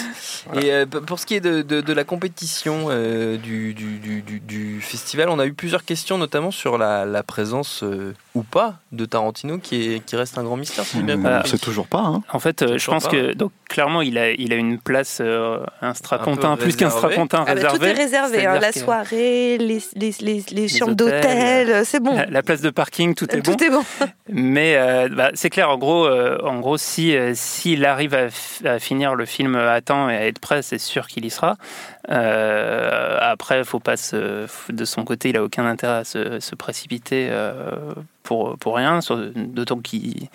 Et 0.61 0.71
euh, 0.73 0.85
pour 0.85 1.19
ce 1.19 1.25
qui 1.25 1.35
est 1.35 1.39
de, 1.39 1.61
de- 1.61 1.81
de 1.81 1.93
la 1.93 2.03
compétition 2.03 2.87
euh, 2.89 3.37
du, 3.37 3.73
du, 3.73 3.97
du- 3.99 4.21
du- 4.21 4.39
du 4.39 4.81
festival, 4.81 5.29
on 5.29 5.39
a 5.39 5.45
eu 5.45 5.53
plusieurs 5.53 5.85
questions, 5.85 6.17
notamment 6.17 6.51
sur 6.51 6.77
la, 6.77 7.05
la 7.05 7.23
présence 7.23 7.83
euh, 7.83 8.13
ou 8.37 8.43
pas 8.43 8.75
de 8.91 9.05
Tarantino, 9.05 9.57
qui, 9.57 9.95
est, 9.95 9.99
qui 10.05 10.15
reste 10.15 10.37
un 10.37 10.43
grand 10.43 10.57
mystère. 10.57 10.85
si 10.85 11.01
bien 11.01 11.17
ne 11.17 11.43
sait 11.47 11.57
toujours 11.57 11.87
pas. 11.87 11.99
Hein. 11.99 12.21
En 12.31 12.39
fait, 12.39 12.61
euh, 12.61 12.77
je 12.77 12.85
pense 12.89 13.05
pas, 13.05 13.09
que 13.09 13.33
donc 13.33 13.51
clairement, 13.67 14.01
il 14.01 14.17
a, 14.17 14.31
il 14.31 14.53
a 14.53 14.55
une 14.55 14.77
place, 14.77 15.17
euh, 15.21 15.59
un 15.81 15.93
strapontin, 15.93 16.51
Un 16.51 16.57
plus 16.57 16.75
qu'un 16.75 16.85
réservé. 16.89 17.13
strapontin 17.13 17.43
Ah 17.47 17.55
bah, 17.55 17.61
réservé. 17.69 17.79
tout 17.79 17.85
est 17.85 17.93
réservé, 17.93 18.45
hein, 18.45 18.59
la 18.59 18.71
soirée, 18.71 19.57
les, 19.57 19.81
les, 19.95 20.13
les, 20.21 20.43
les 20.51 20.67
chambres 20.67 20.95
d'hôtel, 20.95 21.85
c'est 21.85 21.99
bon. 21.99 22.15
La, 22.15 22.25
la 22.27 22.43
place 22.43 22.61
de 22.61 22.69
parking, 22.69 23.15
tout 23.15 23.33
est 23.35 23.41
bon. 23.41 23.55
Tout 23.55 23.63
est 23.63 23.69
bon. 23.69 23.83
Mais 24.29 24.75
euh, 24.77 25.09
bah, 25.11 25.31
c'est 25.33 25.49
clair, 25.49 25.69
en 25.69 25.77
gros, 25.77 26.05
euh, 26.05 26.37
en 26.43 26.59
gros, 26.59 26.77
si 26.77 27.15
euh, 27.15 27.31
s'il 27.33 27.85
arrive 27.85 28.13
à, 28.13 28.27
à 28.69 28.79
finir 28.79 29.15
le 29.15 29.25
film 29.25 29.55
à 29.55 29.81
temps 29.81 30.09
et 30.09 30.15
à 30.15 30.27
être 30.27 30.39
prêt, 30.39 30.61
c'est 30.61 30.77
sûr 30.79 31.07
qu'il 31.07 31.25
y 31.25 31.29
sera. 31.29 31.57
Euh, 32.09 33.17
après, 33.21 33.63
faut 33.63 33.79
pas 33.79 33.97
se, 33.97 34.47
de 34.71 34.85
son 34.85 35.03
côté, 35.03 35.29
il 35.29 35.37
a 35.37 35.43
aucun 35.43 35.65
intérêt 35.65 35.97
à 35.97 36.03
se, 36.03 36.55
précipiter 36.55 37.27
euh, 37.29 37.93
pour 38.23 38.57
pour 38.57 38.75
rien. 38.75 38.99
D'autant 39.35 39.79
qu'il 39.79 40.29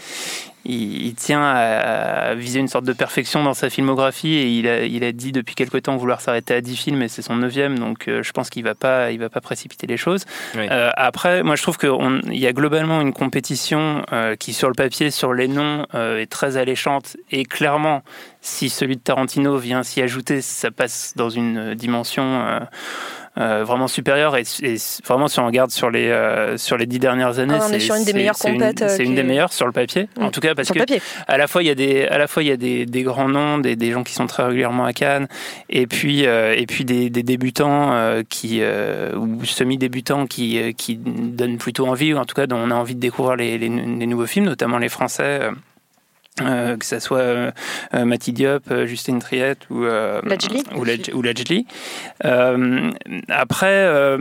il, 0.64 1.06
il 1.06 1.14
tient 1.14 1.42
à, 1.42 2.34
viser 2.34 2.60
une 2.60 2.68
sorte 2.68 2.84
de 2.84 2.92
perfection 2.92 3.42
dans 3.42 3.54
sa 3.54 3.70
filmographie 3.70 4.34
et 4.34 4.48
il 4.48 4.68
a, 4.68 4.84
il 4.84 5.04
a 5.04 5.12
dit 5.12 5.32
depuis 5.32 5.54
quelque 5.54 5.78
temps 5.78 5.96
vouloir 5.96 6.20
s'arrêter 6.20 6.54
à 6.54 6.60
10 6.60 6.76
films 6.76 7.02
et 7.02 7.08
c'est 7.08 7.22
son 7.22 7.36
neuvième. 7.36 7.78
Donc, 7.78 8.08
euh, 8.08 8.22
je 8.22 8.32
pense 8.32 8.50
qu'il 8.50 8.64
va 8.64 8.74
pas, 8.74 9.10
il 9.10 9.18
va 9.18 9.28
pas 9.28 9.40
précipiter 9.40 9.86
les 9.86 9.96
choses. 9.96 10.24
Oui. 10.54 10.66
Euh, 10.70 10.90
après, 10.96 11.42
moi 11.42 11.56
je 11.56 11.62
trouve 11.62 11.78
qu'il 11.78 12.34
y 12.34 12.46
a 12.46 12.52
globalement 12.52 13.00
une 13.00 13.12
compétition 13.12 14.04
euh, 14.12 14.36
qui 14.36 14.52
sur 14.52 14.68
le 14.68 14.74
papier, 14.74 15.10
sur 15.10 15.32
les 15.32 15.48
noms, 15.48 15.86
euh, 15.94 16.20
est 16.20 16.30
très 16.30 16.56
alléchante 16.56 17.16
et 17.30 17.44
clairement, 17.44 18.02
si 18.40 18.68
celui 18.68 18.96
de 18.96 19.02
Tarantino 19.02 19.56
vient 19.56 19.82
s'y 19.82 20.02
ajouter, 20.02 20.40
ça 20.40 20.70
passe 20.70 21.14
dans 21.16 21.30
une 21.30 21.74
dimension 21.74 22.60
euh, 23.38 23.64
vraiment 23.64 23.88
supérieure 23.88 24.36
et, 24.36 24.42
et 24.62 24.76
vraiment 25.06 25.26
si 25.26 25.40
on 25.40 25.46
regarde 25.46 25.70
sur 25.70 25.90
les 25.90 26.08
euh, 26.08 26.58
sur 26.58 26.76
les 26.76 26.84
dix 26.86 26.98
dernières 26.98 27.38
années, 27.38 27.54
Ah, 27.58 27.66
une 27.66 27.72
des 27.72 27.80
c'est- 27.80 28.12
meilleures 28.12 28.34
c'est 28.36 28.52
une- 28.52 28.62
euh, 28.62 28.96
une 28.98 29.14
des 29.14 29.22
meilleures 29.22 29.52
sur 29.52 29.64
le 29.66 29.72
papier, 29.72 30.08
en 30.20 30.30
tout 30.30 30.40
cas 30.40 30.54
parce 30.54 30.66
Sur 30.68 30.74
que 30.74 30.80
papier. 30.80 31.00
à 31.28 31.38
la 31.38 31.46
fois 31.46 31.62
il 31.62 31.66
y 31.66 31.70
a 31.70 31.74
des 31.74 32.06
à 32.06 32.18
la 32.18 32.26
fois 32.26 32.42
il 32.42 32.48
y 32.50 32.52
a 32.52 32.56
des, 32.58 32.84
des 32.84 33.02
grands 33.02 33.28
noms 33.30 33.56
des, 33.58 33.74
des 33.74 33.90
gens 33.90 34.02
qui 34.02 34.12
sont 34.12 34.26
très 34.26 34.42
régulièrement 34.44 34.84
à 34.84 34.92
Cannes 34.92 35.28
et 35.70 35.86
puis 35.86 36.24
et 36.24 36.66
puis 36.68 36.84
des, 36.84 37.08
des 37.10 37.22
débutants 37.22 37.94
qui 38.28 38.62
ou 39.16 39.44
semi 39.44 39.78
débutants 39.78 40.26
qui 40.26 40.74
qui 40.74 40.96
donnent 40.98 41.56
plutôt 41.58 41.86
envie 41.86 42.12
ou 42.12 42.18
en 42.18 42.24
tout 42.26 42.34
cas 42.34 42.46
dont 42.46 42.58
on 42.58 42.70
a 42.70 42.74
envie 42.74 42.94
de 42.94 43.00
découvrir 43.00 43.36
les, 43.36 43.56
les, 43.56 43.68
les 43.68 44.06
nouveaux 44.06 44.26
films 44.26 44.44
notamment 44.46 44.78
les 44.78 44.88
français 44.90 45.40
euh, 46.40 46.76
que 46.78 46.84
ça 46.86 46.98
soit 46.98 47.18
euh, 47.18 47.50
euh, 47.94 48.04
Mati 48.06 48.32
Diop, 48.32 48.62
euh, 48.70 48.86
Justine 48.86 49.18
Triette 49.18 49.58
ou 49.70 49.82
Lajli. 49.84 50.64
ou, 50.76 50.84
Laj- 50.84 51.12
ou 51.12 51.20
Lajli. 51.22 51.66
Après, 53.28 54.16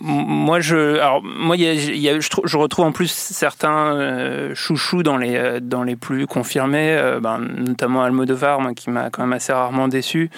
moi 0.00 0.60
je, 0.60 0.96
alors 0.98 1.22
moi 1.22 1.56
y 1.56 1.66
a- 1.68 1.74
y 1.74 2.08
a- 2.08 2.18
je, 2.20 2.28
trou- 2.30 2.42
je 2.46 2.56
retrouve 2.56 2.86
en 2.86 2.92
plus 2.92 3.10
certains 3.10 4.50
chouchous 4.54 5.02
dans 5.02 5.16
les 5.18 5.60
dans 5.60 5.82
les 5.82 5.96
plus 5.96 6.26
confirmés, 6.26 6.98
ben, 7.20 7.38
notamment 7.40 8.02
Almodovar, 8.02 8.60
moi, 8.60 8.72
qui 8.74 8.90
m'a 8.90 9.10
quand 9.10 9.22
même 9.22 9.32
assez 9.34 9.52
rarement 9.52 9.88
déçu. 9.88 10.30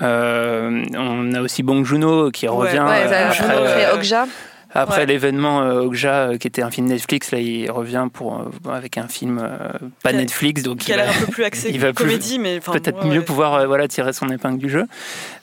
On 0.00 1.32
a 1.34 1.40
aussi 1.40 1.62
Bong 1.62 1.84
Joon-ho 1.84 2.30
qui 2.30 2.48
revient 2.48 2.80
Ouais, 2.80 3.08
bah, 3.08 3.26
après, 3.28 3.32
Juno 3.34 3.66
fait 3.66 3.92
Okja. 3.94 4.26
Après 4.74 5.00
Ouais. 5.02 5.06
l'événement 5.06 5.62
euh, 5.62 5.80
Okja, 5.82 6.14
euh, 6.30 6.36
qui 6.38 6.46
était 6.48 6.62
un 6.62 6.70
film 6.70 6.86
Netflix, 6.88 7.30
là 7.30 7.38
il 7.38 7.70
revient 7.70 8.08
pour 8.12 8.34
euh, 8.66 8.70
avec 8.72 8.98
un 8.98 9.08
film 9.08 9.38
euh, 9.42 9.58
pas 10.02 10.10
Qui 10.10 10.16
a- 10.16 10.18
Netflix, 10.18 10.62
donc 10.62 10.78
Qui 10.78 10.92
a 10.92 10.96
il 10.96 10.98
va- 10.98 11.04
l'air 11.06 11.14
un 11.16 11.24
peu 11.26 11.32
plus 11.32 11.44
axé 11.44 11.70
il 11.72 11.80
va 11.80 11.92
plus- 11.92 12.04
comédie, 12.04 12.38
mais 12.38 12.60
peut-être 12.60 13.02
ouais, 13.04 13.10
mieux 13.10 13.18
ouais. 13.20 13.24
pouvoir 13.24 13.54
euh, 13.54 13.66
voilà 13.66 13.88
tirer 13.88 14.12
son 14.12 14.28
épingle 14.28 14.58
du 14.58 14.68
jeu. 14.68 14.84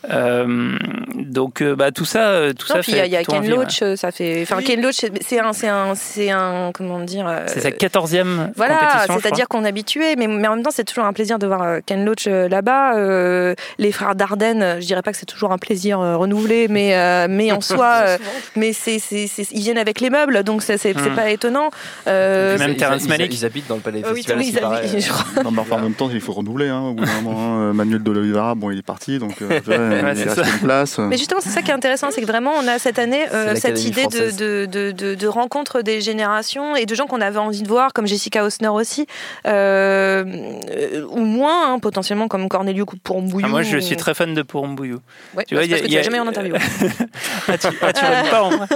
Euh, 0.10 0.78
donc 1.16 1.62
euh, 1.62 1.76
bah 1.76 1.92
tout 1.92 2.06
ça, 2.06 2.54
tout 2.58 2.66
Non, 2.70 2.76
ça 2.76 2.80
puis 2.82 2.92
il 2.94 2.98
y 2.98 3.02
a, 3.02 3.06
y 3.06 3.16
a 3.16 3.24
Ken. 3.24 3.48
Loach, 3.48 3.84
ça 3.96 4.12
fait. 4.12 4.42
Enfin, 4.44 4.58
Oui. 4.58 4.64
Ken 4.64 4.82
Loach, 4.82 4.96
c'est- 5.22 5.40
un, 5.40 5.54
c'est 5.54 5.68
un, 5.68 5.96
c'est 5.96 6.32
un, 6.32 6.72
comment 6.74 7.00
dire. 7.00 7.28
euh, 7.28 7.44
C'est 7.48 7.62
sa 7.62 7.72
quatorzième 7.72 8.52
Voilà, 8.56 9.06
c'est-à-dire 9.08 9.48
qu'on 9.48 9.64
est 9.64 9.68
habitué, 9.68 10.16
mais, 10.18 10.28
mais 10.28 10.48
en 10.48 10.56
même 10.56 10.64
temps, 10.64 10.72
c'est 10.72 10.84
toujours 10.84 11.06
un 11.06 11.14
plaisir 11.14 11.40
de 11.40 11.48
voir 11.48 11.78
Ken 11.86 12.04
Loach 12.06 12.26
là-bas. 12.28 12.96
Euh, 12.98 13.54
les 13.78 13.92
frères 13.92 14.16
Dardenne, 14.16 14.78
je 14.82 14.86
dirais 14.86 15.02
pas 15.02 15.12
que 15.12 15.18
c'est 15.18 15.26
toujours 15.26 15.52
un 15.52 15.58
plaisir 15.58 16.00
euh, 16.00 16.18
renouvelé, 16.18 16.68
mais, 16.68 16.96
euh, 16.96 17.28
mais 17.30 17.52
en 17.52 17.62
soi, 17.62 17.94
euh, 18.06 18.18
mais 18.56 18.74
c'est, 18.74 19.00
c'est, 19.28 19.48
ils 19.52 19.62
viennent 19.62 19.78
avec 19.78 20.00
les 20.00 20.10
meubles, 20.10 20.44
donc 20.44 20.62
c'est, 20.64 20.82
Hmm. 20.96 21.16
pas 21.16 21.30
étonnant. 21.30 21.70
Euh, 22.08 22.58
Même 22.58 22.76
ils, 22.78 23.08
Malick. 23.08 23.34
Ils 23.34 23.46
habitent 23.46 23.68
dans 23.68 23.76
le 23.76 23.82
palais 23.82 24.02
Ah 24.04 24.10
oui, 24.14 24.24
festival. 24.24 24.42
ils 24.44 24.58
habitent- 24.58 25.00
je 25.06 25.10
crois. 25.12 25.44
Non, 25.44 25.52
mais 25.52 25.60
enfin, 25.62 25.78
en 25.78 25.82
même 25.82 25.94
temps, 25.94 26.10
il 26.12 26.22
faut 26.22 26.34
renouveler. 26.34 26.70
Hein, 26.70 26.82
au 26.90 26.94
bout 26.94 27.06
d'un 27.06 27.22
moment, 27.22 27.40
hein. 27.40 27.74
Manuel 27.74 28.04
de 28.04 28.12
Oliveira, 28.12 28.56
bon, 28.56 28.72
il 28.72 28.80
est 28.80 28.82
parti, 28.86 29.20
donc 29.20 29.42
euh, 29.42 29.60
tu 29.60 29.66
vois, 29.66 29.76
il 29.76 30.06
reste 30.06 30.38
une 30.38 30.60
place. 30.60 30.98
Mais 31.00 31.18
justement, 31.18 31.42
c'est 31.42 31.50
ça 31.50 31.62
qui 31.62 31.72
est 31.72 31.74
intéressant, 31.74 32.10
c'est 32.12 32.22
que 32.22 32.26
vraiment, 32.28 32.52
on 32.62 32.68
a 32.68 32.80
cette 32.80 33.00
année 33.00 33.26
euh, 33.34 33.56
cette 33.56 33.84
idée 33.84 34.02
de, 34.06 34.10
française. 34.10 34.36
de, 34.38 34.68
de, 34.72 34.92
de, 34.92 35.16
de 35.16 35.28
rencontre 35.28 35.82
des 35.82 36.02
générations 36.02 36.76
et 36.76 36.86
de 36.86 36.96
gens 36.96 37.08
qu'on 37.08 37.22
avait 37.22 37.40
envie 37.40 37.62
de 37.64 37.68
voir, 37.68 37.94
comme 37.94 38.08
Jessica 38.08 38.44
Osner 38.44 38.68
aussi, 38.70 39.08
euh, 39.48 41.04
ou 41.10 41.22
moins, 41.24 41.74
hein, 41.74 41.80
potentiellement 41.80 42.28
comme 42.28 42.48
Cornelio 42.50 42.86
Coupourmbouillou. 42.86 43.46
Ah, 43.48 43.50
moi 43.50 43.62
je 43.64 43.78
ou- 43.78 43.82
suis 43.82 43.96
très 43.98 44.14
fan 44.14 44.34
de 44.34 44.42
Pourambouillou. 44.42 45.00
Ouais, 45.36 45.46
Tu 45.48 45.56
vois, 45.56 45.64
il 45.64 45.70
y 45.70 45.74
a- 45.74 45.78
parce 45.78 45.82
que 45.84 45.88
tu 45.88 45.94
y 45.94 45.96
a- 45.98 46.00
l'as 46.00 46.04
jamais 46.04 46.20
en 46.20 46.28
interview. 46.28 46.56
ah, 47.48 47.58
tu, 47.58 47.68
ah, 47.82 47.94
tu 47.94 48.02
pas 48.30 48.44
en 48.44 48.50
vrai 48.50 48.68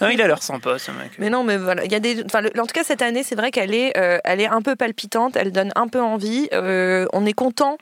Non, 0.00 0.08
il 0.08 0.20
a 0.22 0.26
l'air 0.26 0.42
sympa 0.42 0.78
ce 0.78 0.90
mec. 0.90 1.12
Mais 1.18 1.30
non, 1.30 1.44
mais 1.44 1.56
voilà, 1.56 1.84
il 1.84 1.92
y 1.92 1.94
a 1.94 2.00
des. 2.00 2.24
Enfin, 2.24 2.40
le- 2.40 2.50
en 2.58 2.66
tout 2.66 2.72
cas, 2.74 2.84
cette 2.84 3.02
année, 3.02 3.22
c'est 3.22 3.34
vrai 3.36 3.50
qu'elle 3.50 3.74
est, 3.74 3.96
euh, 3.96 4.18
elle 4.24 4.40
est 4.40 4.48
un 4.48 4.62
peu 4.62 4.76
palpitante. 4.76 5.36
Elle 5.36 5.52
donne 5.52 5.72
un 5.76 5.88
peu 5.88 6.00
envie. 6.00 6.48
euh, 6.52 7.06
on 7.12 7.24
est 7.26 7.32
content. 7.32 7.78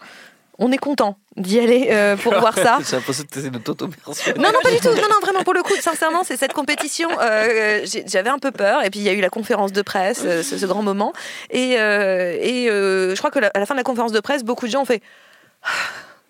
On 0.63 0.71
est 0.73 0.77
content 0.79 1.17
d'y 1.39 1.59
aller 1.59 1.89
euh, 1.91 2.17
pour 2.17 2.35
voir 2.39 2.55
ça. 2.55 2.77
J'ai 2.91 2.97
l'impression 2.97 3.25
que 3.25 3.39
essaies 3.39 3.49
de 3.49 3.57
t'auto-mentionner. 3.57 4.39
Non, 4.39 4.51
non, 4.53 4.59
pas 4.63 4.71
du 4.71 4.77
tout. 4.79 4.89
Non, 4.89 5.09
non, 5.09 5.17
vraiment, 5.23 5.43
pour 5.43 5.55
le 5.55 5.63
coup, 5.63 5.73
sincèrement, 5.81 6.23
c'est 6.23 6.37
cette 6.37 6.53
compétition. 6.53 7.09
euh, 7.23 7.87
J'avais 8.07 8.29
un 8.29 8.39
peu 8.39 8.51
peur. 8.51 8.85
Et 8.85 8.91
puis, 8.91 9.01
il 9.01 9.05
y 9.05 9.09
a 9.09 9.15
eu 9.15 9.23
la 9.23 9.31
conférence 9.31 9.73
de 9.73 9.81
presse, 9.81 10.21
euh, 10.27 10.43
ce, 10.43 10.59
ce 10.59 10.67
grand 10.67 10.83
moment. 10.83 11.15
Et, 11.49 11.77
euh, 11.79 12.37
et 12.39 12.69
euh, 12.69 13.15
je 13.15 13.19
crois 13.19 13.31
que 13.31 13.39
la- 13.39 13.51
à 13.55 13.59
la 13.59 13.65
fin 13.65 13.73
de 13.73 13.79
la 13.81 13.85
conférence 13.85 14.13
de 14.13 14.21
presse, 14.21 14.45
beaucoup 14.45 14.67
de 14.67 14.71
gens 14.73 14.83
ont 14.83 14.85
fait. 14.85 15.01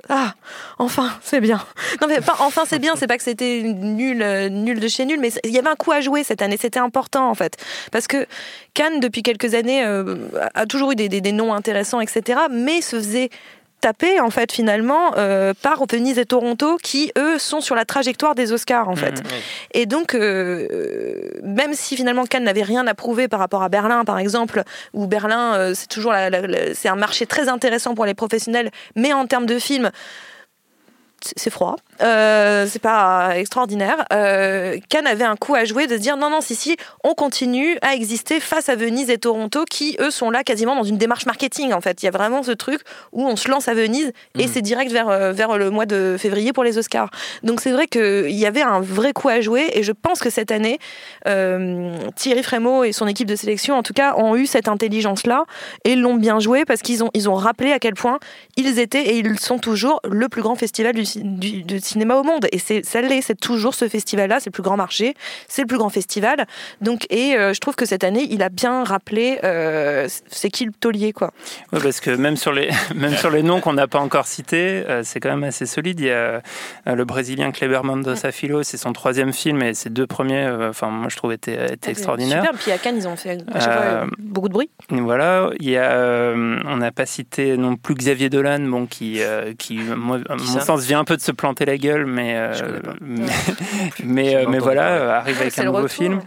Ah, 0.09 0.35
enfin, 0.79 1.11
c'est 1.23 1.41
bien. 1.41 1.61
Non, 2.01 2.09
mais 2.09 2.21
pas 2.21 2.37
enfin, 2.41 2.63
c'est 2.67 2.79
bien, 2.79 2.95
c'est 2.97 3.07
pas 3.07 3.17
que 3.17 3.23
c'était 3.23 3.63
nul, 3.63 4.23
euh, 4.23 4.49
nul 4.49 4.81
de 4.81 4.89
chez 4.89 5.05
nul, 5.05 5.21
mais 5.21 5.31
il 5.45 5.51
y 5.51 5.59
avait 5.59 5.69
un 5.69 5.77
coup 5.77 5.93
à 5.93 6.01
jouer 6.01 6.25
cette 6.25 6.43
année, 6.43 6.57
c'était 6.59 6.79
important 6.79 7.29
en 7.29 7.35
fait. 7.35 7.57
Parce 7.93 8.07
que 8.07 8.27
Cannes, 8.75 9.01
depuis 9.01 9.23
quelques 9.23 9.55
années, 9.55 9.85
euh, 9.85 10.17
a 10.55 10.67
toujours 10.67 10.93
eu 10.93 10.97
des, 10.97 11.09
des, 11.09 11.21
des 11.21 11.33
noms 11.33 11.53
intéressants, 11.53 12.01
etc., 12.01 12.41
mais 12.51 12.81
se 12.81 12.97
faisait 12.97 13.31
taper 13.81 14.21
en 14.21 14.31
fait 14.31 14.53
finalement 14.53 15.13
euh, 15.17 15.55
par 15.63 15.85
Venise 15.91 16.19
et 16.19 16.27
Toronto 16.27 16.77
qui 16.83 17.13
eux 17.17 17.39
sont 17.39 17.61
sur 17.61 17.75
la 17.75 17.85
trajectoire 17.85 18.35
des 18.35 18.53
Oscars 18.53 18.89
en 18.89 18.97
fait 18.97 19.19
Mhm, 19.21 19.27
oui. 19.31 19.37
et 19.73 19.87
donc 19.87 20.15
euh, 20.15 21.31
même 21.43 21.73
si 21.75 21.97
finalement 21.97 22.27
Cannes 22.27 22.45
n'avait 22.45 22.63
rien 22.63 22.87
à 22.87 22.95
prouver 22.95 23.27
par 23.29 23.41
rapport 23.41 23.63
à 23.63 23.69
Berlin 23.69 24.05
par 24.05 24.19
exemple 24.19 24.63
où 24.93 25.07
Berlin 25.07 25.55
euh, 25.55 25.73
c'est 25.75 25.87
toujours 25.89 26.13
la- 26.13 26.29
la- 26.31 26.47
la- 26.47 26.75
c'est 26.75 26.89
un 26.89 26.97
marché 26.97 27.27
très 27.27 27.49
intéressant 27.49 27.95
pour 27.95 28.05
les 28.05 28.15
professionnels 28.15 28.71
mais 28.97 29.13
en 29.13 29.27
termes 29.27 29.47
de 29.47 29.59
films 29.59 29.91
c'est 31.37 31.51
froid, 31.51 31.77
euh, 32.03 32.67
c'est 32.69 32.79
pas 32.81 33.39
extraordinaire. 33.39 34.05
Euh, 34.13 34.79
Cannes 34.89 35.07
avait 35.07 35.25
un 35.25 35.37
coup 35.37 35.55
à 35.55 35.65
jouer 35.65 35.87
de 35.87 35.97
se 35.97 36.01
dire 36.01 36.17
non, 36.17 36.31
non, 36.31 36.41
si, 36.41 36.55
si, 36.55 36.77
on 37.05 37.15
continue 37.15 37.79
à 37.83 37.95
exister 37.95 38.41
face 38.41 38.69
à 38.69 38.77
Venise 38.77 39.11
et 39.11 39.19
Toronto 39.19 39.65
qui, 39.69 39.97
eux, 40.01 40.11
sont 40.11 40.31
là 40.31 40.45
quasiment 40.45 40.75
dans 40.75 40.83
une 40.85 40.99
démarche 40.99 41.27
marketing 41.27 41.73
en 41.73 41.81
fait. 41.81 42.03
Il 42.03 42.07
y 42.07 42.09
a 42.09 42.13
vraiment 42.13 42.43
ce 42.43 42.53
truc 42.53 42.81
où 43.13 43.27
on 43.27 43.37
se 43.37 43.49
lance 43.51 43.69
à 43.69 43.75
Venise 43.75 44.13
et 44.39 44.45
Mhm. 44.45 44.51
c'est 44.53 44.63
direct 44.63 44.93
vers, 44.93 45.09
euh, 45.09 45.33
vers 45.33 45.59
le 45.59 45.71
mois 45.71 45.87
de 45.87 46.17
février 46.19 46.53
pour 46.53 46.65
les 46.65 46.79
Oscars. 46.79 47.11
Donc 47.43 47.61
c'est 47.61 47.73
vrai 47.73 47.87
qu'il 47.87 48.31
y 48.31 48.47
avait 48.47 48.63
un 48.63 48.81
vrai 48.81 49.13
coup 49.13 49.29
à 49.29 49.41
jouer 49.41 49.71
et 49.75 49.83
je 49.83 49.93
pense 49.93 50.21
que 50.21 50.31
cette 50.31 50.51
année, 50.51 50.79
euh, 51.27 51.95
Thierry 52.17 52.43
Frémaux 52.43 52.85
et 52.85 52.93
son 52.93 53.07
équipe 53.07 53.29
de 53.29 53.37
sélection, 53.37 53.77
en 53.77 53.83
tout 53.83 53.93
cas, 53.93 54.15
ont 54.17 54.37
eu 54.37 54.47
cette 54.47 54.69
intelligence-là 54.69 55.45
et 55.85 55.97
l'ont 55.97 56.15
bien 56.15 56.41
joué 56.41 56.65
parce 56.65 56.83
qu'ils 56.83 57.05
ont, 57.05 57.11
ils 57.15 57.29
ont 57.29 57.35
rappelé 57.35 57.73
à 57.73 57.79
quel 57.79 57.95
point 57.95 58.19
ils 58.57 58.79
étaient 58.79 59.03
et 59.03 59.19
ils 59.19 59.39
sont 59.39 59.59
toujours 59.59 60.01
le 60.05 60.29
plus 60.29 60.43
grand 60.43 60.55
festival 60.55 60.95
du, 60.95 61.63
du 61.63 61.81
cinéma 61.91 62.17
au 62.17 62.23
monde. 62.23 62.47
Et 62.53 62.59
c'est, 62.59 62.85
ça 62.85 63.01
l'est, 63.01 63.23
c'est 63.23 63.39
toujours 63.39 63.75
ce 63.75 63.89
festival-là, 63.89 64.41
c'est 64.41 64.51
le 64.51 64.53
plus 64.53 64.63
grand 64.63 64.77
marché, 64.77 65.15
c'est 65.49 65.63
le 65.63 65.67
plus 65.69 65.79
grand 65.79 65.91
festival. 65.91 66.47
Donc, 66.81 67.07
et 67.11 67.37
euh, 67.37 67.53
je 67.53 67.61
trouve 67.61 67.75
que 67.75 67.87
cette 67.87 68.05
année, 68.05 68.27
il 68.31 68.43
a 68.43 68.49
bien 68.49 68.85
rappelé 68.85 69.39
euh, 69.45 70.09
c'est 70.29 70.51
qui 70.51 70.65
le 70.65 70.73
taulier, 70.73 71.13
quoi. 71.13 71.33
Ouais, 71.73 71.81
parce 71.83 72.01
que 72.01 72.11
même 72.11 72.37
sur 72.37 72.53
les, 72.53 72.71
même 72.95 73.17
sur 73.17 73.31
les 73.31 73.43
noms 73.43 73.61
qu'on 73.61 73.73
n'a 73.73 73.89
pas 73.89 73.99
encore 73.99 74.27
cités, 74.27 74.85
euh, 74.89 75.03
c'est 75.05 75.21
quand 75.21 75.31
même 75.31 75.45
assez 75.45 75.67
solide. 75.67 76.01
Il 76.01 76.07
y 76.07 76.11
a 76.11 76.15
euh, 76.15 76.41
le 76.87 77.05
Brésilien 77.05 77.51
Kleber 77.51 77.81
Mendoza 77.85 78.33
Filho, 78.33 78.63
c'est 78.63 78.77
son 78.77 78.93
troisième 78.93 79.33
film 79.33 79.63
et 79.63 79.75
ses 79.75 79.91
deux 79.91 80.07
premiers, 80.07 80.49
enfin 80.69 80.89
moi 80.89 81.09
je 81.09 81.17
trouve 81.17 81.33
étaient, 81.33 81.73
étaient 81.73 81.91
extraordinaires. 81.91 82.45
Super. 82.45 82.59
Puis 82.59 82.73
à 82.73 82.79
Cannes, 82.79 82.97
ils 82.97 83.09
ont 83.09 83.17
fait 83.17 83.39
à 83.53 83.61
chaque 83.61 83.73
fois, 83.73 84.07
beaucoup 84.19 84.49
de 84.49 84.55
bruit. 84.55 84.71
Voilà, 84.91 85.51
il 85.61 85.71
y 85.71 85.77
a, 85.77 86.33
on 86.35 86.77
n'a 86.77 86.93
pas 86.93 87.07
cité 87.07 87.57
non 87.57 87.77
plus 87.77 87.95
Xavier 87.95 88.29
Dolan, 88.29 88.61
bon, 88.61 88.87
qui, 88.87 89.21
qui 89.59 89.77
moi, 89.77 90.19
à 90.29 90.37
mon 90.37 90.61
sens, 90.61 90.85
vient 90.85 91.01
un 91.01 91.05
peu 91.05 91.17
de 91.17 91.23
se 91.23 91.33
planter 91.33 91.65
la 91.65 91.77
gueule, 91.81 92.07
mais, 92.07 92.37
euh, 92.37 92.81
mais, 93.01 93.27
mais, 94.05 94.37
euh, 94.37 94.45
pas 94.45 94.51
mais 94.51 94.57
entendu 94.59 94.59
voilà, 94.61 94.89
euh, 94.95 95.11
arrive 95.11 95.41
avec 95.41 95.59
un 95.59 95.65
nouveau 95.65 95.79
retour. 95.79 95.91
film. 95.91 96.21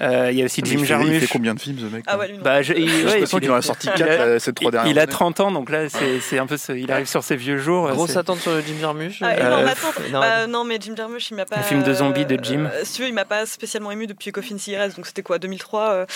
Euh, 0.00 0.28
il 0.32 0.38
y 0.38 0.42
a 0.42 0.44
aussi 0.46 0.60
Mais 0.62 0.68
Jim 0.70 0.74
fait, 0.78 0.80
il 0.82 0.86
fait 0.86 0.86
Jarmusch. 0.86 1.28
combien 1.30 1.54
de 1.54 1.60
films 1.60 1.78
ce 1.78 1.84
mec 1.84 2.04
Ah 2.08 2.18
ouais, 2.18 2.28
lui, 2.28 2.36
non. 2.38 2.42
Bah, 2.42 2.62
je- 2.62 2.72
il- 2.74 3.06
ouais, 3.06 3.24
qu'il 3.24 3.50
en 3.50 3.54
a 3.54 3.62
sorti 3.62 3.86
il 3.94 3.98
4 3.98 4.20
a- 4.20 4.38
ces 4.40 4.52
trois 4.52 4.70
dernières 4.72 4.90
Il 4.90 4.98
a 4.98 5.02
années. 5.02 5.10
30 5.12 5.38
ans, 5.40 5.52
donc 5.52 5.70
là, 5.70 5.86
c'est 6.20 6.38
un 6.38 6.46
peu, 6.46 6.56
ce- 6.56 6.72
il 6.72 6.90
arrive 6.90 7.06
sur 7.06 7.22
ses 7.22 7.36
vieux 7.36 7.58
jours. 7.58 7.88
Grosse 7.90 8.16
attente 8.16 8.40
sur 8.40 8.50
le 8.52 8.60
Jim 8.60 8.74
Jarmusch. 8.80 9.18
Ah, 9.22 9.30
Euh, 9.38 9.66
attente. 9.68 9.94
énorme 10.08 10.24
Bah, 10.26 10.46
non, 10.48 10.64
mais 10.64 10.78
Jim 10.80 10.94
Jarmusch, 10.96 11.30
il 11.30 11.36
m'a 11.36 11.44
pas. 11.44 11.56
Le 11.58 11.62
film 11.62 11.82
de 11.82 11.94
zombie 11.94 12.26
de 12.26 12.38
Jim. 12.42 12.68
Euh, 12.72 12.80
si 12.82 12.94
tu 12.94 13.02
veux, 13.02 13.08
il 13.08 13.14
m'a 13.14 13.24
pas 13.24 13.46
spécialement 13.46 13.90
ému 13.92 14.06
depuis 14.06 14.32
Coffin 14.32 14.58
Cigarettes, 14.58 14.96
donc 14.96 15.06
c'était 15.06 15.22
quoi, 15.22 15.38
2003 15.38 15.90
euh. 15.90 16.06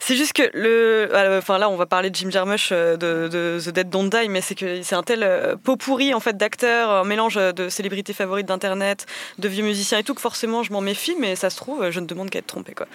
C'est 0.00 0.16
juste 0.16 0.32
que 0.32 0.42
le. 0.54 1.08
euh, 1.14 1.38
Enfin, 1.38 1.58
là, 1.58 1.70
on 1.70 1.76
va 1.76 1.86
parler 1.86 2.10
de 2.10 2.16
Jim 2.16 2.30
Jarmusch 2.30 2.70
euh, 2.72 2.96
de, 2.96 3.28
de 3.28 3.60
The 3.64 3.68
Dead 3.72 3.88
Don't 3.90 4.10
Die, 4.10 4.28
mais 4.28 4.40
c'est 4.40 4.54
que 4.56 4.82
c'est 4.82 4.94
un 4.96 5.02
tel 5.02 5.22
euh, 5.22 5.54
pot 5.56 5.76
pourri, 5.76 6.12
en 6.14 6.20
fait, 6.20 6.36
d'acteurs, 6.36 6.90
un 6.90 7.04
mélange 7.04 7.36
de 7.36 7.68
célébrités 7.68 8.12
favorites 8.12 8.46
d'internet, 8.46 9.06
de 9.38 9.48
vieux 9.48 9.64
musiciens 9.64 9.98
et 9.98 10.02
tout, 10.02 10.14
que 10.14 10.20
forcément, 10.20 10.62
je 10.62 10.72
m'en 10.72 10.80
méfie, 10.80 11.14
mais 11.18 11.36
ça 11.36 11.48
se 11.50 11.56
trouve, 11.56 11.90
je 11.90 12.00
ne 12.00 12.06
demande 12.06 12.28
qu'à 12.30 12.40
être 12.40 12.46
trompé, 12.46 12.72
quoi. 12.74 12.86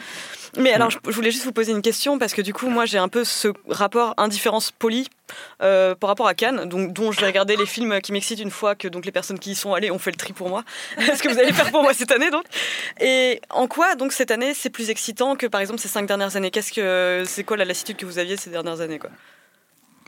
Mais 0.58 0.74
alors, 0.74 0.90
je, 0.90 0.98
je 1.06 1.12
voulais 1.12 1.32
juste 1.32 1.46
vous 1.46 1.52
poser 1.52 1.72
une 1.72 1.82
question, 1.82 2.18
parce 2.18 2.34
que 2.34 2.42
du 2.42 2.54
coup, 2.54 2.70
moi, 2.70 2.86
j'ai 2.86 2.98
un 2.98 3.08
peu 3.08 3.24
ce 3.24 3.50
rapport 3.68 4.14
indifférence 4.18 4.72
polie 4.72 5.08
euh, 5.62 5.96
par 5.96 6.10
rapport 6.10 6.28
à 6.28 6.34
Cannes, 6.34 6.66
donc, 6.66 6.94
dont 6.94 7.12
je 7.12 7.20
vais 7.20 7.28
regarder 7.28 7.56
les 7.56 7.66
films 7.66 8.00
qui 8.02 8.12
m'excitent 8.12 8.40
une 8.40 8.52
fois 8.52 8.76
que 8.76 8.88
donc, 8.88 9.06
les 9.06 9.12
personnes 9.12 9.40
qui 9.40 9.52
y 9.52 9.56
sont 9.56 9.74
allées 9.74 9.92
ont 9.92 10.00
fait 10.00 10.12
le 10.12 10.18
tri 10.18 10.34
pour 10.34 10.50
moi. 10.50 10.64
ce 10.98 11.22
que 11.22 11.30
vous 11.30 11.40
allez 11.40 11.54
faire 11.54 11.72
pour 11.72 11.82
moi 11.82 11.94
cette 11.94 12.12
année, 12.12 12.30
donc. 12.30 12.46
Et 13.00 13.42
en 13.50 13.68
quoi, 13.68 13.96
donc, 13.96 14.12
cette 14.12 14.32
année, 14.32 14.54
c'est 14.54 14.70
plus 14.70 14.90
excitant 14.90 15.36
que, 15.36 15.48
par 15.48 15.62
exemple, 15.62 15.80
ces 15.80 15.88
cinq 15.88 16.06
dernières 16.06 16.36
années? 16.36 16.52
Qu'est-ce 16.52 16.72
que 16.72 17.24
C'est 17.26 17.44
quoi 17.44 17.58
la 17.58 17.66
lassitude 17.66 17.98
que 17.98 18.06
vous 18.06 18.20
aviez 18.20 18.38
ces 18.38 18.50
dernières 18.50 18.82
années, 18.82 19.00
quoi? 19.00 19.10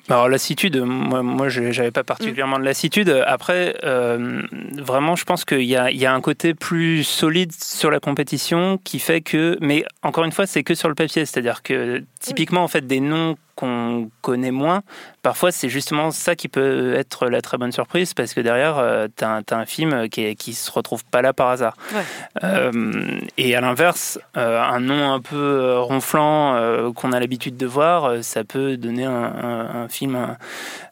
Alors 0.10 0.30
lassitude, 0.30 0.78
moi, 0.78 1.22
moi 1.22 1.50
j'avais 1.50 1.92
pas 1.92 2.04
particulièrement 2.04 2.60
de 2.60 2.64
lassitude. 2.64 3.10
Après, 3.26 3.76
euh, 3.84 4.42
vraiment, 4.78 5.16
je 5.18 5.26
pense 5.26 5.44
qu'il 5.44 5.64
y 5.64 5.76
a, 5.76 5.92
il 5.92 5.98
y 5.98 6.06
a 6.06 6.14
un 6.14 6.22
côté 6.22 6.54
plus 6.54 7.04
solide 7.04 7.52
sur 7.52 7.92
la 7.92 8.00
compétition 8.00 8.80
qui 8.84 9.00
fait 9.00 9.22
que, 9.22 9.58
mais 9.60 9.84
encore 10.04 10.24
une 10.24 10.32
fois, 10.32 10.46
c'est 10.46 10.64
que 10.64 10.76
sur 10.76 10.88
le 10.88 10.96
papier, 10.96 11.26
c'est-à-dire 11.26 11.62
que 11.62 12.04
typiquement, 12.22 12.64
en 12.64 12.70
fait, 12.70 12.88
des 12.88 13.02
noms 13.02 13.36
qu'on 13.58 14.10
connaît 14.22 14.52
moins, 14.52 14.82
parfois 15.24 15.52
c'est 15.52 15.68
justement 15.68 16.12
ça 16.12 16.36
qui 16.36 16.48
peut 16.48 16.94
être 16.94 17.28
la 17.28 17.42
très 17.42 17.58
bonne 17.58 17.72
surprise 17.74 18.14
parce 18.14 18.34
que 18.34 18.40
derrière, 18.42 18.78
euh, 18.78 19.08
t'as 19.14 19.30
un, 19.38 19.42
t'as 19.44 19.58
un 19.58 19.66
film 19.66 20.08
qui, 20.10 20.24
est, 20.24 20.36
qui 20.36 20.54
se 20.54 20.72
retrouve 20.72 21.04
pas 21.06 21.22
là 21.22 21.34
par 21.34 21.50
hasard. 21.50 21.76
Ouais. 21.94 22.02
Euh, 22.44 23.20
et 23.38 23.56
à 23.56 23.62
l'inverse, 23.62 24.20
euh, 24.38 24.62
un 24.62 24.80
nom 24.80 25.12
un 25.12 25.20
peu 25.20 25.36
euh, 25.36 25.80
ronflant 25.80 26.92
qu'on 26.94 27.12
a 27.12 27.20
l'habitude 27.20 27.58
de 27.58 27.66
voir, 27.66 28.24
ça 28.24 28.44
peut 28.44 28.78
donner 28.78 29.06
un, 29.06 29.12
un- 29.12 29.84
un 29.84 29.88
film 29.90 30.38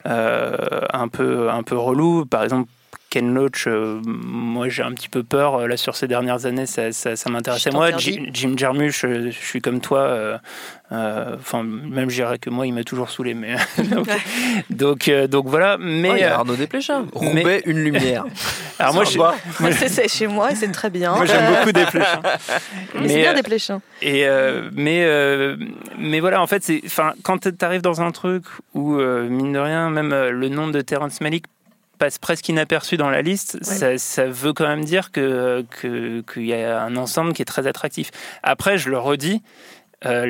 euh, 0.07 0.57
un 0.91 1.07
peu 1.07 1.49
un 1.49 1.63
peu 1.63 1.77
relou. 1.77 2.25
Par 2.25 2.43
exemple. 2.43 2.69
Ken 3.15 3.33
Loach, 3.33 3.63
euh, 3.67 4.01
moi 4.05 4.67
j'ai 4.67 4.83
un 4.83 4.91
petit 4.91 5.07
peu 5.07 5.23
peur 5.23 5.55
euh, 5.55 5.67
là 5.67 5.77
sur 5.77 5.95
ces 5.95 6.05
dernières 6.05 6.45
années, 6.45 6.65
ça, 6.65 6.91
ça, 6.91 7.15
ça 7.15 7.29
m'intéressait 7.29 7.71
moi. 7.71 7.95
Jim, 7.95 8.25
Jim 8.33 8.55
Jarmusch, 8.57 9.05
euh, 9.05 9.31
je 9.31 9.37
suis 9.39 9.61
comme 9.61 9.79
toi, 9.79 9.99
euh, 9.99 10.37
euh, 10.91 11.37
enfin 11.39 11.63
même 11.63 12.09
je 12.09 12.15
dirais 12.15 12.39
que 12.39 12.49
moi 12.49 12.67
il 12.67 12.73
m'a 12.73 12.83
toujours 12.83 13.09
saoulé, 13.09 13.33
mais 13.33 13.55
donc 13.89 14.09
donc, 14.69 15.07
euh, 15.07 15.27
donc 15.27 15.47
voilà. 15.47 15.77
Mais 15.79 16.09
Oh, 16.11 16.15
il 16.17 16.19
y 16.19 16.23
a 16.23 16.35
Arnaud 16.39 16.57
Desplechin. 16.57 17.05
mais- 17.21 17.39
Roubaix, 17.39 17.61
une 17.65 17.77
lumière. 17.85 18.25
alors 18.79 18.93
moi, 18.95 19.05
je- 19.05 19.17
c'est, 19.87 20.09
chez 20.09 20.27
moi 20.27 20.51
et 20.51 20.55
c'est 20.55 20.69
très 20.73 20.89
bien. 20.89 21.15
moi, 21.15 21.25
j'aime 21.25 21.55
beaucoup 21.55 21.71
des 21.71 21.85
flèches. 21.85 22.05
hein. 22.21 22.21
Mais, 22.99 23.07
c'est 23.07 23.21
bien 23.21 23.33
des 23.33 23.43
pléchins. 23.43 23.81
Et 24.01 24.27
euh, 24.27 24.69
mais 24.73 25.05
euh, 25.05 25.55
mais 25.97 26.19
voilà, 26.19 26.41
en 26.41 26.47
fait, 26.47 26.63
c'est 26.65 26.81
enfin 26.85 27.13
quand 27.23 27.37
tu 27.39 27.53
arrives 27.63 27.81
dans 27.81 28.01
un 28.01 28.11
truc 28.11 28.43
où 28.73 28.95
euh, 28.99 29.29
mine 29.29 29.53
de 29.53 29.59
rien, 29.59 29.89
même 29.89 30.11
euh, 30.11 30.31
le 30.31 30.49
nom 30.49 30.67
de 30.67 30.81
Terrence 30.81 31.21
Malick 31.21 31.45
passe 31.95 32.17
presque 32.19 32.47
inaperçu 32.49 32.97
dans 32.97 33.09
la 33.09 33.21
liste, 33.21 33.57
ça, 33.63 33.97
ça 33.97 34.25
veut 34.27 34.53
quand 34.53 34.67
même 34.67 34.85
dire 34.85 35.11
que 35.11 35.65
que- 35.81 36.21
qu'il 36.31 36.45
y 36.45 36.53
a 36.53 36.81
un 36.83 36.95
ensemble 36.97 37.33
qui 37.33 37.41
est 37.41 37.45
très 37.45 37.67
attractif. 37.67 38.11
Après, 38.43 38.77
je 38.77 38.89
le 38.89 38.97
redis. 38.99 39.41
Euh, 40.05 40.25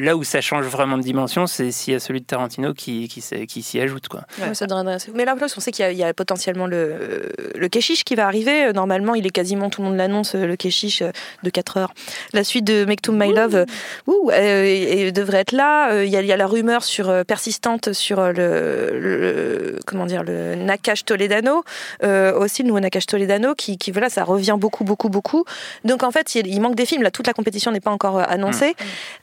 là 0.00 0.16
où 0.16 0.24
ça 0.24 0.40
change 0.40 0.66
vraiment 0.66 0.98
de 0.98 1.02
dimension, 1.02 1.46
c'est 1.46 1.70
s'il 1.70 1.92
y 1.92 1.96
a 1.96 2.00
celui 2.00 2.20
de 2.20 2.26
Tarantino 2.26 2.74
qui, 2.74 3.08
qui, 3.08 3.62
s'y 3.62 3.80
ajoute. 3.80 4.08
Quoi. 4.08 4.20
Ouais, 4.40 4.54
ça 4.54 4.66
devrait 4.66 4.80
intéresser. 4.82 5.10
Mais 5.14 5.24
là, 5.24 5.34
en 5.34 5.36
plus, 5.36 5.56
on 5.56 5.60
sait 5.60 5.70
qu'il 5.72 5.84
y 5.84 5.88
a, 5.88 5.92
il 5.92 5.98
y 5.98 6.04
a 6.04 6.12
potentiellement 6.14 6.66
le, 6.66 7.32
le 7.54 7.68
Keshish 7.68 8.04
qui 8.04 8.14
va 8.14 8.26
arriver. 8.26 8.66
Euh, 8.66 8.72
Normalement, 8.72 9.14
il 9.14 9.26
est 9.26 9.30
quasiment, 9.30 9.70
tout 9.70 9.82
le 9.82 9.88
monde 9.88 9.96
l'annonce, 9.96 10.34
euh, 10.34 10.46
le 10.46 10.56
Keshish 10.56 11.02
de 11.42 11.50
4 11.50 11.76
heures. 11.78 11.92
La 12.32 12.44
suite 12.44 12.64
de 12.64 12.84
Make 12.84 13.02
to 13.02 13.12
My 13.12 13.32
Love 13.32 13.64
ouh, 14.06 14.30
euh, 14.30 14.64
et- 14.64 15.06
et 15.08 15.12
devrait 15.12 15.38
être 15.38 15.52
là. 15.52 16.02
Il 16.04 16.10
y, 16.10 16.16
a, 16.16 16.20
il 16.20 16.26
y 16.26 16.32
a 16.32 16.36
la 16.36 16.46
rumeur 16.46 16.84
sur, 16.84 17.12
persistante 17.26 17.92
sur 17.92 18.20
le, 18.32 18.90
le- 18.92 19.78
comment 19.86 20.06
dire, 20.06 20.22
le 20.22 20.54
Nakash 20.54 21.04
Toledano, 21.04 21.64
euh, 22.02 22.38
aussi 22.38 22.62
le 22.62 22.68
nouveau 22.68 22.80
Nakash 22.80 23.06
Toledano, 23.06 23.54
qui, 23.54 23.78
qui, 23.78 23.90
voilà, 23.90 24.08
ça 24.10 24.24
revient 24.24 24.56
beaucoup, 24.58 24.84
beaucoup, 24.84 25.08
beaucoup. 25.08 25.44
Donc, 25.84 26.02
en 26.02 26.10
fait, 26.10 26.34
il, 26.34 26.46
il 26.46 26.60
manque 26.60 26.74
des 26.76 26.86
films. 26.86 27.02
Là, 27.02 27.10
toute 27.10 27.26
la 27.26 27.32
compétition 27.32 27.70
n'est 27.72 27.80
pas 27.80 27.90
encore 27.90 28.18
annoncée. 28.18 28.74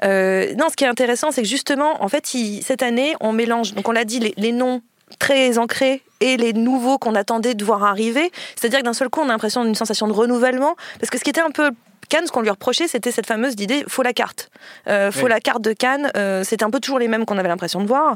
Euh, 0.03 0.53
non, 0.55 0.67
ce 0.69 0.75
qui 0.75 0.83
est 0.83 0.87
intéressant, 0.87 1.31
c'est 1.31 1.41
que 1.41 1.47
justement, 1.47 2.03
en 2.03 2.07
fait, 2.07 2.33
il- 2.33 2.61
cette 2.63 2.83
année, 2.83 3.15
on 3.21 3.31
mélange, 3.31 3.73
donc 3.73 3.87
on 3.87 3.91
l'a 3.91 4.05
dit, 4.05 4.19
les, 4.19 4.33
les 4.37 4.51
noms 4.51 4.81
très 5.19 5.57
ancrés 5.57 6.01
et 6.19 6.35
les 6.37 6.53
nouveaux 6.53 6.97
qu'on 6.97 7.15
attendait 7.15 7.53
de 7.53 7.63
voir 7.63 7.83
arriver. 7.83 8.31
C'est-à-dire 8.55 8.79
que 8.79 8.85
d'un 8.85 8.93
seul 8.93 9.09
coup, 9.09 9.21
on 9.21 9.25
a 9.25 9.27
l'impression 9.27 9.63
d'une 9.63 9.75
sensation 9.75 10.07
de 10.07 10.13
renouvellement. 10.13 10.75
Parce 10.99 11.09
que 11.09 11.17
ce 11.17 11.23
qui 11.23 11.29
était 11.29 11.41
un 11.41 11.51
peu 11.51 11.71
Cannes, 12.07 12.27
ce 12.27 12.31
qu'on 12.31 12.41
lui 12.41 12.51
reprochait, 12.51 12.87
c'était 12.87 13.11
cette 13.11 13.25
fameuse 13.25 13.53
idée 13.59 13.83
faut 13.87 14.03
la 14.03 14.13
carte. 14.13 14.49
Euh, 14.87 15.11
faut 15.11 15.23
Oui. 15.23 15.29
la 15.29 15.39
carte 15.39 15.61
de 15.63 15.73
Cannes. 15.73 16.11
Euh, 16.15 16.43
c'était 16.43 16.63
un 16.63 16.69
peu 16.69 16.79
toujours 16.79 16.99
les 16.99 17.07
mêmes 17.07 17.25
qu'on 17.25 17.37
avait 17.39 17.47
l'impression 17.47 17.81
de 17.81 17.87
voir. 17.87 18.15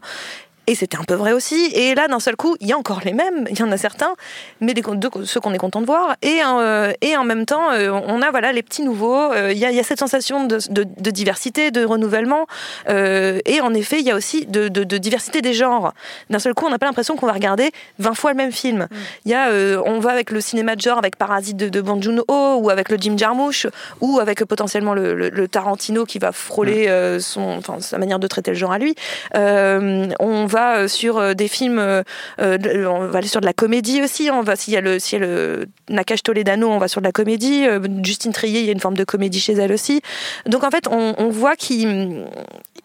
Et 0.70 0.76
c'était 0.76 0.97
un 0.97 1.03
peu 1.03 1.15
vrai 1.15 1.32
aussi. 1.34 1.72
Et 1.74 1.95
là, 1.95 2.07
d'un 2.07 2.20
seul 2.20 2.36
coup, 2.36 2.55
il 2.59 2.67
y 2.67 2.74
a 2.74 2.78
encore 2.78 3.01
les 3.03 3.13
mêmes. 3.13 3.47
Il 3.49 3.57
y 3.59 3.63
en 3.63 3.72
a 3.72 3.78
certains, 3.78 4.13
mais 4.61 4.76
de- 4.76 4.82
ceux 5.26 5.39
qu'on 5.39 5.53
est 5.55 5.57
content 5.57 5.82
de 5.82 5.88
voir. 5.88 6.15
Et, 6.22 6.41
euh, 6.45 6.91
et 7.01 7.17
en 7.17 7.24
même 7.24 7.45
temps, 7.47 7.72
euh, 7.72 7.89
on 7.89 8.22
a 8.22 8.30
voilà 8.30 8.51
les 8.51 8.61
petits 8.61 8.84
nouveaux. 8.84 9.34
Euh, 9.34 9.51
Il 9.51 9.57
y, 9.57 9.65
a, 9.65 9.72
il 9.72 9.76
y 9.76 9.80
a 9.80 9.84
cette 9.84 9.97
sensation 9.99 10.45
de, 10.45 10.59
de- 10.70 10.86
de 10.86 11.09
diversité, 11.11 11.72
de 11.72 11.84
renouvellement. 11.84 12.45
Et 12.88 13.61
en 13.61 13.74
effet, 13.74 13.97
il 13.99 14.05
y 14.05 14.11
a 14.11 14.15
aussi 14.15 14.45
de, 14.45 14.67
diversité 14.97 15.41
des 15.41 15.53
genres. 15.53 15.93
D'un 16.30 16.38
seul 16.39 16.53
coup, 16.53 16.65
on 16.67 16.70
n'a 16.70 16.78
pas 16.78 16.86
l'impression 16.86 17.15
qu'on 17.15 17.26
va 17.26 17.34
regarder 17.34 17.72
20 17.97 18.13
fois 18.13 18.32
le 18.32 18.38
même 18.38 18.51
film. 18.51 18.88
Il 19.26 19.32
y 19.32 19.36
a, 19.36 19.49
on 19.86 19.99
va 19.99 20.11
avec 20.11 20.30
le 20.30 20.39
cinéma 20.39 20.76
de 20.76 20.82
genre, 20.82 20.99
avec 20.99 21.15
Parasite 21.15 21.57
de, 21.57 21.70
de 21.70 21.82
Bong 21.82 22.01
Joon-ho, 22.03 22.57
ou 22.61 22.70
avec 22.70 22.89
le 22.89 22.97
Jim 22.97 23.15
Jarmusch, 23.17 23.65
ou 24.01 24.20
avec 24.20 24.45
potentiellement 24.45 24.93
le, 24.93 25.15
le- 25.15 25.30
le 25.30 25.47
Tarantino 25.47 26.05
qui 26.05 26.20
va 26.20 26.32
frôler 26.32 26.88
euh, 26.89 27.20
son, 27.20 27.59
sa 27.80 27.97
manière 27.97 28.20
de 28.20 28.28
traiter 28.28 28.51
le 28.51 28.57
genre 28.57 28.72
à 28.72 28.78
lui. 28.78 28.93
On 29.34 30.45
va 30.45 30.59
euh, 30.60 30.88
sur 30.88 31.18
euh, 31.18 31.34
des 31.34 31.47
films, 31.47 31.80
euh, 31.80 32.03
on 32.39 33.07
va 33.07 33.18
aller 33.20 33.28
sur 33.28 33.41
de 33.41 33.45
la 33.45 33.53
comédie 33.53 34.01
aussi. 34.01 34.30
On 34.32 34.41
va 34.41 34.55
s'il 34.55 34.74
y 34.74 34.78
a 34.78 34.82
le, 34.82 34.97
y 34.97 35.16
a 35.16 35.20
le 35.20 35.68
Nakash 35.89 36.24
Toledano, 36.24 36.70
on 36.70 36.78
va 36.78 36.88
sur 36.88 37.01
de 37.01 37.05
la 37.05 37.12
comédie. 37.12 37.66
Justine 38.03 38.34
Trier, 38.34 38.60
il 38.60 38.66
y 38.66 38.70
a 38.70 38.72
une 38.72 38.80
forme 38.80 38.97
de 38.97 39.03
comédie 39.03 39.39
chez 39.39 39.53
elle 39.53 39.72
aussi. 39.72 40.01
Donc 40.45 40.64
en 40.64 40.70
fait, 40.70 40.88
on, 40.89 41.30
voit 41.30 41.55
qu'il 41.55 42.26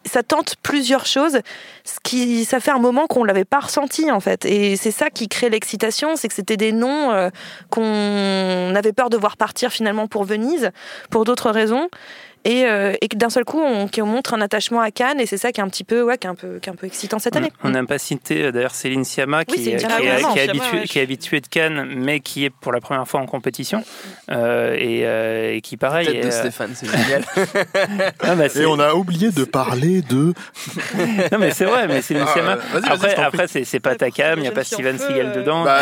ça 0.05 0.23
tente 0.23 0.57
plusieurs 0.63 1.07
choses, 1.07 1.39
ce 1.85 1.95
qui 2.03 2.45
ça 2.45 2.61
fait 2.61 2.71
un 2.71 2.79
moment 2.79 3.07
qu'on 3.07 3.25
l'avait 3.25 3.47
pas 3.47 3.61
ressenti 3.61 4.11
en 4.11 4.21
fait. 4.21 4.45
Et 4.45 4.77
c'est 4.77 4.91
ça 4.91 5.09
qui 5.11 5.29
crée 5.29 5.49
l'excitation, 5.49 6.17
c'est 6.17 6.29
que 6.29 6.35
c'était 6.35 6.59
des 6.59 6.73
noms 6.73 7.31
qu'on 7.71 8.75
avait 8.75 8.93
peur 8.93 9.09
de 9.09 9.17
voir 9.17 9.37
partir 9.37 9.71
finalement 9.71 10.07
pour 10.07 10.25
Venise, 10.25 10.71
pour 11.11 11.25
d'autres 11.25 11.51
raisons. 11.51 11.89
Et, 12.45 12.67
euh, 12.67 12.95
et 13.01 13.09
que 13.09 13.17
d'un 13.17 13.31
seul 13.31 13.45
coup, 13.45 13.61
on, 13.61 13.89
montre 14.07 14.35
un 14.35 14.41
attachement 14.41 14.81
à 14.81 14.91
Cannes, 14.91 15.19
et 15.19 15.27
c'est 15.27 15.39
ça 15.39 15.51
qui 15.51 15.61
est 15.61 15.65
un 15.65 15.69
petit 15.69 15.85
peu, 15.85 16.03
ouais, 16.03 16.19
qui 16.19 16.27
est 16.27 16.31
un 16.31 16.35
peu, 16.35 16.59
qui 16.61 16.69
est 16.69 16.73
un 16.73 16.77
peu 16.77 16.87
excitant 16.87 17.19
cette 17.19 17.37
année. 17.37 17.51
On 17.63 17.71
n'a 17.71 17.85
pas 17.85 17.99
cité 17.99 18.45
euh, 18.45 18.53
d'ailleurs 18.53 18.75
Céline 18.75 19.05
Sciamma, 19.05 19.45
qui, 19.45 19.57
Oui, 19.57 19.69
est, 19.71 19.77
qui 19.77 19.87
habituée, 19.87 20.79
ouais. 20.79 20.85
qui 20.85 20.99
est 20.99 21.03
habituée 21.03 21.41
de 21.41 21.47
Cannes, 21.47 21.87
mais 21.97 22.21
qui 22.21 22.45
est 22.45 22.51
pour 22.51 22.73
la 22.73 22.81
première 22.81 23.09
fois 23.09 23.21
en 23.21 23.27
compétition. 23.27 23.83
Euh, 24.31 24.75
et, 24.75 25.07
euh, 25.07 25.55
et 25.55 25.61
qui, 25.61 25.77
pareil. 25.77 26.07
Tête 26.07 26.23
de 26.23 26.29
euh, 26.29 26.31
Stéphane, 26.31 26.73
c'est 26.75 26.87
génial. 26.87 27.25
Bah, 28.25 28.47
Et 28.55 28.67
on 28.67 28.79
a 28.79 28.95
oublié 28.95 29.31
de 29.31 29.45
parler 29.45 30.03
de. 30.03 30.35
non, 31.33 31.39
mais 31.39 31.51
c'est 31.53 31.65
vrai, 31.65 31.87
mais 31.87 32.03
Céline 32.03 32.25
Ah, 32.27 32.59
je 32.75 32.91
Après, 32.91 33.15
après 33.15 33.47
c'est 33.47 33.65
c'est 33.65 33.81
pas 33.81 33.95
ta 33.95 34.11
cam, 34.11 34.39
il 34.39 34.43
n'y 34.43 34.49
a 34.49 34.53
pas 34.53 34.65
Steven 34.65 34.99
Seagal 34.99 35.33
dedans. 35.33 35.65
Bah, 35.65 35.81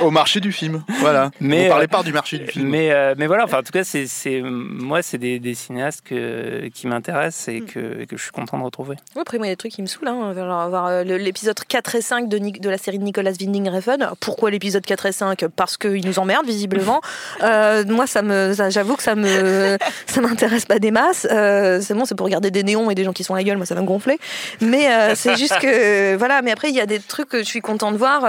au 0.00 0.10
marché 0.10 0.40
du 0.40 0.52
film. 0.52 0.84
Voilà. 1.00 1.30
Mais, 1.40 1.66
on 1.66 1.70
parlait 1.70 1.88
pas 1.88 2.02
du 2.02 2.12
marché 2.12 2.38
du 2.38 2.46
film. 2.46 2.68
Mais, 2.68 2.92
mais 3.16 3.26
voilà, 3.26 3.44
enfin, 3.44 3.58
en 3.58 3.62
tout 3.62 3.72
cas, 3.72 3.84
c'est, 3.84 4.06
c'est, 4.06 4.40
moi, 4.42 5.02
c'est 5.02 5.18
des, 5.18 5.38
des 5.38 5.54
cinéastes 5.54 5.81
que, 5.90 6.68
qui 6.68 6.86
m'intéressent 6.86 7.48
et 7.48 7.60
que, 7.60 8.00
et 8.00 8.06
que 8.06 8.16
je 8.16 8.22
suis 8.22 8.30
content 8.32 8.58
de 8.58 8.64
retrouver. 8.64 8.96
Ouais, 9.14 9.22
Après, 9.22 9.38
moi, 9.38 9.46
il 9.46 9.50
y 9.50 9.52
a 9.52 9.54
des 9.54 9.58
trucs 9.58 9.72
qui 9.72 9.82
me 9.82 9.86
saoulent. 9.86 10.08
Hein. 10.08 10.34
Avoir 10.36 10.86
euh, 10.86 11.02
l'épisode 11.02 11.58
4 11.66 11.94
et 11.96 12.02
5 12.02 12.28
de, 12.28 12.68
la 12.68 12.78
série 12.78 12.98
de 12.98 13.04
Nicolas 13.04 13.32
Winding 13.40 13.68
Refn. 13.68 14.10
Pourquoi 14.20 14.50
l'épisode 14.50 14.84
4 14.84 15.06
et 15.06 15.12
5 15.12 15.46
Parce 15.48 15.76
qu'ils 15.76 16.06
nous 16.06 16.18
emmerdent, 16.18 16.46
visiblement. 16.46 17.00
Euh, 17.42 17.84
moi, 17.86 18.06
ça 18.06 18.22
me, 18.22 18.52
ça- 18.52 18.70
j'avoue 18.70 18.94
que 18.94 19.02
ça 19.02 19.14
me, 19.14 19.76
ça 20.06 20.20
m'intéresse 20.20 20.64
pas 20.64 20.78
des 20.78 20.90
masses. 20.90 21.26
Euh, 21.30 21.80
c'est 21.80 21.94
bon, 21.94 22.04
c'est 22.04 22.14
pour 22.14 22.26
regarder 22.26 22.50
des 22.50 22.62
néons 22.62 22.90
et 22.90 22.94
des 22.94 23.04
gens 23.04 23.12
qui 23.12 23.24
sont 23.24 23.34
à 23.34 23.38
la 23.38 23.42
gueule. 23.42 23.56
Moi, 23.56 23.66
ça 23.66 23.74
va 23.74 23.80
me 23.80 23.86
gonfler. 23.86 24.18
Mais 24.60 24.92
euh, 24.92 25.14
c'est 25.16 25.36
juste 25.36 25.58
que, 25.58 26.14
voilà. 26.16 26.42
Mais 26.42 26.52
après, 26.52 26.68
il 26.68 26.74
y 26.74 26.80
a 26.80 26.86
des 26.86 27.00
trucs 27.00 27.28
que 27.28 27.38
je 27.38 27.44
suis 27.44 27.60
content 27.60 27.90
de 27.90 27.96
voir. 27.96 28.22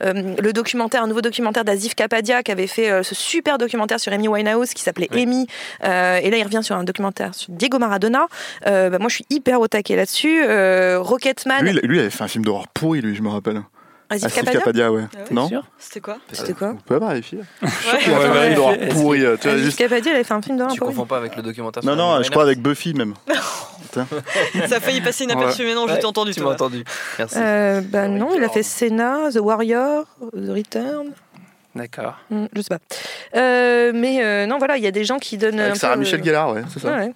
Le 0.00 0.52
documentaire, 0.52 1.02
un 1.02 1.06
nouveau 1.06 1.20
documentaire 1.20 1.64
d'Azif 1.64 1.94
Kapadia 1.94 2.42
qui 2.42 2.50
avait 2.50 2.66
fait 2.66 3.02
ce 3.02 3.14
super 3.14 3.58
documentaire 3.58 4.00
sur 4.00 4.12
Amy 4.12 4.28
Winehouse 4.28 4.74
qui 4.74 4.82
s'appelait 4.82 5.08
Amy. 5.12 5.46
Et 5.82 5.86
là, 6.30 6.36
il 6.36 6.42
revient 6.42 6.62
sur 6.62 6.76
un 6.76 6.79
documentaire 6.84 7.34
sur 7.34 7.52
Diego 7.52 7.78
Maradona. 7.78 8.26
Euh, 8.66 8.90
bah, 8.90 8.98
moi, 8.98 9.08
je 9.08 9.14
suis 9.16 9.26
hyper 9.30 9.60
au 9.60 9.68
taquet 9.68 9.96
là-dessus. 9.96 10.42
Euh, 10.44 10.98
Rocketman. 11.00 11.62
Lui, 11.62 11.70
il- 11.70 11.88
lui, 11.88 11.96
il 11.96 12.00
avait 12.00 12.10
fait 12.10 12.24
un 12.24 12.28
film 12.28 12.44
d'horreur 12.44 12.68
pourri, 12.68 13.00
lui, 13.00 13.14
je 13.14 13.22
me 13.22 13.28
rappelle. 13.28 13.62
Asif 14.12 14.34
Kapadia 14.34 14.58
Kapadia, 14.58 14.90
ouais. 14.92 15.04
non 15.30 15.48
C'était 15.78 16.00
quoi 16.00 16.16
C'était 16.32 16.52
quoi 16.52 16.70
On 16.70 16.76
peut 16.76 16.98
pas 16.98 17.08
vérifier. 17.10 17.38
Ouais. 17.62 17.68
Il 18.06 18.12
a 18.12 18.18
fait 18.18 18.26
un 18.26 18.42
film 18.42 18.54
d'horreur 18.56 18.78
pourri. 18.90 19.24
euh, 19.24 19.36
tu 19.40 19.48
vois, 19.48 19.56
Asif 19.56 19.76
Kapadia, 19.76 20.10
il 20.10 20.14
avait 20.16 20.24
fait 20.24 20.34
un 20.34 20.42
film 20.42 20.56
d'horreur. 20.58 20.72
Tu 20.72 20.80
pourri. 20.80 20.90
confonds 20.94 21.06
pas 21.06 21.18
avec 21.18 21.36
le 21.36 21.42
documentaire 21.42 21.84
Non, 21.84 21.94
non, 21.94 22.20
je 22.20 22.28
crois 22.30 22.42
avec 22.42 22.60
Buffy 22.60 22.92
même. 22.94 23.14
Ça 23.94 24.76
a 24.76 24.80
failli 24.80 25.00
passer 25.00 25.24
inaperçu, 25.24 25.64
mais 25.64 25.74
non, 25.74 25.86
je 25.86 25.92
Ouais, 25.94 25.98
t'ai 26.00 26.06
entendu. 26.06 26.32
Tu 26.32 26.40
m'as 26.40 26.50
entendu. 26.52 26.84
Merci. 27.18 27.36
Euh, 27.38 27.80
bah 27.84 28.08
non, 28.08 28.34
il 28.36 28.42
a 28.44 28.48
fait 28.48 28.62
Senna, 28.62 29.30
The 29.32 29.38
Warrior, 29.40 30.04
The 30.32 30.48
Return. 30.50 31.12
D'accord. 31.74 32.16
Hmm, 32.30 32.46
je 32.54 32.62
sais 32.62 32.68
pas. 32.68 32.78
Euh, 33.36 33.92
mais 33.94 34.22
euh, 34.24 34.46
non, 34.46 34.58
voilà, 34.58 34.76
il 34.76 34.82
y 34.82 34.86
a 34.86 34.90
des 34.90 35.04
gens 35.04 35.18
qui 35.18 35.38
donnent. 35.38 35.60
Avec 35.60 35.76
Sarah 35.76 35.94
peu, 35.94 36.00
Michel 36.00 36.20
euh, 36.20 36.24
Gellar, 36.24 36.52
ouais, 36.52 36.62
c'est 36.68 36.80
ça. 36.80 36.88
ouais, 36.92 37.06
ouais. 37.06 37.12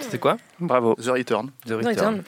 C'était 0.00 0.18
quoi 0.18 0.36
Bravo. 0.60 0.94
The 0.94 1.06
Return. 1.08 1.50
The 1.66 1.72
Return. 1.72 2.22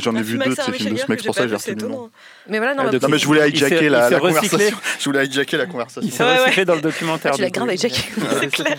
J'en 0.00 0.14
ai 0.16 0.22
vu 0.22 0.38
deux 0.38 0.50
de 0.50 0.54
ces 0.54 0.72
films 0.72 0.94
de 0.94 0.98
ce 1.00 1.06
mec, 1.08 1.24
pour 1.24 1.34
ça 1.34 1.42
j'ai 1.48 1.54
que 1.54 1.58
j'ai 1.62 1.72
retenu 1.72 1.82
le 1.82 1.88
nom. 1.88 2.10
Mais 2.48 2.58
voilà, 2.58 2.74
non, 2.74 2.82
Ah, 2.88 2.92
Non, 3.00 3.08
mais 3.08 3.18
je 3.18 3.26
voulais 3.26 3.48
hijacker 3.48 3.88
la, 3.88 4.10
conversation. 4.18 4.58
Je 4.98 5.04
voulais 5.04 5.26
hijacker 5.26 5.56
la 5.56 5.66
conversation. 5.66 6.02
Il 6.04 6.12
s'est 6.12 6.22
Ouais, 6.24 6.36
recyclé 6.38 6.60
ouais. 6.62 6.64
dans 6.66 6.74
le 6.74 6.80
documentaire. 6.80 7.32
tu 7.34 7.42
l'as 7.42 7.50
grave 7.50 7.72
hijacké. 7.74 8.02
C'est 8.40 8.50
clair. 8.52 8.76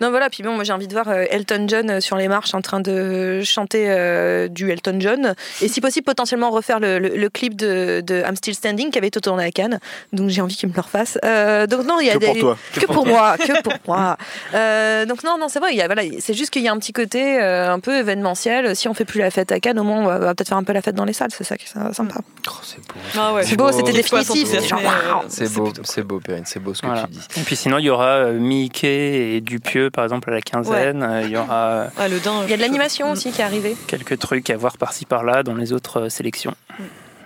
Non, 0.00 0.10
voilà, 0.10 0.30
puis 0.30 0.42
bon, 0.42 0.52
moi 0.54 0.62
j'ai 0.64 0.72
envie 0.72 0.86
de 0.86 0.92
voir 0.92 1.08
euh, 1.08 1.24
Elton 1.30 1.64
John 1.68 1.90
euh, 1.90 2.00
sur 2.00 2.16
les 2.16 2.28
marches 2.28 2.54
en 2.54 2.60
train 2.60 2.80
de 2.80 3.40
chanter 3.44 3.86
euh, 3.88 4.46
du 4.48 4.70
Elton 4.70 4.98
John. 5.00 5.34
Et 5.60 5.66
si 5.68 5.80
possible, 5.80 6.04
potentiellement 6.04 6.50
refaire 6.50 6.78
le, 6.78 6.98
le- 7.00 7.16
le 7.16 7.30
clip 7.30 7.56
de, 7.56 8.00
de 8.06 8.22
I'm 8.24 8.36
Still 8.36 8.54
Standing 8.54 8.90
qui 8.90 8.98
avait 8.98 9.08
été 9.08 9.20
tourné 9.20 9.44
à 9.44 9.50
Cannes. 9.50 9.80
Donc 10.12 10.28
j'ai 10.30 10.40
envie 10.40 10.54
qu'il 10.56 10.68
me 10.68 10.74
le 10.74 10.80
refasse. 10.80 11.18
Euh, 11.24 11.66
donc 11.66 11.84
non, 11.86 11.98
il 12.00 12.06
y 12.06 12.10
a 12.10 12.14
Que 12.14 12.18
des. 12.18 12.26
pour 12.26 12.38
toi. 12.38 12.58
Que 12.74 12.86
pour 12.86 13.06
moi, 13.06 13.36
que 13.38 13.62
pour 13.62 13.72
moi. 13.88 14.16
Euh, 14.54 15.04
donc 15.06 15.24
non, 15.24 15.36
non, 15.38 15.48
c'est 15.48 15.58
vrai, 15.58 15.72
c'est 16.20 16.34
juste 16.34 16.50
qu'il 16.50 16.62
y 16.62 16.68
a 16.68 16.72
un 16.72 16.78
petit 16.78 16.92
côté 17.02 17.40
euh, 17.40 17.72
un 17.72 17.80
peu 17.80 17.96
événementiel. 17.96 18.74
Si 18.74 18.88
on 18.88 18.94
fait 18.94 19.04
plus 19.04 19.20
la 19.20 19.30
fête 19.30 19.52
à 19.52 19.60
Cannes, 19.60 19.78
au 19.78 19.84
moins 19.84 19.98
on 19.98 20.04
va, 20.06 20.34
peut-être 20.34 20.48
faire 20.48 20.58
un 20.58 20.64
peu 20.64 20.72
la 20.72 20.82
fête 20.82 20.94
dans 20.94 21.04
les 21.04 21.12
salles, 21.12 21.30
c'est 21.36 21.44
ça 21.44 21.56
qui 21.56 21.64
est 21.66 21.92
sympa. 21.94 22.14
Oh, 22.48 22.50
c'est 22.62 22.78
beau. 22.78 22.94
Ah 23.16 23.32
ouais. 23.34 23.44
C'est 23.44 23.56
beau, 23.56 23.70
c'était 23.72 23.92
C'est 23.92 23.98
définitif. 23.98 24.52
waouh. 24.72 24.80
euh, 24.80 25.26
C'est 25.28 25.52
beau, 25.52 25.72
c'est 25.84 26.02
beau, 26.02 26.20
Perrine, 26.20 26.44
c'est 26.46 26.58
beau 26.60 26.74
ce 26.74 26.82
que 26.82 26.86
Voilà. 26.86 27.02
tu 27.04 27.10
dis. 27.12 27.20
Et 27.36 27.42
puis 27.42 27.56
sinon, 27.56 27.78
il 27.78 27.84
y 27.84 27.90
aura 27.90 28.16
euh, 28.26 28.32
Mickey 28.38 29.34
et 29.36 29.40
Dupieux, 29.40 29.90
par 29.90 30.04
exemple, 30.04 30.30
à 30.30 30.34
la 30.34 30.40
quinzaine. 30.40 31.22
Il 31.24 31.30
y 31.30 31.36
aura 31.36 31.86
Ah, 31.96 32.08
le. 32.08 32.16
Il 32.44 32.50
y 32.50 32.54
a 32.54 32.56
de 32.56 32.62
l'animation 32.62 33.10
aussi 33.12 33.30
qui 33.30 33.40
est 33.40 33.44
arrivée. 33.44 33.76
quelques 33.86 34.18
trucs 34.18 34.50
à 34.50 34.56
voir 34.56 34.76
par-ci 34.76 35.04
par-là 35.04 35.42
dans 35.42 35.54
les 35.54 35.72
autres 35.72 36.08
sélections. 36.08 36.54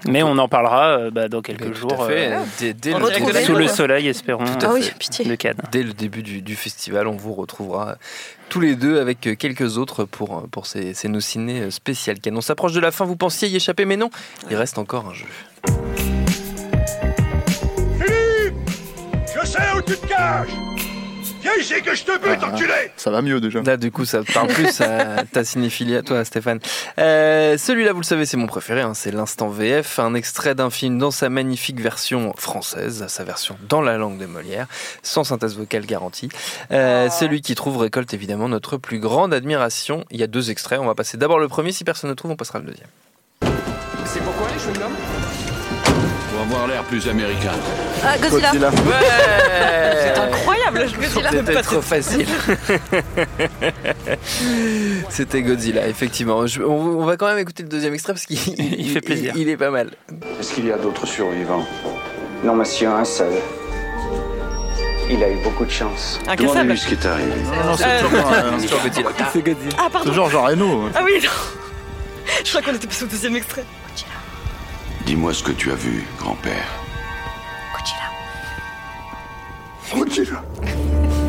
Mais 0.07 0.23
on 0.23 0.37
en 0.39 0.49
parlera 0.49 0.99
euh, 0.99 1.11
bah, 1.11 1.29
dans 1.29 1.43
quelques 1.43 1.73
jours. 1.75 1.95
Tout 1.97 2.03
à 2.03 2.07
fait. 2.09 2.33
euh, 2.33 2.73
Dès, 2.77 2.93
le, 2.93 3.33
la 3.33 3.43
sous 3.45 3.55
le 3.55 3.69
soleil, 3.69 4.09
espérons, 4.09 4.45
Tout 4.45 4.67
à 4.67 4.71
Ah 4.71 4.73
oui, 4.75 4.83
fait. 4.83 4.99
pitié. 4.99 5.25
de 5.25 5.35
Cannes. 5.35 5.57
dès 5.71 5.83
le 5.83 5.93
début 5.93 6.23
du, 6.23 6.43
du 6.43 6.57
festival, 6.57 7.07
on 7.07 7.17
vous 7.17 7.33
retrouvera 7.35 7.97
tous 8.49 8.61
les 8.61 8.75
deux 8.77 9.01
avec 9.01 9.21
quelques 9.39 9.79
autres 9.79 10.05
pour, 10.05 10.47
pour 10.51 10.67
ces, 10.67 10.93
ces 10.95 11.09
nos 11.09 11.21
ciné 11.21 11.71
spéciales 11.71 12.19
Cannes. 12.21 12.37
On 12.37 12.41
s'approche 12.43 12.73
de 12.73 12.81
la 12.81 12.91
fin, 12.91 13.05
vous 13.05 13.17
pensiez 13.17 13.49
y 13.49 13.57
échapper, 13.57 13.85
mais 13.85 13.97
non, 13.97 14.11
il 14.51 14.57
reste 14.57 14.79
encore 14.79 15.07
un 15.09 15.15
jeu. 15.15 15.27
Je 19.35 19.47
sais 19.47 19.59
où 19.77 19.83
tu 19.83 19.97
te 19.97 20.07
caches 20.07 20.49
Viens 21.43 21.53
ici 21.61 21.83
que 21.83 21.95
je 21.95 22.05
te 22.05 22.13
bute, 22.19 22.39
Ah. 22.43 22.49
enculé 22.53 22.73
Ça 22.97 23.11
va 23.11 23.21
mieux 23.21 23.41
déjà. 23.41 23.61
Là, 23.63 23.77
du 23.77 23.91
coup, 23.91 24.05
ça 24.05 24.21
parle 24.33 24.47
plus 24.49 24.81
à 24.81 25.25
ta 25.33 25.45
cinéphilie 25.45 25.97
à 25.97 26.03
toi, 26.03 26.25
Stéphane. 26.25 26.61
Euh, 26.99 27.59
Celui-là, 27.59 27.93
vous 27.93 28.01
le 28.01 28.05
savez, 28.05 28.27
c'est 28.27 28.37
mon 28.37 28.47
préféré. 28.47 28.81
hein, 28.83 28.95
c'est 28.95 29.11
l'instant 29.11 29.49
VF, 29.49 29.99
un 29.99 30.15
extrait 30.15 30.55
d'un 30.55 30.71
film 30.71 30.99
dans 30.99 31.11
sa 31.11 31.29
magnifique 31.29 31.81
version 31.81 32.33
française, 32.37 33.05
sa 33.09 33.25
version 33.25 33.57
dans 33.69 33.81
la 33.83 33.97
langue 33.99 34.19
de 34.19 34.27
Molière, 34.27 34.67
sans 35.03 35.25
synthèse 35.25 35.57
vocale 35.57 35.85
garantie. 35.87 36.29
Euh, 36.71 37.09
Celui 37.11 37.41
qui 37.43 37.55
trouve 37.55 37.79
récolte 37.79 38.15
évidemment 38.15 38.49
notre 38.49 38.77
plus 38.77 39.01
grande 39.01 39.35
admiration. 39.35 40.05
Il 40.11 40.21
y 40.21 40.23
a 40.23 40.27
deux 40.29 40.51
extraits. 40.51 40.79
On 40.81 40.87
va 40.87 40.95
passer 40.95 41.17
d'abord 41.17 41.39
le 41.41 41.49
premier. 41.49 41.73
Si 41.73 41.83
personne 41.85 42.11
ne 42.11 42.15
trouve, 42.15 42.31
on 42.31 42.37
passera 42.37 42.61
le 42.61 42.67
deuxième. 42.67 42.89
C'est 44.07 44.21
pourquoi 44.23 44.47
les 44.49 44.59
chewing-gums 44.61 44.93
Pour 46.31 46.41
avoir 46.43 46.67
l'air 46.69 46.83
plus 46.85 47.09
américain. 47.09 47.53
Ah, 48.05 48.17
Godzilla. 48.19 48.51
Godzilla. 48.53 48.71
C'est 50.03 50.19
incroyable, 50.19 50.37
C'était 50.89 51.53
pas 51.55 51.63
trop 51.63 51.81
facile. 51.83 52.27
C'était 55.09 55.43
Godzilla, 55.43 55.87
effectivement. 55.89 56.47
Je- 56.47 56.63
on, 56.63 57.01
on 57.01 57.05
va 57.05 57.17
quand 57.17 57.27
même 57.27 57.39
écouter 57.39 57.63
le 57.63 57.69
deuxième 57.69 57.95
extrait 57.95 58.13
parce 58.13 58.27
qu'il 58.27 58.39
Il 58.59 58.91
fait 58.91 59.01
plaisir. 59.01 59.33
Il, 59.37 59.49
est 59.49 59.57
pas 59.57 59.71
mal. 59.71 59.91
Est-ce 60.41 60.53
qu'il 60.55 60.67
y 60.67 60.73
a 60.73 60.79
d'autres 60.79 61.07
survivants? 61.07 61.67
Non, 62.45 62.55
monsieur, 62.55 62.89
un 62.89 63.05
seul. 63.05 63.33
Il 65.11 65.23
a 65.23 65.29
eu 65.31 65.37
beaucoup 65.43 65.65
de 65.65 65.71
chance. 65.71 66.19
Incassable. 66.23 66.43
Demandez-lui 66.49 66.79
ce 66.79 66.87
qui 66.87 66.95
est 66.95 67.07
arrivé. 67.07 67.33
Non, 67.67 67.77
c'est 67.77 67.85
Euh, 67.87 68.01
toujours, 68.03 68.33
euh, 68.33 68.51
C'est 68.59 68.67
toujours 68.67 68.83
Godzilla. 68.85 69.09
C'est 69.33 69.43
Godzilla. 69.45 69.77
Ah, 69.79 69.89
pardon. 69.93 70.09
toujours 70.09 70.31
Jean 70.31 70.43
Reno. 70.45 70.89
Ah 70.95 71.01
oui, 71.05 71.21
non. 71.23 71.31
Je 72.45 72.51
crois 72.51 72.63
qu'on 72.63 72.75
était 72.75 72.87
passé 72.87 73.05
au 73.05 73.09
deuxième 73.09 73.37
extrait. 73.37 73.65
Dis-moi 75.07 75.35
ce 75.35 75.43
que 75.43 75.51
tu 75.53 75.71
as 75.73 75.75
vu, 75.75 76.05
grand-père. 76.19 76.65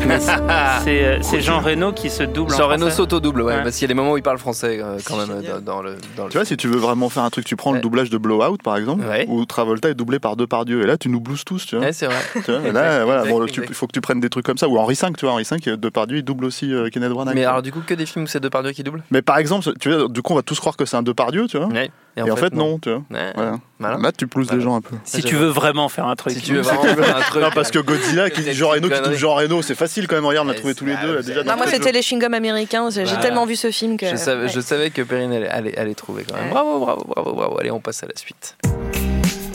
Mais 0.06 0.18
c'est- 0.20 1.04
euh, 1.04 1.40
Jean 1.40 1.60
Reno 1.60 1.92
qui 1.92 2.10
se 2.10 2.22
double 2.24 2.52
Jean 2.54 2.68
Reno 2.68 2.90
s'auto-double, 2.90 3.40
ouais, 3.42 3.54
Ouais. 3.56 3.62
parce 3.62 3.76
qu'il 3.76 3.82
y 3.82 3.84
a 3.86 3.88
des 3.88 3.94
moments 3.94 4.12
où 4.12 4.16
il 4.18 4.22
parle 4.22 4.36
français 4.38 4.78
euh, 4.82 4.98
quand 5.04 5.16
même 5.16 5.30
euh, 5.30 5.60
dans, 5.60 5.76
dans 5.76 5.82
le. 5.82 5.96
Dans 6.16 6.24
le 6.24 6.30
Tu 6.30 6.36
vois, 6.36 6.44
si 6.44 6.56
tu 6.58 6.68
veux 6.68 6.76
vraiment 6.76 7.08
faire 7.08 7.22
un 7.22 7.30
truc, 7.30 7.46
tu 7.46 7.56
prends 7.56 7.72
le 7.72 7.80
doublage 7.80 8.10
de 8.10 8.18
Blowout 8.18 8.58
par 8.62 8.76
exemple, 8.76 9.04
Ouais. 9.06 9.24
où 9.28 9.44
Travolta 9.46 9.88
est 9.88 9.94
doublé 9.94 10.18
par 10.18 10.36
Depardieu, 10.36 10.82
et 10.82 10.86
là 10.86 10.98
tu 10.98 11.08
nous 11.08 11.20
blouses 11.20 11.44
tous, 11.44 11.64
tu 11.64 11.76
vois. 11.76 11.86
Ouais, 11.86 11.92
c'est 11.94 12.06
vrai. 12.06 12.16
Tu 12.34 12.40
vois, 12.50 12.60
Exact, 12.60 12.72
là, 12.74 13.04
voilà, 13.04 13.24
bon, 13.24 13.46
il 13.46 13.74
faut 13.74 13.86
que 13.86 13.92
tu 13.92 14.00
prennes 14.02 14.20
des 14.20 14.28
trucs 14.28 14.44
comme 14.44 14.58
ça, 14.58 14.68
ou 14.68 14.76
Henri 14.78 14.94
V, 15.00 15.08
tu 15.16 15.24
vois, 15.24 15.32
Henri 15.34 15.44
V, 15.50 15.76
Depardieu, 15.78 16.18
il 16.18 16.22
double 16.24 16.44
aussi 16.44 16.72
euh, 16.72 16.88
Kenneth 16.90 17.10
Branagh. 17.12 17.34
Mais 17.34 17.44
alors, 17.46 17.62
du 17.62 17.72
coup, 17.72 17.80
que 17.86 17.94
des 17.94 18.06
films 18.06 18.24
où 18.26 18.28
c'est 18.28 18.40
Depardieu 18.40 18.72
qui 18.72 18.82
double? 18.82 19.02
Mais 19.10 19.22
par 19.22 19.38
exemple, 19.38 19.70
tu 19.80 19.90
vois, 19.90 20.08
du 20.08 20.20
coup, 20.20 20.32
on 20.34 20.36
va 20.36 20.42
tous 20.42 20.58
croire 20.60 20.76
que 20.76 20.84
c'est 20.84 20.96
un 20.96 21.02
Depardieu, 21.02 21.46
tu 21.46 21.56
vois. 21.58 21.68
Et, 22.16 22.22
en, 22.30 22.36
fait, 22.36 22.52
non, 22.54 22.78
tu 22.78 22.90
vois. 22.90 23.02
Ouais. 23.10 23.32
Voilà. 23.80 23.98
Là, 23.98 24.12
tu 24.12 24.28
pousses 24.28 24.46
Voilà. 24.46 24.58
les 24.58 24.64
gens 24.64 24.76
un 24.76 24.80
peu. 24.80 24.94
Si 25.04 25.22
tu 25.22 25.34
veux 25.34 25.48
vraiment 25.48 25.88
faire 25.88 26.06
un 26.06 26.14
truc. 26.14 26.32
Si 26.32 26.40
tu 26.40 26.54
veux 26.54 26.60
vraiment 26.60 26.82
faire 27.04 27.16
un 27.16 27.20
truc. 27.22 27.42
Non, 27.42 27.50
parce 27.52 27.72
que 27.72 27.80
Godzilla 27.80 28.30
qui 28.30 28.42
dit 28.42 28.52
Jean 28.52 28.68
Reno, 28.68 28.88
qui 28.88 29.00
double 29.00 29.16
Jean 29.16 29.34
Reno, 29.34 29.62
c'est 29.62 29.74
facile 29.74 30.06
quand 30.06 30.14
même. 30.14 30.24
Regarde, 30.24 30.46
on 30.46 30.50
a 30.50 30.54
trouvé 30.54 30.74
tous 30.76 30.84
les 30.86 30.96
deux 30.96 31.16
là, 31.16 31.22
déjà. 31.22 31.42
Non, 31.42 31.56
moi 31.56 31.66
c'était 31.66 31.90
les 31.90 32.00
chewing-gums 32.02 32.32
américains. 32.34 32.88
J'ai 32.90 33.00
j'ai 33.00 33.06
Voilà. 33.06 33.20
tellement 33.22 33.46
vu 33.46 33.56
ce 33.56 33.70
film 33.72 33.96
que. 33.96 34.06
Je 34.08 34.16
savais, 34.16 34.44
ouais. 34.44 34.48
je 34.48 34.60
savais 34.60 34.90
que 34.90 35.02
Perrine 35.02 35.32
allait, 35.32 35.48
allait, 35.48 35.76
allait 35.76 35.94
trouver 35.94 36.24
quand 36.28 36.36
même. 36.36 36.44
Ouais. 36.44 36.50
Bravo, 36.50 36.78
bravo, 36.78 37.04
bravo, 37.08 37.32
bravo. 37.34 37.58
Allez, 37.58 37.70
on 37.72 37.80
passe 37.80 38.02
à 38.04 38.06
la 38.06 38.14
suite. 38.16 38.56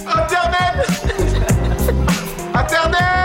Internet 0.06 0.88
Internet 2.54 3.19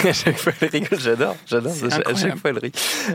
à 0.08 0.12
chaque 0.12 0.38
fois, 0.38 0.52
elle 0.60 0.68
rigole, 0.68 1.00
j'adore, 1.00 1.36
j'adore, 1.46 1.72
à 2.06 2.14
chaque 2.14 2.36
fois, 2.36 2.50
elle 2.50 2.58
rit. 2.58 2.72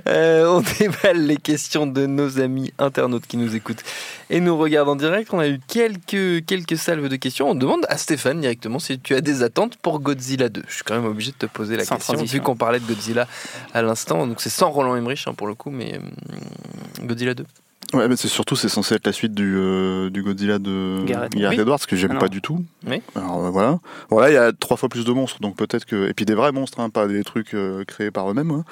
Euh, 0.08 0.46
on 0.48 0.62
déballe 0.80 1.26
les 1.26 1.38
questions 1.38 1.88
de 1.88 2.06
nos 2.06 2.40
amis 2.40 2.74
internautes 2.80 3.26
qui 3.28 3.38
nous 3.38 3.56
écoutent 3.56 3.84
et 4.30 4.40
nous 4.40 4.58
regardent 4.58 4.90
en 4.90 4.96
direct. 4.96 5.30
On 5.34 5.40
a 5.40 5.48
eu 5.48 5.60
quelques, 5.68 6.46
quelques 6.46 6.78
salves 6.78 7.10
de 7.10 7.16
questions. 7.16 7.50
On 7.50 7.56
demande 7.56 7.86
à 7.90 7.98
Stéphane 7.98 8.42
directement 8.42 8.80
si 8.80 9.00
tu 9.00 9.16
as 9.16 9.22
des 9.22 9.44
attentes 9.44 9.78
pour 9.78 10.00
Godzilla 10.00 10.50
2. 10.50 10.64
Je 10.68 10.74
suis 10.74 10.84
quand 10.84 10.96
même 10.96 11.06
obligé 11.06 11.32
de 11.32 11.38
te 11.38 11.46
poser 11.46 11.78
la 11.78 11.86
Sans 11.86 11.96
question, 11.96 12.14
transition. 12.14 12.40
vu 12.40 12.44
qu'on 12.44 12.56
parlait 12.56 12.80
de 12.80 12.86
Godzilla 12.86 13.28
à 13.74 13.82
l'instant. 13.82 14.28
Donc 14.28 14.42
c'est 14.42 14.50
sans 14.50 14.70
Roland 14.70 14.96
Emmerich 14.96 15.26
hein, 15.28 15.34
pour 15.34 15.48
le 15.48 15.56
coup, 15.56 15.72
mais 15.72 15.98
hum, 15.98 17.08
Godzilla 17.08 17.34
2. 17.34 17.46
Ouais, 17.94 18.08
mais 18.08 18.16
c'est 18.16 18.28
surtout 18.28 18.56
c'est 18.56 18.68
censé 18.70 18.96
être 18.96 19.06
la 19.06 19.14
suite 19.14 19.34
du, 19.34 19.56
euh, 19.58 20.10
du 20.10 20.24
Godzilla 20.24 20.60
de 20.60 21.04
Gareth. 21.06 21.34
Oui. 21.36 21.46
Edwards, 21.60 21.80
que 21.88 21.96
j'aime 21.96 22.14
Ah 22.16 22.20
pas 22.20 22.28
du 22.28 22.42
tout. 22.42 22.64
Oui. 22.88 23.02
Alors 23.16 23.46
euh, 23.46 23.50
voilà. 23.50 23.80
Voilà, 24.10 24.30
il 24.30 24.34
y 24.34 24.38
a 24.38 24.52
trois 24.54 24.76
fois 24.76 24.90
plus 24.90 25.06
de 25.06 25.12
monstres, 25.12 25.40
donc 25.40 25.56
peut-être 25.56 25.86
que 25.86 26.10
et 26.10 26.14
puis 26.14 26.26
des 26.26 26.34
vrais 26.34 26.52
monstres, 26.52 26.80
hein, 26.80 26.90
pas 26.90 27.08
des 27.08 27.24
trucs 27.24 27.54
euh, 27.54 27.84
créés 27.86 28.12
par 28.12 28.30
eux-mêmes. 28.30 28.52
hein. 28.52 28.64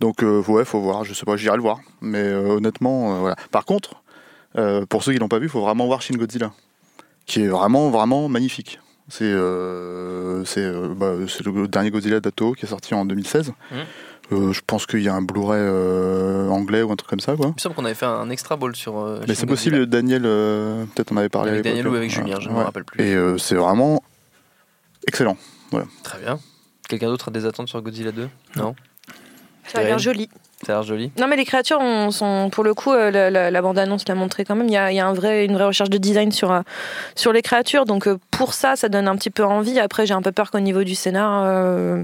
Donc 0.00 0.22
ouais, 0.22 0.64
faut 0.64 0.80
voir. 0.80 1.04
Je 1.04 1.12
sais 1.14 1.24
pas, 1.26 1.36
j'irai 1.36 1.56
le 1.56 1.62
voir. 1.62 1.80
Mais 2.00 2.32
honnêtement, 2.32 3.20
voilà. 3.20 3.36
Par 3.50 3.64
contre, 3.64 4.02
pour 4.88 5.02
ceux 5.02 5.12
qui 5.12 5.18
l'ont 5.18 5.28
pas 5.28 5.38
vu, 5.38 5.48
faut 5.48 5.60
vraiment 5.62 5.86
voir 5.86 6.00
Shin 6.02 6.14
Godzilla, 6.16 6.52
qui 7.26 7.42
est 7.42 7.48
vraiment 7.48 7.90
vraiment 7.90 8.28
magnifique. 8.28 8.78
C'est 9.08 9.32
c'est 10.44 10.72
bah, 10.96 11.12
le 11.16 11.66
dernier 11.68 11.90
Godzilla 11.90 12.20
d'Ato 12.20 12.52
qui 12.52 12.64
est 12.66 12.68
sorti 12.68 12.94
en 12.94 13.04
2016. 13.04 13.52
Mhm. 13.70 13.78
Euh, 14.32 14.52
je 14.52 14.60
pense 14.66 14.86
qu'il 14.86 15.02
y 15.02 15.08
a 15.08 15.14
un 15.14 15.22
Blu-ray 15.22 15.60
euh, 15.60 16.48
anglais 16.48 16.82
ou 16.82 16.90
un 16.90 16.96
truc 16.96 17.10
comme 17.10 17.20
ça, 17.20 17.36
quoi. 17.36 17.46
Il 17.48 17.54
me 17.54 17.58
semble 17.60 17.74
qu'on 17.74 17.84
avait 17.84 17.94
fait 17.94 18.06
un 18.06 18.30
extra 18.30 18.56
ball 18.56 18.74
sur. 18.74 18.98
euh, 18.98 19.20
Mais 19.28 19.34
c'est 19.34 19.46
possible, 19.46 19.86
Daniel, 19.86 20.22
euh, 20.24 20.84
peut-être 20.94 21.12
on 21.12 21.16
avait 21.18 21.28
parlé 21.28 21.50
Avec 21.52 21.64
Daniel 21.64 21.86
ou 21.88 21.94
avec 21.94 22.10
Julien, 22.10 22.38
je 22.40 22.48
ne 22.48 22.54
me 22.54 22.60
rappelle 22.62 22.84
plus. 22.84 23.02
Et 23.04 23.14
euh, 23.14 23.36
c'est 23.38 23.54
vraiment 23.56 24.02
excellent. 25.06 25.36
Très 26.02 26.18
bien. 26.18 26.38
Quelqu'un 26.88 27.06
d'autre 27.08 27.28
a 27.28 27.30
des 27.30 27.46
attentes 27.46 27.68
sur 27.68 27.80
Godzilla 27.80 28.12
2 28.12 28.28
Non? 28.56 28.74
Ça 29.66 29.78
a 29.78 29.82
l'air 29.84 29.98
joli. 29.98 30.28
Ça 30.66 30.72
a 30.72 30.76
l'air 30.76 30.82
joli? 30.82 31.12
Non, 31.18 31.26
mais 31.28 31.36
les 31.36 31.44
créatures 31.44 31.78
on- 31.80 32.10
sont, 32.10 32.50
pour 32.50 32.64
le 32.64 32.74
coup, 32.74 32.92
euh, 32.92 33.10
la, 33.10 33.30
la- 33.30 33.50
la 33.50 33.62
bande-annonce 33.62 34.06
l'a 34.08 34.14
montré 34.14 34.44
quand 34.44 34.54
même. 34.56 34.66
Il 34.66 34.72
y 34.72 34.76
a, 34.76 34.90
il 34.92 34.96
y 34.96 35.00
a 35.00 35.06
un 35.06 35.12
vrai, 35.12 35.44
une 35.44 35.54
vraie 35.54 35.64
recherche 35.66 35.88
de 35.90 35.98
design 35.98 36.30
sur, 36.32 36.50
euh, 36.52 36.60
sur 37.14 37.32
les 37.32 37.42
créatures. 37.42 37.84
Donc, 37.86 38.06
euh, 38.08 38.18
pour 38.32 38.52
ça, 38.54 38.76
ça 38.76 38.88
donne 38.88 39.08
un 39.08 39.16
petit 39.16 39.30
peu 39.30 39.44
envie. 39.44 39.78
Après, 39.80 40.04
j'ai 40.04 40.14
un 40.14 40.20
peu 40.22 40.32
peur 40.32 40.50
qu'au 40.50 40.60
niveau 40.60 40.82
du 40.84 40.94
scénar, 40.94 41.44
euh, 41.46 42.02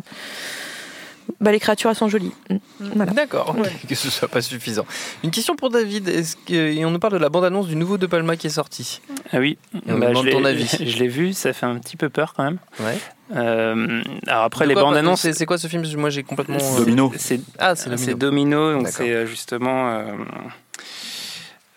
bah, 1.41 1.53
les 1.53 1.61
créatures, 1.61 1.91
elles 1.91 1.97
sont 1.97 2.09
jolies. 2.09 2.33
Mm. 2.51 2.57
Voilà. 2.97 3.13
D'accord, 3.13 3.55
que 3.89 3.95
ce 3.95 4.11
soit 4.11 4.29
pas 4.29 4.41
suffisant. 4.43 4.87
Une 5.25 5.31
question 5.31 5.57
pour 5.57 5.71
David. 5.71 6.09
Est-ce 6.09 6.37
que, 6.37 6.53
et 6.55 6.85
on 6.85 6.91
nous 6.91 6.99
parle 6.99 7.15
de 7.15 7.19
la 7.19 7.29
bande-annonce 7.29 7.67
du 7.67 7.77
nouveau 7.77 7.99
De 7.99 8.07
Palma 8.07 8.37
qui 8.37 8.47
est 8.47 8.51
sorti. 8.51 9.01
Ah 9.33 9.39
oui, 9.39 9.59
Et 9.75 9.93
on 9.93 9.99
Bah, 9.99 10.09
demande 10.09 10.25
je 10.25 10.29
l'ai- 10.31 10.33
ton 10.33 10.45
avis. 10.45 10.67
Je 10.87 10.99
l'ai 10.99 11.09
vu, 11.09 11.33
ça 11.33 11.53
fait 11.53 11.67
un 11.67 11.77
petit 11.79 11.97
peu 11.97 12.09
peur 12.09 12.35
quand 12.35 12.45
même. 12.45 12.59
Ouais. 12.81 12.99
Euh, 13.37 14.03
alors 14.27 14.45
après, 14.45 14.65
De 14.65 14.69
les 14.71 14.75
quoi, 14.75 14.85
bandes 14.85 14.97
annonces. 14.97 15.21
C'est 15.21 15.33
c'est 15.35 15.45
quoi 15.47 15.59
ce 15.59 15.67
film? 15.69 15.85
Moi 15.97 16.09
j'ai 16.11 16.23
complètement. 16.23 16.57
euh, 16.57 16.79
Domino. 16.79 17.13
C'est 17.19 17.41
Ah, 17.59 17.77
c'est 17.77 17.95
c'est 17.99 18.15
Domino. 18.15 18.59
Domino, 18.59 18.73
donc 18.73 18.83
D'accord. 18.85 18.97
c'est 18.99 19.13
euh, 19.13 19.27
justement 19.27 19.91
euh, 19.91 20.05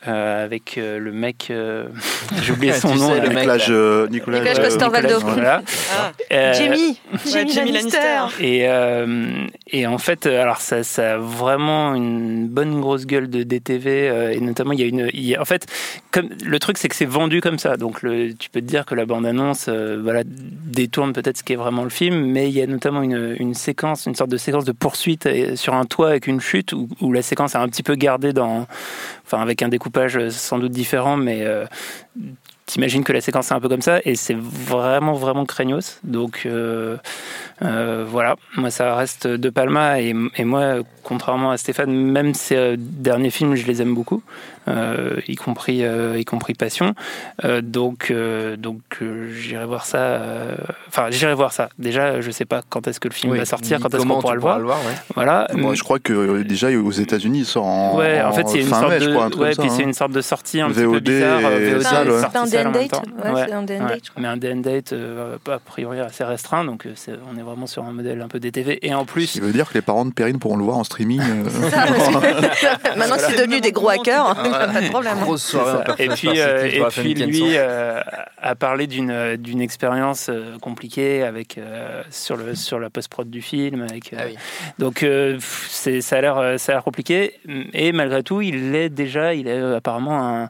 euh, 0.07 0.45
avec 0.45 0.77
euh, 0.77 0.99
le 0.99 1.11
mec. 1.11 1.47
euh, 1.51 1.85
J'ai 2.43 2.53
oublié 2.53 2.73
son 2.79 2.95
nom. 2.95 3.09
sais, 3.09 3.21
le 3.21 3.29
mec, 3.29 3.37
Nicolas, 3.39 3.57
là. 3.57 3.63
euh, 3.69 4.07
Nicolas, 4.09 4.39
Nicolas 4.39 4.59
euh, 4.59 4.63
Coster-Waldau. 4.63 5.19
Voilà. 5.19 5.61
Ah, 5.93 6.11
Euh, 6.31 6.53
Jamie, 6.53 6.99
Jamie, 7.31 7.51
Jamie 7.53 7.71
Lannister. 7.71 7.99
Et, 8.39 8.67
euh, 8.67 9.45
et 9.67 9.85
en 9.87 9.97
fait, 9.97 10.25
alors 10.25 10.57
ça, 10.61 10.83
ça 10.83 11.15
a 11.15 11.17
vraiment 11.17 11.93
une 11.95 12.47
bonne 12.47 12.79
grosse 12.81 13.05
gueule 13.05 13.29
de 13.29 13.43
DTV 13.43 14.09
euh, 14.09 14.31
et 14.31 14.39
notamment 14.39 14.71
il 14.71 14.79
y 14.79 14.83
a 14.83 14.87
une, 14.87 15.09
il 15.13 15.25
y 15.25 15.35
a- 15.35 15.41
en 15.41 15.45
fait, 15.45 15.67
comme 16.11 16.29
le 16.43 16.59
truc 16.59 16.77
c'est 16.77 16.87
que 16.89 16.95
c'est 16.95 17.05
vendu 17.05 17.41
comme 17.41 17.59
ça, 17.59 17.77
donc 17.77 18.01
le, 18.01 18.33
tu 18.33 18.49
peux 18.49 18.61
te 18.61 18.65
dire 18.65 18.85
que 18.85 18.95
la 18.95 19.05
bande 19.05 19.25
annonce, 19.25 19.67
voilà, 19.69 20.23
détourne 20.25 21.13
peut-être 21.13 21.37
ce 21.37 21.43
qui 21.43 21.53
est 21.53 21.57
vraiment 21.57 21.83
le 21.83 21.89
film, 21.89 22.25
mais 22.25 22.47
il 22.49 22.53
y 22.57 22.61
a 22.61 22.67
notamment 22.67 23.01
une, 23.01 23.35
une 23.39 23.53
séquence, 23.53 24.05
une 24.05 24.15
sorte 24.15 24.29
de 24.31 24.37
séquence 24.37 24.65
de 24.65 24.71
poursuite 24.71 25.27
sur 25.55 25.73
un 25.73 25.85
toit 25.85 26.09
avec 26.09 26.27
une 26.27 26.39
chute 26.41 26.73
où, 26.73 26.87
où 27.01 27.11
la 27.13 27.21
séquence 27.21 27.55
est 27.55 27.57
un 27.59 27.67
petit 27.67 27.83
peu 27.83 27.95
gardée 27.95 28.33
dans, 28.33 28.67
avec 29.39 29.61
un 29.61 29.69
découpage 29.69 30.17
euh, 30.17 30.29
sans 30.29 30.59
doute 30.59 30.71
différent, 30.71 31.15
mais 31.15 31.45
euh, 31.45 31.65
T'imagines 32.71 33.03
que 33.03 33.11
la 33.11 33.19
séquence 33.19 33.51
est 33.51 33.53
un 33.53 33.59
peu 33.59 33.67
comme 33.67 33.81
ça 33.81 33.99
et 34.05 34.15
c'est 34.15 34.37
vraiment 34.37 35.11
vraiment 35.11 35.45
craignos. 35.45 35.99
Donc 36.05 36.43
euh, 36.45 36.95
voilà, 38.07 38.37
moi 38.55 38.71
ça 38.71 38.95
reste 38.95 39.27
De 39.27 39.49
Palma 39.49 39.99
et, 39.99 40.15
et 40.37 40.45
moi 40.45 40.75
contrairement 41.03 41.51
à 41.51 41.57
Stéphane, 41.57 41.91
même 41.91 42.31
euh, 42.53 42.77
derniers 42.79 43.29
films 43.29 43.55
je 43.55 43.67
les 43.67 43.81
aime 43.81 43.93
beaucoup, 43.93 44.23
y 44.67 45.35
compris 45.35 45.83
euh, 45.83 46.17
y 46.19 46.25
compris 46.25 46.53
Passion. 46.53 46.93
Euh, 47.43 47.61
donc 47.61 48.09
euh, 48.11 48.55
donc 48.57 48.81
euh, 49.01 49.31
j'irai 49.33 49.65
voir 49.65 49.85
ça. 49.85 49.97
euh, 49.97 50.55
Enfin 50.87 51.07
j'irai 51.09 51.33
voir 51.33 51.51
ça. 51.53 51.69
Déjà 51.79 52.21
je 52.21 52.31
sais 52.31 52.45
pas 52.45 52.61
quand 52.69 52.87
est-ce 52.87 52.99
que 52.99 53.07
le 53.07 53.13
film 53.13 53.31
Oui, 53.33 53.39
va 53.39 53.45
sortir, 53.45 53.79
quand 53.81 53.93
est-ce 53.93 54.03
qu'on 54.05 54.19
pourra 54.21 54.35
le 54.35 54.41
voir. 54.41 54.57
pourras 54.59 54.75
le 54.75 54.81
voir, 54.81 54.91
ouais. 54.91 54.97
Voilà. 55.15 55.47
Moi, 55.53 55.73
je 55.75 55.83
crois 55.83 55.99
que 55.99 56.13
euh, 56.13 56.43
déjà 56.43 56.69
aux 56.69 56.91
États-Unis, 56.91 57.39
il 57.39 57.45
sort 57.45 57.65
en, 57.65 57.97
Ouais, 57.97 58.21
en 58.21 58.31
fait, 58.33 58.47
c'est 58.47 58.59
une 58.59 58.67
fin 58.67 58.79
sorte 58.81 58.89
mai, 58.91 58.99
de, 58.99 59.05
je 59.05 59.09
crois, 59.11 59.25
un 59.25 59.29
truc 59.29 59.41
ouais, 59.43 59.55
comme 59.55 59.55
ça, 59.55 59.61
puis 59.63 59.71
c'est 59.71 59.83
hein. 59.83 59.87
une 59.87 59.93
sorte 59.93 60.11
de 60.11 60.21
sortie 60.21 60.61
un 60.61 60.67
VOD 60.67 60.75
petit 60.75 60.91
peu 60.91 60.99
bizarre. 60.99 61.39
euh, 61.43 61.79
VOD, 61.79 62.09
ouais. 62.11 62.21
C'est 62.31 62.37
un 62.57 62.65
and 62.67 62.71
date. 62.71 62.91
Ouais, 62.93 63.45
c'est 63.47 63.53
un 63.53 63.63
date. 63.63 64.01
Mais 64.17 64.27
un 64.27 64.37
day 64.37 64.53
and 64.53 64.57
date, 64.57 64.93
euh, 64.93 65.37
a 65.49 65.59
priori 65.59 65.99
assez 65.99 66.23
restreint, 66.23 66.63
donc 66.65 66.85
euh, 66.85 66.91
c'est- 66.95 67.17
on 67.33 67.37
est 67.39 67.43
vraiment 67.43 67.67
sur 67.67 67.83
un 67.83 67.91
modèle 67.91 68.21
un 68.21 68.27
peu 68.27 68.39
DTV. 68.39 68.79
Et 68.85 68.93
en 68.93 69.01
Ce 69.01 69.05
plus, 69.05 69.31
qui 69.31 69.39
veut 69.39 69.51
dire 69.51 69.67
que 69.69 69.73
les 69.73 69.81
parents 69.81 70.05
de 70.05 70.11
Perrine 70.13 70.39
pourront 70.39 70.57
le 70.57 70.63
voir 70.63 70.77
en 70.77 70.83
streaming. 70.83 71.21
euh, 71.21 71.43
Maintenant 72.97 73.15
qu'ils 73.15 73.25
sont 73.35 73.41
devenus 73.41 73.61
des 73.61 73.71
gros 73.71 73.89
hackers, 73.89 74.35
pas 74.51 74.81
de 74.81 74.89
problème. 74.89 75.17
hein. 75.19 75.21
Grosse 75.23 75.43
soirée 75.43 75.83
en 75.89 75.95
et 75.97 76.07
puis, 76.09 76.39
euh, 76.39 76.65
et 76.65 76.83
puis 76.89 77.13
lui 77.13 77.41
euh, 77.57 78.01
a 78.41 78.55
parlé 78.55 78.87
d'une 78.87 79.35
d'une 79.37 79.61
expérience 79.61 80.29
euh, 80.29 80.57
compliquée 80.59 81.23
avec 81.23 81.57
euh, 81.57 82.03
sur 82.09 82.35
le 82.37 82.55
sur 82.55 82.79
la 82.79 82.89
post 82.89 83.09
prod 83.09 83.29
du 83.29 83.41
film. 83.41 83.81
Avec, 83.89 84.13
euh, 84.13 84.17
Ah 84.19 84.23
oui. 84.27 84.35
Donc 84.79 85.03
euh, 85.03 85.35
pff, 85.35 85.67
c'est 85.69 86.01
ça 86.01 86.17
a 86.17 86.21
l'air 86.21 86.37
euh, 86.37 86.57
ça 86.57 86.71
a 86.71 86.75
l'air 86.75 86.83
compliqué 86.83 87.39
et 87.73 87.91
malgré 87.91 88.23
tout 88.23 88.41
il 88.41 88.75
est 88.75 88.89
déjà 88.89 89.33
il 89.33 89.47
euh, 89.47 89.77
apparemment 89.77 90.27
un- 90.43 90.49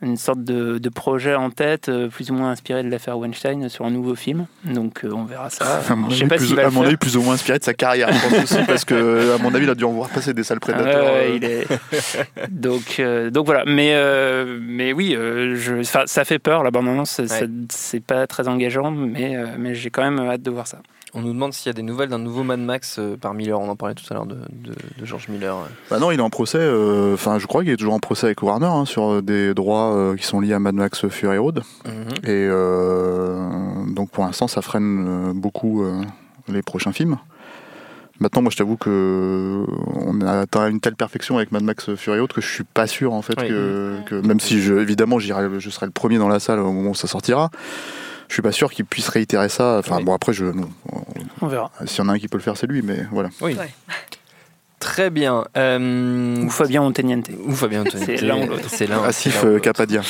une 0.00 0.16
sorte 0.16 0.44
de, 0.44 0.78
de 0.78 0.88
projet 0.88 1.34
en 1.34 1.50
tête 1.50 1.88
euh, 1.88 2.08
plus 2.08 2.30
ou 2.30 2.34
moins 2.34 2.50
inspiré 2.50 2.82
de 2.84 2.88
l'affaire 2.88 3.18
Weinstein 3.18 3.68
sur 3.68 3.84
un 3.84 3.90
nouveau 3.90 4.14
film. 4.14 4.46
Donc 4.64 5.04
euh, 5.04 5.10
on 5.12 5.24
verra 5.24 5.50
ça. 5.50 5.80
à 5.90 5.94
mon, 5.96 6.08
Je 6.08 6.14
sais 6.16 6.22
avis, 6.22 6.28
pas 6.28 6.36
plus, 6.36 6.54
va 6.54 6.66
à 6.66 6.70
mon 6.70 6.82
avis, 6.82 6.96
plus 6.96 7.16
ou 7.16 7.22
moins 7.22 7.34
inspiré 7.34 7.58
de 7.58 7.64
sa 7.64 7.74
carrière, 7.74 8.12
je 8.12 8.28
pense 8.28 8.44
aussi, 8.52 8.64
parce 8.66 8.84
que, 8.84 9.34
à 9.34 9.38
mon 9.42 9.52
avis, 9.54 9.64
il 9.64 9.70
a 9.70 9.74
dû 9.74 9.84
en 9.84 9.92
voir 9.92 10.08
passer 10.08 10.32
des 10.34 10.44
sales 10.44 10.58
Ouais, 10.58 10.72
prédateurs. 10.72 11.04
ouais, 11.04 11.30
euh, 11.30 11.36
il 11.36 11.44
est... 11.44 11.66
donc, 12.50 12.96
euh, 13.00 13.30
donc 13.30 13.46
voilà. 13.46 13.64
Mais, 13.66 13.92
euh, 13.94 14.58
mais 14.62 14.92
oui, 14.92 15.14
euh, 15.16 15.56
je... 15.56 15.82
ça 15.82 16.24
fait 16.24 16.38
peur. 16.38 16.62
La 16.62 16.70
bande-annonce, 16.70 17.10
ça- 17.10 17.26
ça- 17.26 17.46
c'est 17.70 18.00
pas 18.04 18.26
très 18.26 18.46
engageant, 18.48 18.90
mais, 18.90 19.36
euh, 19.36 19.46
mais 19.58 19.74
j'ai 19.74 19.90
quand 19.90 20.02
même 20.08 20.18
hâte 20.28 20.42
de 20.42 20.50
voir 20.50 20.66
ça. 20.66 20.78
On 21.14 21.20
nous 21.22 21.32
demande 21.32 21.52
s'il 21.54 21.66
y 21.66 21.70
a 21.70 21.72
des 21.72 21.82
nouvelles 21.82 22.10
d'un 22.10 22.18
nouveau 22.18 22.42
Mad 22.42 22.60
Max 22.60 22.98
euh, 22.98 23.16
par 23.16 23.32
Miller. 23.34 23.58
On 23.58 23.68
en 23.68 23.76
parlait 23.76 23.94
tout 23.94 24.04
à 24.10 24.14
l'heure 24.14 24.26
de, 24.26 24.34
de, 24.34 24.72
de 24.98 25.04
George 25.04 25.28
Miller. 25.28 25.56
Bah 25.90 25.98
non, 25.98 26.10
il 26.10 26.18
est 26.18 26.22
en 26.22 26.30
procès. 26.30 26.58
euh, 26.60 27.14
Enfin, 27.14 27.38
je 27.38 27.46
crois 27.46 27.62
qu'il 27.62 27.72
est 27.72 27.76
toujours 27.76 27.94
en 27.94 27.98
procès 27.98 28.26
avec 28.26 28.42
Warner 28.42 28.66
hein, 28.66 28.84
sur 28.84 29.10
euh, 29.14 29.22
des 29.22 29.54
droits 29.54 29.94
euh, 29.96 30.16
qui 30.16 30.24
sont 30.26 30.40
liés 30.40 30.52
à 30.52 30.58
Mad 30.58 30.74
Max 30.74 31.08
Fury 31.08 31.38
Road. 31.38 31.62
Mhm. 31.86 31.92
Et 32.24 32.46
euh, 32.48 33.48
donc, 33.94 34.10
pour 34.10 34.24
l'instant, 34.24 34.48
ça 34.48 34.60
freine 34.62 35.32
beaucoup 35.34 35.82
euh, 35.82 36.02
les 36.48 36.62
prochains 36.62 36.92
films. 36.92 37.16
Maintenant, 38.20 38.42
moi, 38.42 38.50
je 38.50 38.56
t'avoue 38.56 38.76
que 38.76 39.64
on 39.94 40.20
a 40.22 40.40
atteint 40.40 40.68
une 40.68 40.80
telle 40.80 40.96
perfection 40.96 41.36
avec 41.36 41.52
Mad 41.52 41.62
Max 41.62 41.94
Fury 41.94 42.18
Road 42.18 42.32
que 42.32 42.40
je 42.40 42.48
suis 42.52 42.64
pas 42.64 42.88
sûr 42.88 43.12
en 43.12 43.22
fait 43.22 43.34
Oui. 43.40 43.48
que, 43.48 43.98
que 44.06 44.14
même 44.16 44.40
si 44.40 44.60
je, 44.60 44.74
évidemment, 44.74 45.20
j'irai, 45.20 45.46
je 45.60 45.70
serai 45.70 45.86
le 45.86 45.92
premier 45.92 46.18
dans 46.18 46.28
la 46.28 46.40
salle 46.40 46.58
au 46.58 46.72
moment 46.72 46.90
où 46.90 46.94
ça 46.96 47.06
sortira. 47.06 47.50
Je 48.28 48.34
suis 48.34 48.42
pas 48.42 48.52
sûr 48.52 48.70
qu'il 48.70 48.84
puisse 48.84 49.08
réitérer 49.08 49.48
ça. 49.48 49.78
Enfin, 49.78 49.96
Oui. 49.98 50.04
bon, 50.04 50.14
après, 50.14 50.32
je, 50.32 50.44
non. 50.44 50.68
On 51.40 51.46
verra. 51.46 51.70
S'il 51.86 51.98
y 51.98 52.06
en 52.06 52.08
a 52.10 52.12
un 52.12 52.18
qui 52.18 52.28
peut 52.28 52.36
le 52.38 52.42
faire, 52.42 52.56
c'est 52.56 52.66
lui, 52.66 52.82
mais 52.82 53.06
voilà. 53.10 53.30
Oui. 53.40 53.54
Ouais. 53.54 53.70
Très 54.80 55.10
bien. 55.10 55.44
Euh, 55.56 56.36
Ou 56.44 56.50
Fabien 56.50 56.82
Antoniente. 56.82 57.28
ou 57.46 57.52
Fabien. 57.52 57.82
C'est 57.90 58.20
l'un 58.22 58.44
ou 58.44 58.46
l'autre. 58.46 58.68
C'est 58.68 58.86
l'un. 58.86 59.02
Asif 59.02 59.42
euh. 59.44 59.58
Capadia. 59.58 60.02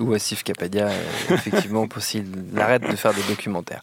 Ou 0.00 0.12
Asif 0.12 0.42
Kapadia, 0.42 0.88
euh, 0.88 1.34
effectivement, 1.34 1.86
possible. 1.88 2.36
Il 2.52 2.58
arrête 2.60 2.82
de 2.82 2.96
faire 2.96 3.14
des 3.14 3.22
documentaires. 3.28 3.80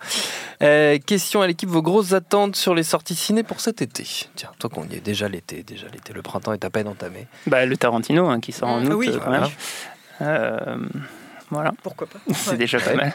Euh, 0.61 0.97
question 1.05 1.41
à 1.41 1.47
l'équipe, 1.47 1.69
vos 1.69 1.81
grosses 1.81 2.11
attentes 2.11 2.57
sur 2.57 2.75
les 2.75 2.83
sorties 2.83 3.15
ciné 3.15 3.43
pour 3.43 3.61
cet 3.61 3.81
été? 3.81 4.03
Tiens, 4.35 4.49
toi 4.59 4.69
qu'on 4.69 4.83
y 4.89 4.95
est 4.95 4.99
déjà 5.05 5.29
l'été, 5.29 5.63
déjà 5.63 5.87
l'été, 5.93 6.11
le 6.11 6.21
printemps 6.21 6.51
est 6.53 6.65
à 6.65 6.69
peine 6.69 6.89
entamé. 6.89 7.27
Bah, 7.47 7.65
le 7.65 7.77
Tarantino 7.77 8.27
hein, 8.27 8.41
qui 8.41 8.51
sort 8.51 8.67
en 8.67 8.79
Ah 8.81 8.89
août 8.89 8.93
oui. 8.97 9.09
euh, 9.09 9.17
quand 9.19 9.49
Voilà. 10.19 10.77
Voilà, 11.51 11.71
Pourquoi 11.83 12.07
pas 12.07 12.19
c'est 12.33 12.51
Ouais. 12.51 12.57
déjà 12.57 12.79
pas 12.79 12.91
Ouais. 12.91 12.95
mal. 12.97 13.13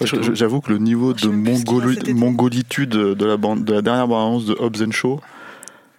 Ouais, 0.00 0.06
J'avoue 0.34 0.60
que 0.60 0.70
le 0.72 0.78
niveau 0.78 1.12
de 1.14 1.28
mongoli- 1.28 2.12
mongolitude 2.12 2.90
de 2.90 3.24
la, 3.24 3.36
bande, 3.36 3.64
de 3.64 3.72
la 3.72 3.82
dernière 3.82 4.06
bande-annonce 4.08 4.44
de 4.46 4.54
Hobbs 4.58 4.82
and 4.86 4.90
Shaw 4.92 5.20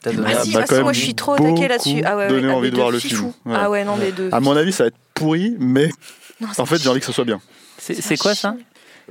donné 0.05 0.33
Ah 0.38 0.43
si, 0.43 0.53
bah, 0.53 0.59
ah 0.63 0.65
quand 0.69 0.75
si, 0.75 0.81
moi 0.83 0.93
je 0.93 0.99
suis 1.01 1.15
trop 1.15 1.33
attaqué 1.33 1.67
là-dessus. 1.67 2.01
Ah 2.05 2.15
ouais, 2.15 2.25
ouais, 2.25 2.29
donné 2.29 2.47
ah, 2.51 2.55
envie 2.55 2.69
de 2.71 2.75
voir 2.75 2.91
le 2.91 2.99
film. 2.99 3.25
Ouais. 3.45 3.55
Ah 3.55 3.69
ouais, 3.69 3.83
non, 3.83 3.97
les 3.97 4.11
deux. 4.11 4.29
À 4.31 4.39
mon 4.39 4.55
avis, 4.55 4.71
ça 4.71 4.83
va 4.83 4.88
être 4.89 4.95
pourri, 5.13 5.55
mais 5.59 5.89
Non, 6.39 6.47
en 6.57 6.65
fait, 6.65 6.77
j'ai 6.81 6.88
envie 6.89 6.99
que 6.99 7.05
ce 7.05 7.11
soit 7.11 7.25
bien. 7.25 7.41
C'est 7.79 8.17
quoi 8.17 8.33
ça 8.35 8.55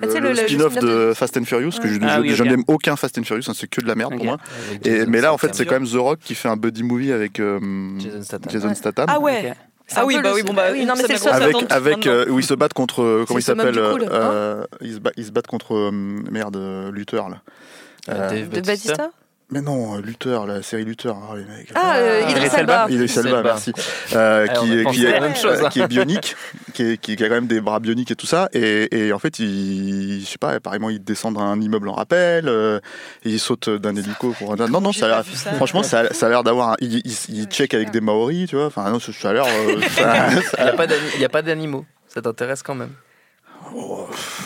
Ah, 0.00 0.06
le, 0.06 0.20
le- 0.20 0.28
le 0.30 0.36
spin-off 0.36 0.74
de 0.78 1.12
Fast 1.14 1.36
and 1.36 1.44
Furious, 1.44 1.72
que 1.82 1.88
je, 1.88 1.98
Ah 2.02 2.16
je- 2.16 2.20
oui, 2.22 2.30
je 2.34 2.42
ok. 2.42 2.48
n'aime 2.48 2.62
aucun 2.68 2.96
Fast 2.96 3.18
and 3.18 3.24
Furious, 3.24 3.42
hein, 3.48 3.52
c'est 3.54 3.66
que 3.66 3.80
de 3.80 3.86
la 3.88 3.94
merde 3.94 4.14
pour 4.16 4.24
moi. 4.24 4.36
Et, 4.84 5.04
mais 5.06 5.20
là, 5.20 5.32
en 5.34 5.38
fait, 5.38 5.54
c'est 5.54 5.66
quand 5.66 5.74
même 5.80 5.88
The 5.88 5.94
Rock 5.96 6.20
qui 6.22 6.34
fait 6.34 6.48
un 6.48 6.56
buddy 6.56 6.82
movie 6.84 7.12
avec 7.12 7.40
euh, 7.40 7.58
Jason 7.98 8.22
Statham. 8.22 8.50
Jason 8.52 8.74
Statham. 8.74 9.06
Ah 9.08 9.18
ouais 9.20 9.54
Ah 9.94 10.04
oui, 10.04 10.16
bah 10.16 10.30
le- 10.30 10.34
oui, 10.34 10.42
bon 10.42 10.52
bah 10.52 10.64
oui, 10.72 10.84
non, 10.84 10.94
mais 10.96 11.02
ça 11.02 11.16
c'est 11.16 11.24
le 11.28 11.32
avec, 11.32 11.56
avec 11.70 11.96
maintenant. 11.98 12.12
euh, 12.12 12.28
où 12.28 12.38
ils 12.40 12.44
se 12.44 12.54
battent 12.54 12.72
contre 12.72 13.02
euh, 13.02 13.24
comment 13.26 13.38
il 13.38 13.42
s'appelle 13.42 13.72
du 13.74 13.80
cool, 13.80 14.08
euh, 14.10 14.64
ils, 14.80 14.94
se 14.94 14.98
battent, 14.98 15.14
ils 15.16 15.24
se 15.26 15.30
battent 15.30 15.46
contre 15.46 15.74
euh, 15.76 15.90
merde 15.92 16.56
euh, 16.56 16.90
Luther 16.90 17.28
là. 17.28 17.36
Euh, 18.08 18.30
Dave 18.30 18.48
De 18.48 18.60
Batista 18.60 19.10
Mais 19.50 19.60
non, 19.60 19.96
Luther, 19.98 20.44
la 20.44 20.60
série 20.60 20.84
Luther. 20.84 21.14
Ah, 21.14 21.36
les 21.36 21.44
mecs. 21.44 21.70
Ah, 21.76 21.98
euh, 21.98 22.20
Idris 22.28 22.46
Idris 22.46 22.56
Elba. 22.58 22.86
Idris 22.90 23.12
Elba, 23.16 23.42
merci. 23.44 23.72
Euh, 24.14 24.46
Ah, 24.48 24.52
qui, 24.54 24.66
qui 24.92 25.04
est, 25.06 25.34
chose, 25.36 25.60
euh, 25.60 25.64
hein. 25.66 25.68
qui 25.68 25.80
est 25.80 25.86
bionique, 25.88 26.36
qui, 26.74 26.82
est- 26.82 26.96
qui, 26.96 27.16
qui 27.16 27.24
a 27.24 27.28
quand 27.28 27.34
même 27.34 27.46
des 27.46 27.60
bras 27.60 27.78
bioniques 27.80 28.10
et 28.10 28.16
tout 28.16 28.26
ça. 28.26 28.48
Et, 28.52 28.88
et 29.06 29.12
en 29.12 29.18
fait, 29.18 29.38
il, 29.38 30.20
je 30.20 30.26
sais 30.26 30.38
pas, 30.38 30.50
apparemment, 30.52 30.90
il 30.90 31.02
descend 31.02 31.34
d'un 31.36 31.60
immeuble 31.60 31.88
en 31.88 31.92
rappel, 31.94 32.48
euh, 32.48 32.78
et 33.24 33.30
il 33.30 33.40
saute 33.40 33.68
d'un 33.68 33.94
hélico 33.94 34.34
pour. 34.38 34.56
Non, 34.56 34.80
non, 34.80 34.92
ça 34.92 35.18
a 35.18 35.22
ça. 35.24 35.52
Franchement, 35.54 35.82
ça 35.82 36.00
a, 36.00 36.12
ça 36.14 36.26
a 36.26 36.28
l'air 36.28 36.42
d'avoir. 36.44 36.70
un- 36.70 36.76
Il, 36.80 36.96
il, 37.04 37.16
il 37.28 37.44
check 37.46 37.74
avec 37.74 37.90
des 37.90 38.00
Maoris, 38.00 38.48
tu 38.48 38.56
vois. 38.56 38.66
Enfin, 38.66 38.90
non, 38.90 38.98
ça, 39.00 39.12
a 39.28 39.32
l'air. 39.32 39.44
euh, 39.46 39.80
ça- 39.90 40.28
Il 41.14 41.18
n'y 41.18 41.24
a 41.24 41.28
pas 41.28 41.42
d'animaux. 41.42 41.84
Ça 42.08 42.20
t'intéresse 42.22 42.62
quand 42.62 42.74
même 42.74 42.90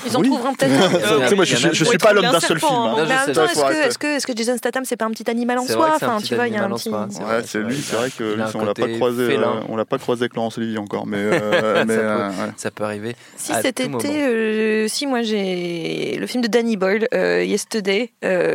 Ils 0.07 0.17
en 0.17 0.21
Oui. 0.21 0.29
trouveront 0.29 0.55
peut-être 0.55 0.73
un. 0.73 1.21
Tu 1.23 1.29
sais, 1.29 1.35
moi, 1.35 1.45
je, 1.45 1.57
je, 1.57 1.69
je 1.73 1.85
suis 1.85 1.99
pas 1.99 2.13
l'homme 2.13 2.25
un 2.25 2.33
d'un 2.33 2.41
seul 2.41 2.59
film. 2.59 2.71
hein. 2.73 2.95
Non, 2.97 3.05
Mais 3.07 3.15
en 3.15 3.27
même 3.27 3.35
temps, 3.35 3.45
est-ce 3.45 3.61
que, 3.63 3.87
est-ce, 3.89 3.99
que, 3.99 4.07
est-ce 4.17 4.27
que 4.27 4.37
Jason 4.37 4.57
Statham, 4.57 4.85
c'est 4.85 4.97
pas 4.97 5.05
un 5.05 5.11
petit 5.11 5.29
animal 5.31 5.59
en 5.59 5.67
soi 5.67 5.93
Enfin, 5.95 6.19
tu 6.25 6.35
vois, 6.35 6.49
il 6.49 6.55
y 6.55 6.57
a 6.57 6.65
un 6.65 6.71
petit. 6.71 6.89
Ouais, 6.91 7.43
c'est 7.45 7.59
lui, 7.61 7.77
c'est 7.77 7.97
vrai 7.97 8.11
que 8.11 8.37
on 8.57 8.65
l'a 8.65 8.75
pas 8.75 8.89
croisé, 8.89 9.37
euh, 9.37 9.45
on 9.69 9.77
l'a 9.77 9.85
pas 9.85 9.99
croisé 9.99 10.23
avec 10.23 10.35
Laurence 10.35 10.59
Olivier 10.59 10.79
encore, 10.79 11.07
mais, 11.07 11.19
euh, 11.21 11.85
mais 11.87 11.95
Ça 11.95 12.01
euh, 12.01 12.29
peut- 12.31 12.35
ouais. 12.43 12.51
Ça 12.57 12.71
peut 12.71 12.85
arriver. 12.85 13.17
Si 13.37 13.53
cet 13.63 13.81
été, 13.81 14.89
si 14.89 15.07
moi 15.07 15.23
j'ai 15.23 16.17
le 16.19 16.27
film 16.27 16.43
de 16.43 16.49
Danny 16.49 16.77
Boyle, 16.77 17.07
Yesterday, 17.13 18.13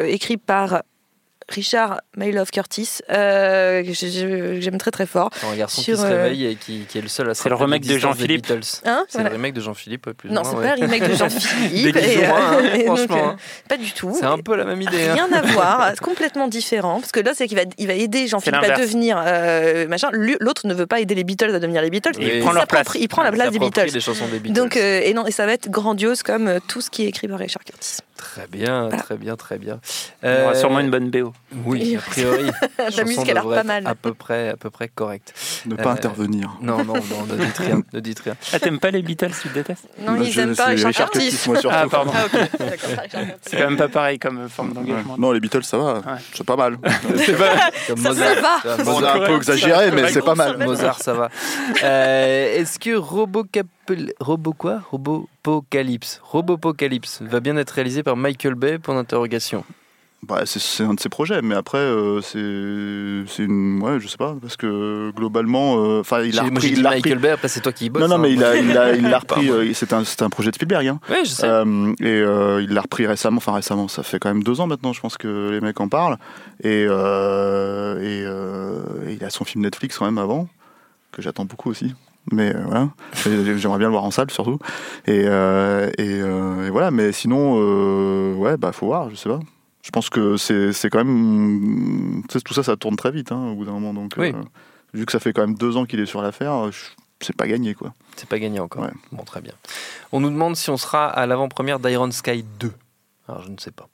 écrit 0.08 0.38
par 0.38 0.82
Richard 1.50 2.02
Maylove 2.18 2.50
Curtis, 2.52 3.00
euh, 3.12 3.84
que 3.84 3.94
j'aime 4.62 4.78
très 4.78 4.92
très 4.92 5.06
fort. 5.06 5.30
Un 5.52 5.56
garçon 5.56 5.82
Sur, 5.82 5.96
qui 5.96 6.02
se 6.02 6.06
euh, 6.06 6.10
réveille 6.24 6.46
et 6.48 6.56
qui, 6.56 6.80
qui 6.90 6.98
est 6.98 7.02
le 7.02 7.08
seul 7.08 7.30
à 7.30 7.34
se 7.36 7.44
C'est 7.44 7.50
le 7.50 7.56
rappeler 7.56 7.66
remake 7.76 7.84
de 7.84 7.94
des 7.94 8.00
Jean-Philippe. 8.00 8.48
Hein 8.86 9.06
C'est 9.08 9.18
Voilà. 9.20 9.30
le 9.30 9.36
remake 9.36 9.54
de 9.54 9.62
Jean-Philippe, 9.62 10.10
plus 10.18 10.30
Non, 10.32 10.44
c'est 10.44 10.56
ouais. 10.56 10.68
pas 10.70 10.76
le 10.76 10.82
remake 10.86 11.08
de 11.10 11.16
Jean-Philippe. 11.16 11.96
Hein, 12.36 12.60
et, 12.74 12.86
donc, 12.86 12.98
franchement, 12.98 13.18
euh, 13.18 13.30
hein. 13.32 13.36
Pas 13.70 13.78
du 13.78 13.92
tout. 13.92 14.16
C'est 14.18 14.26
un 14.26 14.38
peu 14.40 14.56
la 14.56 14.66
même 14.66 14.82
idée. 14.82 15.08
hein. 15.10 15.14
Rien 15.14 15.32
à 15.34 15.42
voir, 15.42 15.90
c'est 15.92 16.00
complètement 16.02 16.48
différent. 16.48 17.00
Parce 17.00 17.12
que 17.12 17.20
là, 17.20 17.32
c'est 17.36 17.48
qu'il 17.48 17.58
va, 17.58 17.64
il 17.78 17.88
va 17.88 17.94
aider 17.94 18.28
Jean-Philippe 18.28 18.64
à 18.64 18.78
devenir 18.80 19.22
euh, 19.26 19.88
machin. 19.88 20.10
L'autre 20.12 20.68
ne 20.68 20.74
veut 20.74 20.88
pas 20.88 21.00
aider 21.00 21.14
les 21.16 21.24
Beatles 21.24 21.54
à 21.56 21.60
devenir 21.60 21.82
les 21.82 21.90
Beatles. 21.90 22.12
Il 22.20 22.40
prend 22.40 22.52
leur 22.52 22.68
place. 22.68 22.88
Il 22.96 23.08
prend 23.08 23.22
la 23.24 23.32
place 23.32 23.52
des 23.52 23.60
Beatles. 23.60 23.90
les 23.94 24.00
chansons 24.00 24.28
des 24.32 24.40
Beatles. 24.40 24.54
Donc, 24.60 24.78
euh, 24.78 25.02
et 25.04 25.14
non, 25.14 25.26
et 25.28 25.32
ça 25.32 25.46
va 25.46 25.54
être 25.54 25.70
grandiose 25.70 26.24
comme 26.24 26.48
euh, 26.48 26.60
tout 26.68 26.82
ce 26.82 26.90
qui 26.90 27.04
est 27.06 27.08
écrit 27.10 27.28
par 27.28 27.38
Richard 27.40 27.64
Curtis. 27.64 27.98
Très 28.18 28.48
bien, 28.48 28.90
très 28.90 29.18
bien, 29.18 29.36
très 29.36 29.58
bien. 29.58 29.80
Il 30.24 30.30
y 30.30 30.32
aura 30.32 30.52
Euh, 30.52 30.56
sûrement 30.56 30.80
une 30.80 30.90
bonne 30.90 31.10
BO. 31.10 31.34
Oui, 31.66 31.96
a 31.96 32.02
priori. 32.02 32.50
La 32.98 33.04
musique 33.04 33.30
a 33.30 33.34
l'air 33.34 33.48
pas 33.48 33.64
mal. 33.64 33.88
À 33.88 33.96
peu 33.96 34.14
près, 34.14 34.50
à 34.50 34.58
peu 34.58 34.70
près 34.70 34.88
correcte. 34.90 35.34
Ne 35.66 35.76
pas 35.76 35.90
Euh, 35.92 35.94
intervenir. 35.94 36.58
Non, 36.62 36.84
non, 36.84 36.96
non, 36.96 37.26
ne 37.30 37.46
dites 37.46 37.58
rien, 37.58 37.82
ne 37.94 38.00
dites 38.00 38.20
rien. 38.20 38.36
Ah, 38.52 38.60
t'aimes 38.60 38.80
pas 38.80 38.92
les 38.92 39.02
Beatles, 39.02 39.32
tu 39.42 39.48
détestes? 39.50 39.88
Non, 40.02 40.14
Bah, 40.14 40.18
ils 40.24 40.32
je- 40.32 40.42
aiment 40.42 40.56
pas 40.56 40.66
Richard, 40.66 40.88
Richard 40.90 41.12
Curtis. 41.12 41.30
Curtis, 41.30 41.50
moi, 41.50 41.60
surtout. 41.62 41.78
Ah, 41.80 41.86
pardon. 41.90 42.12
Ah, 42.14 42.26
ok. 42.26 42.32
D'accord, 42.60 42.90
Richard 43.04 43.10
Curtis. 43.10 43.40
C'est 43.44 43.58
quand 43.58 43.70
même 43.70 43.78
pas 43.78 43.88
pareil 43.88 44.20
comme 44.20 44.50
forme 44.50 44.74
d'engagement. 44.74 45.18
Non, 45.18 45.32
les 45.32 45.40
Beatles, 45.40 45.64
ça 45.64 45.78
va. 45.78 46.02
C'est 46.34 46.44
pas 46.46 46.56
mal. 46.58 46.78
C'est 47.18 47.38
pas 47.38 47.72
comme 47.88 47.98
Ça, 48.00 48.12
on 48.88 49.04
a 49.04 49.14
un 49.14 49.20
peu 49.28 49.36
exagéré, 49.38 49.92
mais 49.92 50.10
c'est 50.12 50.24
pas 50.26 50.36
mal. 50.36 50.58
Mozart, 50.58 51.00
ça 51.02 51.14
va. 51.14 51.30
Euh, 51.84 52.56
Est-ce 52.60 52.80
que 52.80 52.96
Robocap... 52.96 53.68
Robo 54.20 54.54
quoi? 54.54 54.82
Robopocalypse. 54.92 56.20
Robopocalypse 56.24 57.22
va 57.22 57.40
bien 57.40 57.56
être 57.58 57.70
réalisé 57.72 58.02
par 58.04 58.18
Michael 58.18 58.56
Bay, 58.56 58.80
point 58.80 58.96
d'interrogation. 58.96 59.64
Bah, 60.24 60.42
c'est- 60.46 60.84
un 60.84 60.96
de 60.96 61.00
ses 61.00 61.10
projets, 61.10 61.44
mais 61.44 61.54
après, 61.54 61.78
euh, 61.78 62.20
c'est 62.22 63.44
une. 63.44 63.80
Ouais, 63.84 64.00
je 64.00 64.08
sais 64.08 64.18
pas, 64.18 64.36
parce 64.42 64.58
que 64.58 65.12
globalement. 65.12 65.76
euh, 65.86 66.00
Enfin, 66.00 66.22
il 66.24 66.34
J'ai- 66.34 66.40
a 66.40 66.44
repris. 66.44 66.70
il 66.70 66.80
a 66.88 66.90
Michael 66.90 67.14
repris- 67.18 67.22
Bay, 67.22 67.30
après 67.30 67.48
c'est 67.48 67.60
toi 67.62 67.72
qui 67.72 67.86
y 67.86 67.90
bosses. 67.92 68.02
Non, 68.02 68.08
non, 68.08 68.18
mais 68.18 68.30
hein. 68.30 68.34
il 68.36 68.44
a, 68.44 68.56
il 68.58 68.76
a, 68.78 68.96
il 68.96 69.04
l'a 69.04 69.20
Pardon. 69.28 69.44
repris. 69.44 69.52
euh, 69.52 69.72
c'est 69.76 69.94
un, 69.94 70.02
un 70.22 70.30
projet 70.32 70.50
de 70.50 70.56
Spielberg. 70.56 70.88
Hein. 70.88 71.00
Ouais, 71.12 71.26
je 71.26 71.30
sais. 71.30 71.46
Euh, 71.48 71.94
et 72.00 72.06
euh, 72.08 72.60
il 72.64 72.74
l'a 72.74 72.82
repris 72.82 73.06
récemment, 73.06 73.38
enfin 73.38 73.54
récemment, 73.54 73.88
ça 73.88 74.02
fait 74.02 74.18
quand 74.18 74.30
même 74.30 74.42
deux 74.42 74.60
ans 74.62 74.66
maintenant, 74.68 74.94
je 74.94 75.02
pense 75.02 75.16
que 75.18 75.50
les 75.52 75.62
mecs 75.62 75.80
en 75.80 75.90
parlent. 75.90 76.18
Et, 76.64 76.88
euh, 76.90 78.00
et, 78.00 78.24
euh, 78.26 78.82
et 79.08 79.14
il 79.14 79.24
a 79.24 79.30
son 79.30 79.46
film 79.46 79.64
Netflix 79.64 79.98
quand 80.00 80.06
même 80.06 80.18
avant, 80.18 80.48
que 81.12 81.22
j'attends 81.22 81.46
beaucoup 81.46 81.70
aussi. 81.70 81.94
Mais 82.32 82.56
euh, 82.56 82.64
voilà, 82.66 82.90
j'aimerais 83.58 83.78
bien 83.78 83.88
le 83.90 83.92
voir 83.92 84.06
en 84.06 84.10
salle 84.12 84.32
surtout. 84.32 84.58
Et, 85.06 85.26
euh, 85.28 85.92
et, 86.00 86.20
euh, 86.22 86.66
et 86.66 86.72
voilà, 86.72 86.90
mais 86.90 87.12
sinon, 87.12 87.58
euh, 87.60 88.34
ouais, 88.34 88.58
bah 88.58 88.72
faut 88.72 88.88
voir, 88.88 89.12
je 89.12 89.16
sais 89.16 89.30
pas. 89.30 89.40
Je 89.86 89.92
pense 89.92 90.10
que 90.10 90.36
c'est 90.36 90.74
c'est 90.74 90.90
quand 90.90 90.98
même. 91.04 92.24
tu 92.28 92.34
sais, 92.34 92.42
Tout 92.42 92.54
ça, 92.56 92.64
ça 92.64 92.76
tourne 92.76 92.96
très 92.96 93.12
vite 93.12 93.32
hein, 93.32 93.50
au 93.52 93.56
bout 93.56 93.66
d'un 93.66 93.72
moment. 93.74 93.94
Donc, 93.94 94.14
Oui. 94.18 94.30
euh, 94.34 94.42
vu 94.96 95.06
que 95.06 95.12
ça 95.12 95.20
fait 95.20 95.32
quand 95.32 95.42
même 95.42 95.56
deux 95.56 95.78
ans 95.78 95.86
qu'il 95.86 96.00
est 96.00 96.06
sur 96.08 96.22
l'affaire, 96.24 96.72
je- 96.72 96.80
c'est 97.22 97.36
pas 97.36 97.48
gagné 97.48 97.76
quoi. 97.76 97.94
C'est 98.16 98.28
pas 98.28 98.40
gagné 98.40 98.60
encore. 98.60 98.84
Ouais. 98.84 98.92
Bon, 99.12 99.24
très 99.24 99.42
bien. 99.42 99.54
On 100.12 100.20
nous 100.20 100.30
demande 100.32 100.56
si 100.56 100.70
on 100.72 100.78
sera 100.78 101.06
à 101.08 101.26
l'avant-première 101.28 101.80
d'Iron 101.80 102.10
Sky 102.12 102.44
2. 102.60 102.72
Alors, 103.28 103.44
je 103.44 103.50
ne 103.52 103.58
sais 103.58 103.72
pas. 103.72 103.88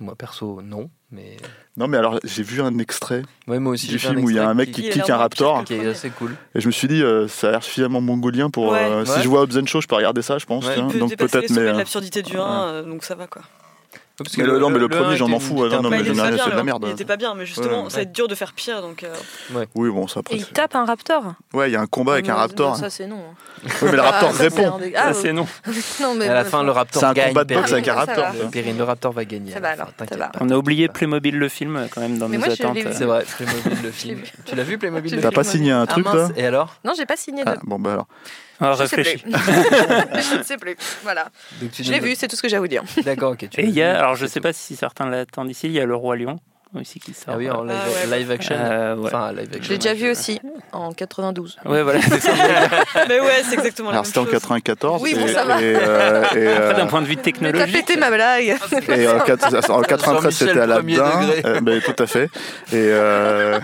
Moi, 0.00 0.14
perso, 0.16 0.60
non. 0.62 0.90
Mais 1.10 1.36
Non, 1.76 1.88
mais 1.88 1.96
alors 1.96 2.18
j'ai 2.22 2.42
vu 2.42 2.60
un 2.60 2.76
extrait 2.78 3.22
ouais, 3.46 3.58
moi 3.58 3.72
aussi, 3.72 3.86
du 3.88 3.98
film 3.98 4.22
où 4.22 4.28
il 4.30 4.36
y 4.36 4.38
a 4.38 4.48
un 4.48 4.54
mec 4.54 4.72
qui, 4.72 4.82
qui- 4.82 4.90
kick 4.90 5.08
un 5.08 5.16
raptor. 5.16 5.64
qui 5.64 5.74
est 5.74 5.86
assez 5.86 6.10
cool. 6.10 6.36
Et 6.54 6.60
je 6.60 6.66
me 6.66 6.72
suis 6.72 6.86
dit, 6.88 7.02
euh, 7.02 7.26
ça 7.28 7.48
a 7.48 7.50
l'air 7.52 7.62
suffisamment 7.62 8.00
mongolien 8.00 8.50
pour. 8.50 8.72
Ouais. 8.72 8.78
euh, 8.84 9.00
Ouais. 9.04 9.06
Si 9.06 9.22
je 9.22 9.28
vois 9.28 9.42
Hobbs 9.42 9.66
Show, 9.66 9.80
je 9.80 9.86
peux 9.86 9.94
regarder 9.96 10.20
ça, 10.22 10.36
je 10.38 10.44
pense. 10.46 10.66
Il 10.76 10.86
peut 10.88 10.98
Donc 10.98 11.16
peut-être, 11.16 11.50
mais. 11.50 11.58
euh, 11.60 11.72
l'absurdité 11.74 12.22
du 12.22 12.36
1, 12.36 12.82
donc 12.82 13.04
ça 13.04 13.14
va 13.14 13.26
quoi. 13.26 13.42
Parce 14.24 14.36
Mais 14.36 14.44
le- 14.44 14.58
non, 14.58 14.68
mais 14.70 14.80
le 14.80 14.88
premier, 14.88 15.16
j'en 15.16 15.28
m'en 15.28 15.38
fous, 15.38 15.64
était 15.64 15.76
non, 15.76 15.82
non, 15.82 15.90
mais 15.90 15.98
c'est 16.04 16.10
de 16.12 16.56
la 16.56 16.62
merde. 16.64 16.84
Il 16.88 16.92
était 16.92 17.04
pas 17.04 17.16
bien, 17.16 17.34
mais 17.34 17.46
justement, 17.46 17.84
Ouais. 17.84 17.90
ça 17.90 17.96
va 17.98 18.02
être 18.02 18.12
dur 18.12 18.26
de 18.26 18.34
faire 18.34 18.52
pire. 18.52 18.82
Donc, 18.82 19.04
euh, 19.04 19.14
Oui, 19.76 19.90
bon, 19.90 20.08
ça 20.08 20.20
après. 20.20 20.34
Et 20.34 20.38
il 20.38 20.46
tape 20.46 20.74
un 20.74 20.84
raptor. 20.84 21.34
Ouais, 21.54 21.70
il 21.70 21.72
y 21.72 21.76
a 21.76 21.80
un 21.80 21.86
combat 21.86 22.14
avec 22.14 22.28
un 22.28 22.32
Non, 22.32 22.38
raptor. 22.38 22.76
Ça, 22.76 22.90
c'est 22.90 23.06
non. 23.06 23.22
Oui, 23.64 23.70
mais 23.82 23.92
le 23.92 24.00
raptor 24.00 24.30
Ah, 24.30 24.32
ça, 24.32 24.38
c'est 24.50 24.60
répond. 24.60 24.78
dé- 24.78 24.92
Ça, 24.92 25.02
Ah, 25.06 25.14
c'est 25.14 25.32
non. 25.32 25.46
non, 26.00 26.14
mais 26.16 26.28
À 26.28 26.34
la 26.34 26.44
fin, 26.44 26.62
le 26.64 26.70
Raptor 26.72 27.00
C'est 27.00 27.06
un 27.06 27.12
gagne. 27.12 27.28
combat 27.28 27.44
de 27.44 27.54
boxe 27.54 27.72
avec 27.72 27.88
un 27.88 27.94
raptor. 27.94 28.26
Perrine, 28.50 28.76
le 28.76 28.84
Raptor 28.84 29.12
va 29.12 29.24
gagner. 29.24 29.52
Ça 29.52 29.60
va 29.60 29.68
alors. 29.70 29.88
On 30.40 30.50
a 30.50 30.56
oublié 30.56 30.88
Playmobil 30.88 31.36
le 31.38 31.48
film 31.48 31.86
quand 31.92 32.00
même 32.00 32.18
dans 32.18 32.28
nos 32.28 32.42
attentes. 32.44 32.76
C'est 32.92 33.04
vrai, 33.04 33.24
Playmobil 33.36 33.82
le 33.84 33.90
film. 33.92 34.20
Tu 34.44 34.54
l'as 34.56 34.62
vu, 34.64 34.78
Playmobil 34.78 35.10
J'ai 35.10 35.16
le 35.16 35.22
vu 35.22 35.22
T'as 35.22 35.30
film 35.30 35.44
pas 35.44 35.48
signé 35.48 35.70
un 35.72 35.82
Ah, 35.82 35.86
truc, 35.86 36.04
toi 36.06 36.28
Et 36.36 36.44
alors? 36.44 36.74
Non, 36.84 36.92
j'ai 36.96 37.06
pas 37.06 37.16
signé. 37.16 37.42
Ah, 37.46 37.54
bon, 37.62 37.78
bah 37.78 37.92
alors. 37.92 38.06
Ah, 38.60 38.74
Je 38.78 38.86
sais 38.86 38.96
réfléchis. 38.96 39.18
plus. 39.22 39.32
je 40.32 40.38
ne 40.38 40.42
sais 40.42 40.56
plus. 40.56 40.76
Voilà. 41.02 41.26
Donc, 41.60 41.70
tu 41.72 41.84
Je 41.84 41.92
l'ai 41.92 42.00
vu, 42.00 42.14
c'est 42.16 42.28
tout 42.28 42.36
ce 42.36 42.42
que 42.42 42.48
j'ai 42.48 42.56
à 42.56 42.60
vous 42.60 42.68
dire. 42.68 42.82
D'accord, 43.04 43.32
ok. 43.32 43.48
tu 43.50 43.60
Et 43.60 43.64
il 43.64 43.70
y 43.70 43.82
a, 43.82 43.98
alors 43.98 44.14
je 44.16 44.26
c'est 44.26 44.34
sais 44.34 44.40
pas 44.40 44.52
si 44.52 44.74
certains 44.76 45.08
l'attendent 45.08 45.50
ici, 45.50 45.66
il 45.66 45.72
y 45.72 45.80
a 45.80 45.84
le 45.84 45.94
Roi 45.94 46.16
Lion 46.16 46.38
aussi 46.78 47.00
qui 47.00 47.14
sort. 47.14 47.32
Ah 47.32 47.36
oui, 47.38 47.48
en 47.50 47.62
live, 47.62 47.76
Ah 47.80 48.08
ouais. 48.10 48.18
live 48.18 48.30
action. 48.30 48.54
Euh, 48.58 48.94
ouais. 48.96 49.06
Enfin, 49.06 49.30
live 49.32 49.48
action. 49.48 49.62
Je 49.62 49.68
l'ai 49.70 49.78
déjà 49.78 49.94
vu 49.94 50.10
aussi 50.10 50.38
en 50.72 50.92
92. 50.92 51.56
Ouais, 51.64 51.82
voilà, 51.82 52.02
c'est 52.02 52.20
ça. 52.20 52.32
Mais 53.08 53.20
ouais, 53.20 53.42
c'est 53.48 53.54
exactement 53.54 53.88
la 53.88 53.94
Alors 53.94 54.06
c'était 54.06 54.18
en 54.18 54.24
chose. 54.24 54.32
94. 54.32 55.02
Oui, 55.02 55.14
bon, 55.14 55.26
ça 55.28 55.44
va. 55.44 55.62
et, 55.62 55.74
euh, 55.76 56.24
et, 56.34 56.36
euh, 56.36 56.56
Après, 56.68 56.74
d'un 56.82 56.86
point 56.86 57.00
de 57.00 57.06
vue 57.06 57.12
Mais 57.16 57.22
t'as 57.22 57.22
technologique. 57.22 57.72
pété 57.86 57.96
ma 57.98 58.10
blague. 58.10 58.54
et 58.88 59.08
en, 59.08 59.18
quatre- 59.24 59.70
en 59.70 59.80
93, 59.80 60.34
c'était 60.36 60.60
à 60.60 60.66
la. 60.66 60.76
Euh, 60.78 61.60
mais 61.62 61.80
tout 61.80 61.96
à 62.02 62.06
fait. 62.06 62.24
Et 62.70 62.74
euh, 62.74 63.58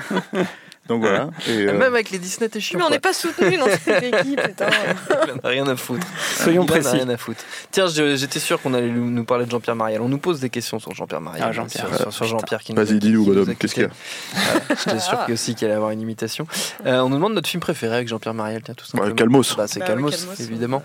donc 0.87 1.01
voilà. 1.01 1.31
Et, 1.49 1.67
euh, 1.67 1.73
Même 1.73 1.95
avec 1.95 2.11
les 2.11 2.19
Disney, 2.19 2.49
t'es 2.49 2.61
chiant. 2.61 2.79
Mais 2.79 2.85
on 2.85 2.91
n'est 2.91 2.99
pas 2.99 3.13
soutenu 3.13 3.57
dans 3.57 3.67
cette 3.69 4.03
équipe, 4.15 4.41
putain. 4.43 4.67
En 4.67 5.47
a 5.47 5.49
rien 5.49 5.67
à 5.67 5.77
foutre. 5.77 6.07
Soyons 6.37 6.67
précis. 6.67 6.89
rien 6.97 7.09
à 7.09 7.17
foutre. 7.17 7.43
Tiens, 7.71 7.87
j'étais 7.89 8.39
sûr 8.41 8.61
qu'on 8.61 8.75
allait 8.75 8.89
nous 8.91 9.25
parler 9.25 9.47
de 9.47 9.51
Jean-Pierre 9.51 9.77
Mariel. 9.77 10.01
On 10.03 10.09
nous 10.09 10.19
pose 10.19 10.41
des 10.41 10.51
questions 10.51 10.79
sur 10.79 10.95
Jean-Pierre 10.95 11.21
Mariel. 11.21 11.45
Ah, 11.49 11.53
Jean-Pierre. 11.53 11.87
Sur, 11.97 12.13
sur- 12.13 12.27
Jean-Pierre 12.27 12.61
qui 12.63 12.73
Vas-y, 12.75 12.99
dis-nous, 12.99 13.27
madame, 13.27 13.55
qu'est-ce 13.57 13.75
qu'il 13.75 13.85
y 13.85 13.87
a. 13.87 13.91
Voilà, 14.35 14.61
J'étais 14.85 15.01
sûr 15.01 15.25
qu'il 15.25 15.35
aussi 15.35 15.55
qu'il 15.55 15.67
allait 15.67 15.77
avoir 15.77 15.91
une 15.91 16.01
imitation. 16.01 16.47
Euh, 16.87 17.01
on 17.01 17.09
nous 17.09 17.17
demande 17.17 17.35
notre 17.35 17.49
film 17.49 17.61
préféré 17.61 17.97
avec 17.97 18.09
Jean-Pierre 18.09 18.35
Mariel, 18.35 18.63
tiens, 18.63 18.75
tout 18.75 18.85
simplement. 18.85 19.15
Calmos. 19.15 19.57
Bah, 19.57 19.67
c'est 19.67 19.81
Bah, 19.81 19.87
Calmos, 19.87 20.27
évidemment. 20.41 20.83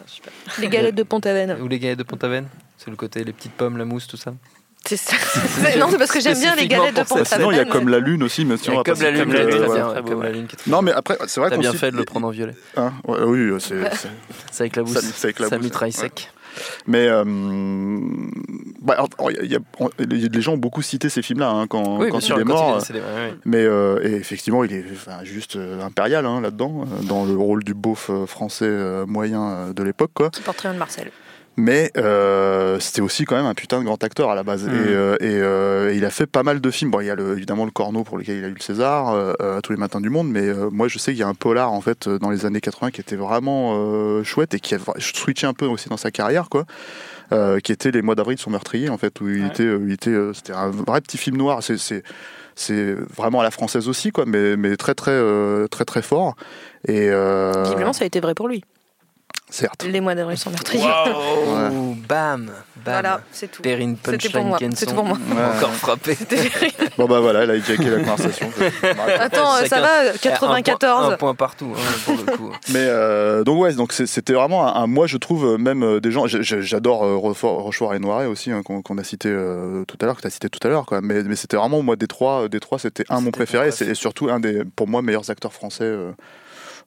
Les 0.60 0.68
galettes 0.70 0.96
de 0.96 1.04
Pont-Aven. 1.04 1.58
Ou 1.62 1.68
les 1.68 1.80
galettes 1.80 2.00
de 2.00 2.04
Pont-Aven 2.04 2.48
C'est 2.78 2.90
le 2.90 2.96
côté, 2.96 3.24
les 3.24 3.34
petites 3.34 3.54
pommes, 3.54 3.78
la 3.78 3.86
mousse, 3.86 4.08
tout 4.08 4.18
ça 4.18 4.34
C'est 4.90 4.98
ça. 4.98 5.16
C'est- 5.18 5.78
Non, 5.78 5.88
c'est 5.92 5.98
parce 6.00 6.12
que 6.12 6.20
j'aime 6.20 6.40
bien 6.40 6.56
les 6.56 6.68
galettes 6.68 6.96
de 6.96 7.02
bah, 7.02 7.24
sinon, 7.24 7.52
il 7.52 7.58
y 7.58 7.60
a 7.60 7.64
Pont-Aven. 7.66 7.68
comme 7.70 7.90
la 7.90 8.00
lune 8.00 8.24
aussi, 8.24 8.44
mais 8.44 8.58
si 8.58 8.72
on 8.72 8.78
va 8.78 8.84
Comme 8.84 9.00
la 9.02 9.12
lune, 9.12 9.20
comme 9.22 9.34
la 9.34 9.40
est 9.42 10.32
lune, 10.34 10.48
est 10.52 10.68
Non, 10.68 10.82
mais 10.82 10.92
après, 10.92 11.16
c'est 11.28 11.40
vrai 11.40 11.50
T'as 11.52 11.58
qu'on 11.58 11.62
bien 11.62 11.74
fait 11.74 11.92
de 11.92 11.98
le 11.98 12.06
prendre 12.06 12.26
en 12.28 12.32
violet. 12.32 12.56
Hein, 12.76 12.92
oui, 13.08 13.52
c'est. 13.60 13.76
c'est- 13.96 14.08
Ça 14.52 14.66
éclabousse. 14.66 14.94
Ça- 14.96 15.02
ça 15.02 15.30
éclabousse, 15.30 15.50
Ça 15.58 15.60
mitraille 15.64 15.92
sec. 15.92 16.32
Mais 16.88 17.08
euh, 17.08 17.24
bah, 18.82 18.94
alors, 18.96 19.32
il 19.44 19.52
y 19.52 19.56
a- 19.56 19.60
on- 19.80 19.90
les 20.00 20.42
gens 20.42 20.54
ont 20.54 20.58
beaucoup 20.58 20.82
cité 20.82 21.08
ces 21.10 21.22
films-là 21.22 21.50
hein, 21.52 21.68
quand, 21.68 22.00
Oui, 22.00 22.08
quand 22.10 22.18
bien 22.18 22.20
sûr, 22.26 22.38
il 22.38 22.42
est 22.42 22.46
quand 22.46 22.54
mort. 22.54 22.70
il 22.72 22.76
est 22.76 22.80
décédé, 22.80 23.00
ouais, 23.00 23.06
ouais. 23.30 23.34
Mais 23.46 23.64
euh, 23.64 24.00
et 24.04 24.14
effectivement, 24.16 24.64
il 24.64 24.74
est 24.74 24.84
enfin, 24.92 25.24
juste 25.24 25.56
euh, 25.56 25.82
impérial 25.84 26.26
hein, 26.26 26.42
là-dedans, 26.42 26.82
euh, 26.86 27.04
dans 27.04 27.26
le 27.26 27.36
rôle 27.36 27.64
du 27.64 27.76
beauf 27.76 28.10
euh, 28.10 28.26
français 28.26 28.66
euh, 28.66 29.06
moyen 29.06 29.44
euh, 29.50 29.74
de 29.74 29.84
l'époque, 29.84 30.12
quoi. 30.14 30.32
Qui 30.32 30.42
porte 30.42 30.62
rien 30.62 30.74
de 30.74 30.80
Marcel. 30.80 31.12
Mais 31.62 31.92
euh, 31.98 32.80
c'était 32.80 33.02
aussi 33.02 33.26
quand 33.26 33.36
même 33.36 33.46
un 33.46 33.54
putain 33.54 33.80
de 33.80 33.84
grand 33.84 34.02
acteur 34.04 34.30
à 34.30 34.36
la 34.36 34.44
base. 34.44 34.66
Et, 34.66 34.70
euh, 34.72 35.16
et, 35.20 35.26
euh, 35.28 35.92
il 35.94 36.06
a 36.06 36.10
fait 36.10 36.26
pas 36.26 36.42
mal 36.44 36.62
de 36.62 36.72
films. 36.72 36.90
Bon, 36.92 37.02
il 37.02 37.08
y 37.08 37.10
a 37.10 37.16
le- 37.16 37.34
évidemment 37.34 37.66
le 37.66 37.72
Corneau 37.72 38.04
pour 38.06 38.18
lequel 38.18 38.38
il 38.38 38.46
a 38.46 38.48
eu 38.48 38.54
le 38.54 38.62
César, 38.62 39.10
euh, 39.10 39.34
euh, 39.42 39.60
tous 39.62 39.74
les 39.74 39.78
matins 39.78 40.00
du 40.00 40.10
monde. 40.10 40.30
Mais 40.30 40.48
euh, 40.48 40.70
moi, 40.72 40.88
je 40.88 40.98
sais 41.00 41.12
qu'il 41.12 41.20
y 41.20 41.24
a 41.24 41.28
un 41.28 41.34
polar 41.34 41.74
en 41.74 41.82
fait 41.82 42.08
euh, 42.08 42.18
dans 42.18 42.30
les 42.30 42.46
années 42.46 42.62
80 42.62 42.92
qui 42.92 43.02
était 43.02 43.16
vraiment 43.18 43.74
euh, 43.76 44.24
chouette 44.24 44.54
et 44.54 44.60
qui 44.60 44.76
a 44.76 44.80
switché 45.00 45.48
un 45.48 45.54
peu 45.54 45.66
aussi 45.66 45.90
dans 45.90 45.98
sa 45.98 46.12
carrière, 46.12 46.50
quoi. 46.50 46.66
Euh, 47.32 47.60
qui 47.60 47.72
était 47.72 47.92
Les 47.92 48.02
mois 48.02 48.16
d'avril 48.16 48.38
sont 48.40 48.50
meurtriers 48.50 48.90
en 48.90 48.98
fait, 48.98 49.20
où 49.22 49.28
il 49.28 49.42
Ouais. 49.44 49.48
était, 49.50 49.64
euh, 49.64 49.80
il 49.86 49.92
était, 49.94 50.10
euh, 50.12 50.34
c'était 50.34 50.54
un 50.54 50.70
vrai 50.70 51.02
petit 51.02 51.18
film 51.18 51.38
noir. 51.38 51.62
C'est, 51.62 51.78
c'est, 51.78 52.04
c'est 52.56 52.94
vraiment 53.18 53.42
à 53.42 53.44
la 53.44 53.52
française 53.52 53.88
aussi, 53.90 54.12
quoi, 54.12 54.24
mais, 54.26 54.56
mais 54.58 54.78
très 54.78 54.96
très 54.96 55.12
euh, 55.12 55.68
très 55.68 55.86
très 55.86 56.02
fort. 56.02 56.36
Et 56.88 57.10
euh, 57.10 57.52
Visiblement, 57.64 57.94
ça 57.94 58.04
a 58.04 58.08
été 58.08 58.20
vrai 58.20 58.34
pour 58.34 58.48
lui. 58.48 58.64
Certes. 59.50 59.84
Les 59.84 60.00
mois 60.00 60.14
d'avril 60.16 60.38
sont 60.38 60.52
meurtriers. 60.52 60.84
Wow, 60.84 61.96
bam, 61.96 61.96
bam. 62.08 62.52
Voilà, 62.86 63.22
c'est 63.32 63.50
tout. 63.52 63.62
Perrine 63.62 63.98
C'était 64.04 64.30
pour 64.30 64.44
Punchline 64.52 64.76
c'est 64.76 64.86
tout 64.86 64.94
pour 64.94 65.06
moi. 65.06 65.18
Encore 65.58 65.74
frappé. 65.74 66.16
Bon 66.98 67.06
bah 67.08 67.20
voilà, 67.20 67.44
elle 67.44 67.52
a 67.52 67.56
hijacké 67.56 67.90
la 67.90 67.98
conversation. 68.00 68.52
Attends, 69.20 69.56
euh, 69.56 69.66
ça 69.66 69.78
Chacun- 69.78 69.82
va, 69.82 69.88
Un 70.02 70.12
point- 70.38 70.62
94. 70.62 71.14
Un 71.14 71.18
point 71.18 71.36
partout, 71.36 71.74
hein, 71.76 71.82
pour 72.06 72.16
le 72.16 72.38
coup. 72.38 72.52
Mais 72.70 72.86
euh, 72.88 73.44
donc 73.44 73.60
ouais, 73.62 73.74
donc 73.74 73.92
c'était 73.94 74.34
vraiment 74.34 74.68
un, 74.68 74.84
un- 74.84 74.88
moi 74.88 75.08
je 75.08 75.18
trouve 75.18 75.46
euh, 75.46 75.58
même 75.58 75.84
euh, 75.84 76.00
des 76.00 76.12
gens. 76.12 76.26
J'adore 76.28 77.04
euh, 77.04 77.16
Rochefort 77.16 77.94
et 77.96 78.00
Noiret 78.00 78.28
aussi 78.28 78.52
hein, 78.52 78.62
qu'on 78.64 78.98
a 78.98 79.04
cité 79.04 79.30
euh, 79.30 79.84
tout 79.86 79.98
à 80.02 80.06
l'heure, 80.06 80.16
que 80.18 80.22
tu 80.22 80.28
as 80.28 80.32
cité 80.32 80.50
tout 80.50 80.66
à 80.68 80.70
l'heure. 80.70 80.86
Mais, 81.02 81.24
mais 81.24 81.36
c'était 81.36 81.58
vraiment 81.58 81.82
moi 81.82 81.96
des 81.96 82.08
trois, 82.08 82.48
des 82.50 82.60
trois, 82.60 82.78
c'était 82.80 83.04
un 83.10 83.22
mon 83.22 83.32
préféré, 83.32 83.72
c'est 83.72 83.88
et 83.88 83.96
surtout 83.96 84.30
un 84.30 84.40
des 84.40 84.64
pour 84.76 84.88
moi 84.88 85.02
meilleurs 85.02 85.30
acteurs 85.32 85.54
français. 85.54 85.92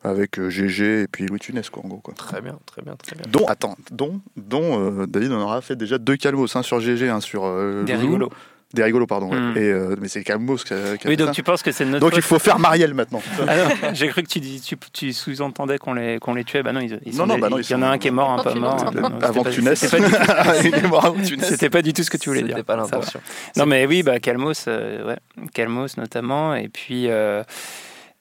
Euh, 0.05 0.11
avec 0.11 0.39
euh, 0.39 0.51
GG 0.51 1.03
et 1.03 1.07
puis 1.09 1.27
Louis 1.27 1.39
Tunès 1.39 1.69
quoi 1.71 1.83
en 1.85 1.89
gros 1.89 1.99
quoi. 2.01 2.15
Très 2.15 2.41
bien, 2.41 2.59
très 2.67 2.83
bien, 2.83 2.95
très 2.97 3.17
bien. 3.17 3.25
Dont 3.31 3.47
attends, 3.47 3.77
dont 3.91 4.21
dont 4.37 4.81
euh, 5.03 5.07
David 5.07 5.33
on 5.33 5.41
aura 5.41 5.61
fait 5.61 5.77
déjà 5.77 5.99
deux 5.99 6.17
calmos, 6.17 6.55
un 6.57 6.63
sur 6.63 6.81
GG, 6.81 7.09
un 7.09 7.21
sur 7.21 7.45
euh, 7.45 7.83
Des 7.85 7.95
rigolos. 7.95 8.31
Des 8.75 8.83
rigolos 8.83 9.07
pardon. 9.07 9.31
ouais. 9.31 9.39
Mm. 9.39 9.57
Et 9.59 9.71
euh, 9.71 9.97
mais 10.01 10.09
c'est 10.09 10.25
Calmos 10.25 10.65
qui 10.65 10.73
a, 10.73 10.97
qui 10.97 11.07
a 11.07 11.11
Oui, 11.11 11.19
donc 11.19 11.27
ça. 11.29 11.35
tu 11.35 11.43
penses 11.43 11.63
que 11.63 11.71
c'est 11.73 11.85
notre 11.85 12.01
Donc 12.01 12.17
il 12.17 12.23
faut 12.23 12.39
faire 12.39 12.59
Marielle 12.59 12.95
maintenant. 12.95 13.21
Ah 13.47 13.55
non, 13.55 13.91
j'ai 13.93 14.09
cru 14.09 14.23
que 14.23 14.29
tu, 14.29 14.41
dis, 14.41 14.63
tu, 14.63 14.79
tu 14.95 15.13
sous-entendais 15.13 15.77
qu'on 15.77 15.93
les, 15.93 16.19
qu'on 16.19 16.33
les 16.33 16.43
tuait. 16.43 16.63
Bah 16.63 16.73
non, 16.73 16.81
ils, 16.81 16.99
ils 17.05 17.13
Non, 17.13 17.19
sont 17.19 17.27
non, 17.27 17.35
des- 17.35 17.41
bah 17.43 17.49
non, 17.51 17.59
il 17.59 17.71
y 17.71 17.75
en 17.75 17.83
a 17.83 17.89
un 17.89 17.99
qui 17.99 18.09
est 18.09 18.13
mort, 18.13 18.31
un 18.31 18.43
pas 18.43 18.55
mort. 18.55 18.91
Non, 18.95 19.21
Avant 19.21 19.43
pas- 19.43 19.51
que 19.51 19.55
tu 19.55 19.63
naisses. 19.63 19.81
c'était 19.87 19.99
pas 20.01 20.09
du 20.09 20.15
tout- 20.15 20.69
Il 20.69 20.75
est 20.75 20.89
mort 20.89 21.05
avant 21.05 21.21
que 21.21 21.27
tu 21.27 21.37
naisses. 21.37 21.51
C'était 21.51 21.69
pas 21.69 21.83
du 21.83 21.93
tout 21.93 22.03
ce 22.03 22.09
que 22.09 22.17
tu 22.17 22.31
voulais 22.31 22.41
dire. 22.45 22.53
C'était 22.57 22.63
pas 22.63 22.77
l'intention. 22.77 23.21
Non, 23.59 23.67
mais 23.67 23.85
oui, 23.85 24.03
bah, 24.03 24.19
Calmos, 24.21 24.65
euh, 24.69 25.07
ouais. 25.07 25.19
Calmos 25.53 25.99
notamment. 25.99 26.55
Et 26.55 26.69
puis. 26.71 27.09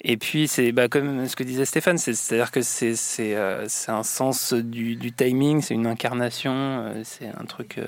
Euh, 0.05 0.11
et 0.13 0.17
puis, 0.17 0.47
c'est 0.47 0.71
bah, 0.71 0.87
comme 0.87 1.27
ce 1.27 1.35
que 1.35 1.43
disait 1.43 1.65
Stéphane, 1.65 1.97
c'est- 1.97 2.13
c'est-à-dire 2.13 2.51
que 2.51 2.61
c'est 2.61 2.95
euh, 3.35 3.67
un 3.87 4.03
sens 4.03 4.53
du, 4.53 4.95
du 4.95 5.11
timing, 5.11 5.61
c'est 5.61 5.73
une 5.73 5.87
incarnation, 5.87 6.51
euh, 6.53 7.01
c'est 7.03 7.27
un 7.27 7.45
truc. 7.45 7.79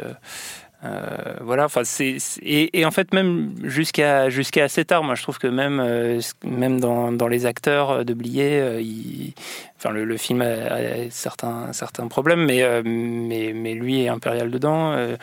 Euh, 0.85 1.07
voilà, 1.41 1.65
enfin 1.65 1.81
c'est 1.85 2.18
et, 2.41 2.80
et 2.80 2.85
en 2.85 2.91
fait 2.91 3.14
même 3.14 3.53
jusqu'à 3.64 4.30
jusqu'à 4.30 4.65
assez 4.65 4.84
tard, 4.84 5.03
moi 5.03 5.15
je 5.15 5.23
trouve 5.23 5.39
que 5.39 5.47
même 5.47 5.80
euh, 5.80 6.19
même 6.45 6.80
dans, 6.81 7.11
dans 7.11 7.27
les 7.27 7.45
acteurs 7.45 8.03
de 8.03 8.14
Blier, 8.14 8.60
euh, 8.60 8.81
il- 8.81 9.34
enfin 9.77 9.91
le, 9.93 10.03
le 10.05 10.18
film 10.18 10.41
a, 10.41 10.45
a 10.45 11.10
certains 11.10 11.72
certains 11.73 12.07
problèmes, 12.07 12.45
mais 12.45 12.64
euh, 12.64 12.81
mais 12.85 13.53
mais 13.55 13.73
lui 13.76 14.03
est 14.03 14.10
impérial 14.10 14.51
dedans. 14.51 14.91
euh, 14.93 15.15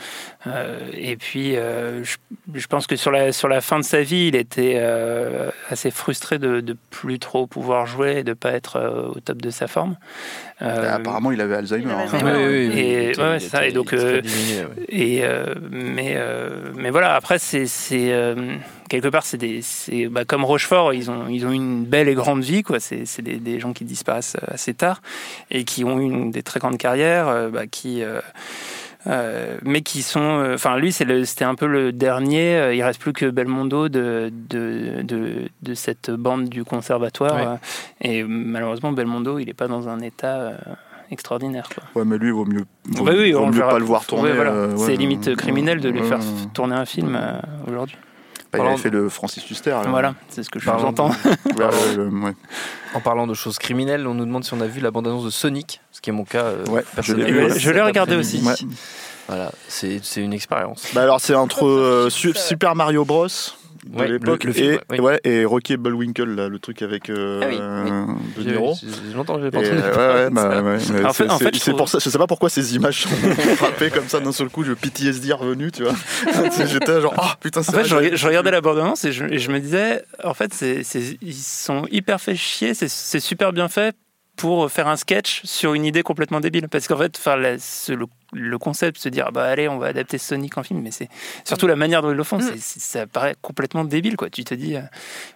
euh, 0.46 0.78
et 0.94 1.16
puis 1.16 1.56
euh, 1.56 2.02
je, 2.04 2.16
je 2.54 2.66
pense 2.66 2.86
que 2.86 2.96
sur 2.96 3.10
la 3.10 3.32
sur 3.32 3.48
la 3.48 3.60
fin 3.60 3.78
de 3.78 3.84
sa 3.84 4.00
vie, 4.02 4.28
il 4.28 4.36
était 4.36 4.74
euh, 4.76 5.50
assez 5.68 5.90
frustré 5.90 6.38
de 6.38 6.60
de 6.60 6.76
plus 6.90 7.18
trop 7.18 7.46
pouvoir 7.46 7.86
jouer 7.86 8.18
et 8.18 8.24
de 8.24 8.32
pas 8.32 8.52
être 8.52 8.76
euh, 8.76 9.08
au 9.14 9.20
top 9.20 9.42
de 9.42 9.50
sa 9.50 9.66
forme. 9.66 9.96
Euh, 10.62 10.82
Bah, 10.82 10.94
apparemment 10.96 11.32
il 11.32 11.40
avait 11.40 11.56
Alzheimer. 11.56 11.92
hein. 11.92 12.04
Oui, 12.12 12.20
oui, 12.22 12.70
oui, 12.74 12.78
et 12.80 13.10
était- 13.10 13.20
ouais, 13.22 13.36
il 13.36 13.40
ça, 13.40 13.58
était- 13.60 13.70
et 13.70 13.72
donc 13.72 13.88
il 13.92 13.98
était 13.98 14.06
euh, 14.06 14.20
diminué, 14.20 14.60
ouais. 14.64 14.84
et 14.88 15.20
euh, 15.24 15.49
mais 15.70 16.14
euh, 16.16 16.72
mais 16.76 16.90
voilà 16.90 17.14
après 17.14 17.38
c'est 17.38 17.66
euh, 17.92 18.56
quelque 18.88 19.08
part 19.08 19.24
c'est 19.24 19.36
des 19.38 19.60
c'est 19.62 20.06
bah, 20.08 20.24
comme 20.24 20.44
Rochefort 20.44 20.92
ils 20.94 21.10
ont 21.10 21.28
ils 21.28 21.46
ont 21.46 21.52
une 21.52 21.84
belle 21.84 22.08
et 22.08 22.14
grande 22.14 22.42
vie 22.42 22.62
quoi 22.62 22.80
c'est 22.80 23.04
c'est 23.06 23.22
des, 23.22 23.36
des 23.38 23.60
gens 23.60 23.72
qui 23.72 23.84
disparaissent 23.84 24.36
assez 24.48 24.74
tard 24.74 25.00
et 25.50 25.64
qui 25.64 25.84
ont 25.84 25.98
eu 26.00 26.04
une 26.04 26.30
des 26.30 26.42
très 26.42 26.60
grandes 26.60 26.78
carrières 26.78 27.28
euh, 27.28 27.48
bah, 27.50 27.66
qui 27.66 28.02
euh, 28.02 28.20
euh, 29.06 29.56
mais 29.62 29.80
qui 29.80 30.02
sont, 30.02 30.20
euh, 30.20 30.54
enfin 30.56 30.76
lui 30.76 30.92
c'était 30.92 31.44
un 31.44 31.54
peu 31.54 31.66
le 31.66 31.90
dernier. 31.90 32.56
euh, 32.56 32.74
il 32.74 32.82
reste 32.82 33.00
plus 33.00 33.14
que 33.14 33.30
Belmondo 33.30 33.88
de 33.88 34.30
de, 34.50 35.00
de, 35.02 35.48
de 35.62 35.74
cette 35.74 36.10
bande 36.10 36.50
du 36.50 36.64
conservatoire. 36.64 37.34
Ouais. 37.36 37.46
euh, 37.46 37.56
et 38.02 38.22
malheureusement 38.24 38.92
Belmondo 38.92 39.38
il 39.38 39.48
est 39.48 39.54
pas 39.54 39.68
dans 39.68 39.88
un 39.88 40.00
état 40.00 40.36
euh, 40.40 40.52
extraordinaire. 41.10 41.68
Quoi. 41.74 41.84
Ouais, 41.94 42.04
mais 42.08 42.18
lui, 42.18 42.28
il 42.28 42.32
vaut 42.34 42.44
mieux, 42.44 42.64
vaut, 42.86 43.04
Bah 43.04 43.12
oui, 43.16 43.32
vaut 43.32 43.40
on 43.40 43.46
mieux 43.46 43.52
verra. 43.58 43.70
pas 43.70 43.78
le 43.78 43.84
voir 43.84 44.00
Ouais, 44.02 44.06
tourner. 44.06 44.32
voilà. 44.32 44.50
euh, 44.52 44.76
ouais, 44.76 44.86
c'est 44.86 44.96
limite 44.96 45.34
criminel 45.36 45.80
de 45.80 45.88
lui 45.88 46.00
ouais, 46.00 46.08
faire 46.08 46.18
ouais. 46.18 46.24
tourner 46.54 46.74
un 46.76 46.84
film 46.86 47.16
euh, 47.20 47.38
aujourd'hui. 47.68 47.96
Bah, 48.52 48.58
il 48.60 48.66
avait 48.66 48.76
fait 48.78 48.90
le 48.90 49.08
Francis 49.08 49.48
Huster. 49.48 49.70
là. 49.70 49.82
Voilà, 49.88 50.14
c'est 50.28 50.42
ce 50.42 50.50
que 50.50 50.58
je 50.58 50.68
vous 50.68 50.84
entends. 50.84 51.10
Ouais, 51.56 51.64
ouais, 51.66 51.96
le- 51.96 52.08
ouais. 52.08 52.32
En 52.94 53.00
parlant 53.00 53.26
de 53.28 53.34
choses 53.34 53.58
criminelles, 53.58 54.06
on 54.08 54.14
nous 54.14 54.24
demande 54.24 54.44
si 54.44 54.52
on 54.54 54.60
a 54.60 54.66
vu 54.66 54.80
la 54.80 54.90
bande-annonce 54.90 55.24
de 55.24 55.30
Sonic, 55.30 55.80
ce 55.92 56.00
qui 56.00 56.10
est 56.10 56.12
mon 56.12 56.24
cas. 56.24 56.44
euh, 56.44 56.64
Ouais, 56.66 56.82
personnel. 56.94 57.52
je 57.58 57.70
l'ai 57.70 57.80
regardé 57.82 58.16
aussi. 58.16 58.42
Voilà, 59.28 59.52
c'est 59.68 60.00
c'est 60.02 60.20
une 60.22 60.32
expérience. 60.32 60.88
Bah 60.92 61.02
alors 61.02 61.20
c'est 61.20 61.36
entre 61.36 61.64
euh, 61.68 62.10
Su- 62.10 62.34
Super 62.34 62.74
Mario 62.74 63.04
Bros 63.04 63.28
de 63.86 63.98
Ouais, 63.98 64.08
l'époque 64.08 64.44
le- 64.44 64.48
le 64.48 64.52
film, 64.52 64.72
et, 64.72 64.74
ouais, 64.74 64.80
oui. 64.90 65.00
ouais, 65.00 65.20
et 65.24 65.44
Rocky 65.44 65.72
et 65.72 65.76
Bullwinkle 65.76 66.24
là, 66.34 66.48
le 66.48 66.58
truc 66.58 66.82
avec 66.82 67.08
euh, 67.10 67.40
Ah 67.42 67.46
oui, 67.48 67.56
euh, 67.58 68.42
De 68.44 68.50
Niro. 68.50 68.74
longtemps 69.14 69.36
que 69.36 69.40
j'ai 69.40 69.46
entendu 69.48 69.66
euh, 69.68 70.24
ouais, 70.26 70.30
bah, 70.30 70.62
ouais, 70.62 71.04
En 71.06 71.12
fait- 71.12 71.30
en 71.30 71.38
je 71.38 71.44
c'est 71.44 71.60
trouve- 71.60 71.76
pour 71.76 71.88
ça, 71.88 71.98
je 71.98 72.10
sais 72.10 72.18
pas 72.18 72.26
pourquoi 72.26 72.50
ces 72.50 72.74
images 72.76 73.02
sont 73.02 73.08
frappées 73.56 73.90
comme 73.90 74.08
ça 74.08 74.20
d'un 74.20 74.32
seul 74.32 74.48
coup, 74.50 74.62
le 74.62 74.74
PTSD 74.76 75.30
est 75.30 75.32
revenu, 75.32 75.72
tu 75.72 75.82
vois. 75.84 75.94
J'étais 76.66 77.00
genre, 77.00 77.14
ah 77.16 77.36
putain, 77.40 77.62
c'est 77.62 77.70
En 77.70 77.82
fait, 77.82 77.88
vrai, 77.88 78.10
je, 78.16 78.26
regardais 78.26 78.50
la 78.50 78.60
bande-annonce 78.60 79.04
et 79.04 79.12
je, 79.12 79.24
et 79.24 79.38
je 79.38 79.50
me 79.50 79.58
disais, 79.60 80.02
en 80.24 80.34
fait, 80.34 80.52
c'est, 80.52 80.82
ils 81.22 81.34
sont 81.34 81.86
hyper 81.90 82.20
fait 82.20 82.36
chier, 82.36 82.74
c'est, 82.74 82.88
super 83.20 83.52
bien 83.52 83.68
fait 83.68 83.96
pour 84.36 84.70
faire 84.70 84.88
un 84.88 84.96
sketch 84.96 85.42
sur 85.44 85.74
une 85.74 85.84
idée 85.84 86.02
complètement 86.02 86.40
débile. 86.40 86.68
Parce 86.68 86.86
qu'en 86.88 86.96
fait, 86.96 87.14
enfin, 87.18 87.36
le, 87.36 87.56
le 88.32 88.58
concept, 88.58 88.98
se 88.98 89.08
dire, 89.08 89.24
ah 89.28 89.30
bah 89.32 89.44
allez, 89.44 89.68
on 89.68 89.78
va 89.78 89.88
adapter 89.88 90.18
Sonic 90.18 90.56
en 90.58 90.62
film, 90.62 90.80
mais 90.82 90.90
c'est 90.90 91.08
surtout 91.44 91.66
la 91.66 91.76
manière 91.76 92.02
dont 92.02 92.10
ils 92.10 92.16
le 92.16 92.24
font, 92.24 92.38
c'est- 92.40 92.58
ça 92.80 93.06
paraît 93.06 93.34
complètement 93.42 93.84
débile, 93.84 94.16
quoi. 94.16 94.30
Tu 94.30 94.44
te 94.44 94.54
dis, 94.54 94.76
euh, 94.76 94.80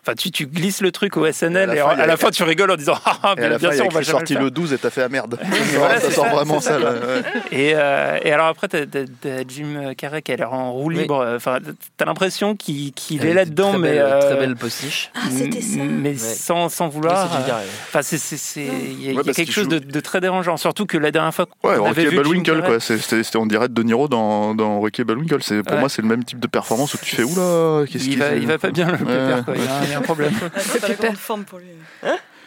enfin, 0.02 0.14
tu, 0.14 0.30
tu 0.30 0.46
glisses 0.46 0.80
le 0.80 0.92
truc 0.92 1.16
au 1.16 1.26
SNL 1.26 1.70
et, 1.70 1.76
Et 1.76 1.80
à 1.80 2.06
la 2.06 2.14
en- 2.14 2.16
fin, 2.16 2.28
a- 2.28 2.30
tu 2.30 2.42
rigoles 2.44 2.70
en 2.70 2.76
disant, 2.76 2.94
ah, 3.04 3.18
ah, 3.22 3.34
Et 3.36 3.42
à 3.44 3.48
la 3.48 3.58
bien 3.58 3.70
fin, 3.70 3.74
sûr, 3.76 3.84
a 3.84 3.86
on 3.86 3.90
va 3.90 4.00
jamais 4.00 4.00
le 4.00 4.04
sorti 4.10 4.32
faire. 4.34 4.42
le 4.42 4.50
12 4.50 4.72
et 4.72 4.78
t'as 4.78 4.90
fait 4.90 5.00
la 5.00 5.08
merde. 5.08 5.38
Voilà, 5.76 5.98
ça 6.00 6.08
c'est 6.08 6.14
sort 6.14 6.24
ça, 6.26 6.30
vraiment 6.30 6.60
c'est 6.60 6.68
ça. 6.68 6.78
ouais. 6.78 7.22
Et, 7.50 7.72
euh, 7.74 8.18
et 8.22 8.32
alors 8.32 8.46
après, 8.46 8.68
t'as, 8.68 8.86
t'as- 8.86 9.04
t'as 9.20 9.42
Jim 9.48 9.92
Carrey 9.96 10.22
qui 10.22 10.32
a 10.32 10.36
l'air 10.36 10.52
en 10.52 10.72
roue 10.72 10.88
Oui. 10.88 10.98
libre. 10.98 11.34
Enfin, 11.36 11.58
t'as 11.96 12.04
l'impression 12.04 12.54
qu'il, 12.54 12.92
est 13.26 13.34
là-dedans, 13.34 13.78
mais 13.78 13.98
euh, 13.98 14.20
très 14.20 14.36
belle 14.36 14.56
postiche. 14.56 15.10
Ah, 15.14 15.20
c'était 15.30 15.60
ça. 15.60 15.78
mais 15.82 16.16
sans, 16.16 16.68
sans 16.68 16.88
vouloir. 16.88 17.28
c'est 17.28 17.36
Jim 17.36 17.42
euh, 17.44 17.48
Carrey. 17.48 17.64
Enfin, 17.88 18.02
c'est, 18.02 18.16
il 18.64 19.12
y 19.12 19.18
a, 19.18 19.22
quelque 19.34 19.52
chose 19.52 19.68
de, 19.68 20.00
très 20.00 20.20
dérangeant. 20.20 20.56
Surtout 20.56 20.86
que 20.86 20.96
la 20.98 21.10
dernière 21.10 21.34
fois 21.34 21.46
qu'on 21.46 21.68
Ouais, 21.68 21.88
avait 21.88 22.02
et 22.02 22.06
vu 22.06 22.16
Carrey- 22.16 22.60
quoi. 22.62 22.80
C'était, 22.85 23.36
on 23.36 23.47
dirait 23.47 23.69
De 23.69 23.82
Niro 23.82 24.09
dans, 24.09 24.55
dans 24.55 24.78
Rocky. 24.81 25.02
C'est, 25.40 25.62
pour 25.62 25.73
Ouais. 25.74 25.81
moi, 25.81 25.89
c'est 25.89 26.02
le 26.02 26.09
même 26.09 26.24
type 26.24 26.39
de 26.40 26.47
performance 26.47 26.94
où 26.94 26.98
tu 26.98 27.16
fais 27.16 27.23
oula, 27.24 27.85
qu'est-ce 27.86 28.05
il 28.05 28.11
qu'il 28.11 28.19
va, 28.19 28.35
il 28.35 28.47
va 28.47 28.59
pas 28.59 28.70
bien 28.70 28.86
le 28.86 28.93
Ouais. 28.93 28.98
pépère, 28.98 29.44
quoi. 29.44 29.55
Il, 29.56 29.65
y 29.65 29.66
a, 29.66 29.77
un- 29.78 29.85
il 29.85 29.90
y 29.90 29.94
a 29.94 29.98
un 29.98 30.02
problème. 30.02 30.32
C'est 30.59 31.15
forme 31.16 31.44
pour 31.44 31.59
lui. 31.59 31.66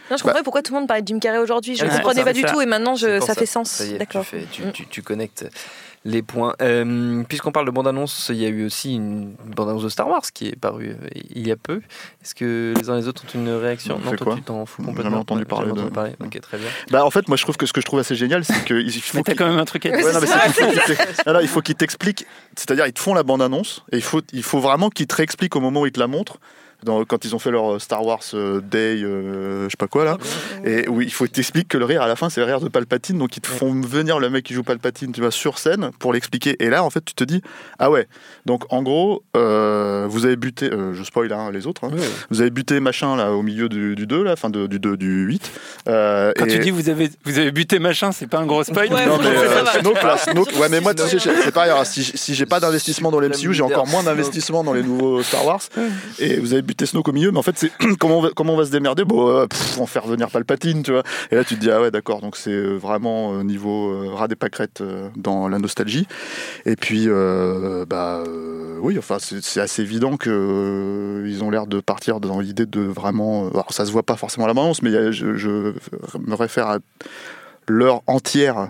Non, 0.09 0.15
je 0.15 0.23
comprenais 0.23 0.43
pourquoi 0.43 0.61
tout 0.61 0.72
le 0.73 0.80
monde 0.80 0.88
parlait 0.88 1.01
de 1.03 1.07
Jim 1.09 1.19
Carrey 1.19 1.38
aujourd'hui. 1.39 1.76
Je 1.76 1.84
ne 1.84 1.89
Ouais, 1.89 1.95
comprenais 1.97 2.23
pas 2.23 2.31
du 2.31 2.39
ça. 2.41 2.47
tout 2.47 2.61
et 2.61 2.65
maintenant 2.65 2.95
je, 2.95 3.19
ça, 3.19 3.34
fait 3.35 3.45
sens. 3.45 3.69
Ça 3.69 3.84
D'accord. 3.97 4.23
Tu, 4.23 4.30
fais- 4.38 4.45
tu, 4.49 4.61
Mm. 4.64 4.72
tu- 4.72 4.88
tu 4.88 5.01
connectes 5.01 5.45
les 6.05 6.21
points. 6.21 6.53
Euh, 6.61 7.23
Puisqu'on 7.27 7.51
parle 7.51 7.65
de 7.65 7.71
bande-annonce, 7.71 8.27
il 8.29 8.37
y 8.37 8.45
a 8.45 8.49
eu 8.49 8.65
aussi 8.65 8.95
une 8.95 9.35
bande-annonce 9.55 9.83
de 9.83 9.89
Star 9.89 10.07
Wars 10.07 10.21
qui 10.33 10.47
est 10.47 10.55
parue 10.55 10.91
euh, 10.91 11.07
il 11.13 11.47
y 11.47 11.51
a 11.51 11.55
peu. 11.55 11.81
Est-ce 12.23 12.33
que 12.33 12.73
les 12.77 12.89
uns 12.89 12.95
et 12.95 13.01
les 13.01 13.07
autres 13.07 13.23
ont 13.25 13.39
une 13.39 13.49
réaction 13.49 13.99
On 14.03 14.09
fait 14.09 14.15
toi, 14.15 14.25
quoi 14.25 14.35
tu 14.35 14.41
t'en 14.43 14.65
fous 14.65 14.83
complètement 14.83 15.03
jamais 15.03 15.21
entendu 15.21 15.45
parler 15.45 15.69
jamais 15.69 15.81
entendu 15.81 15.93
parler. 15.93 16.11
Ok, 16.19 16.39
très 16.41 16.57
bien. 16.57 16.67
Bah, 16.91 17.05
en 17.05 17.11
fait, 17.11 17.27
moi, 17.27 17.37
je 17.37 17.43
trouve 17.43 17.57
que 17.57 17.65
ce 17.65 17.73
que 17.73 17.81
je 17.81 17.85
trouve 17.85 17.99
assez 17.99 18.15
génial, 18.15 18.45
c'est 18.45 18.63
qu'il 18.65 18.91
faut 19.01 19.17
Mais 19.17 19.23
t'as 19.23 19.35
quand 19.35 19.47
même 19.47 19.59
un 19.59 19.65
truc 19.65 19.85
à 19.85 19.89
dire. 19.89 20.05
Ouais, 20.05 20.13
non, 20.13 20.19
mais 20.21 20.27
non, 21.27 21.33
non, 21.33 21.39
il 21.41 21.47
faut 21.47 21.61
qu'ils 21.61 21.75
t'expliquent. 21.75 22.25
C'est-à-dire, 22.55 22.87
ils 22.87 22.93
te 22.93 22.99
font 22.99 23.13
la 23.13 23.23
bande-annonce 23.23 23.83
et 23.91 23.97
il 23.97 24.03
faut, 24.03 24.21
il 24.33 24.43
faut 24.43 24.59
vraiment 24.59 24.89
qu'ils 24.89 25.07
te 25.07 25.15
réexpliquent 25.15 25.55
au 25.55 25.61
moment 25.61 25.81
où 25.81 25.85
ils 25.85 25.91
te 25.91 25.99
la 25.99 26.07
montrent. 26.07 26.39
Dans, 26.83 27.03
quand 27.05 27.25
ils 27.25 27.35
ont 27.35 27.39
fait 27.39 27.49
leur 27.49 27.81
Star 27.81 28.05
Wars 28.05 28.21
euh, 28.35 28.61
Day, 28.61 29.01
euh, 29.01 29.63
je 29.65 29.69
sais 29.71 29.77
pas 29.79 29.87
quoi 29.87 30.05
là, 30.05 30.17
et 30.63 30.87
où 30.87 31.01
il 31.01 31.11
faut 31.11 31.23
qu'ils 31.25 31.33
t'expliquent 31.33 31.67
que 31.69 31.77
le 31.77 31.85
rire 31.85 32.03
à 32.03 32.07
la 32.07 32.15
fin 32.15 32.29
c'est 32.29 32.39
le 32.39 32.45
rire 32.45 32.59
de 32.61 32.69
Palpatine, 32.69 33.17
donc 33.17 33.35
ils 33.35 33.39
te 33.41 33.47
font 33.47 33.73
venir 33.81 34.19
le 34.19 34.29
mec 34.29 34.45
qui 34.45 34.53
joue 34.53 34.61
Palpatine, 34.63 35.11
tu 35.11 35.21
vois, 35.21 35.31
sur 35.31 35.57
scène 35.57 35.89
pour 35.99 36.13
l'expliquer. 36.13 36.55
Et 36.63 36.69
là, 36.69 36.83
en 36.83 36.89
fait, 36.91 37.03
tu 37.03 37.15
te 37.15 37.23
dis, 37.23 37.41
ah 37.79 37.89
ouais, 37.89 38.07
donc 38.45 38.63
en 38.71 38.83
gros, 38.83 39.23
euh, 39.35 40.05
vous 40.07 40.25
avez 40.25 40.35
buté, 40.35 40.71
euh, 40.71 40.93
je 40.93 41.03
spoil 41.03 41.33
hein, 41.33 41.49
les 41.51 41.65
autres, 41.65 41.83
hein, 41.85 41.89
vous 42.29 42.41
avez 42.41 42.51
buté 42.51 42.79
machin 42.79 43.15
là 43.15 43.31
au 43.31 43.41
milieu 43.41 43.69
du, 43.69 43.95
du 43.95 44.05
2, 44.05 44.23
là, 44.23 44.33
enfin 44.33 44.51
de- 44.51 44.67
du 44.67 44.79
2, 44.79 44.97
du 44.97 45.23
8. 45.25 45.51
euh, 45.87 46.31
Quand 46.37 46.45
et- 46.45 46.49
tu 46.49 46.59
dis 46.59 46.69
vous 46.69 46.89
avez, 46.89 47.09
vous 47.25 47.39
avez 47.39 47.51
buté 47.51 47.79
machin, 47.79 48.11
c'est 48.11 48.27
pas 48.27 48.37
un 48.37 48.45
gros 48.45 48.63
spoil? 48.63 48.93
Ouais, 48.93 49.05
non 49.07 49.17
mais 49.17 49.25
euh. 49.25 49.65
Snoke, 49.81 50.03
là, 50.03 50.17
Snoke, 50.17 50.51
ouais 50.59 50.69
mais 50.69 50.79
moi 50.79 50.93
tu 50.93 51.01
sais, 51.07 51.17
c'est 51.19 51.51
pareil 51.51 51.71
alors, 51.71 51.85
si, 51.87 52.03
si 52.03 52.35
j'ai 52.35 52.45
pas 52.45 52.59
d'investissement 52.59 53.09
dans 53.11 53.19
l'MCU 53.19 53.53
j'ai 53.53 53.63
encore 53.63 53.87
moins 53.87 54.03
d'investissement 54.03 54.63
dans 54.63 54.73
les 54.73 54.83
nouveaux 54.83 55.23
Star 55.23 55.43
Wars. 55.45 55.61
Et 56.19 56.39
vous 56.39 56.53
avez 56.53 56.61
buté 56.68 56.85
Snoke 56.85 57.07
au 57.07 57.14
milieu 57.14 57.31
mais 57.31 57.39
en 57.39 57.44
fait 57.44 57.57
c'est 57.57 57.72
comment 57.99 58.19
on 58.19 58.56
va, 58.57 58.65
se 58.65 58.72
démerder? 58.72 59.06
Bon 59.06 59.27
euh, 59.27 59.48
pff, 59.48 59.77
on 59.77 59.81
va 59.81 59.88
faire 59.88 60.06
venir 60.06 60.30
Palpatine 60.30 60.84
tu 60.84 60.91
vois. 60.91 61.03
Et 61.31 61.35
là 61.35 61.44
tu 61.44 61.56
te 61.56 61.60
dis 61.60 61.72
ah 61.72 61.81
ouais 61.81 61.89
d'accord 61.89 62.22
donc 62.22 62.35
c'est 62.38 62.52
euh, 62.52 62.76
vraiment 62.76 63.34
euh, 63.34 63.44
niveau 63.44 63.91
euh, 63.91 64.14
ras 64.14 64.27
des 64.27 64.35
pâquerettes 64.35 64.81
euh, 64.81 65.10
dans 65.15 65.48
la 65.48 65.57
nostalgie. 65.57 66.07
Et 66.65 66.76
puis 66.76 67.06
euh, 67.07 67.85
bah 67.85 68.23
oui 68.80 68.99
enfin 68.99 69.18
c'est 69.19 69.61
assez 69.61 69.81
évident 69.81 70.18
que 70.18 71.23
ils 71.26 71.44
ont 71.44 71.49
l'air 71.49 71.65
de 71.65 71.80
partir 71.80 72.19
dans 72.19 72.39
l'idée 72.39 72.65
de 72.65 72.81
vraiment 72.81 73.49
alors 73.49 73.73
ça 73.73 73.85
se 73.85 73.91
voit 73.91 74.03
pas 74.03 74.18
forcément 74.18 74.45
à 74.45 74.48
la 74.48 74.53
balance 74.53 74.81
mais 74.84 75.11
je 75.11 75.26
me 75.26 76.35
réfère 76.35 76.68
à 76.68 76.77
l'heure 77.68 78.02
entière 78.07 78.69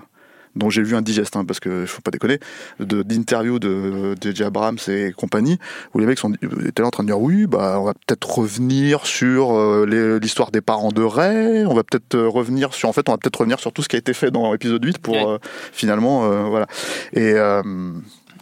dont 0.57 0.69
j'ai 0.69 0.83
vu 0.83 0.95
un 0.95 1.01
digeste, 1.01 1.35
hein, 1.35 1.45
parce 1.45 1.59
que 1.59 1.85
faut 1.85 2.01
pas 2.01 2.11
déconner, 2.11 2.39
d'interviews 2.79 3.59
de 3.59 4.15
J.J. 4.21 4.43
Abrams 4.43 4.77
et 4.87 5.13
compagnie, 5.15 5.57
où 5.93 5.99
les 5.99 6.05
mecs 6.05 6.19
sont, 6.19 6.33
étaient 6.65 6.81
là 6.81 6.87
en 6.87 6.91
train 6.91 7.03
de 7.03 7.07
dire 7.07 7.19
oui, 7.19 7.47
bah, 7.47 7.77
on 7.79 7.85
va 7.85 7.93
peut-être 7.93 8.39
revenir 8.39 9.05
sur 9.05 9.55
euh, 9.55 10.19
l'histoire 10.21 10.51
des 10.51 10.61
parents 10.61 10.91
de 10.91 11.03
Ray, 11.03 11.65
on 11.65 11.73
va 11.73 11.83
peut-être 11.83 12.15
euh, 12.15 12.27
revenir 12.27 12.73
sur, 12.73 12.89
en 12.89 12.93
fait, 12.93 13.07
on 13.09 13.13
va 13.13 13.17
peut-être 13.17 13.37
revenir 13.37 13.59
sur 13.59 13.71
tout 13.71 13.81
ce 13.81 13.89
qui 13.89 13.95
a 13.95 13.99
été 13.99 14.13
fait 14.13 14.31
dans 14.31 14.51
l'épisode 14.51 14.83
8 14.83 14.97
pour 14.99 15.15
euh, 15.15 15.37
finalement, 15.71 16.25
euh, 16.25 16.43
voilà. 16.43 16.67
Et 17.13 17.33
euh, 17.33 17.61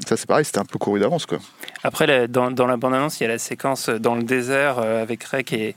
ça, 0.08 0.18
c'est 0.18 0.28
pareil, 0.28 0.46
c'était 0.46 0.60
un 0.60 0.66
peu 0.66 0.78
couru 0.78 1.00
d'avance, 1.00 1.26
quoi. 1.26 1.40
Après, 1.84 2.28
dans, 2.28 2.52
dans 2.52 2.68
la 2.68 2.78
bande-annonce, 2.78 3.20
il 3.20 3.24
y 3.24 3.26
a 3.26 3.30
la 3.30 3.38
séquence 3.38 3.90
dans 3.90 4.16
le 4.16 4.24
désert 4.24 4.80
euh, 4.80 5.02
avec 5.02 5.24
Ray 5.24 5.44
qui 5.44 5.56
est, 5.56 5.76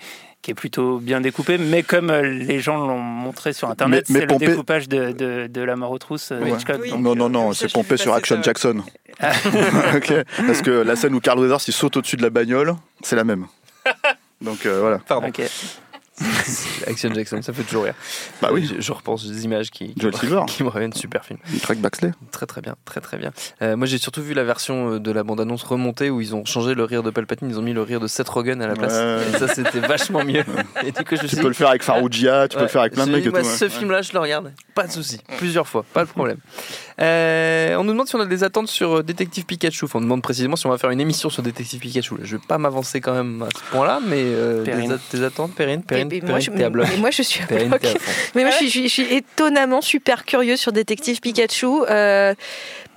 qui 0.48 0.52
est 0.52 0.54
plutôt 0.54 0.96
bien 0.98 1.20
découpée, 1.20 1.58
mais 1.58 1.82
comme 1.82 2.08
euh, 2.08 2.22
les 2.22 2.58
gens 2.58 2.78
l'ont 2.78 2.98
montré 2.98 3.52
sur 3.52 3.68
Internet, 3.68 4.06
c'est 4.06 4.26
Pompée- 4.26 4.46
le 4.46 4.52
découpage 4.52 4.88
de, 4.88 5.12
de, 5.12 5.46
de 5.46 5.60
la 5.60 5.76
mort 5.76 5.90
aux 5.90 5.98
trousses 5.98 6.32
euh, 6.32 6.40
Ouais. 6.40 6.52
Hitchcock. 6.52 6.88
donc, 6.88 7.00
non, 7.02 7.14
non, 7.14 7.26
euh, 7.26 7.28
non, 7.28 7.52
c'est 7.52 7.70
pompé 7.70 7.98
sur 7.98 8.14
Action 8.14 8.42
Jackson. 8.42 8.82
Ah. 9.20 9.32
Parce 10.46 10.62
que 10.62 10.70
la 10.70 10.94
scène 10.96 11.12
où 11.14 11.20
Carl 11.20 11.38
Weathers 11.40 11.58
il 11.66 11.72
saute 11.74 11.96
au-dessus 11.98 12.16
de 12.16 12.22
la 12.22 12.30
bagnole, 12.30 12.74
c'est 13.02 13.16
la 13.16 13.24
même. 13.24 13.46
Donc 14.40 14.64
euh, 14.64 14.80
voilà. 14.80 14.98
Pardon. 15.06 15.30
Action 16.86 17.12
Jackson, 17.14 17.40
ça 17.42 17.52
fait 17.52 17.62
toujours 17.62 17.84
rire. 17.84 17.94
Bah 18.42 18.48
oui. 18.52 18.68
Je, 18.76 18.80
je 18.80 18.92
repense 18.92 19.26
des 19.26 19.44
images 19.44 19.70
qui, 19.70 19.94
qui, 19.94 20.00
Joel 20.00 20.14
me- 20.14 20.46
qui 20.46 20.62
me 20.64 20.68
reviennent. 20.68 20.92
Super 20.92 21.24
film. 21.24 21.38
Craig 21.62 21.78
Baxley. 21.78 22.12
Très 22.32 22.46
très 22.46 22.60
bien, 22.60 22.74
très 22.84 23.00
très 23.00 23.16
bien. 23.18 23.30
Euh, 23.62 23.76
moi 23.76 23.86
j'ai 23.86 23.98
surtout 23.98 24.22
vu 24.22 24.34
la 24.34 24.44
version 24.44 24.94
euh, 24.94 24.98
de 25.00 25.10
la 25.10 25.22
bande-annonce 25.22 25.62
remontée 25.62 26.10
où 26.10 26.20
ils 26.20 26.34
ont 26.34 26.44
changé 26.44 26.74
le 26.74 26.84
rire 26.84 27.02
de 27.02 27.10
Palpatine, 27.10 27.48
ils 27.50 27.58
ont 27.58 27.62
mis 27.62 27.72
le 27.72 27.82
rire 27.82 28.00
de 28.00 28.06
Seth 28.06 28.28
Rogen 28.28 28.60
à 28.62 28.66
la 28.66 28.74
place. 28.74 28.92
Ouais. 28.92 29.22
Et 29.34 29.38
ça 29.38 29.48
c'était 29.48 29.80
vachement 29.80 30.24
mieux. 30.24 30.44
Et 30.84 30.92
du 30.92 31.04
coup, 31.04 31.16
je 31.16 31.22
me 31.22 31.28
Tu 31.28 31.28
suis 31.28 31.36
peux 31.36 31.42
dit- 31.42 31.48
le 31.48 31.54
faire 31.54 31.68
avec 31.68 31.82
Farougia, 31.82 32.48
tu 32.48 32.56
peux 32.56 32.62
le 32.62 32.68
faire 32.68 32.82
avec 32.82 32.94
plein 32.94 33.06
de 33.06 33.12
mecs 33.12 33.26
moi. 33.26 33.44
Ce 33.44 33.64
ouais. 33.64 33.70
film-là, 33.70 34.02
je 34.02 34.12
le 34.12 34.18
regarde, 34.18 34.52
pas 34.74 34.86
de 34.86 34.92
souci, 34.92 35.20
plusieurs 35.38 35.66
fois, 35.68 35.84
pas 35.92 36.04
de 36.04 36.10
problème. 36.10 36.38
Euh, 37.00 37.76
on 37.76 37.84
nous 37.84 37.92
demande 37.92 38.08
si 38.08 38.16
on 38.16 38.20
a 38.20 38.26
des 38.26 38.42
attentes 38.44 38.68
sur 38.68 39.04
Détective 39.04 39.44
Pikachu. 39.44 39.84
Enfin, 39.84 39.98
on 39.98 40.02
demande 40.02 40.22
précisément 40.22 40.56
si 40.56 40.66
on 40.66 40.70
va 40.70 40.78
faire 40.78 40.90
une 40.90 41.00
émission 41.00 41.30
sur 41.30 41.42
Détective 41.42 41.80
Pikachu. 41.80 42.14
Je 42.22 42.36
vais 42.36 42.42
pas 42.46 42.58
m'avancer 42.58 43.00
quand 43.00 43.12
même 43.14 43.42
à 43.42 43.48
ce 43.56 43.62
point-là, 43.70 44.00
mais 44.06 44.16
euh, 44.20 44.64
des, 44.64 44.88
des 45.16 45.22
attentes, 45.24 45.54
Perrine, 45.54 45.82
Perrine, 45.82 46.07
Moi, 46.30 46.40
je, 46.40 46.50
mais 46.90 46.96
moi, 46.98 47.10
je 47.10 47.22
suis 47.22 47.40
à 47.50 47.64
bloc. 47.68 47.82
Mais 48.34 48.42
moi, 48.42 48.50
je 48.50 48.56
suis, 48.56 48.66
je 48.66 48.70
suis- 48.70 48.88
je 48.88 48.92
suis 48.92 49.14
étonnamment 49.14 49.80
super 49.80 50.24
curieux 50.24 50.56
sur 50.56 50.72
Détective 50.72 51.20
Pikachu. 51.20 51.66
Euh, 51.90 52.34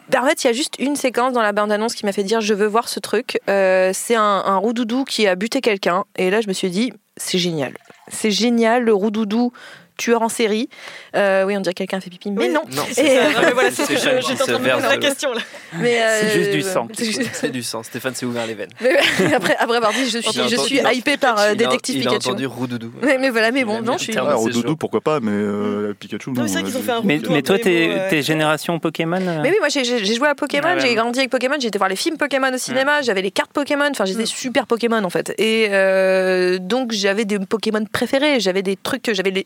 ben, 0.09 0.21
en 0.23 0.25
fait, 0.27 0.43
il 0.43 0.47
y 0.47 0.49
a 0.49 0.53
juste 0.53 0.75
une 0.79 0.95
séquence 0.95 1.31
dans 1.33 1.41
la 1.41 1.53
bande-annonce 1.53 1.93
qui 1.95 2.05
m'a 2.05 2.11
fait 2.11 2.23
dire 2.23 2.41
je 2.41 2.53
veux 2.53 2.65
voir 2.67 2.89
ce 2.89 2.99
truc. 2.99 3.39
Euh, 3.49 3.91
c'est 3.93 4.15
un, 4.15 4.21
un 4.45 4.57
roudoudou 4.57 5.05
qui 5.05 5.25
a 5.27 5.35
buté 5.35 5.61
quelqu'un. 5.61 6.03
Et 6.17 6.29
là, 6.29 6.41
je 6.41 6.47
me 6.47 6.53
suis 6.53 6.69
dit 6.69 6.91
c'est 7.17 7.37
génial. 7.37 7.73
C'est 8.09 8.31
génial, 8.31 8.83
le 8.83 8.93
roudoudou 8.93 9.53
tueur 10.01 10.21
en 10.21 10.29
série. 10.29 10.67
Euh, 11.15 11.43
oui, 11.45 11.55
on 11.57 11.61
dirait 11.61 11.73
que 11.73 11.77
quelqu'un 11.79 11.97
a 11.97 12.01
fait 12.01 12.09
pipi, 12.09 12.31
mais 12.31 12.47
Oui. 12.47 12.49
non. 12.49 12.61
Non, 12.75 12.83
Et, 12.89 12.93
c'est 12.93 13.19
euh, 13.19 13.23
voilà, 13.53 13.69
c'est 13.71 13.83
ce 13.83 13.87
que 13.89 13.95
j'étais 13.97 14.41
en 14.41 14.45
train 14.45 14.59
de 14.59 14.69
poser 14.69 14.87
la 14.87 14.97
question 14.97 15.33
là. 15.33 15.41
mais, 15.77 15.95
C'est 15.95 16.25
euh, 16.25 16.33
juste 16.33 16.51
du 16.51 16.61
sang. 16.61 16.87
c'est 16.93 17.05
juste- 17.05 17.29
C'est 17.33 17.49
du 17.51 17.63
sang. 17.63 17.83
Stéphane 17.83 18.15
s'est 18.15 18.25
ouvert 18.25 18.47
les 18.47 18.53
veines. 18.55 18.69
Mais- 18.81 18.97
après, 19.35 19.55
après 19.57 19.77
avoir 19.77 19.93
dit 19.93 20.09
je 20.09 20.17
suis, 20.19 20.41
je 20.49 20.55
suis 20.55 20.79
hypé 20.93 21.17
par 21.17 21.39
euh, 21.39 21.53
Détective 21.55 21.97
il 21.97 22.07
a 22.07 22.11
Pikachu. 22.11 22.29
entendu 22.29 22.45
Roudoudou. 22.47 22.91
Mais, 23.03 23.17
mais 23.17 23.29
voilà, 23.29 23.51
mais 23.51 23.63
bon, 23.63 23.81
non, 23.81 23.97
je 23.97 24.03
suis. 24.05 24.17
Roudoudou, 24.17 24.75
pourquoi 24.75 25.01
pas, 25.01 25.19
mais 25.19 25.31
euh, 25.31 25.93
Pikachu. 25.99 26.31
Non, 26.31 26.41
mais 26.43 26.47
c'est 26.47 26.61
vrai 26.61 26.63
on 26.63 26.65
qu'ils 26.65 26.75
a 26.75 26.77
ont 26.77 26.81
vu. 26.81 26.85
fait 26.87 26.91
un 26.93 27.01
Mais, 27.03 27.17
retour 27.17 27.33
mais 27.33 27.41
toi, 27.41 27.59
t'es 27.59 27.89
euh, 27.89 28.21
génération 28.21 28.79
Pokémon 28.79 29.17
euh 29.21 29.39
Mais 29.43 29.49
oui, 29.51 29.57
moi 29.59 29.69
j'ai 29.69 29.83
joué 29.83 30.27
à 30.27 30.35
Pokémon, 30.35 30.69
j'ai 30.79 30.95
grandi 30.95 31.19
avec 31.19 31.29
Pokémon, 31.31 31.55
j'ai 31.59 31.67
été 31.67 31.77
voir 31.77 31.89
les 31.89 31.95
films 31.95 32.17
Pokémon 32.17 32.53
au 32.53 32.57
cinéma, 32.57 33.01
j'avais 33.01 33.21
les 33.21 33.31
cartes 33.31 33.51
Pokémon, 33.53 33.87
enfin 33.91 34.05
j'étais 34.05 34.25
super 34.25 34.65
Pokémon 34.67 35.03
en 35.03 35.09
fait. 35.09 35.33
Et 35.37 35.67
euh, 35.71 36.57
donc 36.59 36.91
j'avais 36.91 37.25
des 37.25 37.39
Pokémon 37.39 37.83
préférés, 37.91 38.39
j'avais 38.39 38.61
des 38.61 38.75
trucs, 38.77 39.13
j'avais 39.13 39.31
les, 39.31 39.45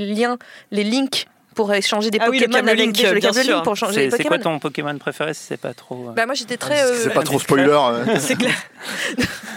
les- 0.00 0.14
liens, 0.14 0.38
les 0.70 0.84
links 0.84 1.26
pour 1.54 1.72
échanger 1.72 2.10
des 2.10 2.18
Ah 2.20 2.28
oui, 2.30 2.38
le 2.38 2.46
Pokémon 2.46 2.66
avec 2.68 2.92
des- 2.92 3.02
le 3.04 3.18
bien 3.20 3.30
câble 3.30 3.42
sûr. 3.44 3.54
Link 3.56 3.64
pour 3.64 3.76
changer 3.76 4.10
C'est 4.10 4.22
quoi 4.22 4.36
Pokémon. 4.36 4.42
ton 4.54 4.58
Pokémon 4.58 4.98
préféré 4.98 5.34
si 5.34 5.42
c'est 5.48 5.56
pas 5.60 5.74
trop. 5.74 6.08
euh, 6.08 6.12
Bah 6.12 6.26
moi 6.26 6.34
j'étais 6.34 6.56
très. 6.56 6.82
euh, 6.82 6.94
C'est 7.02 7.12
pas 7.14 7.22
trop 7.22 7.38
spoiler. 7.38 7.68
euh. 7.70 8.04
C'est 8.18 8.36
clair. 8.36 8.54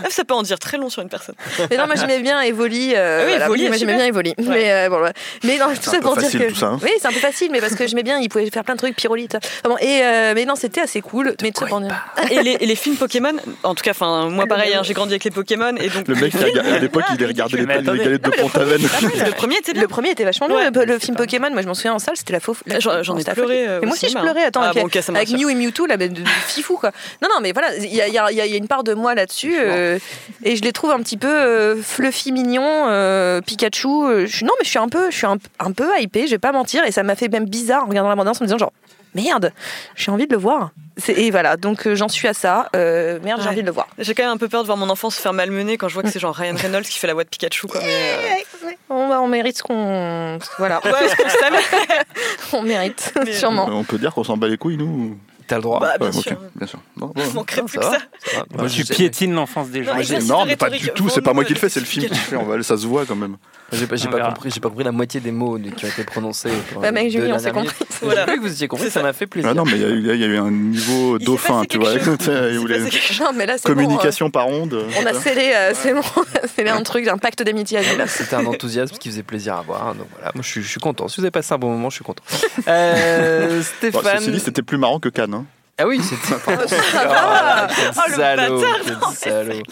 Ah, 0.03 0.07
Ça 0.09 0.23
peut 0.23 0.33
en 0.33 0.43
dire 0.43 0.59
très 0.59 0.77
long 0.77 0.89
sur 0.89 1.01
une 1.01 1.09
personne. 1.09 1.35
Mais 1.69 1.77
non, 1.77 1.85
moi 1.87 1.95
j'aimais 1.95 2.19
bien 2.19 2.41
Evoli. 2.41 2.93
euh, 2.95 3.21
Ah 3.21 3.25
oui, 3.25 3.29
voilà, 3.31 3.45
Evoli, 3.45 3.67
moi 3.67 3.77
j'aimais 3.77 3.95
bien 3.95 4.05
Evoli. 4.05 4.33
Mais 4.37 4.71
euh, 4.71 4.89
bon, 4.89 4.97
voilà. 4.97 5.13
Mais 5.43 5.57
non, 5.57 5.67
tout 5.73 5.89
ça 5.89 5.99
pour 5.99 6.15
dire 6.17 6.29
que. 6.31 6.49
tout 6.49 6.55
ça, 6.55 6.67
hein. 6.67 6.79
Oui, 6.83 6.89
c'est 6.99 7.07
un 7.07 7.11
peu 7.11 7.19
facile, 7.19 7.49
mais 7.51 7.59
parce 7.61 7.75
que 7.75 7.87
j'aimais 7.87 8.03
bien, 8.03 8.19
il 8.19 8.29
pouvait 8.29 8.49
faire 8.49 8.63
plein 8.63 8.75
de 8.75 8.79
trucs, 8.79 8.95
pyrolite. 8.95 9.35
Enfin 9.35 9.69
bon, 9.69 9.77
et 9.79 10.01
euh, 10.03 10.33
mais 10.35 10.45
non, 10.45 10.55
c'était 10.55 10.81
assez 10.81 11.01
cool. 11.01 11.35
mais 11.41 11.51
tout 11.51 11.61
ça 11.61 11.67
pour 11.67 11.81
dire. 11.81 12.05
Et 12.29 12.43
les, 12.43 12.57
et 12.59 12.65
les 12.65 12.75
films 12.75 12.95
Pokémon, 12.97 13.33
en 13.63 13.73
tout 13.75 13.83
cas, 13.83 13.91
enfin 13.91 14.29
moi 14.29 14.45
pareil, 14.47 14.73
hein, 14.75 14.81
j'ai 14.83 14.93
grandi 14.93 15.13
avec 15.13 15.23
les 15.23 15.31
Pokémon 15.31 15.75
et 15.77 15.89
donc 15.89 16.07
Le 16.07 16.15
mec, 16.15 16.33
à 16.35 16.79
l'époque, 16.79 17.03
il 17.17 17.25
regardait 17.25 17.57
les, 17.57 17.65
galettes 17.65 17.85
de 17.85 17.89
Ah, 17.91 18.29
mais 18.29 18.43
le 18.43 18.49
Pont-Aven. 18.49 18.81
le 18.81 19.31
premier 19.33 19.55
était 19.57 19.73
bien. 19.73 19.81
Le 19.81 19.87
premier 19.87 20.09
était 20.11 20.23
vachement 20.23 20.47
bien. 20.47 20.57
Ouais. 20.57 20.69
le, 20.71 20.85
le 20.85 20.99
film 20.99 21.15
Pokémon, 21.17 21.49
moi 21.51 21.61
je 21.61 21.67
m'en 21.67 21.73
souviens 21.89 21.95
en 21.95 21.99
salle, 21.99 22.17
c'était 22.17 22.33
la 22.33 22.39
fauve. 22.39 22.61
la- 22.65 22.79
J'en- 22.79 23.17
ai 23.17 23.23
la 23.23 23.33
pleuré, 23.33 23.67
euh, 23.67 23.79
au 23.81 23.85
moi 23.85 23.93
aussi 23.93 24.09
je 24.09 24.17
pleurais. 24.17 24.43
Attends, 24.43 24.61
Ah 24.63 24.69
avec, 24.69 24.83
bon. 24.83 24.89
Mew 25.37 25.49
et 25.49 25.55
Mewtwo, 25.55 25.85
là, 25.85 25.97
mais 25.97 26.09
de, 26.09 26.23
fifou 26.47 26.77
quoi. 26.77 26.91
Non, 27.21 27.27
non, 27.33 27.41
mais 27.41 27.51
voilà, 27.51 27.75
il 27.77 27.93
y 27.93 28.01
a, 28.01 28.07
y 28.31 28.35
y 28.35 28.57
une 28.57 28.67
part 28.67 28.83
de 28.83 28.93
moi 28.93 29.15
là-dessus 29.15 29.55
euh, 29.59 29.99
et 30.43 30.55
je 30.55 30.61
les 30.61 30.71
trouve 30.71 30.91
un 30.91 30.99
petit 30.99 31.17
peu 31.17 31.27
euh, 31.27 31.75
fluffy, 31.81 32.31
mignon, 32.31 32.85
euh, 32.87 33.41
Pikachu. 33.41 34.25
je 34.27 34.45
non, 34.45 34.51
mais 34.59 34.65
je 34.65 34.69
suis 34.69 34.79
un 34.79 34.89
peu, 34.89 35.11
je 35.11 35.15
suis 35.17 35.27
un, 35.27 35.37
un 35.59 35.71
peu 35.71 35.87
hypée, 35.99 36.25
je 36.27 36.31
vais 36.31 36.37
pas 36.39 36.51
mentir, 36.51 36.83
et 36.85 36.91
ça 36.91 37.03
m'a 37.03 37.15
fait 37.15 37.27
même 37.27 37.45
bizarre 37.45 37.83
en 37.83 37.87
regardant 37.87 38.09
la 38.09 38.15
bande 38.15 38.27
en 38.27 38.31
me 38.31 38.45
disant 38.45 38.57
genre 38.57 38.73
merde, 39.13 39.53
j'ai 39.95 40.11
envie 40.11 40.27
de 40.27 40.33
le 40.33 40.39
voir. 40.39 40.71
Et 41.09 41.29
voilà, 41.31 41.57
donc 41.57 41.87
euh, 41.87 41.95
j'en 41.95 42.07
suis 42.07 42.27
à 42.27 42.33
ça. 42.33 42.69
euh, 42.75 43.19
merde, 43.23 43.39
j'ai 43.41 43.47
Ouais. 43.47 43.51
envie 43.53 43.61
de 43.61 43.65
le 43.67 43.71
voir. 43.73 43.87
J'ai 43.97 44.13
quand 44.13 44.23
même 44.23 44.31
un 44.31 44.37
peu 44.37 44.47
peur 44.47 44.61
de 44.61 44.65
voir 44.65 44.77
mon 44.77 44.89
enfant 44.89 45.09
se 45.09 45.19
faire 45.21 45.33
malmener 45.33 45.77
quand 45.77 45.87
je 45.89 45.93
vois 45.93 46.03
que 46.03 46.09
c'est 46.09 46.19
genre 46.19 46.33
Ryan 46.35 46.55
Reynolds 46.55 46.83
qui 46.85 46.97
fait 46.99 47.07
la 47.07 47.13
voix 47.13 47.23
de 47.25 47.29
Pikachu. 47.29 47.67
Quoi, 47.67 47.81
mais, 47.81 47.87
euh, 47.91 48.54
On, 48.89 48.93
on 48.95 49.27
mérite 49.27 49.57
ce 49.57 49.63
qu'on. 49.63 50.37
Voilà. 50.59 50.79
On 52.53 52.61
mérite, 52.61 53.13
Mais- 53.25 53.33
sûrement. 53.33 53.67
On 53.69 53.83
peut 53.83 53.97
dire 53.97 54.13
qu'on 54.13 54.23
s'en 54.23 54.37
bat 54.37 54.47
les 54.47 54.57
couilles, 54.57 54.77
nous 54.77 55.17
T'as 55.47 55.57
le 55.57 55.61
droit. 55.61 55.79
Bah, 55.79 55.93
bien 55.99 56.07
Ouais, 56.07 56.11
sûr. 56.13 56.37
bien 56.55 56.65
sûr. 56.65 56.79
Bon, 56.95 57.11
bon. 57.13 57.21
Je 57.23 57.29
manquerais 57.35 57.61
Ah, 57.63 57.67
plus 57.67 57.79
ça 57.79 57.79
que 57.79 57.85
ça. 58.31 58.37
ça. 58.39 58.45
Moi, 58.57 58.67
tu 58.67 58.83
j'ai- 58.83 58.93
piétines 58.95 59.33
l'enfance 59.33 59.69
des 59.69 59.83
gens. 59.83 59.93
Non, 60.23 60.43
mais 60.45 60.55
pas 60.55 60.71
du 60.71 60.89
tout, 60.89 61.07
c'est 61.09 61.21
pas 61.21 61.33
moi 61.33 61.45
qui 61.45 61.53
le 61.53 61.59
fais, 61.59 61.69
c'est 61.69 61.79
le 61.79 61.85
film 61.85 62.05
qui 62.05 62.09
le 62.11 62.15
fait. 62.15 62.35
on 62.35 62.45
va- 62.45 62.61
Ça 62.63 62.77
se 62.77 62.87
voit 62.87 63.05
quand 63.05 63.15
même. 63.15 63.37
J'ai 63.75 63.87
pas, 63.87 63.95
pas 64.17 64.27
compris, 64.29 64.49
j'ai 64.53 64.59
pas 64.59 64.69
compris 64.69 64.83
la 64.83 64.91
moitié 64.91 65.19
des 65.19 65.31
mots 65.31 65.57
qui 65.75 65.85
ont 65.85 65.87
été 65.89 66.03
prononcés. 66.03 66.49
Bah, 66.75 66.81
les 66.87 66.91
mec, 66.91 67.05
deux 67.11 67.19
Julie, 67.21 67.33
on 67.33 67.39
s'est 67.39 67.51
compris. 67.51 67.75
Voilà. 68.01 68.25
Que 68.25 68.39
vous 68.39 68.51
étiez 68.51 68.67
compris, 68.67 68.91
ça 68.91 69.01
m'a 69.01 69.13
fait 69.13 69.25
plaisir. 69.25 69.49
Ah 69.51 69.53
non, 69.53 69.63
mais 69.65 69.71
il 69.73 69.81
y, 69.81 69.85
a 69.85 69.89
eu- 69.89 69.99
il 70.15 70.19
y 70.19 70.23
a 70.23 70.27
eu 70.27 70.37
un 70.37 70.51
niveau 70.51 71.17
Il 71.17 71.25
dauphin, 71.25 71.63
tu 71.67 71.77
vois. 71.79 71.93
les-. 71.95 71.99
Non, 72.01 73.31
mais 73.35 73.45
là, 73.45 73.57
c'est 73.57 73.67
bon, 73.69 73.73
Communication 73.73 74.29
par 74.29 74.47
onde. 74.47 74.73
euh, 74.73 74.83
on 75.01 75.05
a 75.05 75.13
scellé, 75.13 75.53
euh, 75.55 75.71
c'est 75.73 75.93
bon, 75.93 76.01
scellé 76.55 76.69
un 76.69 76.83
truc, 76.83 77.07
un 77.07 77.17
pacte 77.17 77.41
d'amitié. 77.41 77.79
C'était 78.07 78.35
un 78.35 78.45
enthousiasme 78.45 78.97
qui 78.97 79.09
faisait 79.09 79.23
plaisir 79.23 79.55
à 79.55 79.61
voir. 79.61 79.95
Donc 79.95 80.07
voilà, 80.15 80.31
moi 80.35 80.43
je 80.43 80.49
suis, 80.49 80.61
je 80.61 80.67
suis 80.69 80.79
content. 80.79 81.07
Si 81.07 81.17
vous 81.17 81.23
avez 81.23 81.31
passé 81.31 81.53
un 81.53 81.57
bon 81.57 81.69
moment, 81.71 81.89
je 81.89 81.95
suis 81.95 82.03
content. 82.05 82.23
Euh, 82.67 83.57
Bon, 83.59 83.63
Stéphane. 83.63 84.19
ceci 84.19 84.31
dit, 84.31 84.39
c'était 84.39 84.61
plus 84.61 84.77
marrant 84.77 84.99
que 84.99 85.09
Cannes. 85.09 85.33
hein. 85.33 85.45
Ah 85.77 85.85
oui, 85.87 86.01
c'était. 86.01 86.33
va. 86.35 87.67
quel 87.67 87.91
Oh, 87.97 88.01
le 88.07 88.13
salaud, 88.15 88.61
bâtard, 88.61 88.77
quel 89.01 89.13
salaud. 89.15 89.63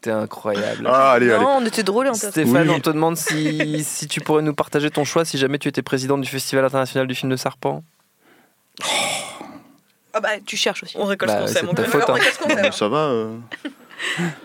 T'es 0.00 0.10
incroyable. 0.10 0.86
Ah, 0.90 1.12
allez, 1.12 1.30
allez. 1.30 1.44
Non, 1.44 1.58
on 1.58 1.64
était 1.66 1.84
drôles 1.84 2.08
en 2.08 2.14
fait. 2.14 2.30
Stéphane, 2.30 2.68
Oui. 2.68 2.74
on 2.76 2.80
te 2.80 2.90
demande 2.90 3.16
si, 3.16 3.84
si 3.84 4.08
tu 4.08 4.20
pourrais 4.20 4.42
nous 4.42 4.54
partager 4.54 4.90
ton 4.90 5.04
choix 5.04 5.24
si 5.24 5.38
jamais 5.38 5.58
tu 5.58 5.68
étais 5.68 5.82
président 5.82 6.18
du 6.18 6.28
Festival 6.28 6.64
international 6.64 7.06
du 7.06 7.14
film 7.14 7.30
de 7.30 7.36
Serpent. 7.36 7.84
Ah 10.14 10.20
bah, 10.20 10.28
tu 10.44 10.56
cherches 10.56 10.82
aussi. 10.82 10.96
On 10.98 11.04
récolte 11.04 11.30
Bah, 11.30 11.46
ce 11.46 11.60
qu'on 11.60 11.70
c'est 11.70 11.76
sait, 11.76 11.82
gars. 11.82 11.84
faute, 11.88 12.10
hein. 12.10 12.14
Qu'est-ce 12.20 12.38
qu'on 12.38 12.48
fait 12.50 12.72
Ça 12.72 12.88
va 12.88 12.98
euh, 12.98 13.36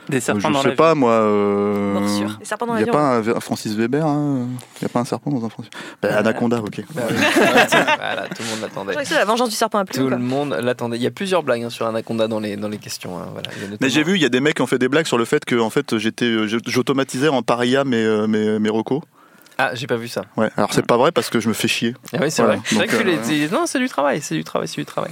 Des 0.09 0.19
serpents 0.19 0.39
Je 0.49 0.53
dans 0.53 0.61
sais 0.61 0.75
pas, 0.75 0.95
moi. 0.95 1.11
euh. 1.11 1.99
Les 2.39 2.45
serpents 2.45 2.65
dans 2.67 2.77
Il 2.77 2.84
n'y 2.84 2.89
a 2.89 2.93
pas 2.93 3.17
un, 3.17 3.27
un 3.27 3.39
Francis 3.39 3.73
Weber 3.75 4.05
hein 4.05 4.47
Il 4.79 4.84
n'y 4.84 4.85
a 4.85 4.89
pas 4.89 4.99
un 4.99 5.05
serpent 5.05 5.31
dans 5.31 5.45
un 5.45 5.49
Francis 5.49 5.71
bah, 6.01 6.17
Anaconda, 6.17 6.59
ok. 6.59 6.81
Bah 6.93 7.03
oui. 7.09 7.15
voilà, 7.17 8.27
tout 8.27 8.41
le 8.43 8.49
monde 8.49 8.57
Je 8.57 8.61
l'attendait. 8.61 8.91
crois 8.91 9.03
que 9.03 9.07
c'est 9.09 9.15
la 9.15 9.25
vengeance 9.25 9.49
du 9.49 9.55
serpent 9.55 9.79
à 9.79 9.85
plume. 9.85 10.03
Tout 10.03 10.09
quoi. 10.09 10.17
le 10.17 10.23
monde 10.23 10.57
l'attendait. 10.61 10.97
Il 10.97 11.03
y 11.03 11.07
a 11.07 11.11
plusieurs 11.11 11.43
blagues 11.43 11.63
hein, 11.63 11.69
sur 11.69 11.85
Anaconda 11.88 12.27
dans 12.27 12.39
les, 12.39 12.55
dans 12.57 12.69
les 12.69 12.77
questions. 12.77 13.17
hein, 13.17 13.27
voilà. 13.34 13.49
Mais 13.81 13.89
j'ai 13.89 14.03
vu, 14.03 14.15
il 14.15 14.21
y 14.21 14.25
a 14.25 14.29
des 14.29 14.39
mecs 14.41 14.55
qui 14.55 14.61
ont 14.61 14.67
fait 14.67 14.79
des 14.79 14.89
blagues 14.89 15.07
sur 15.07 15.17
le 15.17 15.25
fait 15.25 15.43
que 15.45 15.55
en 15.59 15.69
fait, 15.69 15.97
j'étais, 15.97 16.25
euh, 16.25 16.47
je- 16.47 16.57
j'automatisais 16.65 17.27
en 17.29 17.41
paria 17.41 17.84
mes, 17.84 18.03
euh, 18.03 18.27
mes, 18.27 18.59
mes 18.59 18.69
recos. 18.69 19.01
Ah, 19.59 19.71
j'ai 19.73 19.88
pas 19.88 19.95
vu 19.95 20.07
ça. 20.07 20.21
Ouais, 20.38 20.51
alors 20.55 20.71
c'est 20.71 20.85
pas 20.85 20.97
vrai 20.97 21.11
parce 21.11 21.31
que 21.31 21.39
je 21.39 21.47
me 21.49 21.53
fais 21.55 21.67
chier. 21.67 21.95
Ah 22.13 22.17
oui, 22.21 22.29
c'est 22.29 22.43
Voilà. 22.43 22.57
vrai. 22.59 22.65
C'est 22.67 22.75
vrai 22.75 22.85
Donc, 22.85 22.95
que 22.95 23.01
tu 23.01 23.09
euh, 23.09 23.38
les- 23.47 23.49
Non, 23.49 23.65
c'est 23.65 23.79
du 23.79 23.89
travail, 23.89 24.21
c'est 24.21 24.35
du 24.35 24.43
travail, 24.43 24.67
c'est 24.67 24.79
du 24.79 24.85
travail. 24.85 25.09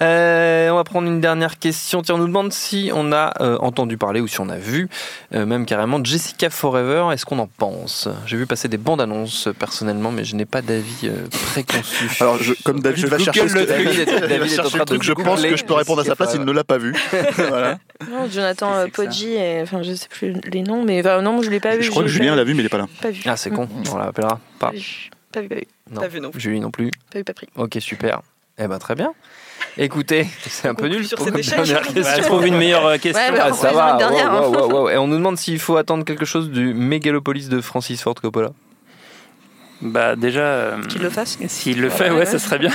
Euh, 0.00 0.70
on 0.70 0.76
va 0.76 0.84
prendre 0.84 1.08
une 1.08 1.20
dernière 1.20 1.58
question. 1.58 2.02
Tiens, 2.02 2.14
on 2.14 2.18
nous 2.18 2.26
demande 2.26 2.52
si 2.52 2.90
on 2.94 3.12
a 3.12 3.32
euh, 3.40 3.56
entendu 3.58 3.96
parler 3.96 4.20
ou 4.20 4.28
si 4.28 4.40
on 4.40 4.48
a 4.48 4.56
vu, 4.56 4.88
euh, 5.34 5.44
même 5.46 5.66
carrément, 5.66 6.02
Jessica 6.04 6.50
Forever. 6.50 7.08
Est-ce 7.12 7.24
qu'on 7.26 7.38
en 7.38 7.46
pense? 7.48 8.08
J'ai 8.26 8.36
vu 8.36 8.46
passer 8.46 8.68
des 8.68 8.76
bandes 8.78 9.00
annonces 9.00 9.48
personnellement, 9.58 10.10
mais 10.12 10.24
je 10.24 10.36
n'ai 10.36 10.44
pas 10.46 10.62
d'avis 10.62 11.08
euh, 11.08 11.26
préconçu. 11.52 12.08
Alors, 12.20 12.38
je- 12.42 12.54
comme 12.64 12.80
David 12.80 13.00
Je 13.02 13.06
va 13.08 13.18
chercher 13.18 13.48
ce 13.48 13.54
le 13.54 13.64
que- 13.66 13.72
truc, 13.72 13.84
David 14.28 14.52
est 14.52 14.60
en 14.60 14.64
train 14.68 14.84
de 14.84 15.02
je 15.02 15.12
pense 15.12 15.42
que 15.42 15.56
je 15.56 15.64
peux 15.64 15.74
répondre 15.74 16.00
à 16.00 16.04
sa 16.04 16.14
place, 16.16 16.32
il 16.34 16.42
ne 16.44 16.52
l'a 16.52 16.64
pas 16.64 16.78
vu. 16.78 16.94
voilà. 17.36 17.78
Non, 18.10 18.28
Jonathan 18.30 18.74
euh, 18.74 18.86
Poggi, 18.92 19.34
et, 19.34 19.60
enfin 19.62 19.82
je 19.82 19.94
sais 19.94 20.08
plus 20.08 20.34
les 20.52 20.62
noms, 20.62 20.84
mais 20.84 21.00
enfin, 21.00 21.22
non, 21.22 21.32
moi, 21.32 21.42
je 21.42 21.50
l'ai 21.50 21.60
pas 21.60 21.76
vu. 21.76 21.82
Je 21.82 21.90
crois 21.90 22.02
que 22.02 22.08
Julien 22.08 22.36
l'a 22.36 22.44
vu, 22.44 22.54
mais 22.54 22.62
il 22.62 22.66
est 22.66 22.70
pas 22.70 22.78
là. 22.78 22.86
Pas 23.02 23.10
vu. 23.10 23.22
Ah, 23.26 23.36
c'est 23.36 23.50
con, 23.50 23.68
on 23.92 23.96
l'appellera 23.96 24.38
pas. 24.58 24.70
Pas 24.70 24.72
vu, 24.76 25.10
pas 25.32 25.40
vu. 25.56 25.62
Non. 25.90 26.00
Pas 26.00 26.08
vu 26.08 26.20
non 26.20 26.30
plus. 26.30 26.40
Julie 26.40 26.60
non 26.60 26.70
plus. 26.70 26.90
Pas 27.12 27.18
vu, 27.18 27.24
pas 27.24 27.32
pris. 27.34 27.48
Ok, 27.56 27.76
super. 27.80 28.20
Eh 28.58 28.66
ben 28.66 28.78
très 28.78 28.94
bien. 28.94 29.12
Écoutez, 29.80 30.26
c'est 30.48 30.68
un 30.68 30.74
peu 30.74 30.88
nul 30.88 31.06
sur 31.06 31.16
pour 31.18 31.26
cet 31.26 31.34
une 31.34 31.40
échec. 31.40 31.54
dernière 31.56 31.82
Bah, 31.82 31.92
question. 31.94 32.22
trouve 32.24 32.46
une 32.46 32.56
meilleure 32.56 32.84
euh, 32.86 32.98
question. 32.98 33.22
Ouais, 33.22 33.38
bah, 33.38 33.44
Ah, 33.46 33.50
on 33.52 33.54
ça 33.54 33.72
va 33.72 33.96
dernière, 33.96 34.32
wow, 34.32 34.38
hein. 34.44 34.48
wow, 34.60 34.72
wow. 34.72 34.88
Et 34.90 34.96
on 34.98 35.06
nous 35.06 35.16
demande 35.16 35.38
s'il 35.38 35.58
faut 35.60 35.76
attendre 35.76 36.04
quelque 36.04 36.24
chose 36.24 36.50
du 36.50 36.74
Mégalopolis 36.74 37.48
de 37.48 37.60
Francis 37.60 38.02
Ford 38.02 38.14
Coppola. 38.16 38.50
Bah 39.80 40.16
déjà, 40.16 40.40
euh, 40.40 40.82
Qu'il 40.88 41.02
le 41.02 41.10
fasse. 41.10 41.38
s'il 41.46 41.80
le 41.80 41.88
fait, 41.90 42.10
ouais, 42.10 42.26
ça 42.26 42.38
serait 42.40 42.58
bien. 42.58 42.70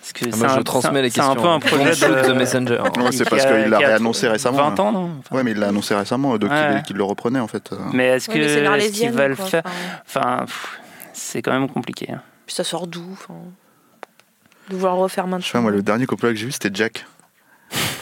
Parce 0.00 0.12
que 0.12 0.24
Ah, 0.32 0.36
moi, 0.36 0.48
je 0.48 0.58
un- 0.60 0.62
transmets 0.62 1.02
les 1.02 1.08
un- 1.08 1.10
C'est 1.10 1.20
un 1.20 1.34
questions. 1.34 1.42
peu 1.42 1.48
un 1.48 1.58
projet 1.60 1.90
de 1.90 2.32
the 2.32 2.36
messenger. 2.36 2.78
Ouais, 2.80 3.12
c'est 3.12 3.28
parce 3.28 3.44
qu'il 3.46 3.68
l'a 3.68 3.78
réannoncé 3.78 4.28
récemment. 4.28 4.58
20 4.70 4.80
ans, 4.80 4.92
non 4.92 5.10
Ouais, 5.32 5.42
mais 5.42 5.50
il 5.52 5.58
l'a 5.58 5.68
annoncé 5.68 5.94
récemment, 5.96 6.38
donc 6.38 6.50
Ouais. 6.50 6.82
le 6.94 7.02
reprenait 7.04 7.40
en 7.40 7.48
fait. 7.48 7.70
Mais 7.92 8.06
est-ce 8.06 8.28
que 8.28 8.38
est-ce 8.38 8.60
l'Arlésienne, 8.60 9.10
qu'il 9.10 9.18
va 9.18 9.26
le 9.28 9.34
faire 9.34 9.62
enfin. 10.06 10.20
Enfin, 10.42 10.46
c'est 11.12 11.42
quand 11.42 11.52
même 11.52 11.68
compliqué. 11.68 12.08
hein. 12.12 12.20
Puis 12.46 12.54
ça 12.54 12.62
sort 12.64 12.86
d'où 12.86 13.04
enfin, 13.12 13.34
De 14.70 14.76
vouloir 14.76 14.94
le 14.94 15.02
refaire 15.02 15.24
Je 15.24 15.28
sais 15.30 15.30
maintenant. 15.36 15.52
pas, 15.52 15.60
moi, 15.60 15.70
le 15.70 15.82
dernier 15.82 16.06
Coppola 16.06 16.32
que 16.32 16.38
j'ai 16.38 16.46
vu, 16.46 16.52
c'était 16.52 16.70
Jack. 16.72 17.04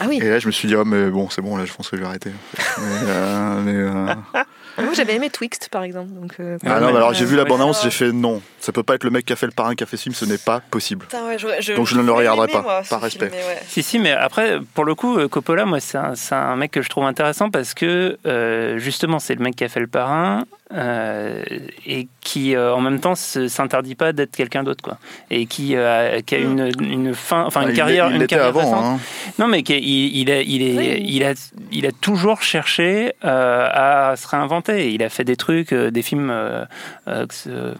Ah 0.01 0.05
oui. 0.07 0.19
Et 0.21 0.29
là, 0.29 0.39
je 0.39 0.47
me 0.47 0.51
suis 0.51 0.67
dit, 0.67 0.75
oh, 0.75 0.85
mais 0.85 1.09
bon, 1.09 1.29
c'est 1.29 1.41
bon, 1.41 1.57
là, 1.57 1.65
je 1.65 1.73
pense 1.73 1.89
que 1.89 1.97
je 1.97 2.01
vais 2.01 2.07
arrêter. 2.07 2.31
Mais, 2.57 2.83
euh, 3.07 3.61
mais, 3.61 3.73
euh, 3.73 4.15
Moi 4.81 4.93
j'avais 4.93 5.15
aimé 5.15 5.29
Twixt 5.29 5.67
par 5.69 5.83
exemple. 5.83 6.11
Donc, 6.13 6.35
euh, 6.39 6.57
Ah 6.65 6.79
non, 6.79 6.91
mais 6.91 6.95
alors 6.95 7.13
j'ai 7.13 7.25
vu 7.25 7.35
la 7.35 7.43
bande-annonce, 7.43 7.83
j'ai 7.83 7.89
fait 7.91 8.13
non, 8.13 8.41
ça 8.61 8.71
peut 8.71 8.81
pas 8.81 8.95
être 8.95 9.03
le 9.03 9.09
mec 9.09 9.25
qui 9.25 9.33
a 9.33 9.35
fait 9.35 9.45
le 9.45 9.51
parrain 9.51 9.75
qui 9.75 9.83
a 9.83 9.85
fait 9.85 9.97
ce 9.97 10.03
film, 10.03 10.15
ce 10.15 10.23
n'est 10.23 10.37
pas 10.37 10.61
possible. 10.61 11.05
Putain, 11.05 11.25
ouais, 11.27 11.37
j'aurais- 11.37 11.61
je- 11.61 11.73
Donc 11.73 11.85
je 11.85 11.97
ne 11.97 12.01
le 12.01 12.13
regarderai 12.13 12.47
pas, 12.47 12.61
moi, 12.61 12.81
par 12.89 13.01
respect. 13.01 13.25
ouais. 13.29 13.59
Si, 13.67 13.83
si, 13.83 13.99
mais 13.99 14.13
après, 14.13 14.59
pour 14.75 14.85
le 14.85 14.95
coup, 14.95 15.27
Coppola, 15.27 15.65
moi, 15.65 15.81
c'est 15.81 15.97
un, 15.97 16.13
un 16.31 16.55
mec 16.55 16.71
que 16.71 16.81
je 16.81 16.87
trouve 16.87 17.03
intéressant 17.03 17.49
parce 17.49 17.73
que, 17.73 18.17
euh, 18.25 18.77
justement, 18.77 19.19
c'est 19.19 19.35
le 19.35 19.43
mec 19.43 19.57
qui 19.57 19.65
a 19.65 19.69
fait 19.69 19.81
le 19.81 19.87
parrain 19.87 20.45
euh, 20.73 21.43
et 21.87 22.07
qui, 22.21 22.55
euh, 22.55 22.73
en 22.73 22.81
même 22.81 22.99
temps, 22.99 23.15
s'interdit 23.15 23.95
pas 23.95 24.13
d'être 24.13 24.35
quelqu'un 24.35 24.63
d'autre, 24.63 24.83
quoi. 24.83 24.97
Et 25.31 25.45
qui, 25.47 25.75
euh, 25.75 26.21
qui 26.21 26.35
a 26.35 26.37
une, 26.37 26.71
une 26.79 27.13
fin, 27.15 27.43
enfin, 27.43 27.61
Ah, 27.63 27.65
une 27.65 27.71
il 27.71 27.75
carrière. 27.75 28.09
il 28.11 28.17
une 28.21 28.27
carrière 28.27 28.47
avant, 28.49 28.93
hein. 28.93 28.99
Non, 29.39 29.47
mais 29.47 29.63
qui 29.63 29.73
il, 29.77 30.15
il, 30.17 30.31
a, 30.31 30.41
il, 30.41 30.61
est, 30.61 31.01
il, 31.01 31.23
a, 31.23 31.33
il 31.71 31.85
a 31.87 31.91
toujours 31.91 32.41
cherché 32.43 33.13
euh, 33.25 33.67
à 34.11 34.15
se 34.15 34.27
réinventer. 34.27 34.91
Il 34.91 35.01
a 35.01 35.09
fait 35.09 35.23
des 35.23 35.35
trucs, 35.35 35.73
euh, 35.73 35.89
des 35.91 36.01
films, 36.03 36.29
euh, 36.29 36.65
euh, 37.07 37.25
que 37.25 37.33
ce- 37.33 37.73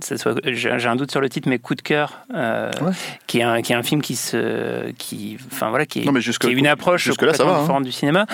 ça 0.00 0.16
soit, 0.16 0.34
j'ai 0.44 0.70
un 0.86 0.96
doute 0.96 1.10
sur 1.10 1.20
le 1.20 1.28
titre, 1.28 1.48
mais 1.48 1.58
Coup 1.58 1.74
de 1.74 1.82
cœur, 1.82 2.20
euh, 2.34 2.70
qui, 3.26 3.40
est 3.40 3.42
un, 3.42 3.62
qui 3.62 3.72
est 3.72 3.76
un 3.76 3.82
film 3.82 4.00
qui 4.00 4.14
se, 4.14 4.90
qui, 4.92 5.38
enfin 5.52 5.70
voilà, 5.70 5.86
qui 5.86 6.02
est, 6.02 6.04
Non, 6.04 6.12
mais 6.12 6.20
jusque- 6.20 6.42
qui 6.42 6.48
est 6.48 6.52
une 6.54 6.66
approche 6.68 7.02
jusque-là, 7.04 7.32
ça 7.34 7.42
complètement 7.42 7.66
va, 7.66 7.74
hein. 7.78 7.80
du 7.80 7.90
cinéma, 7.92 8.26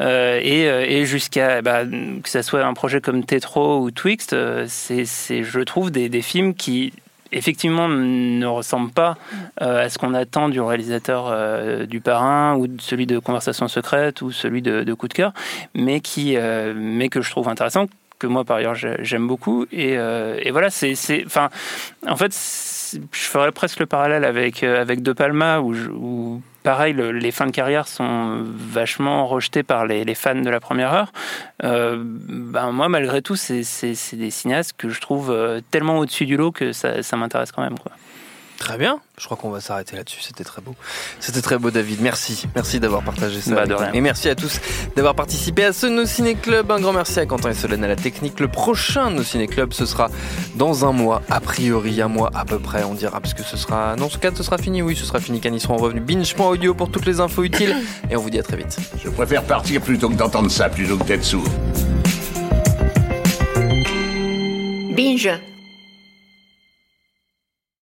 Euh, 0.00 0.40
et, 0.42 0.62
et 0.98 1.06
jusqu'à 1.06 1.62
bah, 1.62 1.82
que 1.84 2.28
ça 2.28 2.42
soit 2.42 2.64
un 2.64 2.74
projet 2.74 3.00
comme 3.00 3.24
Tetro 3.52 3.80
ou 3.80 3.90
Twixt, 3.90 4.32
euh, 4.32 4.64
c'est, 4.68 5.04
je 5.04 5.60
trouve, 5.60 5.90
des, 5.90 6.22
films 6.22 6.54
qui 6.54 6.92
effectivement 7.32 7.88
ne 7.88 8.46
ressemblent 8.46 8.90
pas 8.92 9.16
euh, 9.60 9.84
à 9.84 9.88
ce 9.88 9.98
qu'on 9.98 10.14
attend 10.14 10.48
du 10.48 10.60
réalisateur 10.60 11.26
euh, 11.28 11.86
du 11.86 12.00
parrain 12.00 12.56
ou 12.56 12.66
de 12.66 12.80
celui 12.80 13.06
de 13.06 13.18
Conversation 13.18 13.68
secrète 13.68 14.22
ou 14.22 14.30
celui 14.30 14.62
de, 14.62 14.94
Coup 14.94 15.08
de 15.08 15.14
cœur, 15.14 15.32
mais 15.74 16.00
qui, 16.00 16.36
mais 16.74 17.08
que 17.08 17.20
je 17.20 17.30
trouve 17.30 17.48
intéressant 17.48 17.86
que 18.18 18.26
moi 18.26 18.44
par 18.44 18.58
ailleurs 18.58 18.74
j'ai- 18.74 18.96
j'aime 19.00 19.26
beaucoup. 19.26 19.66
Et, 19.72 19.92
et 19.94 20.50
voilà 20.50 20.70
c'est 20.70 20.94
enfin 21.26 21.50
en 22.06 22.16
fait 22.16 22.32
je 23.12 23.20
ferais 23.24 23.52
presque 23.52 23.80
le 23.80 23.86
parallèle 23.86 24.24
avec 24.24 24.62
euh, 24.62 24.80
avec 24.80 25.02
De 25.02 25.12
Palma 25.12 25.60
où, 25.60 26.42
pareil 26.62 26.92
le- 26.92 27.12
les 27.12 27.30
fins 27.30 27.46
de 27.46 27.50
carrière 27.50 27.88
sont 27.88 28.44
vachement 28.44 29.26
rejetées 29.26 29.62
par 29.62 29.86
les, 29.86 30.14
fans 30.14 30.34
de 30.34 30.50
la 30.50 30.60
première 30.60 30.92
heure. 30.92 31.12
Euh, 31.64 31.96
ben 31.98 32.70
moi 32.72 32.88
malgré 32.88 33.22
tout 33.22 33.36
c'est 33.36 33.62
des 34.12 34.30
cinéastes 34.30 34.74
que 34.76 34.88
je 34.88 35.00
trouve 35.00 35.30
euh, 35.30 35.60
tellement 35.70 35.98
au-dessus 35.98 36.26
du 36.26 36.36
lot 36.36 36.52
que 36.52 36.72
ça, 36.72 37.16
m'intéresse 37.16 37.52
quand 37.52 37.62
même 37.62 37.76
Très 38.62 38.78
bien. 38.78 39.00
Je 39.18 39.24
crois 39.24 39.36
qu'on 39.36 39.50
va 39.50 39.60
s'arrêter 39.60 39.96
là-dessus. 39.96 40.20
C'était 40.22 40.44
très 40.44 40.62
beau. 40.62 40.76
C'était 41.18 41.42
très 41.42 41.58
beau, 41.58 41.72
David. 41.72 42.00
Merci. 42.00 42.46
Merci 42.54 42.78
d'avoir 42.78 43.02
partagé 43.02 43.40
ça. 43.40 43.56
Bah, 43.56 43.66
de 43.66 43.74
rien. 43.74 43.92
Et 43.92 44.00
merci 44.00 44.28
à 44.28 44.36
tous 44.36 44.60
d'avoir 44.94 45.16
participé 45.16 45.64
à 45.64 45.72
ce 45.72 45.88
No 45.88 46.06
Ciné 46.06 46.36
Club. 46.36 46.70
Un 46.70 46.78
grand 46.78 46.92
merci 46.92 47.18
à 47.18 47.26
Quentin 47.26 47.50
et 47.50 47.54
Solène 47.54 47.82
à 47.82 47.88
la 47.88 47.96
technique. 47.96 48.38
Le 48.38 48.46
prochain 48.46 49.10
No 49.10 49.24
Ciné 49.24 49.48
Club, 49.48 49.72
ce 49.72 49.84
sera 49.84 50.10
dans 50.54 50.86
un 50.86 50.92
mois, 50.92 51.22
a 51.28 51.40
priori, 51.40 52.00
un 52.00 52.06
mois 52.06 52.30
à 52.34 52.44
peu 52.44 52.60
près, 52.60 52.84
on 52.84 52.94
dira, 52.94 53.20
parce 53.20 53.34
que 53.34 53.42
ce 53.42 53.56
sera. 53.56 53.96
Non, 53.96 54.08
ce 54.08 54.16
cas, 54.16 54.30
ce 54.32 54.44
sera 54.44 54.58
fini. 54.58 54.80
Oui, 54.80 54.94
ce 54.94 55.04
sera 55.04 55.18
fini 55.18 55.40
quand 55.40 55.52
ils 55.52 55.60
seront 55.60 55.76
revenus. 55.76 56.04
Binge.audio 56.04 56.72
pour 56.72 56.88
toutes 56.88 57.06
les 57.06 57.18
infos 57.18 57.42
utiles. 57.42 57.74
Et 58.10 58.16
on 58.16 58.20
vous 58.20 58.30
dit 58.30 58.38
à 58.38 58.44
très 58.44 58.56
vite. 58.56 58.76
Je 59.02 59.08
préfère 59.08 59.42
partir 59.42 59.80
plutôt 59.80 60.08
que 60.08 60.14
d'entendre 60.14 60.52
ça, 60.52 60.68
plutôt 60.68 60.96
que 60.98 61.04
d'être 61.04 61.24
sourd. 61.24 61.48
Binge. 64.94 65.51